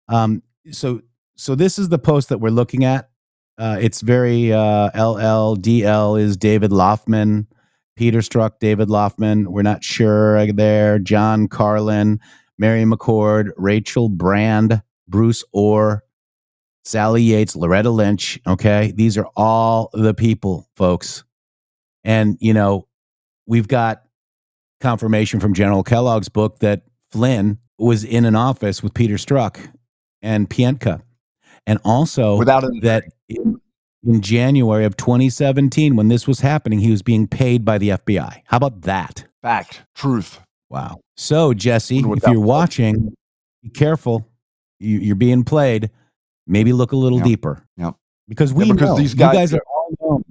Um, 0.09 0.43
so 0.71 1.01
so 1.35 1.55
this 1.55 1.77
is 1.79 1.89
the 1.89 1.99
post 1.99 2.29
that 2.29 2.39
we're 2.39 2.49
looking 2.49 2.83
at. 2.85 3.09
Uh, 3.57 3.77
it's 3.79 4.01
very 4.01 4.51
uh, 4.51 4.89
LLDL 4.91 6.19
is 6.19 6.35
David 6.37 6.71
Laufman, 6.71 7.47
Peter 7.95 8.19
Strzok, 8.19 8.59
David 8.59 8.89
Laufman. 8.89 9.47
We're 9.47 9.61
not 9.61 9.83
sure 9.83 10.51
there. 10.51 10.99
John 10.99 11.47
Carlin, 11.47 12.19
Mary 12.57 12.83
McCord, 12.83 13.51
Rachel 13.57 14.09
Brand, 14.09 14.81
Bruce 15.07 15.43
Orr, 15.53 16.03
Sally 16.85 17.23
Yates, 17.23 17.55
Loretta 17.55 17.89
Lynch. 17.89 18.39
Okay. 18.47 18.93
These 18.95 19.17
are 19.17 19.27
all 19.35 19.89
the 19.93 20.13
people, 20.13 20.69
folks. 20.75 21.23
And, 22.03 22.37
you 22.39 22.53
know, 22.53 22.87
we've 23.47 23.67
got 23.67 24.03
confirmation 24.79 25.39
from 25.39 25.53
General 25.53 25.83
Kellogg's 25.83 26.29
book 26.29 26.59
that 26.59 26.83
Flynn 27.11 27.57
was 27.79 28.03
in 28.03 28.25
an 28.25 28.35
office 28.35 28.83
with 28.83 28.93
Peter 28.93 29.15
Strzok 29.15 29.57
and 30.21 30.49
Pientka. 30.49 31.01
And 31.65 31.79
also 31.83 32.37
Without 32.37 32.63
an- 32.63 32.79
that 32.81 33.05
in, 33.27 33.59
in 34.05 34.21
January 34.21 34.85
of 34.85 34.95
2017, 34.95 35.95
when 35.95 36.09
this 36.09 36.27
was 36.27 36.41
happening, 36.41 36.79
he 36.79 36.91
was 36.91 37.01
being 37.01 37.27
paid 37.27 37.65
by 37.65 37.79
the 37.79 37.89
FBI. 37.89 38.41
How 38.45 38.57
about 38.57 38.81
that? 38.83 39.25
Fact, 39.41 39.83
truth. 39.95 40.39
Wow. 40.69 40.99
So, 41.17 41.53
Jesse, 41.53 41.99
if 41.99 42.23
you're 42.27 42.39
watching, 42.39 43.15
be 43.63 43.69
careful. 43.69 44.27
You, 44.79 44.99
you're 44.99 45.15
being 45.15 45.43
played. 45.43 45.89
Maybe 46.47 46.73
look 46.73 46.91
a 46.91 46.95
little 46.97 47.19
Yep. 47.19 47.27
deeper 47.27 47.67
Yep. 47.77 47.95
because 48.27 48.53
we 48.53 48.65
Yeah, 48.65 48.73
because 48.73 48.89
know 48.89 48.97
these 48.97 49.13
you 49.13 49.19
guys- 49.19 49.35
guys 49.35 49.53
are 49.53 49.63
all 49.67 49.89
known. 50.01 50.23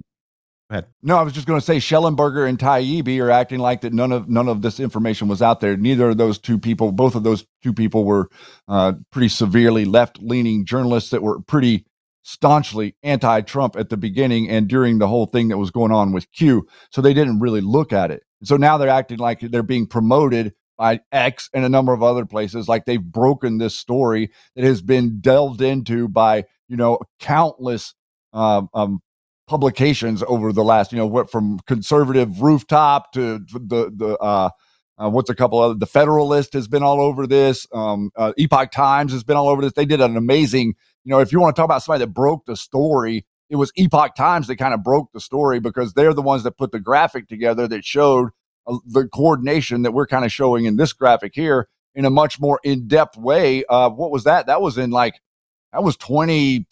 No, 1.01 1.15
I 1.17 1.21
was 1.21 1.31
just 1.31 1.47
going 1.47 1.59
to 1.59 1.65
say 1.65 1.77
Shellenberger 1.77 2.49
and 2.49 2.57
Taibbi 2.59 3.21
are 3.21 3.29
acting 3.29 3.59
like 3.59 3.81
that 3.81 3.93
none 3.93 4.11
of 4.11 4.27
none 4.27 4.49
of 4.49 4.61
this 4.61 4.79
information 4.79 5.27
was 5.27 5.41
out 5.41 5.61
there. 5.61 5.77
Neither 5.77 6.09
of 6.09 6.17
those 6.17 6.37
two 6.39 6.57
people, 6.57 6.91
both 6.91 7.15
of 7.15 7.23
those 7.23 7.45
two 7.63 7.71
people, 7.71 8.03
were 8.03 8.29
uh, 8.67 8.93
pretty 9.11 9.29
severely 9.29 9.85
left 9.85 10.19
leaning 10.21 10.65
journalists 10.65 11.11
that 11.11 11.21
were 11.23 11.39
pretty 11.41 11.85
staunchly 12.23 12.95
anti-Trump 13.03 13.75
at 13.77 13.89
the 13.89 13.95
beginning 13.97 14.49
and 14.49 14.67
during 14.67 14.97
the 14.97 15.07
whole 15.07 15.27
thing 15.27 15.47
that 15.49 15.59
was 15.59 15.69
going 15.69 15.91
on 15.91 16.11
with 16.11 16.29
Q. 16.31 16.65
So 16.91 16.99
they 17.01 17.13
didn't 17.13 17.39
really 17.39 17.61
look 17.61 17.93
at 17.93 18.09
it. 18.09 18.23
So 18.43 18.57
now 18.57 18.77
they're 18.77 18.89
acting 18.89 19.19
like 19.19 19.39
they're 19.41 19.61
being 19.63 19.85
promoted 19.85 20.51
by 20.77 20.99
X 21.11 21.49
and 21.53 21.65
a 21.65 21.69
number 21.69 21.93
of 21.93 22.03
other 22.03 22.25
places, 22.25 22.67
like 22.67 22.85
they've 22.85 23.03
broken 23.03 23.57
this 23.57 23.75
story 23.75 24.31
that 24.55 24.63
has 24.63 24.81
been 24.81 25.19
delved 25.19 25.61
into 25.61 26.07
by 26.07 26.45
you 26.67 26.77
know 26.77 26.99
countless 27.19 27.93
um, 28.33 28.69
um, 28.73 29.01
publications 29.47 30.23
over 30.27 30.51
the 30.51 30.63
last, 30.63 30.91
you 30.91 30.97
know, 30.97 31.07
what 31.07 31.31
from 31.31 31.59
conservative 31.67 32.41
rooftop 32.41 33.11
to 33.13 33.39
the 33.53 33.91
the 33.95 34.17
uh, 34.19 34.49
uh, 34.97 35.09
what's 35.09 35.29
a 35.29 35.35
couple 35.35 35.59
other 35.59 35.73
the 35.73 35.85
Federalist 35.85 36.53
has 36.53 36.67
been 36.67 36.83
all 36.83 37.01
over 37.01 37.27
this. 37.27 37.67
Um, 37.73 38.11
uh, 38.15 38.33
Epoch 38.37 38.71
Times 38.71 39.11
has 39.11 39.23
been 39.23 39.37
all 39.37 39.49
over 39.49 39.61
this. 39.61 39.73
They 39.73 39.85
did 39.85 40.01
an 40.01 40.17
amazing, 40.17 40.73
you 41.03 41.11
know, 41.11 41.19
if 41.19 41.31
you 41.31 41.39
want 41.39 41.55
to 41.55 41.59
talk 41.59 41.65
about 41.65 41.83
somebody 41.83 42.05
that 42.05 42.13
broke 42.13 42.45
the 42.45 42.55
story, 42.55 43.25
it 43.49 43.57
was 43.57 43.71
Epoch 43.77 44.15
Times 44.15 44.47
that 44.47 44.55
kind 44.57 44.73
of 44.73 44.83
broke 44.83 45.11
the 45.13 45.19
story 45.19 45.59
because 45.59 45.93
they're 45.93 46.13
the 46.13 46.21
ones 46.21 46.43
that 46.43 46.57
put 46.57 46.71
the 46.71 46.79
graphic 46.79 47.27
together 47.27 47.67
that 47.67 47.85
showed 47.85 48.29
uh, 48.67 48.77
the 48.85 49.07
coordination 49.07 49.81
that 49.83 49.91
we're 49.91 50.07
kind 50.07 50.25
of 50.25 50.31
showing 50.31 50.65
in 50.65 50.75
this 50.77 50.93
graphic 50.93 51.33
here 51.35 51.67
in 51.93 52.05
a 52.05 52.09
much 52.09 52.39
more 52.39 52.59
in 52.63 52.87
depth 52.87 53.17
way. 53.17 53.63
Uh, 53.65 53.89
what 53.89 54.11
was 54.11 54.23
that? 54.25 54.47
That 54.47 54.61
was 54.61 54.77
in 54.77 54.91
like 54.91 55.19
that 55.71 55.83
was 55.83 55.95
20 55.97 56.65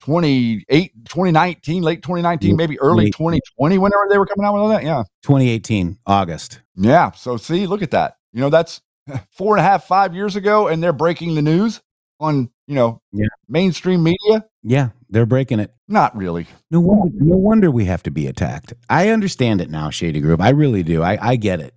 28 0.00 0.92
2019 1.04 1.82
late 1.82 2.02
2019 2.02 2.56
maybe 2.56 2.80
early 2.80 3.10
2020 3.10 3.76
whenever 3.78 4.06
they 4.08 4.16
were 4.16 4.24
coming 4.24 4.46
out 4.46 4.54
with 4.54 4.62
all 4.62 4.68
that 4.68 4.82
yeah 4.82 5.02
2018 5.22 5.98
August. 6.06 6.62
yeah 6.74 7.10
so 7.10 7.36
see 7.36 7.66
look 7.66 7.82
at 7.82 7.90
that 7.90 8.16
you 8.32 8.40
know 8.40 8.48
that's 8.48 8.80
four 9.30 9.54
and 9.54 9.60
a 9.60 9.68
half 9.68 9.84
five 9.86 10.14
years 10.14 10.36
ago 10.36 10.68
and 10.68 10.82
they're 10.82 10.94
breaking 10.94 11.34
the 11.34 11.42
news 11.42 11.82
on 12.18 12.48
you 12.66 12.74
know 12.74 13.00
Yeah. 13.12 13.26
mainstream 13.48 14.02
media 14.02 14.44
Yeah, 14.62 14.88
they're 15.10 15.26
breaking 15.26 15.60
it. 15.60 15.74
not 15.88 16.16
really 16.16 16.46
No 16.70 16.80
wonder, 16.80 17.14
no 17.20 17.36
wonder 17.36 17.70
we 17.70 17.84
have 17.86 18.02
to 18.04 18.10
be 18.10 18.26
attacked. 18.26 18.72
I 18.88 19.08
understand 19.10 19.60
it 19.60 19.68
now, 19.70 19.90
Shady 19.90 20.20
Grove. 20.20 20.40
I 20.40 20.50
really 20.50 20.82
do. 20.82 21.02
I, 21.02 21.18
I 21.20 21.36
get 21.36 21.60
it. 21.60 21.74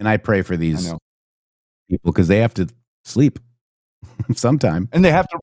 And 0.00 0.08
I 0.08 0.16
pray 0.16 0.42
for 0.42 0.56
these 0.56 0.92
people 1.88 2.12
because 2.12 2.28
they 2.28 2.38
have 2.38 2.54
to 2.54 2.68
sleep 3.04 3.38
sometime. 4.34 4.88
and 4.92 5.04
they 5.04 5.10
have 5.12 5.28
to 5.28 5.38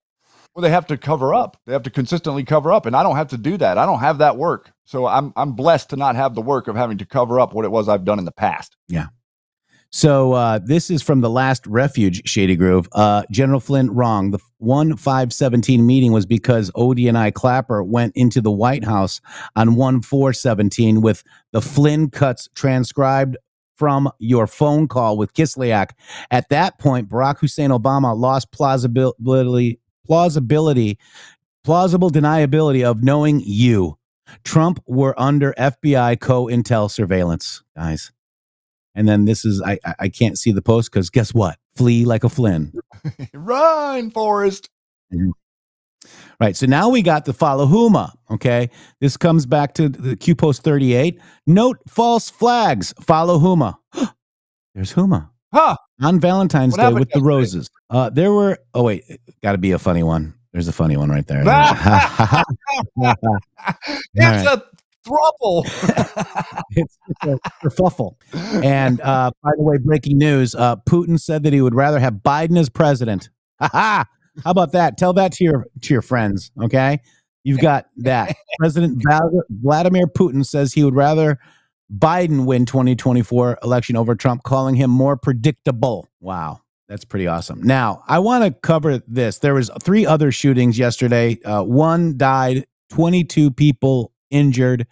well 0.56 0.64
they 0.64 0.70
have 0.72 0.88
to 0.88 0.98
cover 0.98 1.34
up 1.34 1.58
they 1.68 1.74
have 1.74 1.84
to 1.84 1.90
consistently 1.92 2.44
cover 2.44 2.74
up 2.74 2.86
and 2.88 2.96
i 2.96 3.04
don't 3.04 3.16
have 3.16 3.28
to 3.28 3.38
do 3.38 3.56
that 3.58 3.78
i 3.78 3.86
don't 3.86 4.00
have 4.00 4.18
that 4.18 4.36
work 4.36 4.72
so 4.86 5.06
i'm 5.06 5.32
i'm 5.36 5.54
blessed 5.54 5.90
to 5.92 5.96
not 5.96 6.16
have 6.16 6.34
the 6.34 6.42
work 6.42 6.68
of 6.68 6.76
having 6.76 6.98
to 6.98 7.06
cover 7.06 7.40
up 7.40 7.54
what 7.54 7.66
it 7.66 7.72
was 7.72 7.88
i've 7.88 8.04
done 8.04 8.18
in 8.20 8.26
the 8.26 8.32
past 8.32 8.76
Yeah. 8.88 9.08
So 9.92 10.34
uh, 10.34 10.60
this 10.64 10.92
is 10.92 11.02
from 11.02 11.22
the 11.22 11.30
last 11.30 11.66
refuge, 11.66 12.22
Shady 12.28 12.56
Grove. 12.56 12.88
Uh, 12.92 13.24
General 13.32 13.60
Flynn 13.60 13.90
wrong. 13.92 14.32
The 14.32 14.40
one 14.60 14.96
five 14.96 15.34
seventeen 15.34 15.86
meeting 15.86 16.12
was 16.12 16.26
because 16.26 16.70
Odie 16.72 17.08
and 17.08 17.18
I 17.18 17.32
Clapper 17.32 17.84
went 17.84 18.16
into 18.16 18.40
the 18.40 18.52
White 18.52 18.84
House 18.84 19.20
on 19.56 19.76
one 19.76 20.02
four 20.02 20.32
seventeen 20.32 21.02
with 21.02 21.24
the 21.54 21.62
Flynn 21.62 22.10
cuts 22.10 22.48
transcribed 22.54 23.36
from 23.78 24.12
your 24.20 24.46
phone 24.46 24.88
call 24.88 25.18
with 25.18 25.34
Kislyak. 25.34 25.92
At 26.30 26.50
that 26.50 26.78
point, 26.78 27.10
Barack 27.10 27.40
Hussein 27.40 27.72
Obama 27.72 28.16
lost 28.16 28.52
plausibility, 28.52 29.80
plausibility, 30.06 31.00
plausible 31.64 32.12
deniability 32.12 32.84
of 32.84 33.02
knowing 33.02 33.42
you. 33.44 33.98
Trump 34.44 34.84
were 34.86 35.20
under 35.20 35.54
FBI 35.58 36.20
co-intel 36.20 36.92
surveillance, 36.92 37.64
guys. 37.76 38.12
And 38.96 39.08
then 39.08 39.26
this 39.26 39.46
is 39.46 39.62
I 39.62 39.80
I- 39.86 39.96
I 40.00 40.10
can't 40.10 40.38
see 40.38 40.52
the 40.52 40.62
post 40.62 40.92
because 40.92 41.10
guess 41.10 41.34
what? 41.34 41.58
Flee 41.76 42.06
like 42.06 42.24
a 42.24 42.30
Flynn. 42.30 42.74
run 43.34 44.12
forrest 44.12 44.70
Right. 46.40 46.56
So 46.56 46.66
now 46.66 46.88
we 46.90 47.02
got 47.02 47.26
the 47.26 47.34
follow 47.34 47.66
Huma. 47.66 48.12
Okay. 48.32 48.70
This 49.02 49.18
comes 49.18 49.46
back 49.46 49.74
to 49.74 49.90
the 49.90 50.16
Q 50.16 50.36
post 50.36 50.64
38. 50.64 51.20
Note 51.46 51.78
false 51.88 52.30
flags. 52.30 52.94
Follow 53.02 53.38
Huma. 53.40 53.76
There's 54.76 54.94
Huma. 54.94 55.30
Huh. 55.54 55.76
On 56.02 56.20
Valentine's 56.20 56.78
What 56.78 56.90
Day 56.90 56.94
with 56.94 57.10
the 57.12 57.22
roses. 57.22 57.70
Uh 57.90 58.10
there 58.10 58.32
were 58.32 58.60
oh 58.74 58.84
wait, 58.84 59.04
gotta 59.44 59.58
be 59.58 59.72
a 59.72 59.80
funny 59.80 60.04
one. 60.04 60.34
There's 60.54 60.68
a 60.68 60.74
funny 60.74 60.96
one 60.98 61.10
right 61.10 61.28
there. 61.28 61.40
it's 61.46 62.46
right. 64.18 64.46
a 64.48 64.64
thruple 65.06 65.64
it's, 66.72 66.98
it's 67.08 67.24
a 67.24 67.40
kerfuffle. 67.64 68.16
And 68.64 69.02
uh, 69.02 69.32
by 69.44 69.52
the 69.58 69.64
way, 69.64 69.78
breaking 69.78 70.18
news: 70.18 70.56
uh, 70.56 70.78
Putin 70.78 71.20
said 71.20 71.44
that 71.44 71.54
he 71.54 71.62
would 71.62 71.76
rather 71.76 72.00
have 72.00 72.16
Biden 72.16 72.58
as 72.58 72.70
president. 72.70 73.30
Ha! 73.62 74.06
How 74.44 74.52
about 74.52 74.72
that? 74.72 74.98
Tell 74.98 75.14
that 75.14 75.34
to 75.34 75.44
your 75.44 75.66
to 75.82 75.94
your 75.94 76.02
friends. 76.02 76.52
Okay, 76.62 77.00
you've 77.44 77.60
got 77.60 77.88
that. 77.98 78.36
President 78.60 79.04
Vladimir 79.50 80.08
Putin 80.08 80.46
says 80.46 80.74
he 80.74 80.84
would 80.84 80.96
rather 80.96 81.40
Biden 81.94 82.46
win 82.46 82.66
2024 82.66 83.60
election 83.64 83.96
over 83.96 84.16
Trump, 84.16 84.44
calling 84.44 84.76
him 84.76 84.90
more 84.90 85.18
predictable. 85.18 86.08
Wow. 86.20 86.62
That's 86.88 87.06
pretty 87.06 87.28
awesome. 87.28 87.62
Now, 87.62 88.04
I 88.08 88.18
want 88.18 88.44
to 88.44 88.52
cover 88.52 88.98
this. 89.08 89.38
There 89.38 89.54
was 89.54 89.70
three 89.84 90.08
other 90.08 90.32
shootings 90.32 90.80
yesterday. 90.80 91.40
Uh, 91.46 91.62
one 91.62 92.18
died, 92.18 92.66
22 92.90 93.52
people 93.52 94.12
injured 94.30 94.88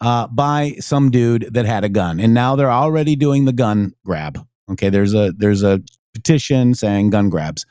uh, 0.00 0.26
by 0.28 0.74
some 0.80 1.10
dude 1.10 1.48
that 1.54 1.64
had 1.64 1.84
a 1.84 1.88
gun, 1.88 2.20
and 2.20 2.34
now 2.34 2.56
they're 2.56 2.70
already 2.70 3.16
doing 3.16 3.44
the 3.44 3.52
gun 3.52 3.92
grab. 4.04 4.38
Okay, 4.70 4.88
there's 4.88 5.14
a 5.14 5.32
there's 5.32 5.62
a 5.62 5.80
petition 6.14 6.74
saying 6.74 7.10
gun 7.10 7.28
grabs. 7.30 7.64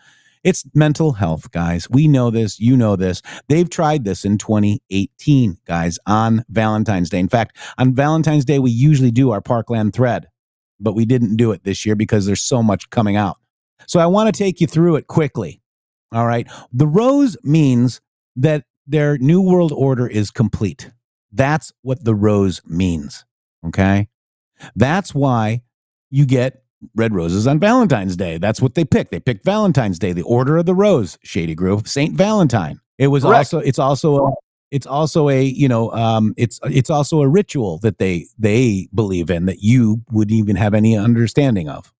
It's 0.43 0.65
mental 0.73 1.13
health, 1.13 1.51
guys. 1.51 1.87
We 1.89 2.07
know 2.07 2.31
this. 2.31 2.59
You 2.59 2.75
know 2.75 2.95
this. 2.95 3.21
They've 3.47 3.69
tried 3.69 4.05
this 4.05 4.25
in 4.25 4.39
2018, 4.39 5.57
guys, 5.65 5.99
on 6.07 6.43
Valentine's 6.49 7.09
Day. 7.09 7.19
In 7.19 7.29
fact, 7.29 7.57
on 7.77 7.93
Valentine's 7.93 8.45
Day, 8.45 8.57
we 8.57 8.71
usually 8.71 9.11
do 9.11 9.29
our 9.29 9.41
Parkland 9.41 9.93
thread, 9.93 10.27
but 10.79 10.95
we 10.95 11.05
didn't 11.05 11.35
do 11.35 11.51
it 11.51 11.63
this 11.63 11.85
year 11.85 11.95
because 11.95 12.25
there's 12.25 12.41
so 12.41 12.63
much 12.63 12.89
coming 12.89 13.15
out. 13.15 13.37
So 13.87 13.99
I 13.99 14.07
want 14.07 14.33
to 14.33 14.37
take 14.37 14.59
you 14.59 14.67
through 14.67 14.95
it 14.95 15.07
quickly. 15.07 15.61
All 16.11 16.25
right. 16.25 16.47
The 16.73 16.87
rose 16.87 17.37
means 17.43 18.01
that 18.35 18.65
their 18.87 19.17
new 19.17 19.41
world 19.41 19.71
order 19.71 20.07
is 20.07 20.31
complete. 20.31 20.89
That's 21.31 21.71
what 21.81 22.03
the 22.03 22.15
rose 22.15 22.61
means. 22.65 23.25
Okay. 23.65 24.07
That's 24.75 25.15
why 25.15 25.61
you 26.09 26.25
get 26.25 26.63
red 26.95 27.13
roses 27.13 27.47
on 27.47 27.59
Valentine's 27.59 28.15
Day. 28.15 28.37
That's 28.37 28.61
what 28.61 28.75
they 28.75 28.83
picked. 28.83 29.11
They 29.11 29.19
picked 29.19 29.45
Valentine's 29.45 29.99
Day, 29.99 30.13
the 30.13 30.23
order 30.23 30.57
of 30.57 30.65
the 30.65 30.75
rose, 30.75 31.17
Shady 31.23 31.55
Grove, 31.55 31.87
Saint 31.87 32.15
Valentine. 32.15 32.79
It 32.97 33.07
was 33.07 33.23
Correct. 33.23 33.37
also, 33.37 33.59
it's 33.59 33.79
also, 33.79 34.27
a, 34.27 34.31
it's 34.71 34.87
also 34.87 35.29
a, 35.29 35.43
you 35.43 35.67
know, 35.67 35.91
um, 35.91 36.33
it's, 36.37 36.59
it's 36.63 36.89
also 36.89 37.21
a 37.21 37.27
ritual 37.27 37.79
that 37.79 37.97
they, 37.97 38.27
they 38.37 38.87
believe 38.93 39.29
in 39.29 39.45
that 39.45 39.61
you 39.61 40.01
wouldn't 40.11 40.37
even 40.37 40.55
have 40.55 40.73
any 40.73 40.97
understanding 40.97 41.69
of. 41.69 41.93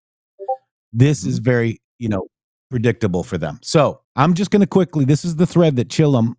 This 0.93 1.25
is 1.25 1.39
very, 1.39 1.81
you 1.99 2.09
know, 2.09 2.27
predictable 2.69 3.23
for 3.23 3.37
them. 3.37 3.59
So 3.61 4.01
I'm 4.15 4.33
just 4.33 4.51
going 4.51 4.61
to 4.61 4.67
quickly, 4.67 5.05
this 5.05 5.25
is 5.25 5.35
the 5.35 5.47
thread 5.47 5.75
that 5.75 5.89
Chillum 5.89 6.35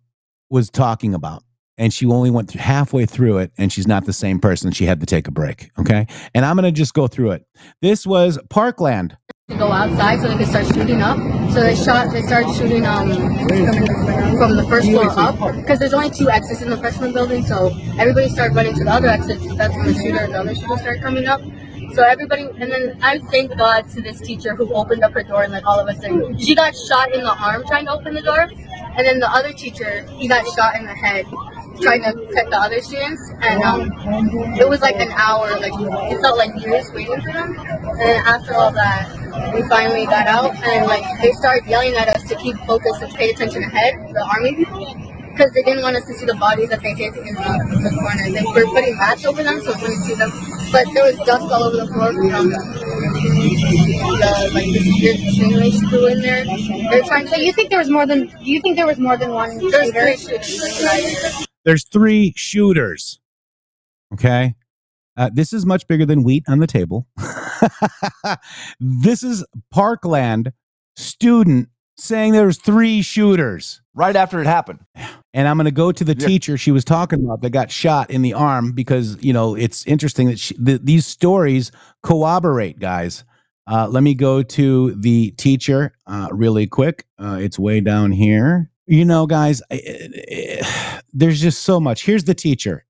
was 0.49 0.69
talking 0.69 1.13
about. 1.13 1.43
And 1.77 1.91
she 1.91 2.05
only 2.05 2.29
went 2.29 2.51
halfway 2.51 3.05
through 3.05 3.39
it, 3.39 3.51
and 3.57 3.73
she's 3.73 3.87
not 3.87 4.05
the 4.05 4.13
same 4.13 4.39
person. 4.39 4.71
She 4.71 4.85
had 4.85 4.99
to 4.99 5.05
take 5.05 5.27
a 5.27 5.31
break. 5.31 5.71
Okay. 5.79 6.05
And 6.35 6.45
I'm 6.45 6.57
to 6.57 6.71
just 6.71 6.93
go 6.93 7.07
through 7.07 7.31
it. 7.31 7.45
This 7.81 8.05
was 8.05 8.37
Parkland. 8.49 9.17
to 9.49 9.55
go 9.57 9.71
outside 9.71 10.19
so 10.21 10.27
they 10.27 10.37
could 10.37 10.47
start 10.47 10.67
shooting 10.67 11.01
up. 11.01 11.17
So 11.51 11.61
they 11.61 11.75
shot, 11.75 12.11
they 12.13 12.21
started 12.21 12.53
shooting 12.55 12.85
um 12.85 13.09
from 14.37 14.55
the 14.55 14.65
first 14.69 14.87
floor 14.87 15.09
up 15.19 15.37
because 15.57 15.79
there's 15.79 15.93
only 15.93 16.09
two 16.09 16.29
exits 16.29 16.61
in 16.61 16.69
the 16.69 16.77
freshman 16.77 17.11
building. 17.11 17.43
So 17.45 17.71
everybody 17.97 18.29
started 18.29 18.55
running 18.55 18.75
to 18.75 18.83
the 18.83 18.91
other 18.91 19.07
exits. 19.07 19.43
That's 19.55 19.75
when 19.75 19.87
the 19.87 19.93
shooter 19.95 20.19
and 20.19 20.33
the 20.33 20.39
other 20.39 20.55
shooter 20.55 20.77
started 20.77 21.01
coming 21.01 21.25
up. 21.25 21.41
So 21.93 22.03
everybody, 22.03 22.43
and 22.43 22.71
then 22.71 22.97
I 23.03 23.19
thank 23.31 23.55
God 23.57 23.89
to 23.91 24.01
this 24.01 24.19
teacher 24.19 24.55
who 24.55 24.73
opened 24.73 25.03
up 25.03 25.13
her 25.13 25.23
door 25.23 25.43
and 25.43 25.51
like 25.51 25.65
all 25.65 25.79
of 25.79 25.87
us 25.87 26.03
in. 26.03 26.37
She 26.37 26.55
got 26.55 26.75
shot 26.75 27.13
in 27.13 27.21
the 27.23 27.35
arm 27.35 27.63
trying 27.67 27.85
to 27.85 27.91
open 27.91 28.15
the 28.15 28.21
door, 28.21 28.49
and 28.97 29.05
then 29.05 29.19
the 29.19 29.29
other 29.29 29.53
teacher, 29.53 30.03
he 30.17 30.27
got 30.27 30.45
shot 30.55 30.75
in 30.75 30.85
the 30.85 30.95
head 30.95 31.25
trying 31.81 32.03
to 32.03 32.13
protect 32.13 32.49
the 32.49 32.57
other 32.59 32.81
students. 32.81 33.21
And 33.41 33.63
um, 33.63 33.91
it 34.59 34.67
was 34.67 34.81
like 34.81 34.95
an 34.95 35.11
hour, 35.11 35.49
like 35.59 35.73
it 36.11 36.21
felt 36.21 36.37
like 36.37 36.51
years 36.63 36.91
waiting 36.93 37.21
for 37.21 37.31
them. 37.31 37.57
And 37.57 38.17
after 38.27 38.53
all 38.53 38.71
that, 38.71 39.53
we 39.53 39.61
finally 39.67 40.05
got 40.05 40.27
out, 40.27 40.55
and 40.63 40.85
like 40.85 41.03
they 41.21 41.31
started 41.33 41.67
yelling 41.67 41.95
at 41.95 42.07
us 42.07 42.23
to 42.29 42.35
keep 42.35 42.55
focus 42.67 43.01
and 43.01 43.13
pay 43.13 43.31
attention 43.31 43.63
ahead, 43.63 43.95
the 44.13 44.23
army 44.23 44.55
people, 44.55 45.12
because 45.33 45.51
they 45.53 45.63
didn't 45.63 45.81
want 45.83 45.95
us 45.95 46.05
to 46.05 46.13
see 46.13 46.25
the 46.25 46.35
bodies 46.35 46.69
that 46.69 46.81
they 46.81 46.93
hit 46.93 47.15
in 47.17 47.33
the, 47.33 47.79
the 47.83 47.91
corner. 47.97 48.29
They 48.29 48.43
were 48.43 48.69
putting 48.71 48.95
mats 48.97 49.25
over 49.25 49.43
them 49.43 49.59
so 49.61 49.73
we 49.73 49.79
couldn't 49.81 50.03
see 50.03 50.13
them, 50.15 50.31
but 50.71 50.85
there 50.93 51.03
was 51.03 51.17
dust 51.25 51.51
all 51.51 51.63
over 51.63 51.77
the 51.77 51.87
floor 51.87 52.13
from 52.13 52.49
the 52.49 52.83
like 54.53 54.71
the 54.71 54.79
spear 54.79 55.13
stingray 55.15 55.71
screw 55.71 56.05
in 56.07 56.21
there. 56.21 56.45
They're 56.89 57.03
trying. 57.03 57.27
So 57.27 57.37
you 57.37 57.51
think 57.53 57.69
there 57.69 57.79
was 57.79 57.89
more 57.89 58.05
than? 58.05 58.27
Do 58.27 58.51
you 58.51 58.61
think 58.61 58.75
there 58.75 58.87
was 58.87 58.99
more 58.99 59.17
than 59.17 59.31
one 59.31 59.57
There's 59.57 59.87
shooter? 59.87 60.15
three 60.15 60.17
shooters. 60.17 61.47
There's 61.65 61.85
three 61.85 62.33
shooters. 62.35 63.19
Okay. 64.13 64.55
Uh, 65.15 65.29
this 65.31 65.53
is 65.53 65.65
much 65.65 65.87
bigger 65.87 66.05
than 66.05 66.23
wheat 66.23 66.43
on 66.47 66.59
the 66.59 66.67
table. 66.67 67.07
this 68.79 69.21
is 69.23 69.45
Parkland 69.71 70.51
student 70.95 71.69
saying 71.97 72.33
there 72.33 72.45
was 72.45 72.57
three 72.57 73.01
shooters 73.01 73.81
right 73.93 74.15
after 74.15 74.39
it 74.41 74.47
happened. 74.47 74.79
And 75.33 75.47
I'm 75.47 75.57
going 75.57 75.65
to 75.65 75.71
go 75.71 75.91
to 75.91 76.03
the 76.03 76.15
teacher 76.27 76.57
she 76.57 76.71
was 76.71 76.83
talking 76.85 77.23
about 77.23 77.41
that 77.41 77.49
got 77.51 77.71
shot 77.71 78.09
in 78.11 78.21
the 78.21 78.33
arm 78.33 78.71
because 78.71 79.17
you 79.23 79.33
know 79.33 79.55
it's 79.55 79.85
interesting 79.87 80.27
that 80.27 80.39
she, 80.39 80.53
th- 80.55 80.81
these 80.83 81.05
stories 81.05 81.71
corroborate, 82.03 82.79
guys. 82.79 83.23
Uh, 83.65 83.87
let 83.87 84.03
me 84.03 84.13
go 84.13 84.43
to 84.43 84.93
the 84.95 85.31
teacher 85.31 85.93
uh, 86.05 86.27
really 86.31 86.67
quick. 86.67 87.05
Uh, 87.17 87.37
it's 87.41 87.57
way 87.57 87.79
down 87.79 88.11
here. 88.11 88.69
You 88.87 89.05
know, 89.05 89.25
guys, 89.25 89.61
I- 89.71 89.81
I- 90.31 91.01
there's 91.13 91.41
just 91.41 91.63
so 91.63 91.79
much. 91.79 92.05
Here's 92.05 92.25
the 92.25 92.33
teacher, 92.35 92.85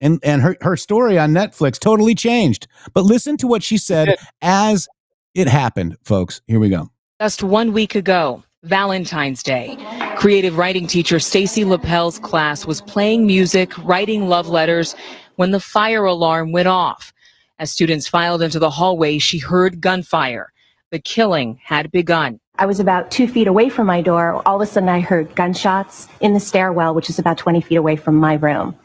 and 0.00 0.18
and 0.22 0.42
her 0.42 0.56
her 0.62 0.76
story 0.76 1.18
on 1.18 1.32
Netflix 1.32 1.78
totally 1.78 2.14
changed. 2.14 2.66
But 2.94 3.04
listen 3.04 3.36
to 3.38 3.46
what 3.46 3.62
she 3.62 3.78
said 3.78 4.16
as 4.42 4.88
it 5.34 5.48
happened, 5.48 5.96
folks. 6.04 6.40
Here 6.48 6.58
we 6.58 6.68
go. 6.68 6.90
Just 7.20 7.42
one 7.42 7.72
week 7.72 7.96
ago, 7.96 8.44
Valentine's 8.62 9.42
Day, 9.42 9.76
creative 10.18 10.56
writing 10.56 10.86
teacher 10.86 11.18
Stacy 11.18 11.64
Lippel's 11.64 12.20
class 12.20 12.64
was 12.64 12.80
playing 12.82 13.26
music, 13.26 13.76
writing 13.78 14.28
love 14.28 14.46
letters 14.46 14.94
when 15.34 15.50
the 15.50 15.58
fire 15.58 16.04
alarm 16.04 16.52
went 16.52 16.68
off. 16.68 17.12
As 17.58 17.72
students 17.72 18.06
filed 18.06 18.40
into 18.40 18.60
the 18.60 18.70
hallway, 18.70 19.18
she 19.18 19.38
heard 19.38 19.80
gunfire. 19.80 20.52
The 20.92 21.00
killing 21.00 21.58
had 21.64 21.90
begun. 21.90 22.38
I 22.60 22.66
was 22.66 22.78
about 22.78 23.10
two 23.10 23.26
feet 23.26 23.48
away 23.48 23.68
from 23.68 23.88
my 23.88 24.00
door. 24.00 24.40
All 24.46 24.62
of 24.62 24.68
a 24.68 24.70
sudden, 24.70 24.88
I 24.88 25.00
heard 25.00 25.34
gunshots 25.34 26.06
in 26.20 26.34
the 26.34 26.40
stairwell, 26.40 26.94
which 26.94 27.10
is 27.10 27.18
about 27.18 27.36
20 27.36 27.62
feet 27.62 27.78
away 27.78 27.96
from 27.96 28.14
my 28.14 28.34
room. 28.34 28.76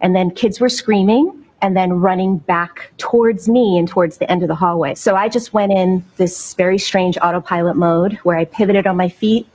And 0.00 0.16
then 0.16 0.32
kids 0.32 0.58
were 0.58 0.68
screaming 0.68 1.39
and 1.62 1.76
then 1.76 1.92
running 1.92 2.38
back 2.38 2.90
towards 2.98 3.48
me 3.48 3.78
and 3.78 3.86
towards 3.88 4.18
the 4.18 4.30
end 4.30 4.42
of 4.42 4.48
the 4.48 4.54
hallway. 4.54 4.94
So 4.94 5.14
I 5.14 5.28
just 5.28 5.52
went 5.52 5.72
in 5.72 6.04
this 6.16 6.54
very 6.54 6.78
strange 6.78 7.18
autopilot 7.18 7.76
mode 7.76 8.14
where 8.22 8.36
I 8.36 8.44
pivoted 8.44 8.86
on 8.86 8.96
my 8.96 9.08
feet. 9.08 9.46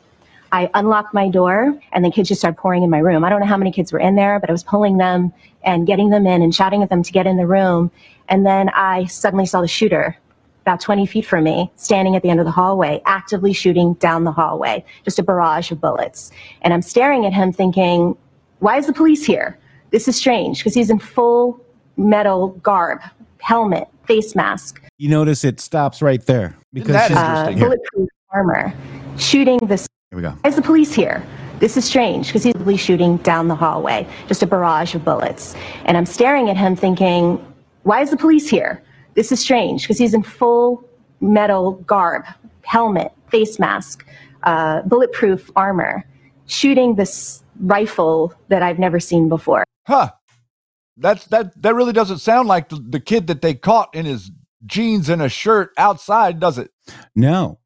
I 0.51 0.69
unlocked 0.73 1.13
my 1.13 1.27
door 1.27 1.77
and 1.91 2.05
the 2.05 2.11
kids 2.11 2.29
just 2.29 2.41
started 2.41 2.57
pouring 2.57 2.83
in 2.83 2.89
my 2.89 2.99
room. 2.99 3.25
I 3.25 3.29
don't 3.29 3.39
know 3.39 3.47
how 3.47 3.57
many 3.57 3.71
kids 3.71 3.91
were 3.91 3.99
in 3.99 4.15
there, 4.15 4.39
but 4.39 4.49
I 4.49 4.53
was 4.53 4.63
pulling 4.63 4.97
them 4.97 5.33
and 5.63 5.87
getting 5.87 6.11
them 6.11 6.27
in 6.27 6.41
and 6.41 6.53
shouting 6.53 6.83
at 6.83 6.89
them 6.89 7.03
to 7.03 7.11
get 7.11 7.25
in 7.25 7.37
the 7.37 7.47
room. 7.47 7.91
And 8.29 8.45
then 8.45 8.69
I 8.69 9.05
suddenly 9.05 9.45
saw 9.45 9.61
the 9.61 9.67
shooter 9.67 10.17
about 10.61 10.81
20 10.81 11.05
feet 11.05 11.25
from 11.25 11.43
me, 11.43 11.71
standing 11.75 12.15
at 12.15 12.23
the 12.23 12.29
end 12.29 12.39
of 12.39 12.45
the 12.45 12.51
hallway, 12.51 12.99
actively 13.05 13.53
shooting 13.53 13.93
down 13.95 14.23
the 14.23 14.31
hallway, 14.31 14.83
just 15.03 15.19
a 15.19 15.23
barrage 15.23 15.71
of 15.71 15.79
bullets. 15.79 16.31
And 16.63 16.73
I'm 16.73 16.81
staring 16.81 17.25
at 17.25 17.33
him 17.33 17.53
thinking, 17.53 18.17
why 18.59 18.77
is 18.77 18.87
the 18.87 18.93
police 18.93 19.23
here? 19.23 19.59
This 19.91 20.07
is 20.07 20.15
strange 20.15 20.57
because 20.57 20.73
he's 20.73 20.89
in 20.89 20.97
full 20.97 21.59
metal 21.97 22.49
garb, 22.63 23.01
helmet, 23.41 23.87
face 24.05 24.35
mask, 24.35 24.81
You 24.97 25.09
notice 25.09 25.43
it 25.43 25.59
stops 25.59 26.01
right 26.01 26.25
there 26.25 26.55
because 26.73 26.93
that 26.93 27.07
she's- 27.07 27.17
uh, 27.19 27.47
Here, 27.49 27.59
bulletproof 27.65 28.09
armor, 28.31 28.73
shooting 29.17 29.57
this. 29.63 29.87
here 30.11 30.17
we 30.17 30.21
go. 30.21 30.31
Why 30.41 30.49
is 30.49 30.55
the 30.55 30.61
police 30.61 30.93
here? 30.93 31.23
This 31.59 31.77
is 31.77 31.85
strange 31.85 32.27
because 32.27 32.43
he's 32.43 32.53
really 32.55 32.77
shooting 32.77 33.17
down 33.17 33.47
the 33.47 33.55
hallway, 33.55 34.05
just 34.27 34.43
a 34.43 34.45
barrage 34.47 34.93
of 34.93 35.03
bullets. 35.05 35.55
And 35.85 35.95
I'm 35.97 36.05
staring 36.05 36.49
at 36.49 36.57
him 36.57 36.75
thinking, 36.75 37.43
why 37.83 38.01
is 38.01 38.09
the 38.11 38.17
police 38.17 38.49
here? 38.49 38.81
This 39.15 39.31
is 39.31 39.39
strange 39.39 39.83
because 39.83 39.97
he's 39.97 40.13
in 40.13 40.21
full 40.23 40.83
metal 41.21 41.73
garb, 41.87 42.25
helmet, 42.63 43.11
face 43.29 43.57
mask, 43.59 44.05
uh, 44.43 44.81
bulletproof 44.83 45.49
armor, 45.55 46.03
shooting 46.47 46.95
this 46.95 47.41
rifle 47.61 48.33
that 48.49 48.61
I've 48.61 48.79
never 48.79 48.99
seen 48.99 49.29
before. 49.29 49.63
Huh. 49.87 50.09
That's 50.97 51.25
that 51.27 51.61
that 51.61 51.75
really 51.75 51.93
doesn't 51.93 52.19
sound 52.19 52.47
like 52.47 52.69
the, 52.69 52.83
the 52.89 52.99
kid 52.99 53.27
that 53.27 53.41
they 53.41 53.53
caught 53.53 53.93
in 53.93 54.05
his 54.05 54.31
jeans 54.65 55.09
and 55.09 55.21
a 55.21 55.29
shirt 55.29 55.71
outside, 55.77 56.39
does 56.39 56.57
it? 56.57 56.71
No. 57.15 57.59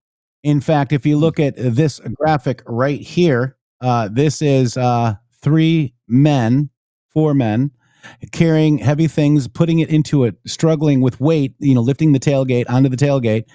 In 0.44 0.62
fact, 0.62 0.94
if 0.94 1.06
you 1.06 1.18
look 1.18 1.40
at 1.40 1.54
this 1.58 2.00
graphic 2.16 2.64
right 2.66 3.00
here, 3.02 3.58
uh, 3.82 4.10
this 4.12 4.42
is 4.42 4.78
uh, 4.78 5.16
three 5.42 5.94
men, 6.08 6.70
four 7.14 7.34
men, 7.34 7.72
carrying 8.32 8.78
heavy 8.78 9.08
things, 9.08 9.48
putting 9.48 9.80
it 9.80 9.90
into 9.90 10.24
it, 10.24 10.36
struggling 10.48 11.02
with 11.02 11.20
weight, 11.20 11.56
you 11.60 11.76
know, 11.76 11.82
lifting 11.82 12.14
the 12.14 12.20
tailgate 12.20 12.70
onto 12.70 12.90
the 12.90 12.98
tailgate, 12.98 13.46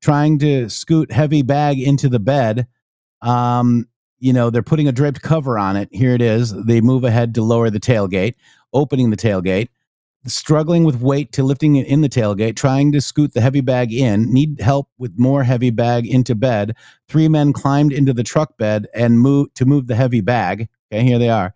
trying 0.00 0.38
to 0.40 0.68
scoot 0.68 1.12
heavy 1.12 1.42
bag 1.42 1.80
into 1.80 2.08
the 2.08 2.20
bed. 2.20 2.66
Um, 3.22 3.86
you 4.18 4.32
know, 4.32 4.50
they're 4.50 4.62
putting 4.62 4.88
a 4.88 4.92
draped 4.92 5.22
cover 5.22 5.58
on 5.58 5.76
it. 5.76 5.88
Here 5.92 6.14
it 6.14 6.22
is. 6.22 6.52
They 6.64 6.80
move 6.80 7.04
ahead 7.04 7.34
to 7.36 7.42
lower 7.42 7.70
the 7.70 7.80
tailgate, 7.80 8.34
opening 8.72 9.10
the 9.10 9.16
tailgate 9.16 9.68
struggling 10.26 10.84
with 10.84 11.00
weight 11.00 11.32
to 11.32 11.42
lifting 11.42 11.76
it 11.76 11.86
in 11.86 12.00
the 12.00 12.08
tailgate, 12.08 12.56
trying 12.56 12.92
to 12.92 13.00
scoot 13.00 13.34
the 13.34 13.40
heavy 13.40 13.60
bag 13.60 13.92
in, 13.92 14.32
need 14.32 14.60
help 14.60 14.88
with 14.98 15.18
more 15.18 15.42
heavy 15.42 15.70
bag 15.70 16.06
into 16.06 16.34
bed. 16.34 16.76
Three 17.08 17.28
men 17.28 17.52
climbed 17.52 17.92
into 17.92 18.12
the 18.12 18.22
truck 18.22 18.56
bed 18.56 18.86
and 18.94 19.20
move 19.20 19.52
to 19.54 19.64
move 19.64 19.86
the 19.86 19.96
heavy 19.96 20.20
bag. 20.20 20.68
Okay, 20.92 21.04
here 21.04 21.18
they 21.18 21.28
are. 21.28 21.54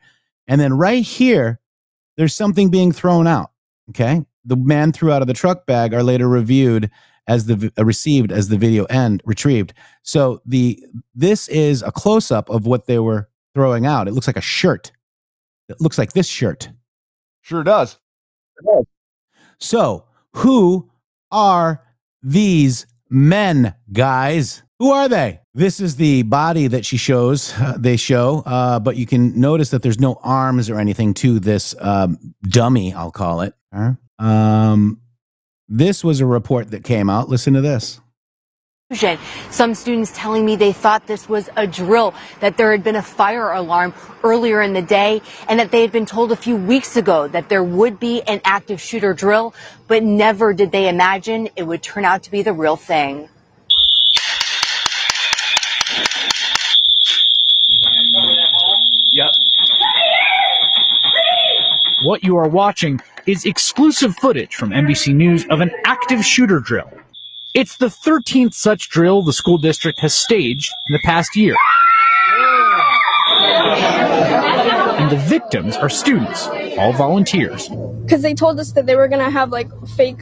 And 0.49 0.61
then 0.61 0.75
right 0.75 1.03
here, 1.03 1.61
there's 2.17 2.35
something 2.35 2.71
being 2.71 2.93
thrown 2.93 3.27
out. 3.27 3.51
Okay. 3.91 4.25
The 4.45 4.57
man 4.57 4.93
threw 4.93 5.13
out 5.13 5.23
of 5.23 5.29
the 5.29 5.35
truck 5.35 5.67
bag 5.67 5.93
are 5.93 6.03
later 6.03 6.29
reviewed 6.29 6.91
as 7.29 7.47
the 7.47 7.73
uh, 7.77 7.85
received 7.85 8.31
as 8.31 8.49
the 8.49 8.57
video 8.57 8.85
end 8.85 9.21
retrieved. 9.25 9.75
So 10.03 10.41
the 10.47 10.83
this 11.15 11.49
is 11.49 11.83
a 11.83 11.91
close 11.91 12.31
up 12.31 12.49
of 12.49 12.67
what 12.67 12.87
they 12.87 13.01
were 13.01 13.29
throwing 13.55 13.87
out. 13.87 14.07
It 14.07 14.13
looks 14.13 14.29
like 14.29 14.37
a 14.37 14.43
shirt. 14.43 14.93
It 15.69 15.81
looks 15.81 15.99
like 15.99 16.13
this 16.13 16.29
shirt. 16.29 16.71
Sure 17.47 17.63
does. 17.63 17.97
So, 19.61 20.07
who 20.33 20.91
are 21.31 21.81
these 22.21 22.89
men, 23.09 23.73
guys? 23.93 24.65
Who 24.81 24.91
are 24.91 25.09
they? 25.09 25.39
This 25.55 25.79
is 25.79 25.95
the 25.95 26.25
body 26.25 26.67
that 26.67 26.85
she 26.85 26.97
shows. 26.97 27.55
uh, 27.61 27.77
they 27.79 27.97
show, 27.97 28.43
uh, 28.47 28.81
but 28.81 28.97
you 28.97 29.07
can 29.07 29.41
notice 29.41 29.71
that 29.71 29.83
there's 29.83 30.01
no 30.01 30.19
arms 30.25 30.69
or 30.69 30.81
anything 30.81 31.15
to 31.15 31.39
this 31.39 31.73
um, 31.79 32.19
dummy. 32.43 32.93
I'll 32.93 33.13
call 33.13 33.43
it. 33.43 33.55
Huh? 33.73 33.93
Um, 34.19 35.01
this 35.69 36.03
was 36.03 36.19
a 36.19 36.27
report 36.27 36.73
that 36.73 36.83
came 36.83 37.09
out. 37.09 37.29
Listen 37.29 37.55
to 37.55 37.61
this. 37.61 38.01
Some 39.51 39.75
students 39.75 40.13
telling 40.15 40.47
me 40.47 40.55
they 40.55 40.73
thought 40.73 41.09
this 41.09 41.29
was 41.29 41.51
a 41.57 41.67
drill, 41.67 42.15
that 42.39 42.57
there 42.57 42.71
had 42.71 42.85
been 42.85 42.95
a 42.95 43.03
fire 43.03 43.51
alarm 43.51 43.93
earlier 44.23 44.63
in 44.63 44.75
the 44.75 44.83
day, 44.83 45.23
and 45.49 45.59
that 45.59 45.73
they 45.73 45.81
had 45.81 45.91
been 45.91 46.07
told 46.07 46.31
a 46.31 46.37
few 46.37 46.55
weeks 46.55 46.97
ago 46.97 47.27
that 47.27 47.49
there 47.49 47.65
would 47.65 47.99
be 47.99 48.23
an 48.23 48.41
active 48.45 48.81
shooter 48.81 49.13
drill, 49.13 49.55
but 49.89 50.05
never 50.05 50.53
did 50.53 50.71
they 50.71 50.89
imagine 50.89 51.49
it 51.57 51.65
would 51.65 51.83
turn 51.83 52.05
out 52.05 52.23
to 52.23 52.31
be 52.31 52.43
the 52.43 52.53
real 52.53 52.77
thing. 52.77 53.29
Yep. 59.11 59.31
What 62.05 62.23
you 62.23 62.37
are 62.37 62.49
watching 62.49 63.01
is 63.27 63.47
exclusive 63.47 64.15
footage 64.15 64.55
from 64.55 64.71
NBC 64.71 65.13
News 65.13 65.45
of 65.51 65.61
an 65.61 65.73
active 65.85 66.25
shooter 66.25 66.61
drill. 66.61 66.89
It's 67.57 67.79
the 67.79 67.87
13th 67.87 68.53
such 68.53 68.91
drill 68.91 69.23
the 69.23 69.33
school 69.33 69.57
district 69.57 70.01
has 70.01 70.15
staged 70.15 70.71
in 70.89 70.93
the 70.93 70.99
past 71.07 71.35
year. 71.35 71.57
And 74.99 75.11
the 75.11 75.17
victims 75.17 75.75
are 75.75 75.89
students, 75.89 76.49
all 76.77 76.93
volunteers. 76.93 77.71
because 78.05 78.21
they 78.21 78.35
told 78.35 78.61
us 78.61 78.73
that 78.73 78.85
they 78.85 78.95
were 78.95 79.09
gonna 79.09 79.31
have 79.31 79.53
like 79.53 79.71
fake, 79.97 80.21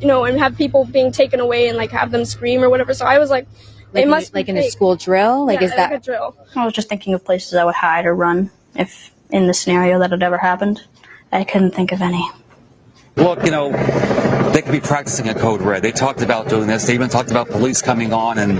you 0.00 0.08
know, 0.08 0.24
and 0.24 0.36
have 0.40 0.58
people 0.58 0.84
being 0.84 1.12
taken 1.12 1.38
away 1.38 1.68
and 1.68 1.78
like 1.78 1.92
have 1.92 2.10
them 2.10 2.24
scream 2.24 2.60
or 2.64 2.68
whatever. 2.68 2.92
So 2.92 3.06
I 3.06 3.20
was 3.20 3.30
like, 3.30 3.46
Like, 3.92 4.06
it 4.06 4.08
must 4.08 4.34
like 4.34 4.46
be 4.46 4.50
in 4.50 4.58
a 4.58 4.68
school 4.68 4.96
drill? 4.96 5.46
Like, 5.46 5.60
Yeah, 5.60 5.66
is 5.66 5.76
that 5.76 5.92
like 5.92 6.00
a 6.00 6.02
drill? 6.02 6.36
I 6.56 6.64
was 6.64 6.74
just 6.74 6.88
thinking 6.88 7.14
of 7.14 7.24
places 7.24 7.54
I 7.54 7.64
would 7.64 7.76
hide 7.76 8.04
or 8.04 8.16
run 8.16 8.50
if 8.74 9.14
in 9.30 9.46
the 9.46 9.54
scenario 9.54 10.00
that 10.00 10.10
had 10.10 10.24
ever 10.24 10.38
happened. 10.38 10.82
I 11.30 11.44
couldn't 11.44 11.70
think 11.70 11.92
of 11.92 12.02
any. 12.02 12.28
Look, 13.16 13.44
you 13.44 13.50
know, 13.50 13.70
they 14.52 14.62
could 14.62 14.72
be 14.72 14.80
practicing 14.80 15.28
a 15.28 15.34
code 15.34 15.62
red. 15.62 15.82
They 15.82 15.92
talked 15.92 16.22
about 16.22 16.48
doing 16.48 16.66
this. 16.66 16.86
They 16.86 16.94
even 16.94 17.08
talked 17.08 17.30
about 17.30 17.48
police 17.48 17.80
coming 17.80 18.12
on 18.12 18.38
and, 18.38 18.58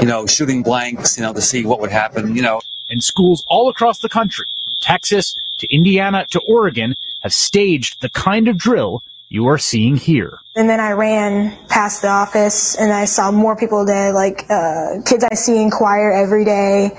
you 0.00 0.06
know, 0.06 0.26
shooting 0.26 0.62
blanks, 0.62 1.16
you 1.16 1.22
know, 1.22 1.32
to 1.32 1.40
see 1.40 1.64
what 1.64 1.80
would 1.80 1.90
happen, 1.90 2.36
you 2.36 2.42
know. 2.42 2.60
And 2.90 3.02
schools 3.02 3.44
all 3.48 3.68
across 3.68 4.00
the 4.00 4.08
country, 4.08 4.46
from 4.64 4.74
Texas 4.80 5.36
to 5.58 5.74
Indiana 5.74 6.26
to 6.30 6.40
Oregon, 6.46 6.96
have 7.22 7.32
staged 7.32 8.02
the 8.02 8.10
kind 8.10 8.48
of 8.48 8.58
drill 8.58 9.02
you 9.28 9.46
are 9.48 9.58
seeing 9.58 9.96
here. 9.96 10.38
And 10.54 10.68
then 10.68 10.80
I 10.80 10.92
ran 10.92 11.56
past 11.68 12.02
the 12.02 12.08
office 12.08 12.76
and 12.76 12.92
I 12.92 13.06
saw 13.06 13.32
more 13.32 13.56
people 13.56 13.84
there, 13.84 14.12
like 14.12 14.48
uh, 14.50 15.00
kids 15.04 15.24
I 15.24 15.34
see 15.34 15.60
in 15.60 15.70
choir 15.70 16.12
every 16.12 16.44
day. 16.44 16.90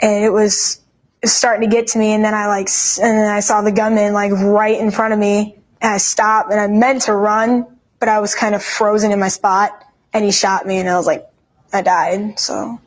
And 0.00 0.24
it 0.24 0.32
was 0.32 0.80
starting 1.24 1.68
to 1.68 1.74
get 1.74 1.86
to 1.88 1.98
me. 1.98 2.12
And 2.12 2.24
then 2.24 2.34
I 2.34 2.46
like, 2.48 2.68
and 3.00 3.16
then 3.16 3.30
I 3.30 3.40
saw 3.40 3.62
the 3.62 3.72
gunman 3.72 4.12
like 4.12 4.32
right 4.32 4.78
in 4.78 4.90
front 4.90 5.14
of 5.14 5.18
me. 5.18 5.56
And 5.80 5.92
I 5.92 5.98
stopped 5.98 6.50
and 6.50 6.60
I 6.60 6.66
meant 6.66 7.02
to 7.02 7.14
run, 7.14 7.66
but 7.98 8.08
I 8.08 8.20
was 8.20 8.34
kind 8.34 8.54
of 8.54 8.62
frozen 8.62 9.12
in 9.12 9.18
my 9.18 9.28
spot. 9.28 9.84
And 10.12 10.24
he 10.24 10.32
shot 10.32 10.66
me 10.66 10.78
and 10.78 10.88
I 10.88 10.96
was 10.96 11.06
like, 11.06 11.26
I 11.72 11.82
died. 11.82 12.38
So. 12.38 12.78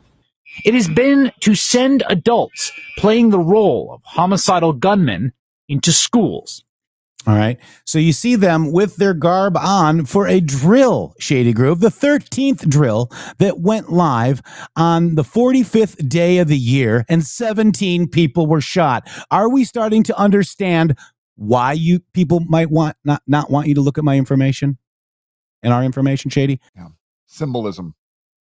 It 0.64 0.74
has 0.74 0.88
been 0.88 1.32
to 1.40 1.54
send 1.54 2.04
adults 2.08 2.70
playing 2.98 3.30
the 3.30 3.38
role 3.38 3.94
of 3.94 4.02
homicidal 4.04 4.72
gunmen 4.74 5.32
into 5.68 5.92
schools. 5.92 6.64
All 7.26 7.34
right. 7.34 7.58
So 7.86 7.98
you 7.98 8.12
see 8.12 8.36
them 8.36 8.70
with 8.70 8.96
their 8.96 9.14
garb 9.14 9.56
on 9.56 10.04
for 10.04 10.26
a 10.26 10.40
drill, 10.40 11.14
Shady 11.18 11.54
Grove, 11.54 11.80
the 11.80 11.88
13th 11.88 12.68
drill 12.68 13.10
that 13.38 13.60
went 13.60 13.90
live 13.90 14.42
on 14.76 15.14
the 15.14 15.22
45th 15.22 16.06
day 16.06 16.36
of 16.36 16.48
the 16.48 16.58
year, 16.58 17.06
and 17.08 17.24
17 17.24 18.08
people 18.08 18.46
were 18.46 18.60
shot. 18.60 19.08
Are 19.30 19.48
we 19.48 19.64
starting 19.64 20.02
to 20.02 20.18
understand 20.18 20.98
why 21.36 21.72
you 21.72 22.00
people 22.12 22.40
might 22.40 22.70
want 22.70 22.96
not, 23.04 23.22
not 23.26 23.50
want 23.50 23.66
you 23.66 23.74
to 23.74 23.80
look 23.80 23.98
at 23.98 24.04
my 24.04 24.16
information 24.16 24.78
and 25.62 25.72
our 25.72 25.82
information, 25.82 26.30
Shady? 26.30 26.60
Symbolism. 27.26 27.94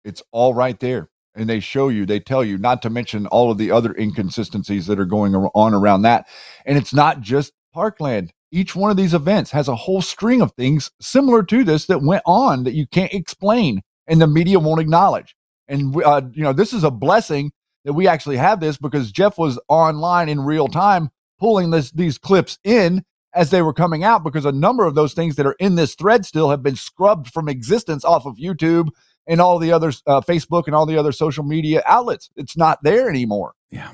It's 0.03 0.21
all 0.31 0.53
right 0.53 0.79
there. 0.79 1.09
And 1.35 1.49
they 1.49 1.59
show 1.59 1.89
you, 1.89 2.05
they 2.05 2.19
tell 2.19 2.43
you, 2.43 2.59
not 2.59 2.83
to 2.83 2.91
mention 2.91 3.25
all 3.27 3.49
of 3.49 3.57
the 3.57 3.71
other 3.71 3.95
inconsistencies 3.95 4.85
that 4.85 4.99
are 4.99 5.05
going 5.05 5.33
on 5.33 5.73
around 5.73 6.03
that. 6.03 6.27
And 6.65 6.77
it's 6.77 6.93
not 6.93 7.21
just 7.21 7.53
Parkland. 7.73 8.31
Each 8.51 8.75
one 8.75 8.91
of 8.91 8.97
these 8.97 9.15
events 9.15 9.49
has 9.49 9.67
a 9.67 9.75
whole 9.75 10.03
string 10.03 10.41
of 10.41 10.51
things 10.51 10.91
similar 11.01 11.41
to 11.43 11.63
this 11.63 11.87
that 11.87 12.03
went 12.03 12.21
on 12.27 12.65
that 12.65 12.75
you 12.75 12.85
can't 12.85 13.13
explain 13.13 13.81
and 14.05 14.21
the 14.21 14.27
media 14.27 14.59
won't 14.59 14.81
acknowledge. 14.81 15.35
And, 15.67 15.95
uh, 16.03 16.21
you 16.33 16.43
know, 16.43 16.53
this 16.53 16.71
is 16.71 16.83
a 16.83 16.91
blessing 16.91 17.51
that 17.83 17.93
we 17.93 18.07
actually 18.07 18.37
have 18.37 18.59
this 18.59 18.77
because 18.77 19.11
Jeff 19.11 19.39
was 19.39 19.59
online 19.69 20.29
in 20.29 20.41
real 20.41 20.67
time 20.67 21.09
pulling 21.43 21.71
this, 21.71 21.91
these 21.91 22.17
clips 22.17 22.57
in 22.63 23.03
as 23.35 23.49
they 23.49 23.61
were 23.61 23.73
coming 23.73 24.01
out 24.05 24.23
because 24.23 24.45
a 24.45 24.51
number 24.53 24.85
of 24.85 24.95
those 24.95 25.13
things 25.13 25.35
that 25.35 25.45
are 25.45 25.57
in 25.59 25.75
this 25.75 25.93
thread 25.93 26.25
still 26.25 26.49
have 26.49 26.63
been 26.63 26.77
scrubbed 26.77 27.27
from 27.33 27.49
existence 27.49 28.05
off 28.05 28.25
of 28.25 28.37
YouTube 28.37 28.87
and 29.27 29.41
all 29.41 29.59
the 29.59 29.69
other 29.69 29.91
uh, 30.07 30.21
Facebook 30.21 30.67
and 30.67 30.73
all 30.73 30.85
the 30.85 30.97
other 30.97 31.11
social 31.11 31.43
media 31.43 31.83
outlets. 31.85 32.29
It's 32.37 32.55
not 32.55 32.81
there 32.81 33.09
anymore. 33.09 33.55
Yeah. 33.69 33.91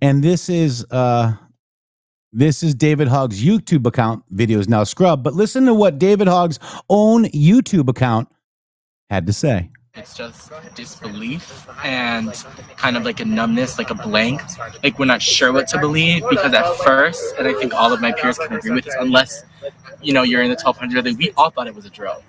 And 0.00 0.24
this 0.24 0.48
is 0.48 0.86
uh 0.90 1.34
this 2.32 2.62
is 2.62 2.74
David 2.74 3.08
Hogg's 3.08 3.44
YouTube 3.44 3.86
account 3.86 4.24
videos 4.34 4.66
now 4.66 4.84
scrubbed, 4.84 5.24
but 5.24 5.34
listen 5.34 5.66
to 5.66 5.74
what 5.74 5.98
David 5.98 6.26
Hogg's 6.26 6.58
own 6.88 7.26
YouTube 7.26 7.90
account 7.90 8.28
had 9.10 9.26
to 9.26 9.34
say. 9.34 9.70
It's 9.96 10.16
just 10.16 10.50
disbelief 10.74 11.68
and 11.84 12.32
kind 12.76 12.96
of 12.96 13.04
like 13.04 13.20
a 13.20 13.24
numbness, 13.24 13.78
like 13.78 13.90
a 13.90 13.94
blank. 13.94 14.42
Like 14.82 14.98
we're 14.98 15.04
not 15.04 15.22
sure 15.22 15.52
what 15.52 15.68
to 15.68 15.78
believe 15.78 16.24
because 16.28 16.52
at 16.52 16.66
first, 16.78 17.36
and 17.38 17.46
I 17.46 17.54
think 17.54 17.72
all 17.72 17.92
of 17.92 18.00
my 18.00 18.10
peers 18.10 18.36
can 18.36 18.56
agree 18.56 18.72
with 18.72 18.86
this, 18.86 18.96
unless 18.98 19.44
you 20.02 20.12
know 20.12 20.24
you're 20.24 20.42
in 20.42 20.50
the 20.50 20.56
1200, 20.56 21.06
like, 21.06 21.16
we 21.16 21.30
all 21.36 21.50
thought 21.50 21.68
it 21.68 21.76
was 21.76 21.84
a 21.84 21.90
drill. 21.90 22.24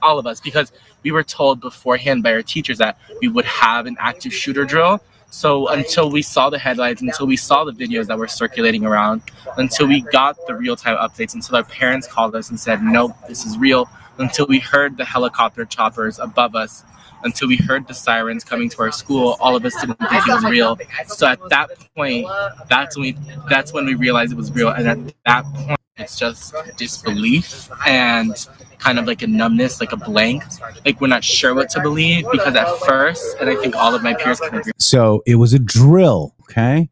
All 0.00 0.20
of 0.20 0.28
us, 0.28 0.40
because 0.40 0.70
we 1.02 1.10
were 1.10 1.24
told 1.24 1.60
beforehand 1.60 2.22
by 2.22 2.32
our 2.32 2.42
teachers 2.42 2.78
that 2.78 2.98
we 3.20 3.26
would 3.26 3.46
have 3.46 3.86
an 3.86 3.96
active 3.98 4.32
shooter 4.32 4.64
drill. 4.64 5.00
So 5.28 5.66
until 5.68 6.08
we 6.08 6.22
saw 6.22 6.50
the 6.50 6.58
headlines, 6.58 7.02
until 7.02 7.26
we 7.26 7.36
saw 7.36 7.64
the 7.64 7.72
videos 7.72 8.06
that 8.06 8.16
were 8.16 8.28
circulating 8.28 8.86
around, 8.86 9.22
until 9.56 9.88
we 9.88 10.02
got 10.02 10.36
the 10.46 10.54
real 10.54 10.76
time 10.76 10.96
updates, 10.98 11.34
until 11.34 11.56
our 11.56 11.64
parents 11.64 12.06
called 12.06 12.36
us 12.36 12.50
and 12.50 12.60
said, 12.60 12.80
nope, 12.80 13.10
this 13.26 13.44
is 13.44 13.58
real, 13.58 13.88
until 14.18 14.46
we 14.46 14.58
heard 14.58 14.96
the 14.96 15.04
helicopter 15.04 15.64
choppers 15.64 16.18
above 16.18 16.54
us, 16.54 16.84
until 17.24 17.48
we 17.48 17.56
heard 17.56 17.86
the 17.88 17.94
sirens 17.94 18.44
coming 18.44 18.68
to 18.70 18.82
our 18.82 18.92
school, 18.92 19.36
all 19.40 19.56
of 19.56 19.64
us 19.64 19.74
didn't 19.80 19.98
think 19.98 20.26
it 20.26 20.32
was 20.32 20.44
real. 20.44 20.78
So 21.06 21.26
at 21.26 21.40
that 21.50 21.70
point, 21.94 22.26
that's 22.68 22.96
when 22.96 23.02
we 23.02 23.16
that's 23.48 23.72
when 23.72 23.86
we 23.86 23.94
realized 23.94 24.32
it 24.32 24.36
was 24.36 24.52
real. 24.52 24.68
And 24.68 24.88
at 24.88 25.14
that 25.24 25.44
point, 25.54 25.80
it's 25.96 26.18
just 26.18 26.54
disbelief 26.76 27.70
and 27.86 28.34
kind 28.78 28.98
of 28.98 29.06
like 29.06 29.22
a 29.22 29.26
numbness, 29.26 29.80
like 29.80 29.92
a 29.92 29.96
blank. 29.96 30.44
Like 30.84 31.00
we're 31.00 31.08
not 31.08 31.24
sure 31.24 31.54
what 31.54 31.70
to 31.70 31.80
believe 31.80 32.26
because 32.30 32.54
at 32.54 32.68
first, 32.80 33.36
and 33.40 33.48
I 33.48 33.56
think 33.56 33.74
all 33.74 33.94
of 33.94 34.02
my 34.02 34.14
peers 34.14 34.40
can 34.40 34.54
agree. 34.58 34.72
So 34.78 35.22
it 35.26 35.36
was 35.36 35.52
a 35.52 35.58
drill, 35.58 36.34
okay? 36.42 36.90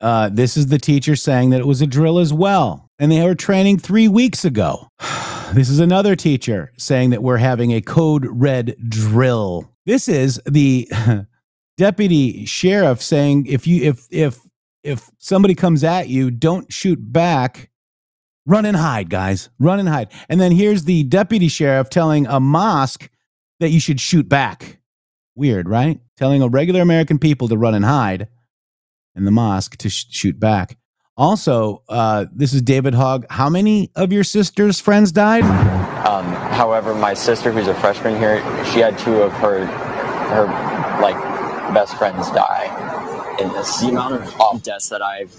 Uh, 0.00 0.30
this 0.32 0.56
is 0.56 0.68
the 0.68 0.78
teacher 0.78 1.16
saying 1.16 1.50
that 1.50 1.60
it 1.60 1.66
was 1.66 1.80
a 1.80 1.86
drill 1.86 2.18
as 2.18 2.32
well. 2.32 2.88
And 3.00 3.12
they 3.12 3.24
were 3.24 3.34
training 3.34 3.78
three 3.78 4.08
weeks 4.08 4.44
ago. 4.44 4.88
This 5.54 5.70
is 5.70 5.80
another 5.80 6.14
teacher 6.14 6.72
saying 6.76 7.10
that 7.10 7.22
we're 7.22 7.38
having 7.38 7.72
a 7.72 7.80
code 7.80 8.26
red 8.30 8.76
drill. 8.88 9.72
This 9.86 10.08
is 10.08 10.40
the 10.46 10.88
deputy 11.78 12.44
sheriff 12.44 13.02
saying 13.02 13.46
if 13.46 13.66
you 13.66 13.82
if 13.82 14.06
if 14.10 14.38
if 14.82 15.10
somebody 15.18 15.54
comes 15.54 15.82
at 15.84 16.08
you, 16.08 16.30
don't 16.30 16.72
shoot 16.72 16.98
back. 17.00 17.70
Run 18.46 18.66
and 18.66 18.76
hide, 18.76 19.10
guys. 19.10 19.48
Run 19.58 19.80
and 19.80 19.88
hide. 19.88 20.12
And 20.28 20.40
then 20.40 20.52
here's 20.52 20.84
the 20.84 21.02
deputy 21.04 21.48
sheriff 21.48 21.90
telling 21.90 22.26
a 22.26 22.40
mosque 22.40 23.10
that 23.60 23.70
you 23.70 23.80
should 23.80 24.00
shoot 24.00 24.28
back. 24.28 24.80
Weird, 25.34 25.68
right? 25.68 26.00
Telling 26.16 26.42
a 26.42 26.48
regular 26.48 26.80
American 26.80 27.18
people 27.18 27.48
to 27.48 27.56
run 27.56 27.74
and 27.74 27.84
hide 27.84 28.28
and 29.14 29.26
the 29.26 29.30
mosque 29.30 29.76
to 29.78 29.88
sh- 29.88 30.06
shoot 30.10 30.38
back. 30.38 30.78
Also, 31.18 31.82
uh, 31.88 32.26
this 32.32 32.54
is 32.54 32.62
David 32.62 32.94
Hogg. 32.94 33.26
How 33.28 33.50
many 33.50 33.90
of 33.96 34.12
your 34.12 34.22
sister's 34.22 34.78
friends 34.78 35.10
died? 35.10 35.42
Um, 36.06 36.24
however, 36.52 36.94
my 36.94 37.12
sister, 37.12 37.50
who's 37.50 37.66
a 37.66 37.74
freshman 37.74 38.16
here, 38.16 38.38
she 38.66 38.78
had 38.78 38.96
two 39.00 39.16
of 39.16 39.32
her 39.32 39.66
her 39.66 40.44
like 41.02 41.16
best 41.74 41.96
friends 41.96 42.30
die 42.30 43.36
in 43.40 43.48
this. 43.48 43.80
the 43.80 43.88
amount 43.88 44.14
of 44.14 44.62
deaths 44.62 44.90
that 44.90 45.02
I've 45.02 45.34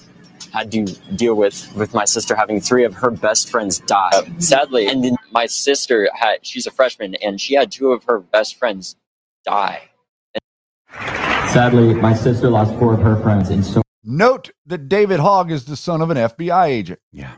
had 0.52 0.70
to 0.74 0.84
deal 1.16 1.36
with 1.36 1.74
with 1.78 1.94
my 1.94 2.04
sister 2.04 2.36
having 2.36 2.60
three 2.60 2.84
of 2.84 2.96
her 2.96 3.10
best 3.10 3.50
friends 3.50 3.80
die. 3.80 4.12
sadly, 4.40 4.88
and 4.88 5.02
then 5.02 5.16
my 5.32 5.46
sister 5.46 6.10
had 6.14 6.46
she's 6.46 6.68
a 6.68 6.72
freshman 6.72 7.16
and 7.16 7.40
she 7.40 7.54
had 7.54 7.72
two 7.72 7.94
of 7.94 8.04
her 8.04 8.20
best 8.20 8.56
friends 8.56 8.98
die. 9.46 9.84
Sadly, 11.54 11.94
my 11.94 12.14
sister 12.14 12.50
lost 12.50 12.78
four 12.80 12.96
of 12.96 13.02
her 13.02 13.16
friends 13.22 13.50
in 13.50 13.64
so 13.64 13.82
Note 14.04 14.52
that 14.66 14.90
David 14.90 15.20
Hogg 15.20 15.52
is 15.52 15.66
the 15.66 15.76
son 15.76 16.02
of 16.02 16.10
an 16.10 16.18
FBI 16.18 16.68
agent. 16.68 17.00
Yeah. 17.12 17.36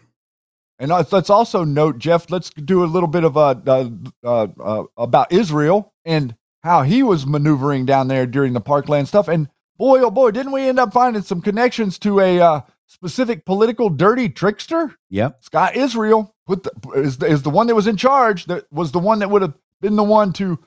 And 0.80 0.90
let's, 0.90 1.30
also 1.30 1.64
note, 1.64 2.00
Jeff, 2.00 2.32
let's 2.32 2.50
do 2.50 2.84
a 2.84 2.86
little 2.86 3.08
bit 3.08 3.24
of 3.24 3.38
uh, 3.38 3.56
uh, 3.68 3.90
uh, 4.24 4.48
uh, 4.60 4.84
about 4.98 5.32
Israel 5.32 5.94
and 6.06 6.36
how 6.64 6.82
he 6.82 7.04
was 7.04 7.28
maneuvering 7.28 7.86
down 7.86 8.08
there 8.08 8.26
during 8.26 8.54
the 8.54 8.62
Parkland 8.62 9.08
stuff. 9.08 9.28
And 9.28 9.48
boy, 9.78 10.02
oh 10.02 10.10
boy, 10.10 10.32
didn't 10.32 10.52
we 10.52 10.68
end 10.68 10.80
up 10.80 10.92
finding 10.92 11.22
some 11.22 11.40
connections 11.40 12.00
to 12.00 12.20
a 12.20 12.40
uh, 12.40 12.62
specific 12.88 13.46
political 13.46 13.90
dirty 13.90 14.28
trickster? 14.28 14.96
Yeah, 15.10 15.32
Scott 15.40 15.76
Israel 15.76 16.36
put 16.48 16.64
the, 16.64 16.72
is, 16.96 17.20
the, 17.20 17.28
is 17.28 17.44
the 17.44 17.52
one 17.52 17.68
that 17.68 17.76
was 17.76 17.88
in 17.88 17.98
charge, 17.98 18.46
that 18.46 18.66
was 18.72 18.92
the 18.92 19.00
one 19.00 19.20
that 19.20 19.30
would 19.30 19.44
have 19.44 19.54
been 19.82 19.96
the 19.96 20.04
one 20.04 20.34
to 20.34 20.58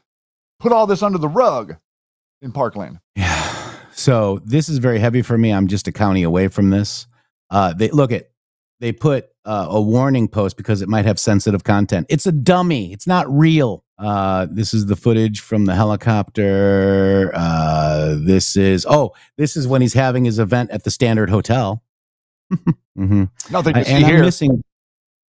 put 0.60 0.70
all 0.70 0.86
this 0.86 1.02
under 1.02 1.18
the 1.18 1.28
rug 1.28 1.76
in 2.40 2.52
Parkland. 2.52 3.00
So 3.94 4.40
this 4.44 4.68
is 4.68 4.78
very 4.78 4.98
heavy 4.98 5.22
for 5.22 5.38
me. 5.38 5.52
I'm 5.52 5.68
just 5.68 5.88
a 5.88 5.92
county 5.92 6.22
away 6.22 6.48
from 6.48 6.70
this. 6.70 7.06
Uh, 7.50 7.72
they 7.72 7.88
look 7.90 8.12
at 8.12 8.30
they 8.80 8.92
put 8.92 9.28
uh, 9.44 9.66
a 9.70 9.80
warning 9.80 10.28
post 10.28 10.56
because 10.56 10.82
it 10.82 10.88
might 10.88 11.04
have 11.04 11.18
sensitive 11.18 11.64
content. 11.64 12.06
It's 12.10 12.26
a 12.26 12.32
dummy. 12.32 12.92
It's 12.92 13.06
not 13.06 13.30
real. 13.30 13.84
Uh, 13.98 14.46
this 14.50 14.74
is 14.74 14.86
the 14.86 14.96
footage 14.96 15.40
from 15.40 15.66
the 15.66 15.74
helicopter. 15.74 17.30
Uh, 17.34 18.16
this 18.18 18.56
is 18.56 18.84
oh, 18.88 19.12
this 19.38 19.56
is 19.56 19.68
when 19.68 19.80
he's 19.80 19.94
having 19.94 20.24
his 20.24 20.38
event 20.38 20.70
at 20.70 20.84
the 20.84 20.90
Standard 20.90 21.30
Hotel. 21.30 21.82
hmm 22.96 23.24
Nothing 23.50 23.74
to 23.74 23.84
see 23.84 23.92
and 23.92 24.04
I'm 24.04 24.10
here. 24.10 24.20
missing, 24.22 24.64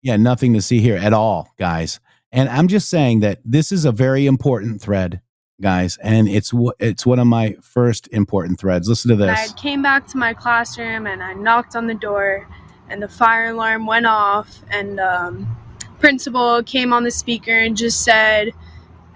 yeah, 0.03 0.17
nothing 0.17 0.53
to 0.53 0.61
see 0.61 0.79
here 0.79 0.97
at 0.97 1.13
all, 1.13 1.49
guys. 1.57 1.99
And 2.31 2.47
I'm 2.47 2.67
just 2.67 2.89
saying 2.89 3.21
that 3.21 3.39
this 3.43 3.71
is 3.71 3.83
a 3.83 3.91
very 3.91 4.25
important 4.25 4.81
thread, 4.81 5.21
guys, 5.61 5.97
and 5.97 6.27
it's 6.27 6.51
it's 6.79 7.05
one 7.05 7.19
of 7.19 7.27
my 7.27 7.55
first 7.61 8.07
important 8.11 8.59
threads. 8.59 8.89
Listen 8.89 9.09
to 9.09 9.13
And 9.13 9.37
this. 9.37 9.51
I 9.51 9.55
came 9.55 9.81
back 9.81 10.07
to 10.07 10.17
my 10.17 10.33
classroom 10.33 11.07
and 11.07 11.21
I 11.23 11.33
knocked 11.33 11.75
on 11.75 11.87
the 11.87 11.93
door, 11.93 12.47
and 12.89 13.01
the 13.01 13.07
fire 13.07 13.51
alarm 13.51 13.85
went 13.85 14.05
off. 14.05 14.61
And 14.69 14.99
um, 14.99 15.55
principal 15.99 16.63
came 16.63 16.91
on 16.91 17.03
the 17.03 17.11
speaker 17.11 17.57
and 17.57 17.77
just 17.77 18.03
said, 18.03 18.51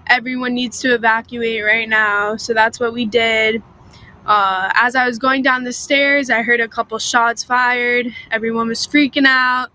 "Everyone 0.06 0.54
needs 0.54 0.80
to 0.80 0.94
evacuate 0.94 1.64
right 1.64 1.88
now." 1.88 2.36
So 2.36 2.54
that's 2.54 2.80
what 2.80 2.92
we 2.92 3.04
did. 3.04 3.62
Uh, 4.24 4.70
as 4.74 4.96
I 4.96 5.06
was 5.06 5.18
going 5.18 5.42
down 5.42 5.64
the 5.64 5.72
stairs, 5.72 6.30
I 6.30 6.42
heard 6.42 6.60
a 6.60 6.66
couple 6.66 6.98
shots 6.98 7.44
fired. 7.44 8.08
Everyone 8.30 8.68
was 8.68 8.84
freaking 8.84 9.26
out, 9.26 9.68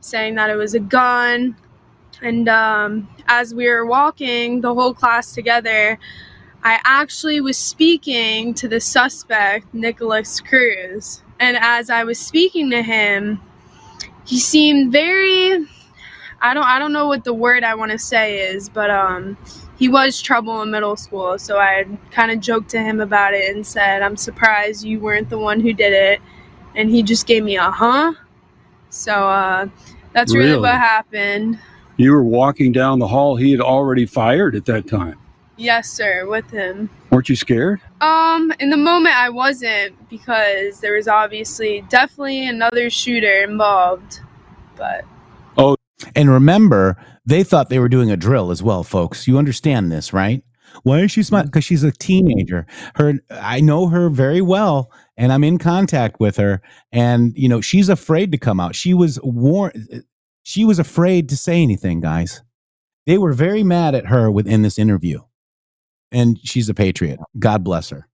saying 0.00 0.36
that 0.36 0.48
it 0.48 0.56
was 0.56 0.74
a 0.74 0.80
gun. 0.80 1.56
And 2.22 2.48
um, 2.48 3.08
as 3.26 3.54
we 3.54 3.68
were 3.68 3.86
walking, 3.86 4.60
the 4.60 4.74
whole 4.74 4.94
class 4.94 5.32
together, 5.34 5.98
I 6.62 6.80
actually 6.84 7.40
was 7.40 7.58
speaking 7.58 8.54
to 8.54 8.68
the 8.68 8.80
suspect, 8.80 9.72
Nikolas 9.74 10.40
Cruz. 10.40 11.22
And 11.40 11.56
as 11.60 11.90
I 11.90 12.04
was 12.04 12.18
speaking 12.18 12.70
to 12.70 12.82
him, 12.82 13.40
he 14.26 14.38
seemed 14.40 14.92
very 14.92 15.66
I 16.40 16.54
don't 16.54 16.64
I 16.64 16.78
don't 16.78 16.92
know 16.92 17.06
what 17.08 17.24
the 17.24 17.34
word 17.34 17.64
I 17.64 17.74
want 17.74 17.92
to 17.92 17.98
say 17.98 18.40
is, 18.40 18.68
but 18.68 18.90
um 18.90 19.36
he 19.78 19.88
was 19.88 20.20
trouble 20.22 20.62
in 20.62 20.70
middle 20.70 20.96
school, 20.96 21.38
so 21.38 21.58
I 21.58 21.86
kind 22.10 22.30
of 22.30 22.40
joked 22.40 22.70
to 22.70 22.80
him 22.80 23.00
about 23.00 23.34
it 23.34 23.54
and 23.54 23.66
said, 23.66 24.02
"I'm 24.02 24.16
surprised 24.16 24.84
you 24.84 25.00
weren't 25.00 25.30
the 25.30 25.38
one 25.38 25.60
who 25.60 25.72
did 25.72 25.92
it." 25.92 26.20
And 26.74 26.90
he 26.90 27.02
just 27.02 27.26
gave 27.26 27.44
me 27.44 27.56
a 27.56 27.70
huh. 27.70 28.14
So 28.90 29.12
uh 29.28 29.68
that's 30.12 30.34
really, 30.34 30.48
Really? 30.50 30.60
what 30.60 30.72
happened. 30.76 31.58
You 31.96 32.12
were 32.12 32.22
walking 32.24 32.72
down 32.72 32.98
the 32.98 33.08
hall. 33.08 33.36
He 33.36 33.50
had 33.50 33.60
already 33.60 34.06
fired 34.06 34.54
at 34.54 34.64
that 34.66 34.86
time. 34.86 35.18
Yes, 35.56 35.88
sir, 35.88 36.26
with 36.28 36.50
him. 36.50 36.90
Weren't 37.10 37.30
you 37.30 37.36
scared? 37.36 37.80
Um, 38.02 38.52
in 38.60 38.68
the 38.68 38.76
moment 38.76 39.16
I 39.16 39.30
wasn't 39.30 40.08
because 40.10 40.80
there 40.80 40.94
was 40.94 41.08
obviously 41.08 41.82
definitely 41.88 42.46
another 42.46 42.90
shooter 42.90 43.42
involved. 43.42 44.20
but 44.76 45.04
Oh, 45.56 45.76
And 46.14 46.30
remember, 46.30 47.02
they 47.24 47.42
thought 47.42 47.70
they 47.70 47.78
were 47.78 47.88
doing 47.88 48.10
a 48.10 48.16
drill 48.18 48.50
as 48.50 48.62
well, 48.62 48.84
folks. 48.84 49.26
You 49.26 49.38
understand 49.38 49.90
this, 49.90 50.12
right? 50.12 50.42
Why 50.82 51.00
is 51.00 51.12
she 51.12 51.22
smiling? 51.22 51.46
Because 51.46 51.64
she's 51.64 51.84
a 51.84 51.92
teenager. 51.92 52.66
Her, 52.96 53.14
I 53.30 53.60
know 53.62 53.86
her 53.88 54.10
very 54.10 54.42
well, 54.42 54.90
and 55.16 55.32
I'm 55.32 55.42
in 55.42 55.56
contact 55.56 56.20
with 56.20 56.36
her. 56.36 56.60
And 56.92 57.32
you 57.34 57.48
know, 57.48 57.62
she's 57.62 57.88
afraid 57.88 58.30
to 58.32 58.38
come 58.38 58.60
out. 58.60 58.74
She 58.74 58.92
was 58.92 59.18
warned. 59.22 60.04
She 60.46 60.64
was 60.64 60.78
afraid 60.78 61.28
to 61.30 61.36
say 61.36 61.60
anything, 61.60 61.98
guys. 61.98 62.40
They 63.04 63.18
were 63.18 63.32
very 63.32 63.64
mad 63.64 63.96
at 63.96 64.06
her 64.06 64.30
within 64.30 64.62
this 64.62 64.78
interview, 64.78 65.22
and 66.12 66.38
she's 66.44 66.68
a 66.68 66.74
patriot. 66.74 67.18
God 67.36 67.64
bless 67.64 67.90
her. 67.90 68.06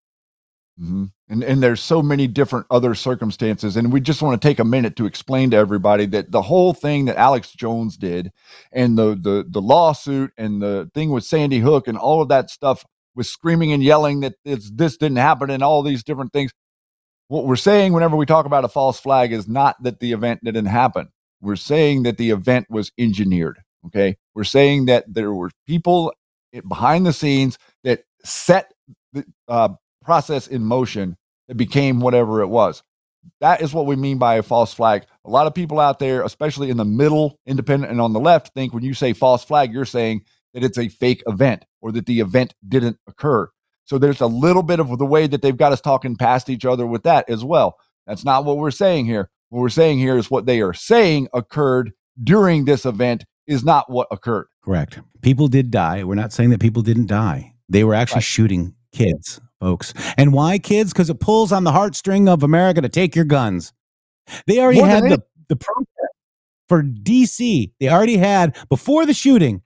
Mhm. 0.81 1.11
And 1.29 1.45
and 1.45 1.63
there's 1.63 1.83
so 1.83 2.01
many 2.03 2.27
different 2.27 2.65
other 2.71 2.95
circumstances, 2.95 3.77
and 3.77 3.93
we 3.93 4.01
just 4.01 4.23
want 4.23 4.41
to 4.41 4.49
take 4.49 4.59
a 4.61 4.65
minute 4.65 4.97
to 4.97 5.05
explain 5.05 5.51
to 5.51 5.59
everybody 5.59 6.07
that 6.07 6.33
the 6.33 6.41
whole 6.41 6.73
thing 6.73 7.05
that 7.05 7.19
Alex 7.19 7.53
Jones 7.53 7.99
did, 7.99 8.33
and 8.73 8.97
the 8.97 9.15
the 9.15 9.45
the 9.47 9.61
lawsuit, 9.61 10.33
and 10.39 10.63
the 10.63 10.91
thing 10.95 11.11
with 11.11 11.25
Sandy 11.25 11.59
Hook, 11.59 11.87
and 11.87 11.99
all 11.99 12.23
of 12.23 12.31
that 12.31 12.49
stuff 12.49 12.83
was 13.15 13.29
screaming 13.29 13.75
and 13.75 13.83
yelling 13.83 14.21
that 14.21 14.37
this 14.47 14.97
didn't 14.97 15.17
happen, 15.17 15.51
and 15.51 15.63
all 15.63 15.83
these 15.83 16.03
different 16.03 16.33
things. 16.33 16.51
What 17.29 17.45
we're 17.45 17.57
saying 17.57 17.93
whenever 17.93 18.17
we 18.17 18.25
talk 18.25 18.47
about 18.47 18.65
a 18.65 18.69
false 18.69 18.99
flag 18.99 19.33
is 19.35 19.47
not 19.47 19.77
that 19.83 20.01
the 20.01 20.13
event 20.13 20.43
didn't 20.43 20.65
happen. 20.65 21.11
We're 21.43 21.57
saying 21.57 22.05
that 22.05 22.17
the 22.17 22.31
event 22.31 22.69
was 22.71 22.93
engineered. 22.99 23.59
Okay, 23.87 24.17
we're 24.35 24.45
saying 24.45 24.87
that 24.87 25.05
there 25.13 25.35
were 25.35 25.51
people 25.67 26.13
behind 26.69 27.05
the 27.05 27.13
scenes 27.13 27.59
that 27.85 28.05
set 28.25 28.73
the 29.13 29.25
uh, 29.49 29.71
process 30.05 30.47
in 30.47 30.65
motion 30.65 31.17
that 31.49 31.57
became 31.57 32.01
whatever 32.01 32.41
it 32.43 32.47
was. 32.47 32.83
That 33.41 33.61
is 33.61 33.75
what 33.75 33.87
we 33.87 33.97
mean 33.97 34.19
by 34.19 34.37
a 34.37 34.43
false 34.43 34.75
flag. 34.75 35.05
A 35.25 35.31
lot 35.31 35.47
of 35.47 35.55
people 35.55 35.79
out 35.81 35.99
there, 35.99 36.23
especially 36.23 36.71
in 36.71 36.77
the 36.77 36.85
middle, 36.85 37.39
independent, 37.47 37.91
and 37.93 38.01
on 38.01 38.13
the 38.13 38.21
left, 38.21 38.53
think 38.55 38.73
when 38.73 38.83
you 38.83 38.95
say 38.95 39.13
false 39.13 39.45
flag, 39.45 39.73
you're 39.73 39.85
saying 39.85 40.25
that 40.55 40.65
it's 40.65 40.79
a 40.79 40.89
fake 40.89 41.23
event 41.27 41.65
or 41.81 41.93
that 41.93 42.07
the 42.07 42.21
event 42.21 42.55
didn't 42.69 42.99
occur. 43.07 43.49
So 43.85 43.99
there's 43.99 44.21
a 44.21 44.27
little 44.27 44.63
bit 44.63 44.81
of 44.81 44.97
the 44.99 45.07
way 45.07 45.27
that 45.27 45.43
they've 45.43 45.57
got 45.57 45.73
us 45.73 45.81
talking 45.81 46.17
past 46.17 46.49
each 46.51 46.65
other 46.65 46.87
with 46.87 47.03
that 47.05 47.29
as 47.29 47.45
well. 47.45 47.79
That's 48.07 48.25
not 48.25 48.45
what 48.45 48.59
we're 48.59 48.71
saying 48.71 49.07
here. 49.07 49.31
What 49.53 49.61
we're 49.61 49.69
saying 49.69 49.99
here 49.99 50.17
is 50.17 50.31
what 50.31 50.47
they 50.47 50.63
are 50.63 50.73
saying 50.73 51.29
occurred 51.35 51.93
during 52.25 52.65
this 52.65 52.87
event 52.87 53.27
is 53.47 53.63
not 53.63 53.91
what 53.91 54.09
occurred. 54.11 54.47
Correct. 54.65 54.99
People 55.21 55.47
did 55.47 55.71
die. 55.71 56.05
We're 56.05 56.15
not 56.15 56.33
saying 56.33 56.49
that 56.51 56.61
people 56.61 56.81
didn't 56.81 57.05
die. 57.09 57.53
They 57.69 57.85
were 57.85 57.93
actually 57.93 58.23
shooting 58.23 58.75
kids, 58.95 59.43
folks. 59.61 59.93
And 60.17 60.33
why 60.33 60.59
kids? 60.59 60.95
Because 60.95 61.11
it 61.11 61.21
pulls 61.21 61.53
on 61.53 61.65
the 61.65 61.71
heartstring 61.71 62.31
of 62.31 62.43
America 62.43 62.81
to 62.81 62.89
take 62.89 63.15
your 63.15 63.27
guns. 63.27 63.75
They 64.47 64.59
already 64.59 64.79
More 64.79 64.89
had 64.89 65.05
the, 65.05 65.23
the 65.51 65.57
protest 65.57 65.89
for 66.67 66.83
DC. 66.83 67.73
They 67.79 67.89
already 67.91 68.17
had, 68.17 68.57
before 68.71 69.05
the 69.05 69.13
shooting, 69.13 69.61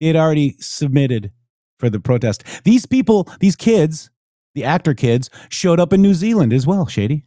they 0.00 0.06
had 0.06 0.16
already 0.16 0.54
submitted 0.60 1.32
for 1.80 1.90
the 1.90 1.98
protest. 1.98 2.44
These 2.62 2.86
people, 2.86 3.28
these 3.40 3.56
kids, 3.56 4.10
the 4.54 4.62
actor 4.62 4.94
kids, 4.94 5.28
showed 5.48 5.80
up 5.80 5.92
in 5.92 6.02
New 6.02 6.14
Zealand 6.14 6.52
as 6.52 6.68
well, 6.68 6.86
Shady, 6.86 7.26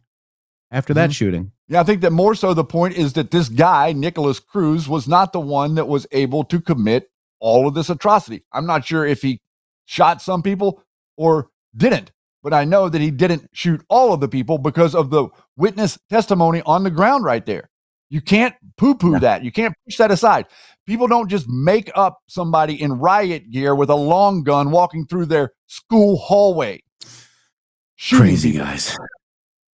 after 0.70 0.94
that 0.94 1.10
Mhm. 1.10 1.14
shooting. 1.14 1.52
Yeah, 1.72 1.80
I 1.80 1.84
think 1.84 2.02
that 2.02 2.12
more 2.12 2.34
so 2.34 2.52
the 2.52 2.64
point 2.64 2.98
is 2.98 3.14
that 3.14 3.30
this 3.30 3.48
guy, 3.48 3.92
Nikolas 3.92 4.38
Cruz, 4.38 4.90
was 4.90 5.08
not 5.08 5.32
the 5.32 5.40
one 5.40 5.74
that 5.76 5.88
was 5.88 6.06
able 6.12 6.44
to 6.44 6.60
commit 6.60 7.10
all 7.40 7.66
of 7.66 7.72
this 7.72 7.88
atrocity. 7.88 8.44
I'm 8.52 8.66
not 8.66 8.84
sure 8.84 9.06
if 9.06 9.22
he 9.22 9.40
shot 9.86 10.20
some 10.20 10.42
people 10.42 10.82
or 11.16 11.48
didn't, 11.74 12.12
but 12.42 12.52
I 12.52 12.66
know 12.66 12.90
that 12.90 13.00
he 13.00 13.10
didn't 13.10 13.48
shoot 13.54 13.82
all 13.88 14.12
of 14.12 14.20
the 14.20 14.28
people 14.28 14.58
because 14.58 14.94
of 14.94 15.08
the 15.08 15.28
witness 15.56 15.98
testimony 16.10 16.60
on 16.66 16.84
the 16.84 16.90
ground 16.90 17.24
right 17.24 17.46
there. 17.46 17.70
You 18.10 18.20
can't 18.20 18.54
poo 18.76 18.94
poo 18.94 19.18
that. 19.20 19.42
You 19.42 19.50
can't 19.50 19.74
push 19.86 19.96
that 19.96 20.10
aside. 20.10 20.44
People 20.86 21.06
don't 21.06 21.30
just 21.30 21.48
make 21.48 21.90
up 21.94 22.18
somebody 22.28 22.82
in 22.82 22.92
riot 22.92 23.50
gear 23.50 23.74
with 23.74 23.88
a 23.88 23.96
long 23.96 24.42
gun 24.42 24.72
walking 24.72 25.06
through 25.06 25.24
their 25.24 25.52
school 25.68 26.18
hallway. 26.18 26.82
Shooting 27.96 28.26
Crazy 28.26 28.52
people. 28.52 28.66
guys. 28.66 28.94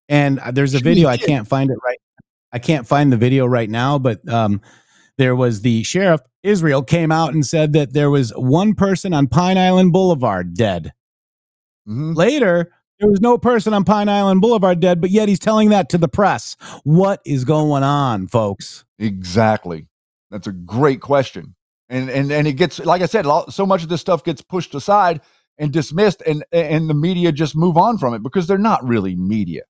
And 0.09 0.39
uh, 0.39 0.51
there's 0.51 0.75
a 0.75 0.79
video. 0.79 1.09
I 1.09 1.19
can't 1.19 1.47
find 1.47 1.71
it 1.71 1.79
right. 1.85 1.99
I 2.53 2.59
can't 2.59 2.87
find 2.87 3.13
the 3.13 3.17
video 3.17 3.47
right 3.47 3.69
now, 3.69 3.99
but 3.99 4.27
um, 4.29 4.63
there 5.19 5.37
was 5.37 5.61
the 5.61 5.83
sheriff 5.83 6.21
Israel 6.43 6.83
came 6.83 7.13
out 7.13 7.35
and 7.35 7.45
said 7.45 7.73
that 7.75 7.93
there 7.93 8.11
was 8.11 8.31
one 8.37 8.75
person 8.75 9.13
on 9.13 9.27
Pine 9.27 9.59
Island 9.59 9.93
Boulevard 9.93 10.55
dead. 10.55 10.93
Mm-hmm. 11.87 12.15
Later, 12.15 12.73
there 12.99 13.09
was 13.09 13.21
no 13.21 13.39
person 13.39 13.75
on 13.75 13.85
Pine 13.85 14.09
Island 14.09 14.41
Boulevard 14.41 14.81
dead, 14.81 15.01
but 15.01 15.11
yet 15.11 15.29
he's 15.29 15.39
telling 15.39 15.69
that 15.71 15.89
to 15.91 15.99
the 15.99 16.09
press. 16.09 16.57
What 16.85 17.21
is 17.25 17.45
going 17.45 17.83
on, 17.83 18.29
folks? 18.29 18.85
Exactly. 18.99 19.89
That's 20.31 20.47
a 20.47 20.53
great 20.53 21.01
question. 21.01 21.55
And 21.89 22.11
and 22.11 22.31
and 22.31 22.47
it 22.47 22.55
gets 22.55 22.79
like 22.81 23.01
I 23.01 23.07
said, 23.07 23.27
so 23.51 23.65
much 23.65 23.83
of 23.83 23.89
this 23.89 24.01
stuff 24.01 24.23
gets 24.23 24.43
pushed 24.43 24.75
aside 24.75 25.23
and 25.57 25.73
dismissed, 25.73 26.23
and 26.27 26.45
and 26.53 26.89
the 26.89 26.95
media 26.95 27.33
just 27.33 27.57
move 27.57 27.79
on 27.79 27.97
from 27.99 28.15
it 28.15 28.23
because 28.23 28.47
they're 28.47 28.59
not 28.59 28.87
really 28.87 29.17
media. 29.17 29.63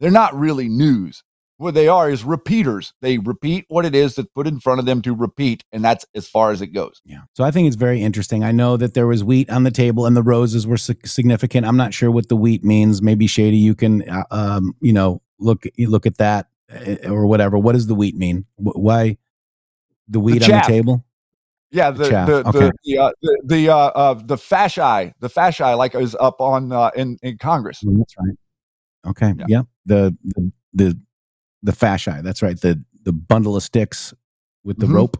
They're 0.00 0.10
not 0.10 0.38
really 0.38 0.68
news. 0.68 1.22
What 1.56 1.74
they 1.74 1.88
are 1.88 2.08
is 2.08 2.22
repeaters. 2.22 2.92
They 3.02 3.18
repeat 3.18 3.64
what 3.66 3.84
it 3.84 3.92
is 3.92 4.14
that's 4.14 4.28
put 4.32 4.46
in 4.46 4.60
front 4.60 4.78
of 4.78 4.86
them 4.86 5.02
to 5.02 5.12
repeat, 5.12 5.64
and 5.72 5.84
that's 5.84 6.06
as 6.14 6.28
far 6.28 6.52
as 6.52 6.62
it 6.62 6.68
goes. 6.68 7.00
Yeah. 7.04 7.22
So 7.34 7.42
I 7.42 7.50
think 7.50 7.66
it's 7.66 7.74
very 7.74 8.00
interesting. 8.00 8.44
I 8.44 8.52
know 8.52 8.76
that 8.76 8.94
there 8.94 9.08
was 9.08 9.24
wheat 9.24 9.50
on 9.50 9.64
the 9.64 9.72
table 9.72 10.06
and 10.06 10.16
the 10.16 10.22
roses 10.22 10.68
were 10.68 10.76
significant. 10.76 11.66
I'm 11.66 11.76
not 11.76 11.92
sure 11.92 12.12
what 12.12 12.28
the 12.28 12.36
wheat 12.36 12.62
means. 12.62 13.02
Maybe 13.02 13.26
Shady, 13.26 13.56
you 13.56 13.74
can, 13.74 14.08
uh, 14.08 14.22
um, 14.30 14.76
you 14.80 14.92
know, 14.92 15.20
look 15.40 15.64
you 15.74 15.90
look 15.90 16.06
at 16.06 16.18
that 16.18 16.46
uh, 16.72 17.10
or 17.10 17.26
whatever. 17.26 17.58
What 17.58 17.72
does 17.72 17.88
the 17.88 17.94
wheat 17.96 18.14
mean? 18.14 18.44
Why 18.56 19.18
the 20.06 20.20
wheat 20.20 20.44
on 20.44 20.50
the 20.50 20.64
table? 20.64 21.04
Yeah, 21.70 21.90
the 21.90 22.04
the 22.04 22.48
okay. 22.48 22.58
the 22.58 22.72
the, 22.84 22.98
uh, 22.98 23.10
the, 23.20 23.42
the 23.44 23.68
uh, 23.68 23.76
uh, 23.76 24.14
the 24.14 24.36
fasci, 24.36 25.12
the 25.20 25.28
fasci, 25.28 25.76
like 25.76 25.94
is 25.94 26.16
up 26.18 26.40
on 26.40 26.72
uh, 26.72 26.90
in 26.96 27.18
in 27.22 27.36
Congress. 27.36 27.82
Mm, 27.84 27.98
That's 27.98 28.14
right. 28.16 28.36
Okay. 29.08 29.34
Yeah. 29.48 29.62
The, 29.86 30.16
the 30.24 30.52
the 30.74 30.98
the 31.62 31.72
fasci. 31.72 32.22
That's 32.22 32.42
right. 32.42 32.60
The 32.60 32.82
the 33.04 33.12
bundle 33.12 33.56
of 33.56 33.62
sticks 33.62 34.12
with 34.64 34.78
the 34.78 34.86
Mhm. 34.86 34.94
rope 34.94 35.16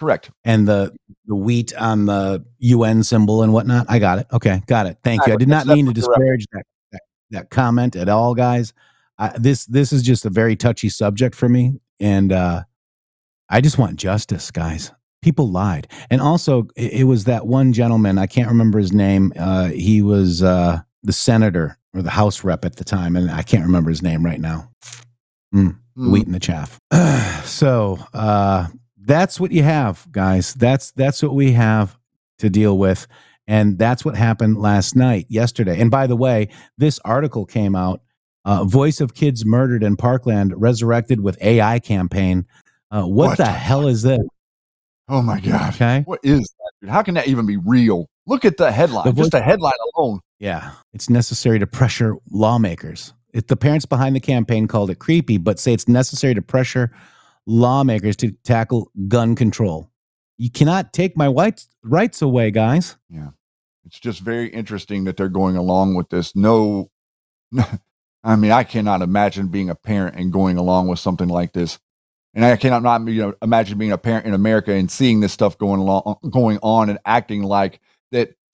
Correct. 0.00 0.30
and 0.44 0.66
the 0.66 0.94
the 1.26 1.34
wheat 1.36 1.74
on 1.76 2.06
the 2.06 2.44
UN 2.58 3.02
symbol 3.02 3.42
and 3.42 3.52
whatnot. 3.52 3.86
I 3.88 3.98
got 3.98 4.18
it. 4.18 4.26
Okay, 4.32 4.62
got 4.66 4.86
it. 4.86 4.98
Thank 5.04 5.26
you. 5.26 5.32
I 5.32 5.36
did 5.36 5.48
not 5.48 5.66
mean 5.66 5.86
to 5.86 5.92
disparage 5.92 6.46
that, 6.52 6.64
that 6.92 7.00
that 7.30 7.50
comment 7.50 7.94
at 7.96 8.08
all, 8.08 8.34
guys. 8.34 8.72
I, 9.18 9.36
this 9.38 9.66
this 9.66 9.92
is 9.92 10.02
just 10.02 10.24
a 10.26 10.30
very 10.30 10.56
touchy 10.56 10.88
subject 10.88 11.34
for 11.34 11.48
me, 11.48 11.80
and 12.00 12.32
uh, 12.32 12.64
I 13.48 13.60
just 13.60 13.78
want 13.78 13.96
justice, 13.96 14.50
guys. 14.50 14.92
People 15.22 15.50
lied, 15.50 15.88
and 16.10 16.20
also 16.20 16.68
it, 16.76 16.92
it 17.00 17.04
was 17.04 17.24
that 17.24 17.46
one 17.46 17.72
gentleman. 17.72 18.18
I 18.18 18.26
can't 18.26 18.48
remember 18.48 18.78
his 18.78 18.92
name. 18.92 19.32
Uh, 19.38 19.68
he 19.68 20.02
was 20.02 20.42
uh, 20.42 20.80
the 21.02 21.12
senator 21.12 21.77
or 21.94 22.02
the 22.02 22.10
House 22.10 22.44
rep 22.44 22.64
at 22.64 22.76
the 22.76 22.84
time, 22.84 23.16
and 23.16 23.30
I 23.30 23.42
can't 23.42 23.64
remember 23.64 23.90
his 23.90 24.02
name 24.02 24.24
right 24.24 24.40
now. 24.40 24.70
Mm, 25.54 25.78
Mm. 25.96 26.12
wheat 26.12 26.26
and 26.26 26.34
the 26.34 26.38
chaff. 26.40 26.78
so 27.44 27.98
uh, 28.14 28.68
that's 29.00 29.40
what 29.40 29.50
you 29.52 29.62
have, 29.62 30.06
guys. 30.12 30.54
That's 30.54 30.90
that's 30.92 31.22
what 31.22 31.34
we 31.34 31.52
have 31.52 31.98
to 32.38 32.50
deal 32.50 32.78
with, 32.78 33.06
and 33.46 33.78
that's 33.78 34.04
what 34.04 34.14
happened 34.14 34.58
last 34.58 34.94
night, 34.94 35.26
yesterday. 35.28 35.80
And 35.80 35.90
by 35.90 36.06
the 36.06 36.16
way, 36.16 36.48
this 36.76 37.00
article 37.04 37.44
came 37.46 37.74
out. 37.74 38.02
Uh, 38.44 38.64
Voice 38.64 39.00
of 39.00 39.14
Kids 39.14 39.44
Murdered 39.44 39.82
in 39.82 39.96
Parkland 39.96 40.54
resurrected 40.56 41.20
with 41.20 41.36
AI 41.42 41.78
campaign. 41.80 42.46
Uh, 42.90 43.02
what, 43.02 43.28
What 43.30 43.36
the 43.38 43.44
the 43.44 43.50
hell 43.50 43.88
is 43.88 44.02
this? 44.02 44.20
Oh 45.08 45.20
my 45.22 45.40
god! 45.40 45.74
Okay. 45.74 46.02
What 46.06 46.20
is 46.22 46.40
that? 46.40 46.72
Dude? 46.82 46.90
How 46.90 47.02
can 47.02 47.14
that 47.14 47.26
even 47.28 47.46
be 47.46 47.56
real? 47.56 48.06
Look 48.28 48.44
at 48.44 48.58
the 48.58 48.70
headline. 48.70 49.06
The 49.06 49.12
Just 49.12 49.32
the 49.32 49.40
headline 49.40 49.72
alone. 49.96 50.20
Yeah, 50.38 50.72
it's 50.92 51.08
necessary 51.08 51.58
to 51.58 51.66
pressure 51.66 52.14
lawmakers. 52.30 53.14
It, 53.32 53.48
the 53.48 53.56
parents 53.56 53.86
behind 53.86 54.14
the 54.14 54.20
campaign 54.20 54.68
called 54.68 54.90
it 54.90 54.98
creepy, 54.98 55.38
but 55.38 55.58
say 55.58 55.72
it's 55.72 55.88
necessary 55.88 56.34
to 56.34 56.42
pressure 56.42 56.92
lawmakers 57.46 58.16
to 58.16 58.32
tackle 58.44 58.90
gun 59.08 59.34
control. 59.34 59.90
You 60.36 60.50
cannot 60.50 60.92
take 60.92 61.16
my 61.16 61.28
white 61.28 61.66
rights 61.82 62.20
away, 62.22 62.50
guys. 62.50 62.96
Yeah. 63.08 63.30
It's 63.86 63.98
just 63.98 64.20
very 64.20 64.48
interesting 64.48 65.04
that 65.04 65.16
they're 65.16 65.30
going 65.30 65.56
along 65.56 65.94
with 65.94 66.10
this. 66.10 66.36
No, 66.36 66.90
I 68.22 68.36
mean, 68.36 68.50
I 68.50 68.62
cannot 68.62 69.00
imagine 69.00 69.48
being 69.48 69.70
a 69.70 69.74
parent 69.74 70.16
and 70.16 70.30
going 70.30 70.58
along 70.58 70.88
with 70.88 70.98
something 70.98 71.28
like 71.28 71.54
this. 71.54 71.78
And 72.34 72.44
I 72.44 72.56
cannot 72.56 72.82
not 72.82 73.08
you 73.08 73.22
know 73.22 73.34
imagine 73.40 73.78
being 73.78 73.92
a 73.92 73.98
parent 73.98 74.26
in 74.26 74.34
America 74.34 74.72
and 74.72 74.90
seeing 74.90 75.20
this 75.20 75.32
stuff 75.32 75.56
going 75.56 75.80
along 75.80 76.18
going 76.30 76.58
on 76.62 76.90
and 76.90 76.98
acting 77.06 77.42
like 77.42 77.80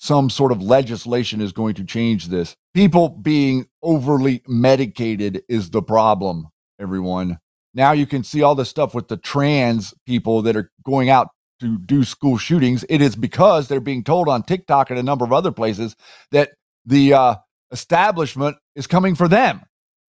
some 0.04 0.28
sort 0.28 0.52
of 0.52 0.60
legislation 0.60 1.40
is 1.40 1.50
going 1.50 1.74
to 1.74 1.82
change 1.82 2.28
this. 2.28 2.54
People 2.74 3.08
being 3.08 3.66
overly 3.82 4.42
medicated 4.46 5.42
is 5.48 5.70
the 5.70 5.80
problem, 5.80 6.46
everyone. 6.78 7.38
Now 7.72 7.92
you 7.92 8.06
can 8.06 8.22
see 8.22 8.42
all 8.42 8.54
this 8.54 8.68
stuff 8.68 8.94
with 8.94 9.08
the 9.08 9.16
trans 9.16 9.94
people 10.04 10.42
that 10.42 10.56
are 10.56 10.70
going 10.84 11.08
out 11.08 11.28
to 11.60 11.78
do 11.78 12.04
school 12.04 12.36
shootings. 12.36 12.84
It 12.90 13.00
is 13.00 13.16
because 13.16 13.66
they're 13.66 13.80
being 13.80 14.04
told 14.04 14.28
on 14.28 14.42
TikTok 14.42 14.90
and 14.90 14.98
a 14.98 15.02
number 15.02 15.24
of 15.24 15.32
other 15.32 15.50
places 15.50 15.96
that 16.32 16.50
the 16.84 17.14
uh, 17.14 17.36
establishment 17.72 18.58
is 18.76 18.86
coming 18.86 19.14
for 19.14 19.26
them. 19.26 19.62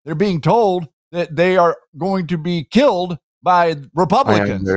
They're 0.03 0.13
being 0.13 0.41
told 0.41 0.89
that 1.13 1.37
they 1.37 1.55
are 1.55 1.77
going 1.97 2.27
to 2.27 2.37
be 2.37 2.65
killed 2.69 3.17
by 3.43 3.77
Republicans. 3.93 4.67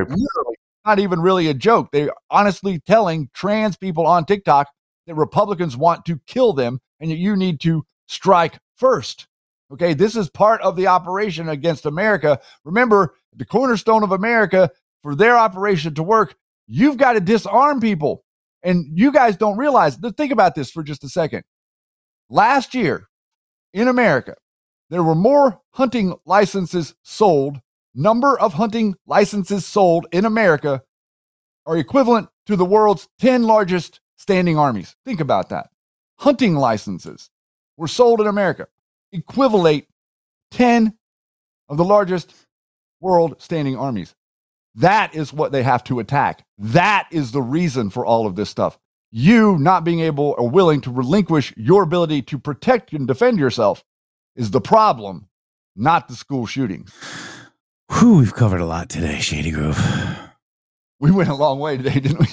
not 0.86 1.00
even 1.00 1.20
really 1.20 1.48
a 1.48 1.54
joke. 1.54 1.88
They're 1.90 2.12
honestly 2.30 2.78
telling 2.78 3.30
trans 3.34 3.76
people 3.76 4.06
on 4.06 4.24
TikTok 4.24 4.68
that 5.08 5.14
Republicans 5.14 5.76
want 5.76 6.04
to 6.04 6.20
kill 6.26 6.52
them 6.52 6.80
and 7.00 7.10
that 7.10 7.16
you 7.16 7.34
need 7.34 7.60
to 7.60 7.84
strike 8.06 8.58
first. 8.76 9.26
Okay, 9.72 9.94
this 9.94 10.16
is 10.16 10.30
part 10.30 10.60
of 10.62 10.76
the 10.76 10.86
operation 10.86 11.48
against 11.48 11.86
America. 11.86 12.38
Remember, 12.64 13.14
the 13.34 13.44
cornerstone 13.44 14.02
of 14.02 14.12
America 14.12 14.70
for 15.02 15.14
their 15.14 15.36
operation 15.36 15.94
to 15.94 16.02
work, 16.02 16.36
you've 16.66 16.96
got 16.96 17.14
to 17.14 17.20
disarm 17.20 17.80
people. 17.80 18.24
And 18.62 18.98
you 18.98 19.12
guys 19.12 19.36
don't 19.36 19.56
realize, 19.56 19.96
think 20.16 20.32
about 20.32 20.54
this 20.54 20.70
for 20.70 20.82
just 20.82 21.04
a 21.04 21.08
second. 21.08 21.44
Last 22.28 22.74
year 22.74 23.08
in 23.72 23.88
America, 23.88 24.34
there 24.90 25.02
were 25.02 25.14
more 25.14 25.60
hunting 25.70 26.14
licenses 26.26 26.94
sold, 27.02 27.60
number 27.94 28.38
of 28.38 28.54
hunting 28.54 28.94
licenses 29.06 29.64
sold 29.64 30.06
in 30.12 30.24
America 30.24 30.82
are 31.66 31.76
equivalent 31.76 32.28
to 32.46 32.56
the 32.56 32.64
world's 32.64 33.08
10 33.20 33.42
largest 33.42 34.00
standing 34.18 34.58
armies. 34.58 34.94
Think 35.06 35.20
about 35.20 35.48
that. 35.48 35.70
Hunting 36.18 36.56
licenses 36.56 37.30
were 37.76 37.88
sold 37.88 38.20
in 38.20 38.26
America, 38.26 38.66
equivalent 39.12 39.86
10 40.50 40.92
of 41.68 41.76
the 41.76 41.84
largest 41.84 42.34
world 43.00 43.40
standing 43.40 43.76
armies. 43.76 44.14
That 44.74 45.14
is 45.14 45.32
what 45.32 45.52
they 45.52 45.62
have 45.62 45.82
to 45.84 46.00
attack. 46.00 46.44
That 46.58 47.08
is 47.10 47.32
the 47.32 47.42
reason 47.42 47.90
for 47.90 48.04
all 48.04 48.26
of 48.26 48.36
this 48.36 48.50
stuff. 48.50 48.78
You 49.10 49.56
not 49.58 49.84
being 49.84 50.00
able 50.00 50.34
or 50.36 50.48
willing 50.48 50.80
to 50.82 50.90
relinquish 50.90 51.54
your 51.56 51.82
ability 51.82 52.22
to 52.22 52.38
protect 52.38 52.92
and 52.92 53.06
defend 53.06 53.38
yourself 53.38 53.82
is 54.36 54.50
the 54.50 54.60
problem, 54.60 55.28
not 55.74 56.08
the 56.08 56.14
school 56.14 56.46
shootings. 56.46 56.92
Whew, 57.98 58.18
we've 58.18 58.34
covered 58.34 58.60
a 58.60 58.66
lot 58.66 58.90
today, 58.90 59.18
Shady 59.18 59.50
Grove. 59.50 60.27
We 61.00 61.10
went 61.10 61.28
a 61.28 61.34
long 61.34 61.58
way 61.60 61.76
today, 61.76 62.00
didn't 62.00 62.18
we? 62.20 62.26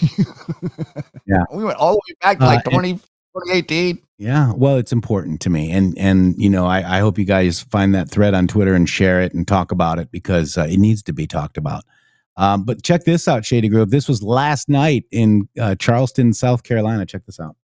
Yeah. 1.27 1.43
we 1.51 1.63
went 1.63 1.77
all 1.77 1.93
the 1.93 2.01
way 2.09 2.15
back 2.21 2.39
to 2.39 2.43
Uh, 2.45 2.47
like 2.47 2.65
and- 2.65 2.73
20, 2.73 2.93
2018. 2.93 3.99
Yeah, 4.17 4.53
well, 4.55 4.77
it's 4.77 4.93
important 4.93 5.41
to 5.41 5.49
me, 5.49 5.71
and 5.71 5.97
and 5.97 6.35
you 6.37 6.49
know, 6.49 6.65
I, 6.65 6.97
I 6.97 6.99
hope 7.01 7.17
you 7.19 7.25
guys 7.25 7.59
find 7.63 7.93
that 7.95 8.09
thread 8.09 8.33
on 8.33 8.47
Twitter 8.47 8.73
and 8.73 8.87
share 8.87 9.19
it 9.21 9.33
and 9.33 9.45
talk 9.45 9.73
about 9.73 9.99
it 9.99 10.09
because 10.09 10.57
uh, 10.57 10.61
it 10.69 10.77
needs 10.77 11.03
to 11.03 11.11
be 11.13 11.27
talked 11.27 11.57
about. 11.57 11.83
Um, 12.37 12.63
but 12.63 12.81
check 12.81 13.03
this 13.03 13.27
out, 13.27 13.43
Shady 13.43 13.67
Grove. 13.67 13.91
This 13.91 14.07
was 14.07 14.23
last 14.23 14.69
night 14.69 15.03
in 15.11 15.49
uh, 15.59 15.75
Charleston, 15.75 16.31
South 16.33 16.63
Carolina. 16.63 17.05
Check 17.05 17.25
this 17.25 17.41
out. 17.41 17.57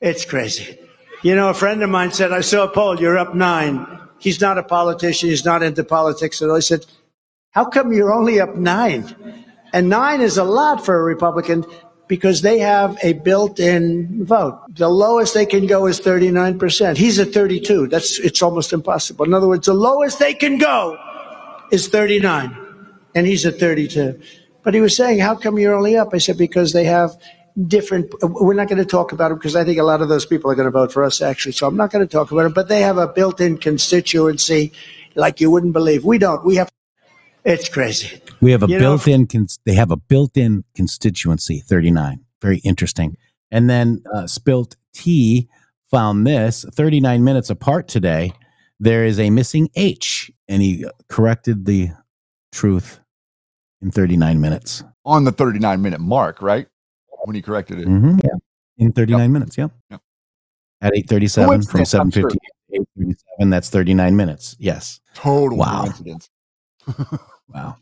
It's 0.00 0.24
crazy. 0.24 0.78
You 1.22 1.36
know, 1.36 1.48
a 1.48 1.54
friend 1.54 1.80
of 1.84 1.90
mine 1.90 2.10
said, 2.10 2.32
I 2.32 2.40
saw 2.40 2.64
a 2.64 2.68
poll, 2.68 3.00
you're 3.00 3.16
up 3.16 3.34
nine. 3.36 3.86
He's 4.18 4.40
not 4.40 4.58
a 4.58 4.64
politician, 4.64 5.28
he's 5.28 5.44
not 5.44 5.62
into 5.62 5.84
politics 5.84 6.42
at 6.42 6.50
all. 6.50 6.56
I 6.56 6.60
said, 6.60 6.84
How 7.52 7.64
come 7.66 7.92
you're 7.92 8.12
only 8.12 8.40
up 8.40 8.56
nine? 8.56 9.43
And 9.74 9.88
nine 9.88 10.20
is 10.20 10.38
a 10.38 10.44
lot 10.44 10.84
for 10.84 10.94
a 10.94 11.02
Republican 11.02 11.66
because 12.06 12.42
they 12.42 12.60
have 12.60 12.96
a 13.02 13.14
built 13.14 13.58
in 13.58 14.24
vote. 14.24 14.62
The 14.68 14.88
lowest 14.88 15.34
they 15.34 15.46
can 15.46 15.66
go 15.66 15.86
is 15.86 16.00
39%. 16.00 16.96
He's 16.96 17.18
at 17.18 17.32
32. 17.32 17.88
That's 17.88 18.20
it's 18.20 18.40
almost 18.40 18.72
impossible. 18.72 19.24
In 19.24 19.34
other 19.34 19.48
words, 19.48 19.66
the 19.66 19.74
lowest 19.74 20.20
they 20.20 20.32
can 20.32 20.58
go 20.58 20.96
is 21.72 21.88
39, 21.88 22.56
and 23.16 23.26
he's 23.26 23.44
at 23.44 23.58
32. 23.58 24.20
But 24.62 24.74
he 24.74 24.80
was 24.80 24.96
saying, 24.96 25.18
How 25.18 25.34
come 25.34 25.58
you're 25.58 25.74
only 25.74 25.96
up? 25.96 26.10
I 26.12 26.18
said, 26.18 26.38
Because 26.38 26.72
they 26.72 26.84
have 26.84 27.10
different. 27.66 28.14
We're 28.22 28.54
not 28.54 28.68
going 28.68 28.78
to 28.78 28.84
talk 28.84 29.10
about 29.10 29.32
it 29.32 29.34
because 29.34 29.56
I 29.56 29.64
think 29.64 29.78
a 29.78 29.82
lot 29.82 30.02
of 30.02 30.08
those 30.08 30.24
people 30.24 30.52
are 30.52 30.54
going 30.54 30.66
to 30.66 30.70
vote 30.70 30.92
for 30.92 31.02
us, 31.02 31.20
actually. 31.20 31.52
So 31.52 31.66
I'm 31.66 31.76
not 31.76 31.90
going 31.90 32.06
to 32.06 32.10
talk 32.10 32.30
about 32.30 32.46
it. 32.46 32.54
But 32.54 32.68
they 32.68 32.82
have 32.82 32.98
a 32.98 33.08
built 33.08 33.40
in 33.40 33.58
constituency 33.58 34.72
like 35.16 35.40
you 35.40 35.50
wouldn't 35.50 35.72
believe. 35.72 36.04
We 36.04 36.18
don't. 36.18 36.44
We 36.44 36.54
have. 36.56 36.70
It's 37.44 37.68
crazy. 37.68 38.20
We 38.40 38.52
have 38.52 38.62
a 38.62 38.66
You 38.68 38.78
built-in. 38.78 39.26
Cons- 39.26 39.58
they 39.66 39.74
have 39.74 39.90
a 39.90 39.96
built-in 39.96 40.64
constituency. 40.74 41.60
Thirty-nine. 41.60 42.24
Very 42.40 42.58
interesting. 42.58 43.16
And 43.50 43.68
then 43.70 44.02
uh, 44.14 44.26
Spilt 44.26 44.76
T 44.94 45.48
found 45.90 46.26
this 46.26 46.64
39 46.72 47.22
minutes 47.22 47.50
apart 47.50 47.86
today. 47.88 48.32
There 48.80 49.04
is 49.04 49.20
a 49.20 49.30
missing 49.30 49.68
H, 49.76 50.30
and 50.48 50.60
he 50.62 50.84
corrected 51.08 51.66
the 51.66 51.90
truth 52.50 53.00
in 53.80 53.90
39 53.90 54.40
minutes. 54.40 54.82
On 55.04 55.24
the 55.24 55.30
39 55.32 55.80
minute 55.82 56.00
mark, 56.00 56.42
right? 56.42 56.66
When 57.24 57.36
he 57.36 57.42
corrected 57.42 57.78
it. 57.80 57.86
Mhm, 57.88 58.20
yeah, 58.24 58.30
in 58.78 58.92
39 58.92 59.32
minutes. 59.32 59.56
Yep. 59.56 59.70
Yep. 59.90 60.00
At 60.80 60.92
8:37 60.94 61.70
from 61.70 61.80
7.50 61.82 62.12
sure. 62.20 62.30
to 62.30 62.38
8.37 62.98 63.50
That's 63.50 63.70
39 63.70 64.16
minutes. 64.16 64.56
Yes. 64.58 65.00
Total 65.14 65.56
Wow. 65.56 65.82
coincidence. 65.84 66.28
Wow. 67.52 67.76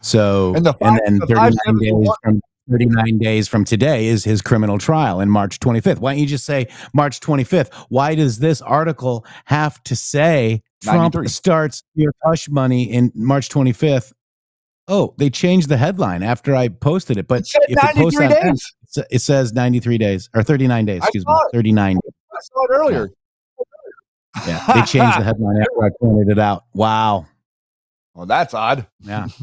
So 0.00 0.48
And 0.48 0.56
and, 0.58 0.66
the 0.66 0.72
five- 0.74 1.00
then 1.04 1.18
the 1.18 1.26
39 1.26 1.78
days 1.78 2.08
from 2.22 2.40
39 2.70 3.18
days 3.18 3.48
from 3.48 3.64
today 3.64 4.06
is 4.06 4.24
his 4.24 4.40
criminal 4.40 4.78
trial 4.78 5.20
in 5.20 5.28
March 5.28 5.58
25th. 5.60 5.98
Why 5.98 6.12
don't 6.12 6.20
you 6.20 6.26
just 6.26 6.44
say 6.44 6.68
March 6.94 7.20
25th? 7.20 7.72
Why 7.88 8.14
does 8.14 8.38
this 8.38 8.62
article 8.62 9.26
have 9.46 9.82
to 9.84 9.96
say 9.96 10.62
Trump 10.82 11.14
starts 11.28 11.82
your 11.94 12.12
hush 12.24 12.48
money 12.48 12.84
in 12.84 13.10
March 13.14 13.48
25th? 13.48 14.12
Oh, 14.88 15.14
they 15.18 15.28
changed 15.30 15.68
the 15.68 15.76
headline 15.76 16.22
after 16.22 16.54
I 16.54 16.68
posted 16.68 17.16
it, 17.16 17.28
but 17.28 17.46
said 17.46 17.62
if 17.68 17.78
it 17.78 17.96
posts 17.96 18.18
93 18.18 18.26
on 18.26 18.48
days. 18.54 18.74
It 19.10 19.20
says 19.20 19.52
93 19.52 19.98
days 19.98 20.28
or 20.34 20.42
39 20.42 20.84
days, 20.84 20.98
excuse 20.98 21.26
me, 21.26 21.32
saw 21.32 21.46
it. 21.46 21.52
39. 21.52 21.96
I 21.96 22.38
saw 22.42 22.64
it 22.64 22.70
earlier. 22.74 23.10
Yeah, 24.46 24.64
they 24.74 24.82
changed 24.82 25.18
the 25.18 25.24
headline 25.24 25.58
after 25.60 25.84
I 25.84 25.88
pointed 26.00 26.28
it 26.30 26.38
out. 26.38 26.64
Wow. 26.74 27.26
Well, 28.14 28.26
that's 28.26 28.54
odd. 28.54 28.86
Yeah. 29.00 29.28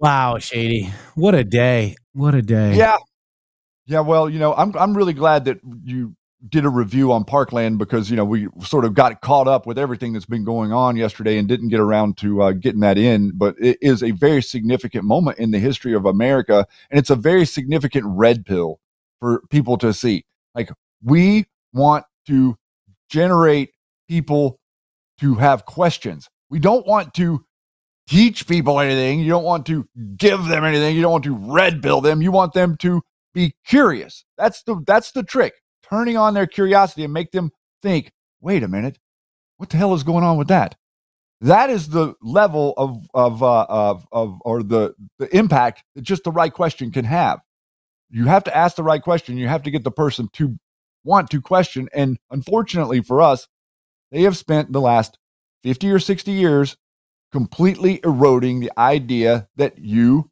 Wow, 0.00 0.36
Shady. 0.36 0.90
What 1.14 1.34
a 1.34 1.44
day. 1.44 1.96
What 2.12 2.34
a 2.34 2.42
day. 2.42 2.76
Yeah. 2.76 2.98
Yeah, 3.86 4.00
well, 4.00 4.28
you 4.28 4.38
know, 4.38 4.52
I'm 4.54 4.76
I'm 4.76 4.94
really 4.94 5.14
glad 5.14 5.46
that 5.46 5.60
you 5.82 6.14
did 6.48 6.66
a 6.66 6.68
review 6.68 7.10
on 7.10 7.24
Parkland 7.24 7.78
because 7.78 8.10
you 8.10 8.16
know 8.16 8.24
we 8.24 8.48
sort 8.62 8.84
of 8.84 8.92
got 8.92 9.20
caught 9.22 9.48
up 9.48 9.66
with 9.66 9.78
everything 9.78 10.12
that's 10.12 10.26
been 10.26 10.44
going 10.44 10.72
on 10.72 10.96
yesterday 10.96 11.38
and 11.38 11.48
didn't 11.48 11.68
get 11.68 11.80
around 11.80 12.18
to 12.18 12.42
uh, 12.42 12.52
getting 12.52 12.80
that 12.80 12.98
in. 12.98 13.32
But 13.34 13.56
it 13.58 13.78
is 13.80 14.02
a 14.02 14.10
very 14.10 14.42
significant 14.42 15.04
moment 15.04 15.38
in 15.38 15.52
the 15.52 15.58
history 15.58 15.94
of 15.94 16.04
America, 16.04 16.66
and 16.90 16.98
it's 16.98 17.10
a 17.10 17.16
very 17.16 17.46
significant 17.46 18.04
red 18.06 18.44
pill 18.44 18.80
for 19.20 19.42
people 19.50 19.78
to 19.78 19.94
see. 19.94 20.24
Like 20.54 20.70
we 21.02 21.46
want 21.72 22.04
to 22.26 22.56
generate 23.08 23.70
people 24.08 24.58
to 25.20 25.34
have 25.36 25.64
questions. 25.64 26.28
We 26.54 26.60
don't 26.60 26.86
want 26.86 27.14
to 27.14 27.44
teach 28.06 28.46
people 28.46 28.78
anything. 28.78 29.18
You 29.18 29.28
don't 29.28 29.42
want 29.42 29.66
to 29.66 29.88
give 30.16 30.44
them 30.44 30.62
anything. 30.62 30.94
You 30.94 31.02
don't 31.02 31.10
want 31.10 31.24
to 31.24 31.34
red 31.34 31.82
pill 31.82 32.00
them. 32.00 32.22
You 32.22 32.30
want 32.30 32.52
them 32.52 32.76
to 32.76 33.02
be 33.34 33.56
curious. 33.66 34.24
That's 34.38 34.62
the 34.62 34.80
that's 34.86 35.10
the 35.10 35.24
trick. 35.24 35.54
Turning 35.82 36.16
on 36.16 36.32
their 36.32 36.46
curiosity 36.46 37.02
and 37.02 37.12
make 37.12 37.32
them 37.32 37.50
think, 37.82 38.12
wait 38.40 38.62
a 38.62 38.68
minute, 38.68 39.00
what 39.56 39.68
the 39.68 39.76
hell 39.76 39.94
is 39.94 40.04
going 40.04 40.22
on 40.22 40.36
with 40.36 40.46
that? 40.46 40.76
That 41.40 41.70
is 41.70 41.88
the 41.88 42.14
level 42.22 42.74
of 42.76 43.04
of 43.14 43.42
uh, 43.42 43.66
of, 43.68 44.06
of 44.12 44.38
or 44.44 44.62
the 44.62 44.94
the 45.18 45.36
impact 45.36 45.82
that 45.96 46.02
just 46.02 46.22
the 46.22 46.30
right 46.30 46.54
question 46.54 46.92
can 46.92 47.04
have. 47.04 47.40
You 48.10 48.26
have 48.26 48.44
to 48.44 48.56
ask 48.56 48.76
the 48.76 48.84
right 48.84 49.02
question. 49.02 49.38
You 49.38 49.48
have 49.48 49.64
to 49.64 49.72
get 49.72 49.82
the 49.82 49.90
person 49.90 50.28
to 50.34 50.56
want 51.02 51.30
to 51.30 51.40
question. 51.40 51.88
And 51.92 52.16
unfortunately 52.30 53.00
for 53.02 53.20
us, 53.20 53.48
they 54.12 54.22
have 54.22 54.36
spent 54.36 54.70
the 54.70 54.80
last 54.80 55.18
50 55.64 55.90
or 55.90 55.98
60 55.98 56.30
years 56.30 56.76
completely 57.32 58.00
eroding 58.04 58.60
the 58.60 58.70
idea 58.78 59.48
that 59.56 59.78
you 59.78 60.30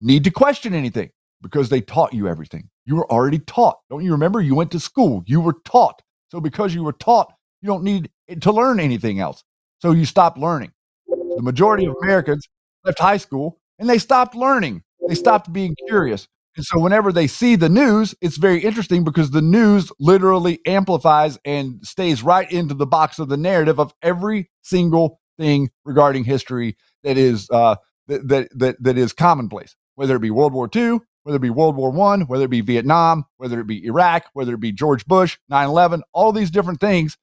need 0.00 0.24
to 0.24 0.30
question 0.30 0.74
anything 0.74 1.10
because 1.40 1.68
they 1.68 1.80
taught 1.80 2.12
you 2.12 2.26
everything. 2.26 2.68
You 2.84 2.96
were 2.96 3.10
already 3.12 3.38
taught. 3.38 3.78
Don't 3.90 4.04
you 4.04 4.10
remember? 4.12 4.40
You 4.40 4.56
went 4.56 4.72
to 4.72 4.80
school, 4.80 5.22
you 5.26 5.40
were 5.40 5.56
taught. 5.64 6.02
So 6.30 6.40
because 6.40 6.74
you 6.74 6.82
were 6.82 6.94
taught, 6.94 7.32
you 7.60 7.68
don't 7.68 7.84
need 7.84 8.10
to 8.40 8.50
learn 8.50 8.80
anything 8.80 9.20
else. 9.20 9.44
So 9.80 9.92
you 9.92 10.04
stop 10.04 10.36
learning. 10.36 10.72
The 11.06 11.42
majority 11.42 11.86
of 11.86 11.94
Americans 12.02 12.48
left 12.84 12.98
high 12.98 13.18
school 13.18 13.60
and 13.78 13.88
they 13.88 13.98
stopped 13.98 14.34
learning. 14.34 14.82
They 15.08 15.14
stopped 15.14 15.52
being 15.52 15.76
curious. 15.86 16.26
And 16.56 16.64
so 16.64 16.78
whenever 16.78 17.12
they 17.12 17.26
see 17.26 17.56
the 17.56 17.68
news, 17.68 18.14
it's 18.20 18.36
very 18.36 18.60
interesting 18.62 19.04
because 19.04 19.30
the 19.30 19.40
news 19.40 19.90
literally 19.98 20.60
amplifies 20.66 21.38
and 21.44 21.78
stays 21.82 22.22
right 22.22 22.50
into 22.50 22.74
the 22.74 22.86
box 22.86 23.18
of 23.18 23.28
the 23.28 23.38
narrative 23.38 23.80
of 23.80 23.94
every 24.02 24.50
single 24.60 25.20
thing 25.38 25.70
regarding 25.84 26.24
history 26.24 26.76
that 27.04 27.16
is 27.16 27.48
uh, 27.50 27.76
that, 28.08 28.28
that 28.28 28.48
that 28.58 28.82
that 28.82 28.98
is 28.98 29.12
commonplace, 29.12 29.74
whether 29.94 30.16
it 30.16 30.20
be 30.20 30.30
World 30.30 30.52
War 30.52 30.68
II, 30.74 30.98
whether 31.22 31.36
it 31.36 31.42
be 31.42 31.50
World 31.50 31.76
War 31.76 31.90
One, 31.90 32.22
whether 32.22 32.44
it 32.44 32.50
be 32.50 32.60
Vietnam, 32.60 33.24
whether 33.38 33.58
it 33.58 33.66
be 33.66 33.84
Iraq, 33.86 34.24
whether 34.34 34.52
it 34.52 34.60
be 34.60 34.72
George 34.72 35.06
Bush, 35.06 35.38
9/11, 35.50 36.02
all 36.12 36.32
these 36.32 36.50
different 36.50 36.80
things. 36.80 37.16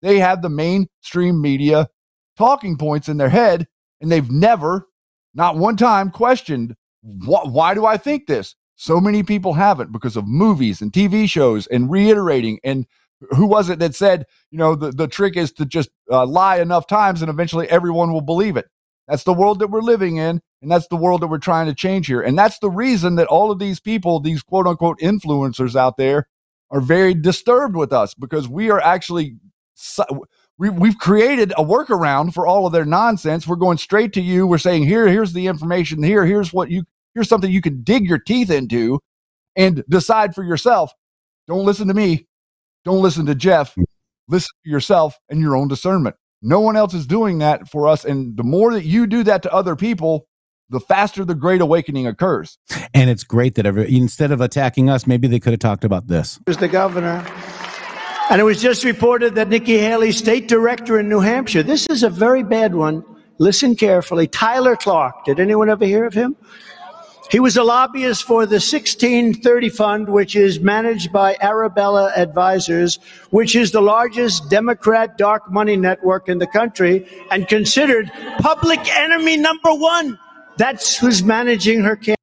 They 0.00 0.18
have 0.20 0.40
the 0.40 0.48
mainstream 0.48 1.42
media 1.42 1.88
talking 2.38 2.78
points 2.78 3.10
in 3.10 3.18
their 3.18 3.28
head, 3.28 3.68
and 4.00 4.10
they've 4.10 4.30
never, 4.30 4.88
not 5.34 5.56
one 5.56 5.76
time, 5.76 6.10
questioned 6.10 6.74
wh- 7.02 7.46
why 7.46 7.74
do 7.74 7.84
I 7.84 7.98
think 7.98 8.26
this. 8.26 8.54
So 8.80 8.98
many 8.98 9.22
people 9.22 9.52
haven't 9.52 9.92
because 9.92 10.16
of 10.16 10.26
movies 10.26 10.80
and 10.80 10.90
TV 10.90 11.28
shows 11.28 11.66
and 11.66 11.90
reiterating. 11.90 12.60
And 12.64 12.86
who 13.32 13.44
was 13.44 13.68
it 13.68 13.78
that 13.80 13.94
said, 13.94 14.24
you 14.50 14.56
know, 14.56 14.74
the, 14.74 14.90
the 14.90 15.06
trick 15.06 15.36
is 15.36 15.52
to 15.52 15.66
just 15.66 15.90
uh, 16.10 16.24
lie 16.24 16.60
enough 16.60 16.86
times 16.86 17.20
and 17.20 17.28
eventually 17.28 17.68
everyone 17.68 18.10
will 18.10 18.22
believe 18.22 18.56
it. 18.56 18.68
That's 19.06 19.24
the 19.24 19.34
world 19.34 19.58
that 19.58 19.68
we're 19.68 19.82
living 19.82 20.16
in, 20.16 20.40
and 20.62 20.70
that's 20.70 20.88
the 20.88 20.96
world 20.96 21.20
that 21.20 21.26
we're 21.26 21.36
trying 21.36 21.66
to 21.66 21.74
change 21.74 22.06
here. 22.06 22.22
And 22.22 22.38
that's 22.38 22.58
the 22.60 22.70
reason 22.70 23.16
that 23.16 23.26
all 23.26 23.50
of 23.50 23.58
these 23.58 23.80
people, 23.80 24.18
these 24.18 24.42
quote 24.42 24.66
unquote 24.66 24.98
influencers 25.00 25.76
out 25.76 25.98
there, 25.98 26.26
are 26.70 26.80
very 26.80 27.12
disturbed 27.12 27.76
with 27.76 27.92
us 27.92 28.14
because 28.14 28.48
we 28.48 28.70
are 28.70 28.80
actually 28.80 29.36
we, 30.56 30.70
we've 30.70 30.96
created 30.96 31.52
a 31.58 31.64
workaround 31.64 32.32
for 32.32 32.46
all 32.46 32.66
of 32.66 32.72
their 32.72 32.86
nonsense. 32.86 33.46
We're 33.46 33.56
going 33.56 33.76
straight 33.76 34.14
to 34.14 34.22
you. 34.22 34.46
We're 34.46 34.56
saying 34.56 34.86
here, 34.86 35.06
here's 35.06 35.34
the 35.34 35.48
information. 35.48 36.02
Here, 36.02 36.24
here's 36.24 36.50
what 36.50 36.70
you 36.70 36.84
here's 37.14 37.28
something 37.28 37.50
you 37.50 37.60
can 37.60 37.82
dig 37.82 38.04
your 38.08 38.18
teeth 38.18 38.50
into 38.50 39.00
and 39.56 39.84
decide 39.88 40.34
for 40.34 40.44
yourself. 40.44 40.92
Don't 41.46 41.64
listen 41.64 41.88
to 41.88 41.94
me. 41.94 42.26
Don't 42.84 43.02
listen 43.02 43.26
to 43.26 43.34
Jeff. 43.34 43.74
Hmm. 43.74 43.82
Listen 44.28 44.50
to 44.64 44.70
yourself 44.70 45.18
and 45.28 45.40
your 45.40 45.56
own 45.56 45.68
discernment. 45.68 46.16
No 46.42 46.60
one 46.60 46.76
else 46.76 46.94
is 46.94 47.06
doing 47.06 47.38
that 47.38 47.68
for 47.68 47.88
us. 47.88 48.04
And 48.04 48.36
the 48.36 48.44
more 48.44 48.72
that 48.72 48.84
you 48.84 49.06
do 49.06 49.22
that 49.24 49.42
to 49.42 49.52
other 49.52 49.76
people, 49.76 50.26
the 50.70 50.80
faster 50.80 51.24
the 51.24 51.34
great 51.34 51.60
awakening 51.60 52.06
occurs. 52.06 52.56
And 52.94 53.10
it's 53.10 53.24
great 53.24 53.56
that 53.56 53.66
every, 53.66 53.94
instead 53.94 54.30
of 54.30 54.40
attacking 54.40 54.88
us, 54.88 55.06
maybe 55.06 55.28
they 55.28 55.40
could 55.40 55.52
have 55.52 55.60
talked 55.60 55.84
about 55.84 56.06
this. 56.06 56.40
Was 56.46 56.56
the 56.56 56.68
governor. 56.68 57.26
And 58.30 58.40
it 58.40 58.44
was 58.44 58.62
just 58.62 58.84
reported 58.84 59.34
that 59.34 59.48
Nikki 59.48 59.78
Haley, 59.78 60.12
state 60.12 60.46
director 60.46 61.00
in 61.00 61.08
New 61.08 61.18
Hampshire, 61.18 61.64
this 61.64 61.86
is 61.88 62.04
a 62.04 62.08
very 62.08 62.44
bad 62.44 62.74
one. 62.74 63.04
Listen 63.38 63.74
carefully. 63.74 64.28
Tyler 64.28 64.76
Clark. 64.76 65.24
Did 65.24 65.40
anyone 65.40 65.68
ever 65.68 65.84
hear 65.84 66.04
of 66.04 66.14
him? 66.14 66.36
He 67.30 67.38
was 67.38 67.56
a 67.56 67.62
lobbyist 67.62 68.24
for 68.24 68.44
the 68.44 68.56
1630 68.56 69.68
Fund, 69.68 70.08
which 70.08 70.34
is 70.34 70.58
managed 70.58 71.12
by 71.12 71.36
Arabella 71.40 72.12
Advisors, 72.16 72.98
which 73.30 73.54
is 73.54 73.70
the 73.70 73.80
largest 73.80 74.50
Democrat 74.50 75.16
dark 75.16 75.48
money 75.48 75.76
network 75.76 76.28
in 76.28 76.38
the 76.38 76.48
country 76.48 77.06
and 77.30 77.46
considered 77.46 78.10
public 78.40 78.80
enemy 78.96 79.36
number 79.36 79.72
one. 79.72 80.18
That's 80.56 80.96
who's 80.96 81.22
managing 81.22 81.82
her 81.82 81.94
campaign. 81.94 82.16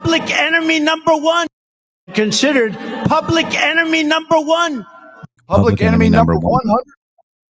Public 0.00 0.30
enemy 0.30 0.80
number 0.80 1.16
one. 1.16 1.46
Considered 2.12 2.74
public 3.06 3.46
enemy 3.58 4.02
number 4.02 4.38
one. 4.38 4.84
Public, 5.46 5.78
public 5.78 5.80
enemy, 5.80 6.06
enemy, 6.06 6.10
number, 6.10 6.34
number 6.34 6.48
100. 6.48 6.84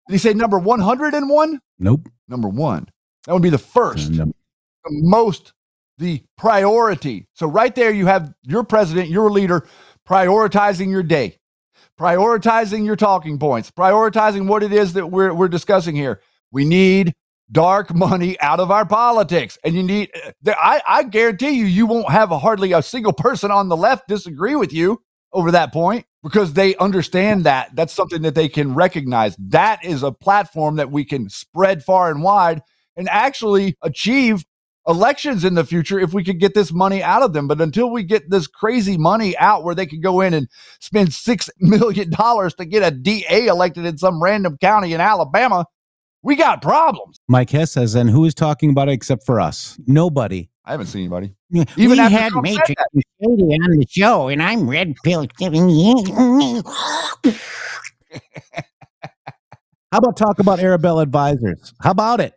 Did 0.06 0.12
he 0.12 0.18
say 0.18 0.34
number 0.34 0.58
101? 0.58 1.60
Nope. 1.80 2.08
Number 2.28 2.48
one. 2.48 2.88
That 3.26 3.32
would 3.32 3.42
be 3.42 3.50
the 3.50 3.58
first, 3.58 4.16
the 4.16 4.32
most 4.86 5.52
the 5.98 6.22
priority. 6.36 7.28
So, 7.34 7.46
right 7.46 7.74
there, 7.74 7.92
you 7.92 8.06
have 8.06 8.32
your 8.42 8.64
president, 8.64 9.08
your 9.08 9.30
leader, 9.30 9.66
prioritizing 10.08 10.90
your 10.90 11.02
day, 11.02 11.38
prioritizing 11.98 12.84
your 12.84 12.96
talking 12.96 13.38
points, 13.38 13.70
prioritizing 13.70 14.46
what 14.46 14.62
it 14.62 14.72
is 14.72 14.94
that 14.94 15.06
we're, 15.06 15.32
we're 15.32 15.48
discussing 15.48 15.94
here. 15.94 16.20
We 16.50 16.64
need 16.64 17.14
dark 17.52 17.94
money 17.94 18.40
out 18.40 18.60
of 18.60 18.70
our 18.70 18.86
politics. 18.86 19.58
And 19.64 19.74
you 19.74 19.82
need, 19.82 20.10
uh, 20.24 20.54
I, 20.56 20.82
I 20.88 21.02
guarantee 21.04 21.50
you, 21.50 21.66
you 21.66 21.86
won't 21.86 22.10
have 22.10 22.32
a, 22.32 22.38
hardly 22.38 22.72
a 22.72 22.82
single 22.82 23.12
person 23.12 23.50
on 23.50 23.68
the 23.68 23.76
left 23.76 24.08
disagree 24.08 24.56
with 24.56 24.72
you 24.72 25.00
over 25.32 25.50
that 25.50 25.72
point 25.72 26.06
because 26.22 26.54
they 26.54 26.76
understand 26.76 27.44
that. 27.44 27.74
That's 27.74 27.92
something 27.92 28.22
that 28.22 28.34
they 28.34 28.48
can 28.48 28.74
recognize. 28.74 29.36
That 29.38 29.84
is 29.84 30.02
a 30.02 30.12
platform 30.12 30.76
that 30.76 30.90
we 30.90 31.04
can 31.04 31.28
spread 31.28 31.84
far 31.84 32.10
and 32.10 32.22
wide 32.22 32.62
and 32.96 33.08
actually 33.08 33.76
achieve 33.82 34.44
elections 34.86 35.44
in 35.44 35.54
the 35.54 35.64
future 35.64 35.98
if 35.98 36.12
we 36.12 36.24
could 36.24 36.40
get 36.40 36.54
this 36.54 36.72
money 36.72 37.02
out 37.02 37.22
of 37.22 37.32
them. 37.32 37.48
But 37.48 37.60
until 37.60 37.90
we 37.90 38.02
get 38.02 38.30
this 38.30 38.46
crazy 38.46 38.96
money 38.96 39.36
out 39.38 39.64
where 39.64 39.74
they 39.74 39.86
could 39.86 40.02
go 40.02 40.20
in 40.20 40.34
and 40.34 40.48
spend 40.80 41.08
$6 41.10 41.50
million 41.60 42.10
to 42.10 42.64
get 42.64 42.82
a 42.82 42.90
DA 42.90 43.46
elected 43.46 43.84
in 43.84 43.98
some 43.98 44.22
random 44.22 44.56
county 44.60 44.92
in 44.92 45.00
Alabama, 45.00 45.66
we 46.22 46.36
got 46.36 46.62
problems. 46.62 47.18
Mike 47.28 47.50
Hess 47.50 47.72
says, 47.72 47.94
and 47.94 48.08
who 48.08 48.24
is 48.24 48.34
talking 48.34 48.70
about 48.70 48.88
it 48.88 48.92
except 48.92 49.26
for 49.26 49.40
us? 49.40 49.78
Nobody. 49.86 50.48
I 50.64 50.70
haven't 50.70 50.86
seen 50.86 51.02
anybody. 51.02 51.34
Even 51.52 51.90
we 51.90 51.96
had 51.98 52.32
Matrix 52.36 52.80
Shady 53.20 53.42
on 53.42 53.78
the 53.78 53.86
show, 53.88 54.28
and 54.28 54.40
I'm 54.40 54.70
red 54.70 54.94
pill. 55.02 55.26
giving 55.36 55.68
you. 55.68 56.62
How 59.90 59.98
about 59.98 60.16
talk 60.16 60.38
about 60.38 60.60
Arabella 60.60 61.02
Advisors? 61.02 61.74
How 61.80 61.90
about 61.90 62.20
it? 62.20 62.34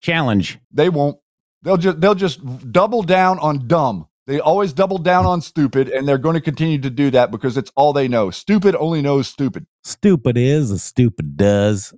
Challenge. 0.00 0.58
They 0.72 0.88
won't. 0.88 1.19
They'll 1.62 1.76
just 1.76 2.00
they'll 2.00 2.14
just 2.14 2.72
double 2.72 3.02
down 3.02 3.38
on 3.38 3.66
dumb. 3.66 4.06
They 4.26 4.38
always 4.38 4.72
double 4.72 4.98
down 4.98 5.26
on 5.26 5.40
stupid, 5.40 5.88
and 5.88 6.06
they're 6.06 6.18
going 6.18 6.34
to 6.34 6.40
continue 6.40 6.78
to 6.78 6.90
do 6.90 7.10
that 7.10 7.30
because 7.30 7.56
it's 7.56 7.72
all 7.74 7.92
they 7.92 8.06
know. 8.06 8.30
Stupid 8.30 8.76
only 8.76 9.02
knows 9.02 9.26
stupid. 9.26 9.66
Stupid 9.82 10.36
is 10.36 10.70
as 10.70 10.84
stupid 10.84 11.36
does. 11.36 11.92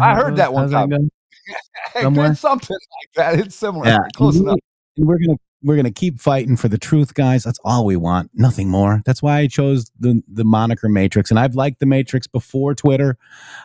I 0.00 0.14
heard 0.14 0.36
that 0.36 0.52
one 0.52 0.70
time. 0.70 0.90
Somewhere? 2.00 2.34
something 2.36 2.76
like 2.76 3.14
that. 3.16 3.44
It's 3.44 3.56
similar. 3.56 3.86
Yeah. 3.86 3.98
Close 4.14 4.36
enough. 4.36 4.58
We're 4.96 5.18
gonna 5.18 5.38
we're 5.62 5.76
gonna 5.76 5.90
keep 5.90 6.20
fighting 6.20 6.56
for 6.56 6.68
the 6.68 6.78
truth, 6.78 7.14
guys. 7.14 7.44
That's 7.44 7.58
all 7.64 7.84
we 7.84 7.96
want. 7.96 8.30
Nothing 8.34 8.68
more. 8.68 9.02
That's 9.06 9.22
why 9.22 9.38
I 9.38 9.46
chose 9.46 9.90
the 9.98 10.22
the 10.26 10.44
moniker 10.44 10.88
Matrix, 10.88 11.30
and 11.30 11.38
I've 11.38 11.54
liked 11.54 11.80
the 11.80 11.86
Matrix 11.86 12.26
before 12.26 12.74
Twitter. 12.74 13.16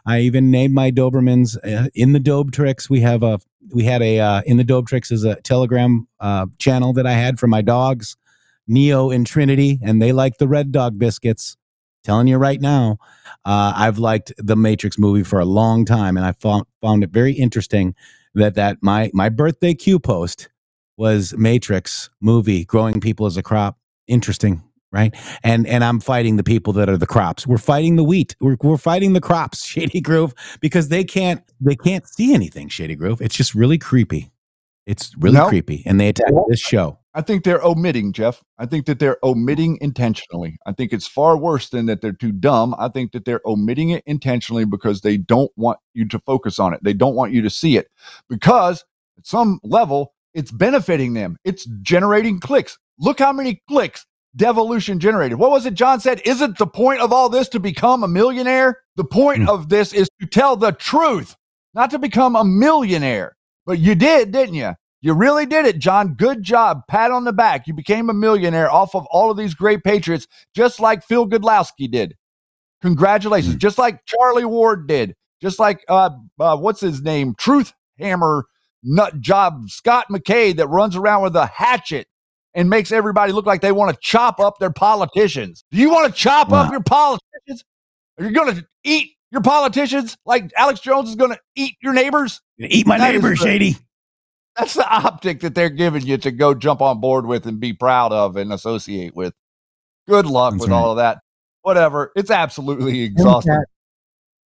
I 0.06 0.19
even 0.19 0.52
named 0.52 0.74
my 0.74 0.91
Dobermans 0.91 1.57
uh, 1.64 1.90
in 1.94 2.14
the 2.14 2.19
Dobe 2.19 2.52
Tricks. 2.52 2.90
We 2.90 3.02
have 3.02 3.24
a 3.24 3.40
we 3.74 3.84
had 3.84 4.02
a 4.02 4.19
uh, 4.19 4.41
in 4.45 4.57
the 4.57 4.64
Dope 4.64 4.88
Tricks 4.88 5.11
is 5.11 5.24
a 5.24 5.36
Telegram 5.41 6.07
uh, 6.19 6.48
channel 6.60 6.94
that 6.94 7.07
I 7.07 7.14
had 7.14 7.40
for 7.40 7.48
my 7.48 7.61
dogs, 7.61 8.15
Neo 8.68 9.10
and 9.10 9.26
Trinity, 9.26 9.80
and 9.84 10.02
they 10.02 10.11
like 10.11 10.38
the 10.38 10.48
Red 10.48 10.72
Dog 10.72 10.98
biscuits. 10.98 11.57
Telling 12.03 12.28
you 12.28 12.38
right 12.38 12.61
now, 12.61 12.99
uh, 13.44 13.74
I've 13.76 13.98
liked 13.98 14.32
the 14.38 14.56
Matrix 14.56 14.98
movie 14.98 15.24
for 15.24 15.40
a 15.40 15.45
long 15.45 15.84
time, 15.84 16.15
and 16.15 16.26
I 16.26 16.32
found 16.34 16.64
found 16.82 17.03
it 17.03 17.10
very 17.10 17.34
interesting 17.34 17.95
that 18.34 18.56
that 18.56 18.78
my 18.82 19.11
my 19.14 19.28
birthday 19.30 19.74
Q 19.74 19.99
post 19.99 20.48
was 20.98 21.34
Matrix 21.38 22.10
movie, 22.22 22.65
growing 22.65 22.99
people 22.99 23.26
as 23.26 23.38
a 23.38 23.44
crop. 23.44 23.78
Interesting, 24.07 24.64
right? 24.91 25.15
And 25.44 25.68
and 25.68 25.84
I'm 25.84 25.99
fighting 25.99 26.38
the 26.38 26.44
people 26.44 26.74
that 26.74 26.90
are 26.90 26.98
the 26.98 27.07
crops. 27.07 27.45
We're 27.45 27.57
fighting 27.57 27.95
the 27.95 28.03
wheat. 28.03 28.36
We're 28.41 28.57
we're 28.61 28.78
fighting 28.78 29.14
the 29.14 29.22
crops, 29.22 29.65
Shady 29.65 30.02
Grove, 30.02 30.34
because 30.60 30.90
they 30.90 31.03
can't 31.03 31.41
they 31.61 31.76
can't 31.76 32.07
see 32.07 32.34
anything, 32.34 32.69
Shady 32.69 32.95
Grove. 32.95 33.22
It's 33.22 33.36
just 33.36 33.56
really 33.56 33.78
creepy. 33.78 34.32
It's 34.88 35.11
really 35.18 35.38
creepy. 35.49 35.84
And 35.86 35.99
they 35.99 36.07
attack 36.07 36.32
this 36.48 36.61
show. 36.61 36.98
I 37.14 37.22
think 37.22 37.44
they're 37.44 37.64
omitting, 37.64 38.14
Jeff. 38.14 38.41
I 38.57 38.65
think 38.65 38.86
that 38.86 38.99
they're 38.99 39.18
omitting 39.22 39.78
intentionally. 39.82 40.57
I 40.65 40.72
think 40.72 40.94
it's 40.94 41.07
far 41.07 41.36
worse 41.36 41.69
than 41.69 41.88
that 41.88 41.99
they're 41.99 42.14
too 42.14 42.32
dumb. 42.32 42.74
I 42.80 42.88
think 42.88 43.11
that 43.11 43.26
they're 43.26 43.41
omitting 43.45 43.90
it 43.90 44.03
intentionally 44.06 44.64
because 44.64 45.02
they 45.02 45.18
don't 45.18 45.52
want 45.57 45.80
you 45.94 46.07
to 46.07 46.19
focus 46.19 46.57
on 46.57 46.74
it. 46.74 46.80
They 46.84 46.94
don't 46.94 47.15
want 47.15 47.34
you 47.34 47.41
to 47.41 47.49
see 47.49 47.76
it 47.76 47.90
because 48.30 48.86
at 49.18 49.28
some 49.28 49.60
level, 49.64 50.14
it's 50.38 50.51
benefiting 50.51 51.14
them. 51.14 51.35
It's 51.43 51.65
generating 51.81 52.39
clicks. 52.39 52.77
Look 52.99 53.18
how 53.18 53.34
many 53.34 53.59
clicks 53.68 54.05
devolution 54.35 54.99
generated. 54.99 55.39
What 55.39 55.49
was 55.49 55.65
it 55.65 55.73
John 55.73 55.99
said? 55.99 56.22
Isn't 56.26 56.59
the 56.59 56.68
point 56.68 57.01
of 57.01 57.11
all 57.11 57.27
this 57.27 57.49
to 57.49 57.59
become 57.59 58.03
a 58.03 58.07
millionaire? 58.07 58.81
The 58.97 59.03
point 59.03 59.41
mm. 59.41 59.49
of 59.49 59.69
this 59.69 59.93
is 59.93 60.07
to 60.22 60.27
tell 60.27 60.55
the 60.55 60.73
truth, 60.73 61.35
not 61.73 61.89
to 61.89 61.97
become 61.97 62.35
a 62.35 62.45
millionaire. 62.45 63.35
But 63.65 63.80
you 63.80 63.95
did, 63.95 64.31
didn't 64.31 64.53
you? 64.53 64.73
You 65.01 65.14
really 65.14 65.47
did 65.47 65.65
it, 65.65 65.80
John. 65.80 66.14
Good 66.14 66.43
job. 66.43 66.81
Pat 66.88 67.09
on 67.09 67.23
the 67.23 67.34
back. 67.34 67.65
You 67.65 67.73
became 67.73 68.09
a 68.09 68.14
millionaire 68.14 68.72
off 68.72 68.93
of 68.93 69.07
all 69.09 69.31
of 69.31 69.38
these 69.38 69.55
great 69.55 69.84
Patriots, 69.84 70.27
just 70.55 70.80
like 70.80 71.03
Phil 71.03 71.27
Godlewski 71.27 71.89
did. 71.89 72.15
Congratulations. 72.84 73.55
Mm. 73.55 73.59
Just 73.59 73.80
like 73.80 74.05
Charlie 74.05 74.45
Ward 74.45 74.88
did. 74.88 75.15
Just 75.41 75.57
like, 75.57 75.84
uh, 75.89 76.11
uh, 76.39 76.57
what's 76.57 76.81
his 76.81 77.01
name? 77.01 77.34
Truth 77.39 77.73
Hammer 77.97 78.45
nut 78.84 79.20
job 79.20 79.70
Scott 79.70 80.08
McKay 80.12 80.56
that 80.56 80.68
runs 80.68 80.95
around 80.95 81.24
with 81.24 81.36
a 81.36 81.45
hatchet 81.45 82.08
and 82.54 82.70
makes 82.70 82.91
everybody 82.91 83.32
look 83.32 83.45
like 83.45 83.62
they 83.62 83.72
want 83.72 83.94
to 83.94 83.99
chop 84.02 84.40
up 84.40 84.58
their 84.60 84.72
politicians. 84.72 85.64
Do 85.72 85.78
you 85.78 85.91
want 85.91 86.14
to 86.14 86.20
chop 86.20 86.49
wow. 86.49 86.64
up 86.64 86.72
your 86.72 86.82
politicians? 86.82 87.64
Are 88.18 88.26
you 88.26 88.32
going 88.32 88.56
to 88.56 88.66
eat 88.84 89.12
your 89.32 89.41
politicians 89.41 90.18
like 90.26 90.52
Alex 90.58 90.80
Jones 90.80 91.10
is 91.10 91.16
going 91.16 91.32
to 91.32 91.40
eat 91.56 91.76
your 91.82 91.94
neighbors? 91.94 92.41
Eat 92.60 92.88
my 92.88 92.98
that 92.98 93.14
neighbors, 93.14 93.40
Shady. 93.40 93.78
That's 94.56 94.74
the 94.74 94.90
optic 94.90 95.41
that 95.41 95.54
they're 95.54 95.70
giving 95.70 96.06
you 96.06 96.18
to 96.18 96.32
go 96.32 96.56
jump 96.56 96.82
on 96.82 96.99
board 96.99 97.28
with 97.28 97.45
and 97.45 97.60
be 97.60 97.74
proud 97.74 98.12
of 98.12 98.38
and 98.38 98.52
associate 98.52 99.16
with. 99.16 99.34
Good 100.08 100.26
luck 100.26 100.54
That's 100.54 100.62
with 100.62 100.72
right. 100.72 100.78
all 100.78 100.91
of 100.91 100.98
that. 100.98 101.20
Whatever. 101.62 102.12
It's 102.16 102.32
absolutely 102.32 103.02
exhausting. 103.04 103.62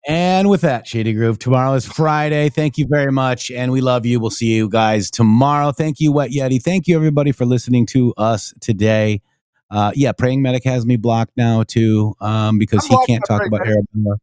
And 0.09 0.49
with 0.49 0.61
that, 0.61 0.87
Shady 0.87 1.11
Grove, 1.11 1.37
tomorrow 1.37 1.73
is 1.73 1.85
Friday. 1.85 2.47
Thank 2.47 2.77
you 2.77 2.87
very 2.87 3.11
much. 3.11 3.51
And 3.51 3.73
we 3.73 3.81
love 3.81 4.05
you. 4.05 4.21
We'll 4.21 4.29
see 4.29 4.55
you 4.55 4.69
guys 4.69 5.11
tomorrow. 5.11 5.73
Thank 5.73 5.99
you, 5.99 6.13
Wet 6.13 6.31
Yeti. 6.31 6.63
Thank 6.63 6.87
you, 6.87 6.95
everybody, 6.95 7.33
for 7.33 7.45
listening 7.45 7.85
to 7.87 8.13
us 8.15 8.53
today. 8.61 9.21
Uh, 9.69 9.91
yeah, 9.95 10.13
Praying 10.13 10.41
Medic 10.41 10.63
has 10.63 10.85
me 10.85 10.95
blocked 10.95 11.33
now, 11.35 11.63
too, 11.63 12.15
um, 12.21 12.57
because 12.57 12.87
I'm 12.89 12.97
he 12.99 13.05
can't 13.05 13.23
talk 13.27 13.45
about 13.45 13.67
Arabella. 13.67 14.17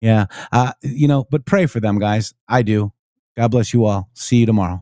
Yeah. 0.00 0.24
Uh, 0.50 0.72
you 0.80 1.06
know, 1.06 1.26
but 1.30 1.44
pray 1.44 1.66
for 1.66 1.80
them, 1.80 1.98
guys. 1.98 2.32
I 2.48 2.62
do. 2.62 2.90
God 3.36 3.48
bless 3.50 3.74
you 3.74 3.84
all. 3.84 4.08
See 4.14 4.38
you 4.38 4.46
tomorrow. 4.46 4.80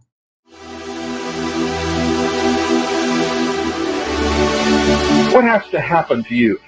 What 5.32 5.42
has 5.44 5.68
to 5.70 5.80
happen 5.80 6.22
to 6.24 6.34
you? 6.36 6.60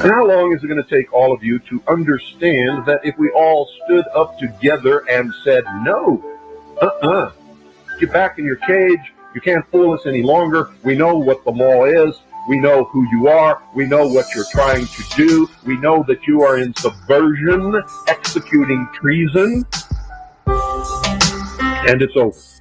And 0.00 0.10
how 0.10 0.26
long 0.26 0.52
is 0.52 0.64
it 0.64 0.66
going 0.66 0.82
to 0.82 0.88
take 0.88 1.12
all 1.12 1.32
of 1.32 1.44
you 1.44 1.58
to 1.60 1.82
understand 1.88 2.86
that 2.86 3.00
if 3.04 3.16
we 3.18 3.30
all 3.30 3.70
stood 3.84 4.04
up 4.14 4.38
together 4.38 5.04
and 5.08 5.32
said 5.44 5.64
no 5.82 6.22
Uh-uh. 6.80 7.30
Get 8.00 8.12
back 8.12 8.38
in 8.38 8.44
your 8.44 8.56
cage. 8.56 9.12
You 9.34 9.40
can't 9.40 9.64
fool 9.70 9.92
us 9.92 10.04
any 10.06 10.22
longer. 10.22 10.70
We 10.82 10.96
know 10.96 11.16
what 11.16 11.44
the 11.44 11.52
law 11.52 11.84
is. 11.84 12.20
We 12.48 12.58
know 12.58 12.84
who 12.84 13.06
you 13.10 13.28
are. 13.28 13.62
We 13.72 13.86
know 13.86 14.08
what 14.08 14.26
you're 14.34 14.46
trying 14.50 14.86
to 14.86 15.04
do. 15.16 15.48
We 15.64 15.76
know 15.76 16.04
that 16.08 16.26
you 16.26 16.42
are 16.42 16.58
in 16.58 16.74
subversion, 16.74 17.80
executing 18.08 18.88
treason. 18.94 19.64
And 20.46 22.02
it's 22.02 22.16
over. 22.16 22.51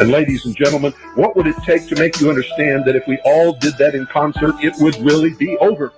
And 0.00 0.10
ladies 0.10 0.46
and 0.46 0.56
gentlemen, 0.56 0.92
what 1.16 1.36
would 1.36 1.46
it 1.46 1.56
take 1.64 1.86
to 1.88 1.96
make 1.96 2.18
you 2.18 2.30
understand 2.30 2.84
that 2.86 2.96
if 2.96 3.06
we 3.06 3.18
all 3.24 3.52
did 3.52 3.76
that 3.76 3.94
in 3.94 4.06
concert, 4.06 4.54
it 4.62 4.72
would 4.78 4.96
really 4.96 5.34
be 5.34 5.56
over? 5.58 5.92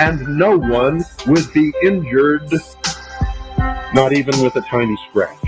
And 0.00 0.38
no 0.38 0.58
one 0.58 1.04
would 1.26 1.52
be 1.52 1.72
injured, 1.82 2.52
not 3.94 4.12
even 4.12 4.40
with 4.42 4.56
a 4.56 4.62
tiny 4.62 4.96
scratch. 5.08 5.38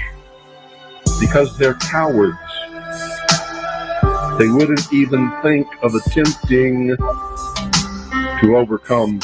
Because 1.21 1.59
they're 1.59 1.75
cowards. 1.75 2.39
They 4.39 4.49
wouldn't 4.49 4.93
even 4.93 5.33
think 5.43 5.67
of 5.83 5.95
attempting 5.95 6.97
to 6.97 8.57
overcome 8.57 9.21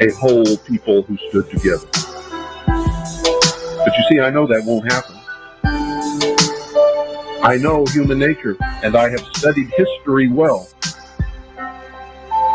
a 0.00 0.10
whole 0.12 0.56
people 0.58 1.02
who 1.02 1.16
stood 1.28 1.50
together. 1.50 1.86
But 2.66 3.96
you 3.96 4.04
see, 4.08 4.20
I 4.20 4.30
know 4.30 4.46
that 4.46 4.62
won't 4.64 4.90
happen. 4.92 5.16
I 7.42 7.56
know 7.56 7.86
human 7.86 8.18
nature, 8.18 8.56
and 8.82 8.94
I 8.94 9.08
have 9.08 9.20
studied 9.34 9.70
history 9.70 10.28
well. 10.28 10.68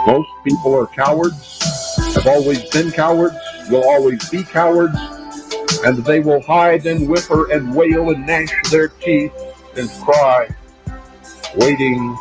Most 0.06 0.30
people 0.44 0.76
are 0.76 0.86
cowards, 0.86 2.14
have 2.14 2.28
always 2.28 2.70
been 2.70 2.92
cowards, 2.92 3.36
will 3.72 3.84
always 3.84 4.30
be 4.30 4.44
cowards, 4.44 4.96
and 5.84 5.98
they 6.06 6.20
will 6.20 6.40
hide 6.42 6.86
and 6.86 7.10
whimper 7.10 7.52
and 7.52 7.74
wail 7.76 8.12
and 8.12 8.28
gnash 8.28 8.54
their 8.70 8.90
teeth 8.90 9.34
and 9.76 9.90
cry, 10.04 10.48
waiting 11.56 12.16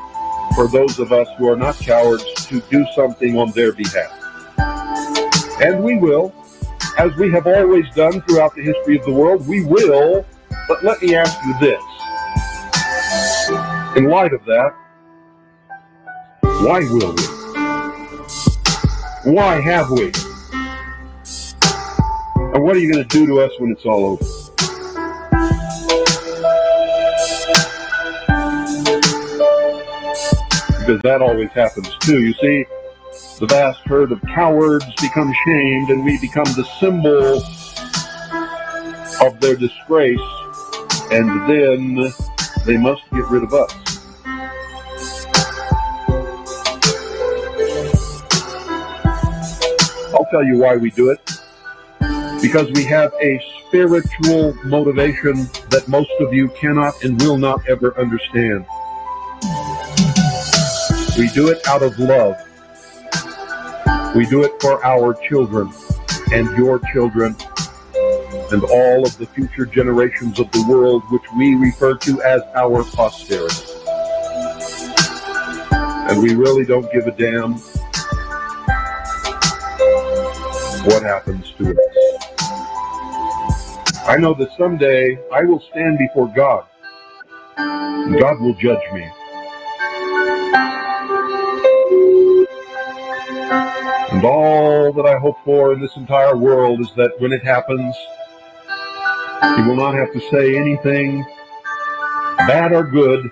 for 0.55 0.67
those 0.67 0.99
of 0.99 1.13
us 1.13 1.29
who 1.37 1.51
are 1.51 1.57
not 1.57 1.77
cowards 1.77 2.25
to 2.47 2.61
do 2.71 2.87
something 2.95 3.39
on 3.39 3.51
their 3.51 3.73
behalf. 3.73 4.11
And 5.61 5.85
we 5.85 5.99
will, 5.99 6.35
as 6.97 7.15
we 7.17 7.31
have 7.33 7.47
always 7.47 7.85
done 7.95 8.23
throughout 8.23 8.55
the 8.55 8.63
history 8.63 8.99
of 8.99 9.05
the 9.05 9.13
world, 9.13 9.47
we 9.47 9.67
will, 9.67 10.25
but 10.67 10.83
let 10.83 11.03
me 11.03 11.15
ask 11.15 11.37
you 11.45 11.55
this. 11.61 11.83
In 13.97 14.07
light 14.07 14.33
of 14.33 14.45
that, 14.47 14.75
why 16.43 16.81
will 16.81 17.15
we? 17.15 17.23
Why 19.33 19.61
have 19.61 19.89
we? 19.89 20.11
And 22.55 22.65
what 22.65 22.75
are 22.75 22.81
you 22.81 22.93
going 22.93 23.07
to 23.07 23.09
do 23.09 23.25
to 23.27 23.41
us 23.41 23.53
when 23.61 23.71
it's 23.71 23.85
all 23.85 24.05
over? 24.05 24.25
Because 30.81 31.01
that 31.03 31.21
always 31.23 31.51
happens 31.51 31.89
too. 32.01 32.21
You 32.21 32.35
see, 32.35 32.65
the 33.39 33.47
vast 33.47 33.79
herd 33.87 34.11
of 34.11 34.21
cowards 34.23 34.87
become 35.01 35.33
shamed 35.47 35.91
and 35.91 36.05
we 36.05 36.21
become 36.21 36.47
the 36.57 36.65
symbol 36.81 37.41
of 39.25 39.41
their 39.41 39.55
disgrace 39.55 40.19
and 41.13 41.49
then 41.49 42.13
they 42.67 42.77
must 42.77 43.03
get 43.13 43.25
rid 43.29 43.45
of 43.45 43.55
us. 43.55 43.84
I'll 50.25 50.31
tell 50.31 50.45
you 50.45 50.57
why 50.57 50.77
we 50.77 50.91
do 50.91 51.11
it. 51.11 51.21
Because 52.41 52.71
we 52.73 52.85
have 52.85 53.13
a 53.21 53.39
spiritual 53.67 54.55
motivation 54.65 55.35
that 55.69 55.85
most 55.87 56.11
of 56.19 56.33
you 56.33 56.49
cannot 56.49 57.05
and 57.05 57.21
will 57.21 57.37
not 57.37 57.69
ever 57.69 57.99
understand. 57.99 58.65
We 61.19 61.29
do 61.29 61.49
it 61.49 61.67
out 61.69 61.83
of 61.83 61.99
love. 61.99 62.37
We 64.17 64.25
do 64.25 64.45
it 64.45 64.53
for 64.63 64.83
our 64.83 65.13
children 65.29 65.71
and 66.33 66.49
your 66.57 66.81
children 66.95 67.37
and 68.51 68.65
all 68.65 69.05
of 69.05 69.19
the 69.19 69.29
future 69.35 69.67
generations 69.67 70.41
of 70.41 70.51
the 70.53 70.65
world, 70.67 71.03
which 71.11 71.25
we 71.37 71.55
refer 71.55 71.97
to 71.99 72.23
as 72.23 72.41
our 72.55 72.83
posterity. 72.83 73.63
And 75.71 76.23
we 76.23 76.35
really 76.35 76.65
don't 76.65 76.91
give 76.93 77.07
a 77.07 77.11
damn 77.11 77.59
what 80.87 81.03
happens 81.03 81.53
to 81.59 81.71
us. 81.71 81.79
I 84.07 84.17
know 84.19 84.35
that 84.35 84.51
someday 84.59 85.19
I 85.33 85.43
will 85.45 85.61
stand 85.71 85.99
before 85.99 86.31
God, 86.35 86.67
and 87.57 88.19
God 88.21 88.41
will 88.41 88.55
judge 88.55 88.93
me. 88.93 89.11
And 94.13 94.25
all 94.25 94.93
that 94.93 95.07
I 95.07 95.17
hope 95.19 95.39
for 95.45 95.73
in 95.73 95.81
this 95.81 95.97
entire 95.97 96.37
world 96.37 96.81
is 96.81 96.93
that 96.97 97.19
when 97.19 97.33
it 97.33 97.43
happens, 97.43 97.97
you 99.59 99.65
will 99.65 99.77
not 99.77 99.95
have 99.95 100.13
to 100.13 100.21
say 100.31 100.57
anything 100.57 101.25
bad 102.39 102.73
or 102.73 102.85
good, 102.85 103.31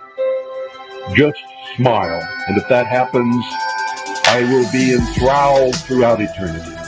just 1.15 1.39
smile. 1.77 2.27
And 2.49 2.57
if 2.57 2.67
that 2.69 2.87
happens, 2.87 3.45
I 4.27 4.43
will 4.51 4.71
be 4.73 4.95
enthralled 4.95 5.77
throughout 5.77 6.21
eternity. 6.21 6.82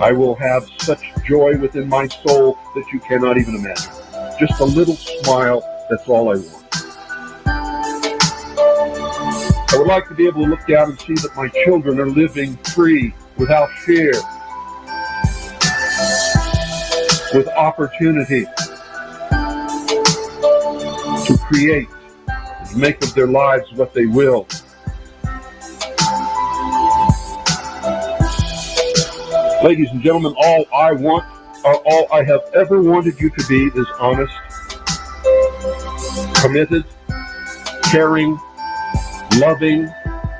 I 0.00 0.12
will 0.12 0.36
have 0.36 0.68
such 0.78 1.02
joy 1.24 1.58
within 1.58 1.88
my 1.88 2.06
soul 2.06 2.56
that 2.76 2.84
you 2.92 3.00
cannot 3.00 3.36
even 3.36 3.56
imagine. 3.56 3.90
Just 4.38 4.60
a 4.60 4.64
little 4.64 4.94
smile, 4.94 5.60
that's 5.90 6.08
all 6.08 6.30
I 6.30 6.36
want. 6.36 6.64
I 9.70 9.76
would 9.76 9.88
like 9.88 10.06
to 10.08 10.14
be 10.14 10.28
able 10.28 10.44
to 10.44 10.50
look 10.50 10.64
down 10.68 10.90
and 10.90 11.00
see 11.00 11.14
that 11.14 11.34
my 11.36 11.48
children 11.64 11.98
are 11.98 12.08
living 12.08 12.56
free, 12.58 13.12
without 13.38 13.70
fear, 13.84 14.12
with 17.34 17.48
opportunity 17.56 18.44
to 21.26 21.38
create, 21.48 21.88
to 22.70 22.76
make 22.76 23.02
of 23.02 23.12
their 23.14 23.26
lives 23.26 23.72
what 23.72 23.92
they 23.94 24.06
will. 24.06 24.46
Ladies 29.68 29.90
and 29.90 30.00
gentlemen, 30.00 30.34
all 30.38 30.64
I 30.74 30.92
want, 30.92 31.26
all 31.62 32.08
I 32.10 32.24
have 32.24 32.40
ever 32.54 32.80
wanted 32.80 33.20
you 33.20 33.28
to 33.28 33.46
be 33.48 33.66
is 33.78 33.86
honest, 34.00 34.32
committed, 36.40 36.86
caring, 37.82 38.38
loving, 39.34 39.86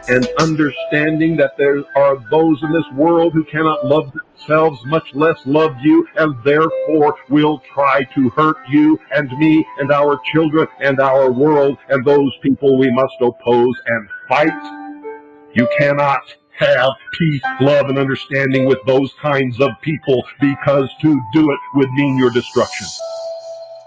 and 0.09 0.27
understanding 0.39 1.37
that 1.37 1.59
there 1.59 1.85
are 1.95 2.17
those 2.31 2.63
in 2.63 2.73
this 2.73 2.87
world 2.95 3.35
who 3.35 3.45
cannot 3.45 3.85
love 3.85 4.11
themselves, 4.15 4.81
much 4.87 5.15
less 5.15 5.39
love 5.45 5.77
you, 5.83 6.09
and 6.17 6.35
therefore 6.43 7.15
will 7.29 7.63
try 7.75 8.05
to 8.15 8.31
hurt 8.31 8.57
you 8.71 8.99
and 9.15 9.31
me 9.33 9.63
and 9.79 9.93
our 9.93 10.19
children 10.33 10.67
and 10.81 11.01
our 11.01 11.31
world, 11.31 11.77
and 11.91 12.03
those 12.03 12.33
people 12.43 12.79
we 12.79 12.91
must 12.91 13.17
oppose 13.21 13.79
and 13.89 14.09
fight. 14.27 15.53
You 15.53 15.69
cannot 15.79 16.35
have 16.59 16.93
peace, 17.19 17.43
love, 17.61 17.89
and 17.89 17.99
understanding 17.99 18.67
with 18.67 18.79
those 18.87 19.13
kinds 19.21 19.61
of 19.61 19.71
people 19.83 20.25
because 20.41 20.91
to 21.01 21.21
do 21.33 21.51
it 21.51 21.59
would 21.75 21.91
mean 21.93 22.19
your 22.19 22.31
destruction. 22.31 22.87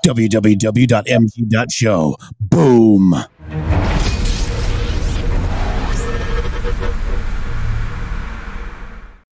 www.mg.show. 0.06 0.86
Boom. 2.40 3.16